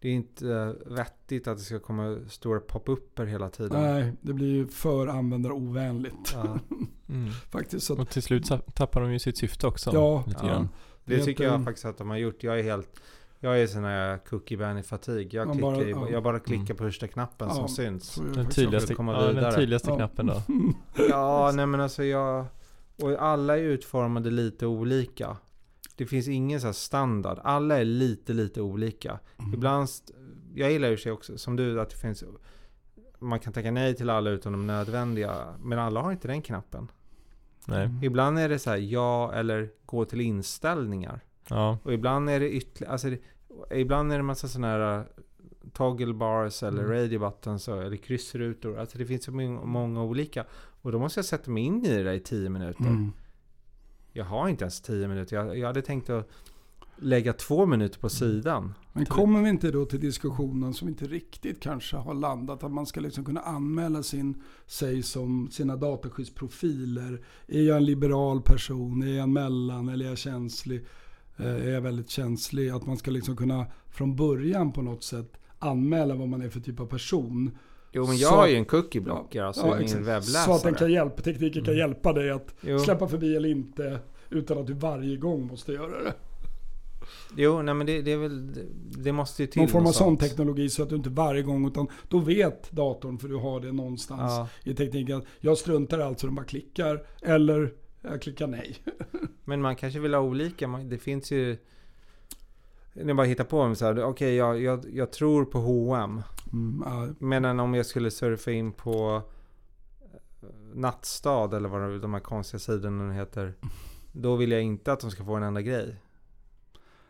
det 0.01 0.09
är 0.09 0.13
inte 0.13 0.75
vettigt 0.85 1.47
att 1.47 1.57
det 1.57 1.63
ska 1.63 1.79
komma 1.79 2.17
stora 2.29 2.59
pop-upper 2.59 3.25
hela 3.25 3.49
tiden. 3.49 3.81
Nej, 3.83 4.13
det 4.21 4.33
blir 4.33 4.47
ju 4.55 4.67
för 4.67 5.07
användarovänligt. 5.07 6.31
Ja, 6.33 6.59
Mm. 7.09 7.29
Faktiskt. 7.31 7.85
Så 7.85 7.93
att, 7.93 7.99
Och 7.99 8.09
till 8.09 8.21
slut 8.23 8.45
tappar 8.73 9.01
de 9.01 9.13
ju 9.13 9.19
sitt 9.19 9.37
syfte 9.37 9.67
också. 9.67 9.91
Ja. 9.93 10.23
lite 10.27 10.45
Ja. 10.45 10.67
Det 11.07 11.23
tycker 11.23 11.43
jag 11.43 11.63
faktiskt 11.63 11.85
att 11.85 11.97
de 11.97 12.09
har 12.09 12.17
gjort. 12.17 12.43
Jag 12.43 12.59
är 12.59 12.63
helt, 12.63 12.99
jag 13.39 13.59
är 13.61 13.67
sån 13.67 13.83
här 13.83 14.17
cookie 14.17 14.57
banning 14.57 14.83
fatig. 14.83 15.33
Jag, 15.33 15.51
klickar, 15.51 15.61
bara- 15.71 15.83
i- 15.83 15.91
ja. 15.91 16.09
jag 16.09 16.23
bara 16.23 16.39
klickar 16.39 16.63
Mm. 16.63 16.77
på 16.77 16.83
första 16.83 17.07
knappen 17.07 17.47
Ja. 17.47 17.55
som 17.55 17.67
syns. 17.67 18.15
Den 18.35 18.49
tydligaste, 18.49 18.93
komma 18.95 19.13
ja, 19.13 19.41
den 19.41 19.55
tydligaste 19.55 19.89
Ja. 19.89 19.95
knappen 19.95 20.25
då. 20.27 20.41
Ja, 21.09 21.51
nej 21.55 21.65
men 21.65 21.81
alltså 21.81 22.03
jag... 22.03 22.45
Och 23.01 23.11
alla 23.11 23.57
är 23.57 23.61
utformade 23.61 24.29
lite 24.31 24.65
olika. 24.65 25.37
Det 25.95 26.05
finns 26.05 26.27
ingen 26.27 26.61
så 26.61 26.67
här 26.67 26.73
standard. 26.73 27.39
Alla 27.43 27.77
är 27.79 27.85
lite, 27.85 28.33
lite 28.33 28.61
olika. 28.61 29.19
Mm. 29.39 29.53
Ibland... 29.53 29.83
st- 29.83 30.13
Jag 30.55 30.71
gillar 30.71 30.89
ju 30.89 30.97
sig 30.97 31.11
också, 31.11 31.37
som 31.37 31.55
du, 31.55 31.81
att 31.81 31.89
det 31.89 31.95
finns... 31.97 32.23
Man 33.19 33.39
kan 33.39 33.53
tacka 33.53 33.71
nej 33.71 33.95
till 33.95 34.09
alla 34.09 34.29
utom 34.29 34.51
de 34.51 34.67
nödvändiga. 34.67 35.53
Men 35.63 35.79
alla 35.79 36.01
har 36.01 36.11
inte 36.11 36.27
den 36.27 36.41
knappen. 36.41 36.87
Nej. 37.67 37.85
Mm. 37.85 38.03
Ibland 38.03 38.39
är 38.39 38.49
det 38.49 38.59
så 38.59 38.69
här 38.69 38.77
ja 38.77 39.33
eller 39.33 39.69
gå 39.85 40.05
till 40.05 40.21
inställningar. 40.21 41.19
Ja. 41.49 41.77
Och 41.83 41.93
ibland 41.93 42.29
är 42.29 42.39
det 42.39 42.49
ytterligare... 42.51 42.91
Alltså 42.91 43.07
ibland 43.71 44.13
är 44.13 44.17
det 44.17 44.23
massa 44.23 44.47
sådana 44.47 44.67
här 44.67 44.99
uh, 44.99 45.05
toggle 45.73 46.13
bars 46.13 46.63
eller 46.63 46.83
Mm. 46.83 46.91
radio 46.91 47.19
buttons 47.19 47.67
eller 47.67 47.95
kryssrutor. 47.97 48.79
Alltså 48.79 48.97
det 48.97 49.05
finns 49.05 49.23
så 49.23 49.31
många, 49.31 49.65
många 49.65 50.03
olika. 50.03 50.45
Och 50.81 50.91
då 50.91 50.99
måste 50.99 51.17
jag 51.17 51.25
sätta 51.25 51.51
mig 51.51 51.63
in 51.63 51.85
i 51.85 51.89
det 51.97 52.03
där 52.03 52.13
i 52.13 52.19
tio 52.19 52.49
minuter. 52.49 52.81
Mm. 52.83 53.11
Jag 54.11 54.25
har 54.25 54.47
inte 54.49 54.63
ens 54.63 54.81
tio 54.81 55.07
minuter. 55.07 55.35
Jag, 55.35 55.57
jag 55.57 55.67
hade 55.67 55.81
tänkt 55.81 56.09
att 56.09 56.29
lägga 56.99 57.33
två 57.33 57.65
minuter 57.65 57.99
på 57.99 58.09
sidan. 58.09 58.73
Men 58.93 59.05
kommer 59.05 59.41
vi 59.43 59.49
inte 59.49 59.71
då 59.71 59.85
till 59.85 59.99
diskussionen 59.99 60.73
som 60.73 60.87
inte 60.87 61.05
riktigt 61.05 61.59
kanske 61.59 61.97
har 61.97 62.13
landat, 62.13 62.63
att 62.63 62.71
man 62.71 62.85
ska 62.85 62.99
liksom 63.01 63.25
kunna 63.25 63.39
anmäla 63.41 64.03
sin, 64.03 64.41
sig 64.65 65.03
som 65.03 65.49
sina 65.51 65.75
dataskyddsprofiler. 65.75 67.21
Är 67.47 67.61
jag 67.61 67.77
en 67.77 67.85
liberal 67.85 68.41
person? 68.41 69.03
Är 69.03 69.17
jag 69.17 69.29
mellan? 69.29 69.89
Eller 69.89 70.05
är 70.05 70.09
jag 70.09 70.17
känslig? 70.17 70.85
Eh, 71.37 71.45
Är 71.45 71.69
jag 71.69 71.81
väldigt 71.81 72.09
känslig? 72.09 72.69
Att 72.69 72.85
man 72.85 72.97
ska 72.97 73.11
liksom 73.11 73.35
kunna 73.35 73.65
från 73.89 74.15
början 74.15 74.71
på 74.71 74.81
något 74.81 75.03
sätt 75.03 75.33
anmäla 75.59 76.15
vad 76.15 76.27
man 76.29 76.41
är 76.41 76.49
för 76.49 76.59
typ 76.59 76.79
av 76.79 76.85
person. 76.85 77.57
Jo 77.91 78.07
men 78.07 78.17
jag 78.17 78.29
Så- 78.29 78.35
har 78.35 78.47
ju 78.47 78.55
en 78.55 78.65
cookie 78.65 79.01
blocker, 79.01 79.43
alltså 79.43 79.67
Ja, 79.67 79.73
min 79.75 79.83
exakt. 79.83 79.99
webbläsare. 80.01 80.45
Så 80.45 80.53
att 80.53 80.63
den 80.63 80.73
kan 80.73 80.91
hjälpa, 80.91 81.21
tekniken 81.21 81.63
kan 81.65 81.73
Mm. 81.73 81.77
hjälpa 81.89 82.13
dig 82.13 82.31
att 82.31 82.55
jo, 82.61 82.79
släppa 82.79 83.07
förbi 83.07 83.35
eller 83.35 83.49
inte. 83.49 83.99
Utan 84.29 84.57
att 84.57 84.67
du 84.67 84.73
varje 84.73 85.17
gång 85.17 85.47
måste 85.47 85.71
göra 85.71 86.03
det. 86.03 86.13
Jo, 87.35 87.61
nej 87.61 87.73
men 87.73 87.87
det, 87.87 88.01
det 88.01 88.11
är 88.11 88.17
väl... 88.17 88.53
Det, 89.03 89.11
måste 89.11 89.43
ju 89.43 89.47
till 89.47 89.61
Någon 89.61 89.69
form 89.69 89.85
av 89.85 89.91
sån 89.91 90.17
teknologi 90.17 90.69
så 90.69 90.83
att 90.83 90.89
du 90.89 90.95
inte 90.95 91.09
varje 91.09 91.41
gång, 91.41 91.67
utan 91.67 91.87
då 92.07 92.19
vet 92.19 92.71
datorn, 92.71 93.17
för 93.19 93.27
du 93.27 93.35
har 93.35 93.59
det 93.59 93.71
någonstans 93.71 94.21
Ja. 94.21 94.47
i 94.71 94.75
tekniken, 94.75 95.17
att 95.17 95.25
jag 95.39 95.57
struntar 95.57 95.99
alltså, 95.99 96.27
den 96.27 96.35
bara 96.35 96.45
klickar, 96.45 97.03
eller 97.21 97.73
jag 98.01 98.21
klickar 98.21 98.47
nej. 98.47 98.77
Men 99.43 99.61
man 99.61 99.75
kanske 99.75 99.99
vill 99.99 100.13
ha 100.13 100.21
olika. 100.21 100.67
Det 100.67 100.97
finns 100.97 101.31
ju... 101.31 101.57
Ni 102.93 103.13
bara 103.13 103.27
hittar 103.27 103.43
på 103.43 103.63
dem 103.63 103.75
så 103.75 103.85
här. 103.85 104.03
Okej, 104.03 104.35
jag, 104.35 104.61
jag, 104.61 104.85
jag 104.93 105.11
tror 105.11 105.45
på 105.45 105.59
H&M 105.59 106.21
Mm, 106.53 106.83
ja, 106.85 107.07
Men 107.19 107.59
om 107.59 107.73
jag 107.73 107.85
skulle 107.85 108.11
surfa 108.11 108.51
in 108.51 108.71
på 108.71 109.21
eh, 110.01 110.49
Nattstad 110.73 111.53
eller 111.53 111.69
vad 111.69 111.81
de- 111.81 112.01
de 112.01 112.13
här 112.13 112.21
konstiga 112.21 112.59
sidorna 112.59 113.03
nu 113.03 113.13
heter. 113.13 113.53
Då 114.11 114.35
vill 114.35 114.51
jag 114.51 114.61
inte 114.61 114.91
att 114.91 114.99
de 114.99 115.11
ska 115.11 115.25
få 115.25 115.35
en 115.35 115.43
enda 115.43 115.61
grej. 115.61 115.95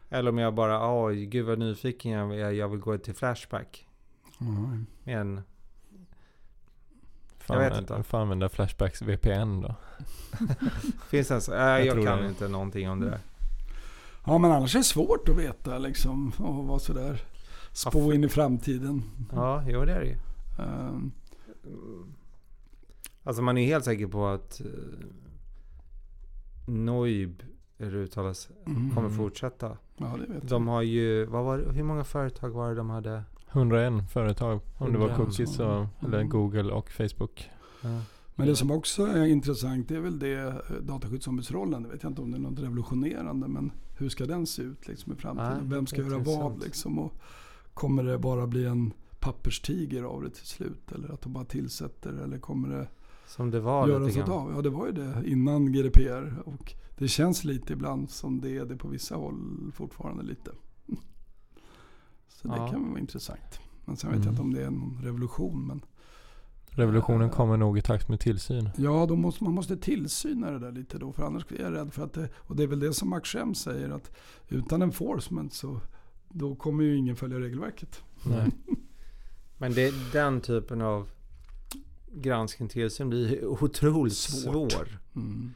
Eller 0.10 0.32
om 0.32 0.38
jag 0.38 0.54
bara, 0.54 1.04
oj 1.04 1.26
gud 1.26 1.46
vad 1.46 1.60
nyfiken 1.60 2.12
jag 2.12 2.40
är, 2.40 2.52
jag 2.52 2.70
vill 2.70 2.80
gå 2.80 2.98
till 2.98 3.14
Flashback. 3.16 3.88
ja. 4.40 4.46
Men 5.04 5.42
Fan, 7.38 7.62
Jag 7.62 7.70
vet 7.70 7.80
inte. 7.80 7.94
Jag 7.94 8.06
får 8.06 8.18
använda 8.18 8.50
Flashbacks 8.50 9.02
VPN 9.02 9.62
då. 9.62 9.76
finns 11.10 11.28
det 11.28 11.34
ens? 11.34 11.50
Äh, 11.50 11.86
jag, 11.86 11.94
tror 11.94 12.06
kan 12.06 12.20
det. 12.20 12.28
inte 12.28 12.48
någonting 12.48 12.90
om 12.90 13.00
det 13.00 13.10
där. 13.10 13.20
ja, 14.26 14.38
men 14.38 14.52
annars 14.52 14.76
är 14.76 14.80
det 14.80 14.84
svårt 14.84 15.30
att 15.30 15.38
veta 15.38 15.78
liksom, 15.78 16.32
och 16.38 16.66
vara 16.66 16.80
sådär, 16.80 17.22
spå 17.72 18.14
in 18.14 18.24
i 18.24 18.30
framtiden. 18.30 19.04
Ja, 19.32 19.64
jo 19.68 19.86
det 19.86 19.94
är 19.94 20.00
det 20.00 20.06
ju. 20.06 20.18
Um, 20.64 21.12
Mm. 21.68 22.14
Alltså 23.24 23.42
man 23.42 23.58
är 23.58 23.66
helt 23.66 23.86
säker 23.86 24.08
på 24.08 24.28
att 24.28 24.62
uh, 24.66 24.72
Noib, 26.68 27.44
det 27.78 27.86
uttalas, 27.86 28.50
mm. 28.66 28.96
kommer 28.96 29.10
fortsätta. 29.10 29.78
Ja, 29.98 30.18
det 30.18 30.34
vet 30.34 30.50
De 30.50 30.68
har 30.68 30.82
ju, 30.82 31.26
vad 31.26 31.46
var 31.46 31.58
hur 31.74 31.84
många 31.84 32.04
företag 32.04 32.50
var 32.50 32.70
det 32.70 32.76
de 32.76 32.90
hade? 32.90 33.24
101 33.52 34.12
företag. 34.12 34.60
Om 34.78 34.92
det 34.94 34.98
var 35.00 35.10
101, 35.10 35.18
cookies 35.18 35.60
och, 35.60 35.86
eller 36.06 36.18
Mm. 36.18 36.30
Google 36.30 36.74
och 36.74 36.92
Facebook. 36.92 37.50
Ja. 37.82 38.02
Men 38.36 38.48
det 38.48 38.56
som 38.56 38.72
också 38.72 39.06
är 39.06 39.26
intressant 39.26 39.88
det 39.90 39.96
är 39.96 40.00
väl 40.00 40.20
det 40.20 40.34
eh, 40.34 40.56
dataskyddsombudsrollen. 40.82 41.84
Det 41.84 41.90
vet 41.90 42.04
jag 42.04 42.12
inte 42.12 42.22
om 42.22 42.32
det 42.32 42.38
är 42.38 42.42
något 42.42 42.60
revolutionerande 42.60 43.48
men 43.48 43.72
hur 43.98 44.10
ska 44.10 44.26
den 44.26 44.48
se 44.48 44.62
ut 44.62 44.88
liksom 44.88 45.14
i 45.14 45.16
framtiden? 45.16 45.58
Nej, 45.62 45.70
Vem 45.70 45.88
ska 45.88 46.02
göra 46.02 46.18
vad 46.18 46.64
liksom? 46.64 47.00
Och 47.00 47.14
kommer 47.74 48.04
det 48.04 48.18
bara 48.18 48.48
bli 48.48 48.66
en 48.66 48.94
papperstiger 49.20 50.04
av 50.04 50.24
det 50.24 50.30
till 50.30 50.46
slut? 50.48 50.92
Eller 50.92 51.14
att 51.14 51.22
de 51.22 51.34
bara 51.34 51.46
tillsätter? 51.46 52.14
Eller 52.24 52.38
kommer 52.38 52.70
det 52.70 52.88
Som 53.28 53.52
det 53.52 53.60
var 53.60 53.88
göras 53.88 54.08
lite 54.08 54.20
grann. 54.20 54.32
av? 54.32 54.52
Ja 54.56 54.62
det 54.62 54.70
var 54.70 54.86
ju 54.86 54.92
det 54.92 55.24
innan 55.26 55.72
GDPR. 55.72 56.42
Och 56.46 56.74
det 56.98 57.08
känns 57.08 57.44
lite 57.44 57.74
ibland 57.74 58.10
som 58.10 58.42
det 58.42 58.58
är 58.58 58.66
det 58.66 58.78
på 58.78 58.88
vissa 58.88 59.16
håll 59.16 59.72
fortfarande 59.74 60.24
lite. 60.24 60.52
Så 62.28 62.48
det 62.48 62.56
Ja. 62.58 62.68
kan 62.68 62.90
vara 62.90 63.00
intressant. 63.00 63.60
Men 63.86 63.98
sen 63.98 64.10
vet 64.10 64.16
Mm. 64.16 64.26
jag 64.26 64.32
inte 64.34 64.42
om 64.42 64.54
det 64.54 64.64
är 64.64 64.72
någon 64.72 65.00
revolution. 65.04 65.68
Men 65.68 65.82
Revolutionen 66.70 67.28
Ja. 67.28 67.34
kommer 67.34 67.58
nog 67.58 67.78
i 67.78 67.82
takt 67.82 68.10
med 68.10 68.20
tillsyn. 68.20 68.70
Ja, 68.78 69.06
då 69.10 69.16
måste, 69.16 69.44
man 69.44 69.54
måste 69.54 69.78
tillsyna 69.78 70.52
det 70.52 70.60
där 70.60 70.72
lite 70.72 70.98
då. 70.98 71.14
För 71.14 71.24
annars 71.24 71.46
är 71.52 71.62
jag 71.64 71.74
rädd 71.74 71.94
för 71.94 72.04
att 72.04 72.14
det, 72.14 72.30
och 72.36 72.56
det 72.56 72.64
är 72.64 72.68
väl 72.68 72.80
det 72.80 72.94
som 72.94 73.10
Max 73.10 73.30
Schem 73.30 73.56
säger 73.56 73.90
att 73.90 74.12
utan 74.48 74.82
enforcement 74.82 75.54
så 75.54 75.80
då 76.30 76.56
kommer 76.56 76.84
ju 76.84 76.96
ingen 76.98 77.16
följa 77.16 77.40
regelverket. 77.40 78.04
Nej. 78.26 78.52
Men 79.58 79.74
det, 79.74 79.94
den 80.14 80.42
typen 80.42 80.82
av 80.82 81.10
granskning 82.22 82.70
tillsyn 82.70 83.10
blir 83.10 83.46
otroligt 83.46 84.14
Svårt. 84.14 84.72
svår. 84.72 85.00
Mm. 85.16 85.52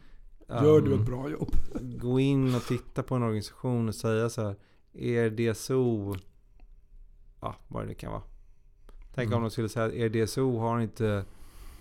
Gör 0.50 0.82
du 0.82 0.92
um, 0.94 1.00
ett 1.02 1.06
bra 1.06 1.30
jobb? 1.30 1.56
gå 2.02 2.20
in 2.20 2.56
och 2.56 2.62
titta 2.64 3.04
på 3.04 3.16
en 3.16 3.24
organisation 3.24 3.88
och 3.88 3.96
säga 3.96 4.30
så 4.30 4.42
här. 4.42 4.56
Er 4.94 5.30
DSO, 5.30 6.16
ja 7.42 7.56
vad 7.68 7.88
det 7.88 7.94
kan 7.94 8.12
vara. 8.12 8.22
Tänk 9.16 9.28
Mm. 9.28 9.38
om 9.38 9.42
de 9.44 9.52
skulle 9.52 9.70
säga 9.70 9.86
att 9.86 9.94
er 9.94 10.10
DSO 10.10 10.58
har 10.60 10.80
inte, 10.80 11.26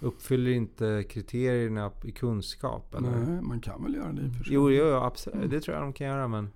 uppfyller 0.01 0.51
inte 0.51 1.05
kriterierna 1.09 1.91
i 2.05 2.13
kunskap. 2.13 2.95
Eller? 2.95 3.11
Nej, 3.11 3.43
man 3.43 3.61
kan 3.61 3.85
väl 3.85 3.95
göra 3.95 4.13
det 4.13 4.23
i 4.23 4.29
och 4.29 4.33
för 4.35 4.45
sig. 4.45 4.55
Jo, 4.55 4.71
jo, 4.71 4.85
jo, 4.87 4.95
absolut. 4.95 5.37
Mm. 5.37 5.51
Det 5.51 5.61
tror 5.61 5.77
jag 5.77 5.85
de 5.85 5.93
kan 5.93 6.07
göra 6.07 6.29
men. 6.29 6.51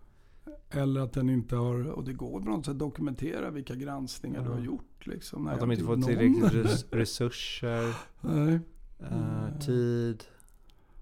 Eller 0.76 1.00
att 1.00 1.12
den 1.12 1.30
inte 1.30 1.56
har, 1.56 1.86
och 1.90 2.04
det 2.04 2.12
går 2.12 2.40
på 2.40 2.48
något 2.50 2.66
sätt 2.66 2.78
dokumentera 2.78 3.50
vilka 3.50 3.74
granskningar 3.74 4.40
du 4.42 4.48
Ja. 4.48 4.54
har 4.54 4.60
gjort. 4.60 5.06
Liksom. 5.06 5.44
Nej, 5.44 5.54
Att 5.54 5.60
de 5.60 5.72
inte 5.72 5.84
gjort 5.84 6.04
tillräckligt 6.04 6.86
resurser, 6.90 7.96
Nej. 8.20 8.60
eh, 9.00 9.58
tid. 9.58 10.24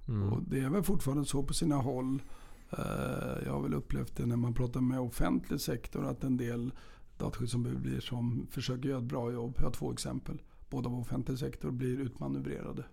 Mm. 0.08 0.32
Och 0.32 0.42
det 0.42 0.60
är 0.60 0.70
väl 0.70 0.82
fortfarande 0.82 1.24
så 1.24 1.42
på 1.42 1.54
sina 1.54 1.76
håll. 1.76 2.22
Eh, 2.70 3.44
Jag 3.44 3.52
har 3.52 3.60
väl 3.62 3.74
upplevt 3.74 4.16
det 4.16 4.26
när 4.26 4.36
man 4.36 4.54
pratar 4.54 4.80
med 4.80 5.00
offentlig 5.00 5.60
sektor 5.60 6.04
att 6.06 6.24
en 6.24 6.36
del 6.36 6.72
dataskyddsombud 7.18 7.80
blir 7.80 8.00
som 8.00 8.46
försöker 8.50 8.88
göra 8.88 8.98
ett 8.98 9.04
bra 9.04 9.32
jobb. 9.32 9.54
Jag 9.58 9.64
har 9.64 9.70
två 9.72 9.92
exempel. 9.92 10.42
Båda 10.70 10.88
av 10.88 10.98
offentlig 11.00 11.38
sektor 11.38 11.70
blir 11.70 12.00
utmanövrerade 12.00 12.84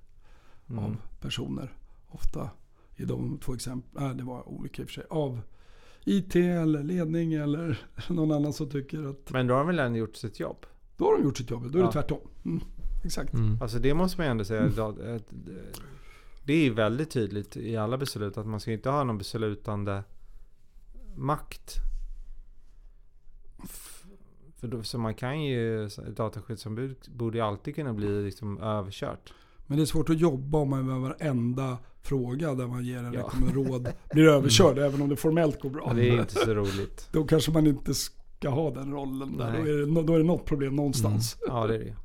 Mm. 0.69 0.83
av 0.83 0.97
personer. 1.21 1.73
Ofta 2.07 2.49
i 2.95 3.05
de 3.05 3.37
två 3.37 3.53
exempel, 3.53 4.03
äh, 4.03 4.09
det 4.15 4.23
var 4.23 4.49
olika 4.49 4.81
i 4.81 4.85
och 4.85 4.89
för 4.89 4.93
sig. 4.93 5.03
Av 5.09 5.41
IT 6.05 6.35
eller 6.35 6.83
ledning 6.83 7.33
eller 7.33 7.79
någon 8.09 8.31
annan 8.31 8.53
som 8.53 8.69
tycker 8.69 9.09
att 9.09 9.31
Men 9.31 9.47
då 9.47 9.53
har 9.53 9.63
väl 9.65 9.79
ändå 9.79 9.97
gjort 9.99 10.15
sitt 10.15 10.39
jobb? 10.39 10.65
då 10.97 11.05
har 11.05 11.17
de 11.17 11.23
gjort 11.23 11.37
sitt 11.37 11.49
jobb. 11.49 11.71
Då 11.71 11.77
är 11.79 11.81
Ja. 11.81 11.87
det 11.87 11.93
tvärtom. 11.93 12.19
Mm, 12.45 12.61
exakt. 13.03 13.33
Mm. 13.33 13.61
Alltså 13.61 13.79
det 13.79 13.93
måste 13.93 14.21
man 14.21 14.27
ändå 14.29 14.43
säga. 14.45 14.63
att- 14.63 14.79
att- 14.99 15.33
Det 16.43 16.53
är 16.53 16.63
ju 16.63 16.73
väldigt 16.73 17.11
tydligt 17.11 17.57
i 17.57 17.77
alla 17.77 17.97
beslut 17.97 18.37
att 18.37 18.47
man 18.47 18.59
ska 18.59 18.71
inte 18.71 18.89
ha 18.89 19.03
någon 19.03 19.17
beslutande 19.17 20.03
makt. 21.15 21.75
För 24.57 24.67
då, 24.67 24.83
så 24.83 24.97
man 24.97 25.13
kan 25.15 25.43
ju, 25.43 25.85
ett 25.85 26.15
dataskyddsombud 26.17 26.95
borde 27.09 27.37
ju 27.37 27.43
alltid 27.43 27.75
kunna 27.75 27.93
bli 27.93 28.23
liksom 28.23 28.57
överkört. 28.61 29.33
Men 29.69 29.77
det 29.77 29.83
är 29.83 29.85
svårt 29.85 30.09
att 30.09 30.19
jobba 30.19 30.57
om 30.57 30.69
man 30.69 30.85
med 30.85 30.99
varenda 30.99 31.77
fråga 32.01 32.53
där 32.55 32.67
man 32.67 32.85
ger 32.85 32.97
en 32.97 33.13
Ja. 33.13 33.19
rekommendation 33.19 33.65
råd 33.67 33.87
blir 34.11 34.27
överkörd 34.27 34.77
även 34.77 35.01
om 35.01 35.09
det 35.09 35.15
formellt 35.15 35.61
går 35.61 35.69
bra. 35.69 35.93
Det 35.95 36.09
är 36.09 36.19
inte 36.19 36.33
så 36.33 36.53
roligt. 36.53 37.09
Då 37.11 37.23
kanske 37.23 37.51
man 37.51 37.67
inte 37.67 37.93
ska 37.93 38.49
ha 38.49 38.71
den 38.71 38.91
rollen 38.91 39.37
där. 39.37 39.51
Då 39.51 39.59
är, 39.59 39.77
det, 39.95 40.01
då 40.03 40.13
är 40.13 40.17
det 40.17 40.25
något 40.25 40.45
problem 40.45 40.75
någonstans. 40.75 41.37
Ja 41.47 41.67
det 41.67 41.75
är 41.75 41.79
det. 41.79 41.95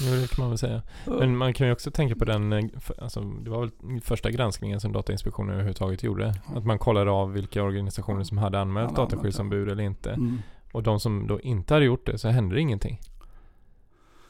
Jo, 0.00 0.20
det 0.20 0.30
kan 0.34 0.42
man 0.42 0.48
väl 0.48 0.58
säga. 0.58 0.82
Men 1.06 1.36
man 1.36 1.54
kan 1.54 1.66
ju 1.66 1.72
också 1.72 1.90
tänka 1.90 2.14
på 2.16 2.24
den, 2.24 2.52
eh, 2.52 2.64
alltså, 2.98 3.20
det 3.20 3.50
var 3.50 3.60
väl 3.60 4.00
första 4.00 4.30
granskningen 4.30 4.80
som 4.80 4.92
Datainspektionen 4.92 5.50
överhuvudtaget 5.50 6.02
gjorde. 6.02 6.34
Att 6.54 6.64
man 6.64 6.78
kollade 6.78 7.10
av 7.10 7.32
vilka 7.32 7.62
organisationer 7.62 8.24
som 8.24 8.38
hade 8.38 8.60
anmält 8.60 8.90
Hade 8.90 8.96
anmält, 9.00 9.10
dataskyddsombud 9.10 9.68
eller 9.68 9.82
inte. 9.82 10.10
Mm. 10.10 10.38
Och 10.72 10.82
de 10.82 11.00
som 11.00 11.26
då 11.26 11.40
inte 11.40 11.74
hade 11.74 11.86
gjort 11.86 12.06
det 12.06 12.18
så 12.18 12.28
hände 12.28 12.54
det 12.54 12.60
ingenting. 12.60 13.00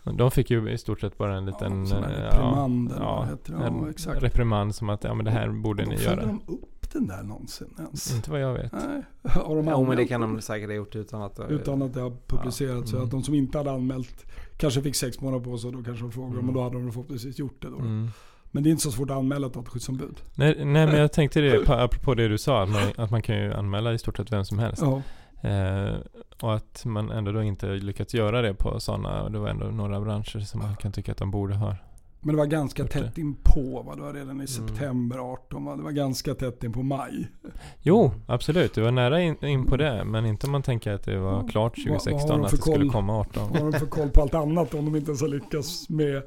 De 0.04 0.30
fick 0.30 0.50
ju 0.50 0.70
i 0.70 0.78
stort 0.78 1.00
sett 1.00 1.18
bara 1.18 1.36
en 1.36 1.46
liten 1.46 1.86
ja, 1.86 1.96
en 1.96 2.04
eh, 2.04 2.08
reprimand 2.08 2.92
ja, 2.98 3.16
vad 3.16 3.28
heter 3.28 3.52
det? 3.52 3.82
Ja, 3.82 3.90
exakt. 3.90 4.22
reprimand 4.22 4.74
som 4.74 4.88
att 4.88 5.04
ja 5.04 5.14
men 5.14 5.24
det 5.24 5.30
här 5.30 5.48
borde 5.48 5.82
Och 5.82 5.88
ni 5.88 5.94
göra. 6.02 6.26
De 6.26 6.40
upp 6.46 6.92
den 6.92 7.06
där 7.06 7.22
någonsin 7.22 7.74
ens? 7.78 8.14
Inte 8.16 8.30
vad 8.30 8.40
jag 8.40 8.52
vet. 8.52 8.72
Nej. 8.72 9.02
Har 9.22 9.56
de 9.56 9.68
Jo 9.70 9.84
men 9.84 9.96
det 9.96 10.06
kan 10.06 10.20
de 10.20 10.40
säkert 10.40 10.68
ha 10.68 10.74
gjort 10.74 10.96
utan 10.96 11.22
att... 11.22 11.40
Utan 11.48 11.82
att 11.82 11.94
det 11.94 12.00
har 12.00 12.12
publicerats. 12.26 12.90
Så 12.90 12.96
Mm. 12.96 13.04
att 13.04 13.10
de 13.10 13.22
som 13.22 13.34
inte 13.34 13.58
hade 13.58 13.70
anmält 13.72 14.24
kanske 14.56 14.82
fick 14.82 14.96
sex 14.96 15.20
månader 15.20 15.44
på 15.44 15.58
sig. 15.58 15.72
Då 15.72 15.82
kanske 15.82 16.04
de 16.04 16.12
frågade. 16.12 16.32
Mm. 16.34 16.44
Men 16.44 16.54
då 16.54 16.62
hade 16.62 16.74
de 16.74 16.92
förhoppningsvis 16.92 17.38
gjort 17.38 17.62
det. 17.62 17.68
Då. 17.70 17.78
Mm. 17.78 18.08
Men 18.50 18.62
det 18.62 18.68
är 18.68 18.70
inte 18.70 18.82
så 18.82 18.92
svårt 18.92 19.10
att 19.10 19.16
anmäla 19.16 19.46
ett 19.46 19.54
dataskyddsombud. 19.54 20.20
Nej, 20.34 20.64
nej 20.64 20.86
men 20.86 20.96
jag 20.98 21.12
tänkte 21.12 21.40
det, 21.40 21.64
på, 21.66 21.72
apropå 21.72 22.14
det 22.14 22.28
du 22.28 22.38
sa, 22.38 22.62
att 22.62 22.68
man, 22.68 22.82
att 22.96 23.10
man 23.10 23.22
kan 23.22 23.36
ju 23.36 23.52
anmäla 23.54 23.92
i 23.92 23.98
stort 23.98 24.16
sett 24.16 24.32
vem 24.32 24.44
som 24.44 24.58
helst. 24.58 24.82
Ja. 24.82 25.02
Eh, 25.40 25.94
och 26.42 26.54
att 26.54 26.82
man 26.84 27.10
ändå 27.10 27.32
då 27.32 27.42
inte 27.42 27.66
lyckats 27.66 28.14
göra 28.14 28.42
det 28.42 28.54
på 28.54 28.80
sådana, 28.80 29.28
det 29.28 29.38
var 29.38 29.48
ändå 29.48 29.66
några 29.66 30.00
branscher 30.00 30.38
som 30.40 30.60
man 30.62 30.76
kan 30.76 30.92
tycka 30.92 31.12
att 31.12 31.18
de 31.18 31.30
borde 31.30 31.54
ha. 31.54 31.76
Men 32.20 32.34
det 32.34 32.38
var 32.38 32.46
ganska 32.46 32.82
det. 32.82 32.88
tätt 32.88 33.18
in 33.18 33.36
på. 33.42 33.82
Va? 33.82 33.94
Det 33.96 34.02
var 34.02 34.12
redan 34.12 34.28
i 34.30 34.32
Mm. 34.32 34.46
september 34.46 35.18
18. 35.18 35.64
Va? 35.64 35.76
Det 35.76 35.82
var 35.82 35.90
ganska 35.90 36.34
tätt 36.34 36.64
in 36.64 36.72
på 36.72 36.82
maj. 36.82 37.28
Jo, 37.82 38.10
absolut. 38.26 38.74
Det 38.74 38.80
var 38.80 38.90
nära 38.90 39.20
in, 39.22 39.44
in 39.44 39.64
på 39.66 39.76
det. 39.76 40.04
Men 40.04 40.26
inte 40.26 40.46
om 40.46 40.52
man 40.52 40.62
tänker 40.62 40.92
att 40.92 41.04
det 41.04 41.18
var 41.18 41.48
klart 41.48 41.78
vad- 41.78 41.86
vad 41.88 41.94
har 41.94 41.98
2016 42.00 42.38
de 42.38 42.44
att 42.44 42.50
det 42.50 42.56
skulle 42.56 42.76
koll? 42.76 42.90
komma 42.90 43.16
18. 43.20 43.48
Vad 43.52 43.62
har 43.62 43.72
de 43.72 43.78
för 43.78 43.86
koll 43.86 44.10
på 44.10 44.22
allt 44.22 44.34
annat 44.34 44.74
om 44.74 44.84
de 44.84 44.96
inte 44.96 45.10
ens 45.10 45.20
har 45.20 45.28
lyckats 45.28 45.88
med 45.88 46.22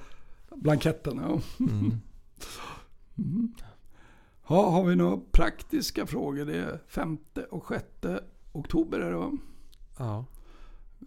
blanketten? 0.55 1.21
Ja. 1.29 1.39
Mm. 1.69 1.79
Mm. 3.17 3.53
Ja, 4.49 4.69
har 4.69 4.83
vi 4.83 4.95
några 4.95 5.17
praktiska 5.31 6.05
frågor? 6.05 6.45
Det 6.45 6.55
är 6.57 6.79
5 6.87 7.17
och 7.51 7.65
6 7.69 7.85
oktober 8.51 8.99
är 8.99 9.11
det 9.11 9.17
va? 9.17 9.31
Ja. 9.97 10.25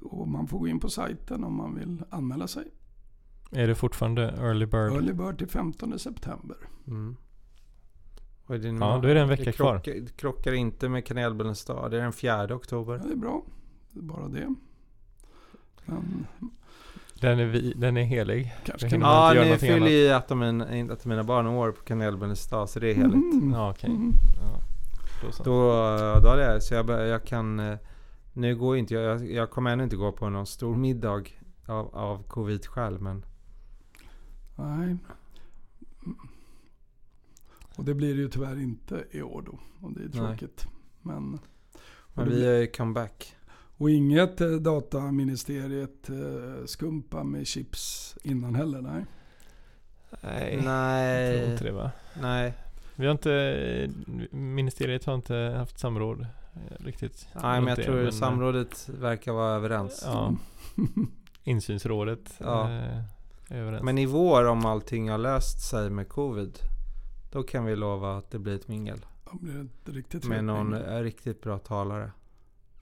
Och 0.02 0.28
man 0.28 0.46
får 0.46 0.58
gå 0.58 0.68
in 0.68 0.80
på 0.80 0.88
sajten 0.90 1.44
om 1.44 1.54
man 1.56 1.74
vill 1.74 2.02
anmäla 2.10 2.48
sig. 2.48 2.64
Är 3.50 3.66
det 3.66 3.74
fortfarande 3.74 4.22
early 4.28 4.66
bird? 4.66 4.92
Early 4.92 5.12
bird 5.12 5.38
till 5.38 5.48
15 5.48 5.98
september. 5.98 6.56
Mm. 6.86 7.16
Och 8.46 8.60
det 8.60 8.68
är 8.68 8.72
Ja, 8.72 8.98
då 9.02 9.08
är 9.08 9.14
det 9.14 9.20
en 9.20 9.28
vecka 9.28 9.44
det 9.44 9.52
kvar. 9.52 9.80
krockar, 9.80 10.06
krockar 10.16 10.52
inte 10.52 10.88
med 10.88 11.06
kanelbullens 11.06 11.64
dag. 11.64 11.90
Det 11.90 11.96
är 11.96 12.02
den 12.02 12.12
4 12.12 12.46
Ja, 12.48 12.54
oktober. 12.54 12.98
det 13.06 13.12
är 13.12 13.16
bra. 13.16 13.42
Det 13.90 13.98
är 13.98 14.02
bara 14.02 14.28
det. 14.28 14.54
Men 15.86 16.26
Den 17.20 17.38
är, 17.38 17.44
vi, 17.46 17.72
den 17.76 17.96
är 17.96 18.02
helig. 18.04 18.54
kanske 18.64 18.86
Det 18.86 18.90
kan 18.90 19.00
Ja, 19.00 19.26
inte 19.28 19.34
göra 19.36 19.44
nu 19.44 19.50
någonting 19.50 19.68
fyller 19.68 19.80
annat. 19.80 19.90
ju 19.90 20.08
ett 20.08 20.30
av, 21.00 21.06
mina, 21.08 21.24
barn 21.24 21.46
år 21.46 21.72
på 21.72 21.82
kanelbullens 21.84 22.46
dag. 22.48 22.68
Så 22.68 22.80
det 22.80 22.90
är 22.90 22.94
heligt. 22.94 23.14
Mm. 23.14 23.50
Ja, 23.52 23.70
okej. 23.70 23.90
Mm. 23.90 24.12
Ja, 24.42 24.60
då 25.22 25.32
så. 25.32 25.42
Då, 25.42 25.68
då 26.22 26.28
är 26.28 26.36
det 26.54 26.60
så 26.60 26.74
jag, 26.74 26.90
jag 26.90 27.24
kan... 27.24 27.60
eh, 27.60 27.78
Nu 28.32 28.56
går 28.56 28.76
inte 28.76 28.94
jag, 28.94 29.04
jag, 29.04 29.30
jag 29.32 29.50
kommer 29.50 29.70
ännu 29.72 29.84
inte 29.84 29.96
gå 29.96 30.12
på 30.12 30.28
någon 30.28 30.46
stor 30.46 30.76
middag 30.76 31.22
av, 31.66 31.94
av 31.96 32.22
covid 32.22 32.66
själv 32.66 33.02
men... 33.02 33.24
Nej. 34.56 34.96
Och 37.76 37.84
det 37.84 37.94
blir 37.94 38.14
det 38.14 38.20
ju 38.20 38.28
tyvärr 38.28 38.60
inte 38.62 39.04
i 39.10 39.22
år 39.22 39.42
då. 39.42 39.58
Och 39.86 39.92
det 39.92 40.00
är 40.00 40.08
Nej. 40.08 40.12
tråkigt. 40.38 40.66
Men, 41.02 41.38
Men 42.14 42.28
det 42.28 42.34
vi 42.34 42.46
är 42.46 42.60
ju 42.60 42.66
comeback. 42.66 43.36
och 43.76 43.90
inget 43.90 44.40
eh, 44.40 44.50
dataministeriet 44.50 46.08
eh, 46.10 46.64
skumpa 46.66 47.24
med 47.24 47.46
chips 47.46 48.16
innan 48.22 48.54
heller. 48.54 48.80
Nej. 48.82 49.04
Nej, 50.22 50.54
jag 50.54 50.62
tror 50.62 50.64
Nej. 50.64 51.52
inte 51.52 51.64
det 51.64 51.72
va? 51.72 51.90
Nej. 52.20 52.54
Vi 52.96 53.06
har 53.06 53.12
inte, 53.12 53.90
ministeriet 54.30 55.04
har 55.04 55.14
inte 55.14 55.34
haft 55.58 55.78
samråd 55.78 56.20
eh, 56.20 56.84
riktigt. 56.84 57.28
Nej 57.42 57.60
men 57.60 57.68
jag 57.68 57.78
det, 57.78 57.84
tror 57.84 58.04
eh, 58.04 58.10
samrådet 58.10 58.88
verkar 58.88 59.32
vara 59.32 59.54
överens. 59.54 60.02
Ja, 60.06 60.34
insynsrådet 61.44 62.34
Ja. 62.38 62.62
eh, 62.70 62.98
är 63.48 63.56
överens. 63.58 63.82
Men 63.82 63.98
i 63.98 64.06
vår 64.06 64.44
om 64.44 64.66
allting 64.66 65.10
har 65.10 65.18
löst 65.18 65.60
sig 65.70 65.90
med 65.90 66.08
covid. 66.08 66.58
Då 67.32 67.42
kan 67.42 67.64
vi 67.64 67.76
lova 67.76 68.16
att 68.16 68.30
det 68.30 68.38
blir 68.38 68.54
ett 68.54 68.68
mingel. 68.68 69.06
Då 69.32 69.38
blir 69.38 69.52
det 69.54 69.60
ett 69.60 69.94
riktigt 69.96 70.24
Med 70.24 70.44
någon 70.44 70.74
eh, 70.74 71.00
riktigt 71.02 71.40
bra 71.42 71.58
talare. 71.58 72.10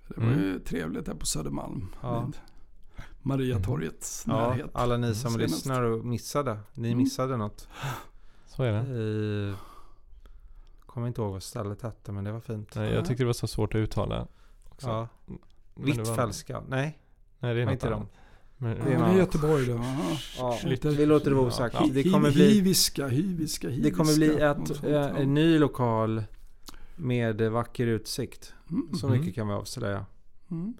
Det 0.09 0.21
var 0.21 0.33
ju 0.33 0.59
trevligt 0.59 1.07
här 1.07 1.15
på 1.15 1.27
Södermalm. 1.27 1.87
Ja. 2.03 2.31
Mariatorgets 3.23 4.25
Ja, 4.29 4.49
närhet. 4.49 4.71
alla 4.73 4.97
ni 4.97 5.15
som 5.15 5.31
Senast. 5.33 5.55
lyssnar 5.55 5.83
och 5.83 6.05
missade. 6.05 6.59
Ni 6.75 6.89
Mm. 6.89 6.99
missade 7.03 7.37
något. 7.37 7.69
Så 8.47 8.63
är 8.63 8.73
det. 8.73 8.99
I... 9.01 9.55
Kommer 10.93 11.07
inte 11.07 11.21
ihåg 11.21 11.33
vad 11.33 11.43
stället 11.43 11.83
hette 11.83 12.13
men 12.13 12.25
det 12.25 12.33
var 12.33 12.41
fint. 12.41 12.75
Nej, 12.75 12.93
jag 12.93 13.05
tyckte 13.07 13.23
det 13.23 13.27
var 13.27 13.33
så 13.33 13.47
svårt 13.47 13.75
att 13.75 13.79
uttala. 13.79 14.27
Också. 14.69 14.89
Ja. 14.89 15.09
Det 15.27 15.33
var- 15.75 15.85
Hvitfeldtska. 15.85 16.63
Nej, 16.69 16.99
Nej, 17.39 17.55
det 17.55 17.63
är 17.63 17.71
inte 17.71 17.91
de. 17.91 18.09
Men, 18.57 18.71
Ja, 18.71 18.77
det 18.77 18.83
är 18.83 18.99
det 18.99 19.05
är 19.05 19.09
något. 19.09 19.17
Göteborg 19.17 19.67
då. 19.67 19.81
Ja, 20.39 20.59
vi 20.65 21.07
låter 21.07 21.31
det 21.31 21.37
vara 21.37 21.45
Ja, 21.45 21.49
osagt. 21.49 21.75
ja. 21.81 21.87
Det 21.93 22.03
kommer 22.13 22.31
bli, 22.33 22.49
Hiviska, 22.55 23.09
hiviska, 23.09 23.69
hiviska. 23.69 23.91
det 23.91 23.97
kommer 23.97 24.15
bli 24.17 24.29
ett, 24.41 24.83
ja. 24.93 25.09
en 25.09 25.35
ny 25.35 25.59
lokal 25.59 26.25
med 26.97 27.41
vacker 27.41 27.87
utsikt. 27.87 28.55
Mm. 28.71 28.95
Så 28.95 29.09
Mhm. 29.09 29.19
mycket 29.19 29.35
kan 29.35 29.49
vi 29.49 29.55
avslöja. 29.55 30.07
Mm. 30.51 30.75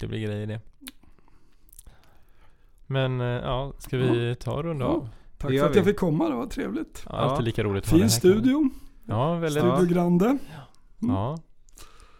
det 0.00 0.06
blir 0.06 0.18
grejer 0.26 0.40
i 0.42 0.46
det. 0.46 0.60
Men 2.86 3.20
eh, 3.20 3.26
ja, 3.26 3.72
ska 3.78 3.96
vi 3.96 4.36
ta 4.40 4.52
och 4.54 4.64
runda 4.64 4.84
Ja, 4.84 4.90
av? 4.90 5.08
Tack 5.38 5.50
för 5.50 5.66
att 5.66 5.76
jag 5.76 5.82
vi. 5.82 5.90
fick 5.90 5.96
komma, 5.96 6.28
det 6.28 6.34
var 6.34 6.46
trevligt. 6.46 7.02
Ja, 7.06 7.12
alltid 7.12 7.44
lika 7.44 7.62
roligt 7.64 7.86
Fin 7.86 8.00
kan 8.00 8.10
studio, 8.10 8.70
Ja, 9.06 9.34
väldigt. 9.34 9.64
Ja. 9.64 9.76
Studio 9.76 9.94
Grande. 9.94 10.38
Ja. 10.98 11.38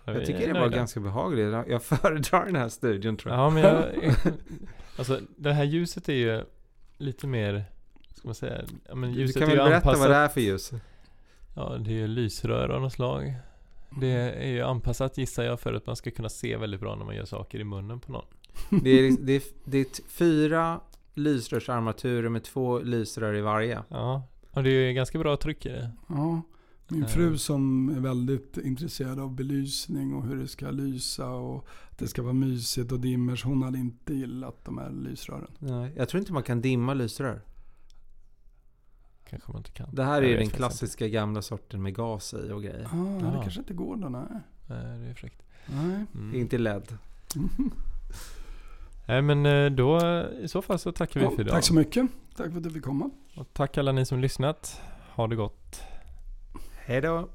Jag 0.05 0.27
tycker 0.27 0.55
det 0.55 0.61
var 0.61 0.69
ganska 0.69 1.01
behagligt. 1.01 1.53
Jag 1.69 1.83
föredrar 1.83 2.47
den 2.47 2.57
här 2.57 2.69
studion 2.69 3.17
tror 3.17 3.35
jag. 3.35 3.41
Ja, 3.43 3.51
men 3.51 3.63
jag... 3.63 3.85
alltså, 4.99 5.21
det 5.37 5.53
här 5.53 5.65
ljuset 5.65 6.09
är 6.09 6.13
ju 6.13 6.45
lite 6.99 7.27
mer, 7.27 7.65
ska 8.15 8.29
man 8.29 8.35
säga, 8.35 8.63
ja, 8.89 8.95
men 8.95 9.13
Du 9.13 9.19
ljuset 9.19 9.43
kan 9.43 9.43
är 9.43 9.57
väl 9.57 9.65
ju 9.65 9.71
berätta 9.71 9.77
anpassat. 9.77 10.01
vad 10.01 10.11
det 10.11 10.17
är 10.17 10.29
för 10.29 10.41
ljus? 10.41 10.73
Ja, 11.57 11.77
det 11.79 11.91
är 11.91 11.95
ju 11.95 12.07
lysrör 12.07 12.69
av 12.69 12.81
något 12.83 12.93
slag. 12.93 13.35
Det 14.01 14.11
är 14.45 14.49
ju 14.49 14.63
anpassat 14.63 15.19
gissar 15.19 15.43
jag 15.45 15.61
för 15.61 15.75
att 15.75 15.87
man 15.87 15.97
ska 15.97 16.11
kunna 16.11 16.29
se 16.29 16.57
väldigt 16.57 16.81
bra 16.81 16.95
när 16.97 17.05
man 17.05 17.17
gör 17.17 17.25
saker 17.25 17.59
i 17.59 17.65
munnen 17.65 18.01
på 18.01 18.13
någon. 18.13 18.25
Det 18.83 18.91
är, 18.91 19.17
det 19.21 19.33
är, 19.33 19.43
det 19.65 19.79
är 19.79 19.87
fyra 20.09 20.81
lysrörsarmaturer 21.19 22.29
med 22.29 22.45
två 22.45 22.79
lysrör 22.79 23.35
i 23.37 23.41
varje. 23.41 23.83
Ja, 23.89 24.27
och 24.51 24.63
det 24.63 24.71
är 24.71 24.87
ju 24.89 24.93
ganska 24.95 25.19
bra 25.19 25.37
tryck 25.37 25.67
i 25.67 25.69
det. 25.69 25.91
Ja. 26.09 26.43
Min 26.91 27.03
Eh. 27.03 27.09
fru 27.09 27.39
som 27.39 27.89
är 27.97 28.01
väldigt 28.01 28.57
intresserad 28.59 29.21
av 29.21 29.35
belysning 29.35 30.15
och 30.15 30.25
hur 30.27 30.37
det 30.37 30.49
ska 30.49 30.71
lysa 30.71 31.27
och 31.31 31.67
att 31.91 31.99
det 31.99 32.09
ska 32.09 32.23
vara 32.23 32.33
mysigt 32.33 32.93
och 32.93 33.01
dimmers. 33.01 33.45
Hon 33.45 33.63
hade 33.63 33.79
inte 33.79 34.15
gillat 34.15 34.65
de 34.65 34.79
här 34.79 34.91
lysrören. 34.91 35.51
Nej, 35.59 35.93
jag 35.97 36.09
tror 36.09 36.19
inte 36.19 36.33
man 36.33 36.43
kan 36.43 36.61
dimma 36.61 36.95
lysrör. 36.95 37.41
Kanske 39.31 39.53
man 39.53 39.59
inte 39.61 39.71
kan. 39.71 39.95
Det 39.95 40.05
här 40.05 40.23
Jag 40.23 40.31
är 40.33 40.39
den 40.39 40.49
klassiska 40.51 41.09
gamla 41.09 41.43
sorten 41.43 41.83
med 41.83 41.95
gas 41.95 42.35
i 42.35 42.51
och 42.53 42.63
grejer. 42.63 42.89
Ah, 42.93 43.19
Det 43.21 43.37
Ja. 43.37 43.43
kanske 43.43 43.61
inte 43.61 43.75
går 43.75 43.97
då, 43.97 44.09
nej. 44.09 44.21
inte. 44.23 44.43
Nej, 44.75 44.99
det 44.99 45.07
är 45.11 45.15
fräckt. 45.15 45.43
nej. 45.67 46.05
Mm. 46.15 46.35
Inte 46.35 46.59
LED. 46.59 46.99
Nej 49.09 49.23
men 49.23 49.47
eh, 49.47 49.71
då 49.71 49.97
eh, 49.99 50.25
i 50.45 50.49
så 50.49 50.63
fall 50.63 50.79
så 50.79 50.93
tackar 50.93 51.21
vi 51.21 51.27
Ja, 51.27 51.31
för 51.31 51.41
idag. 51.41 51.55
tack 51.55 51.65
så 51.65 51.75
mycket. 51.75 52.07
Tack 52.37 52.51
för 52.51 52.57
att 52.57 52.63
du 52.63 52.71
fick 52.71 52.85
komma. 52.85 53.11
Och 53.37 53.47
tack 53.53 53.79
alla 53.79 53.93
ni 53.93 54.05
som 54.07 54.21
lyssnat. 54.21 54.81
Ha 55.15 55.27
det 55.27 55.37
gott. 55.37 55.83
Hej 56.87 57.01
då! 57.01 57.29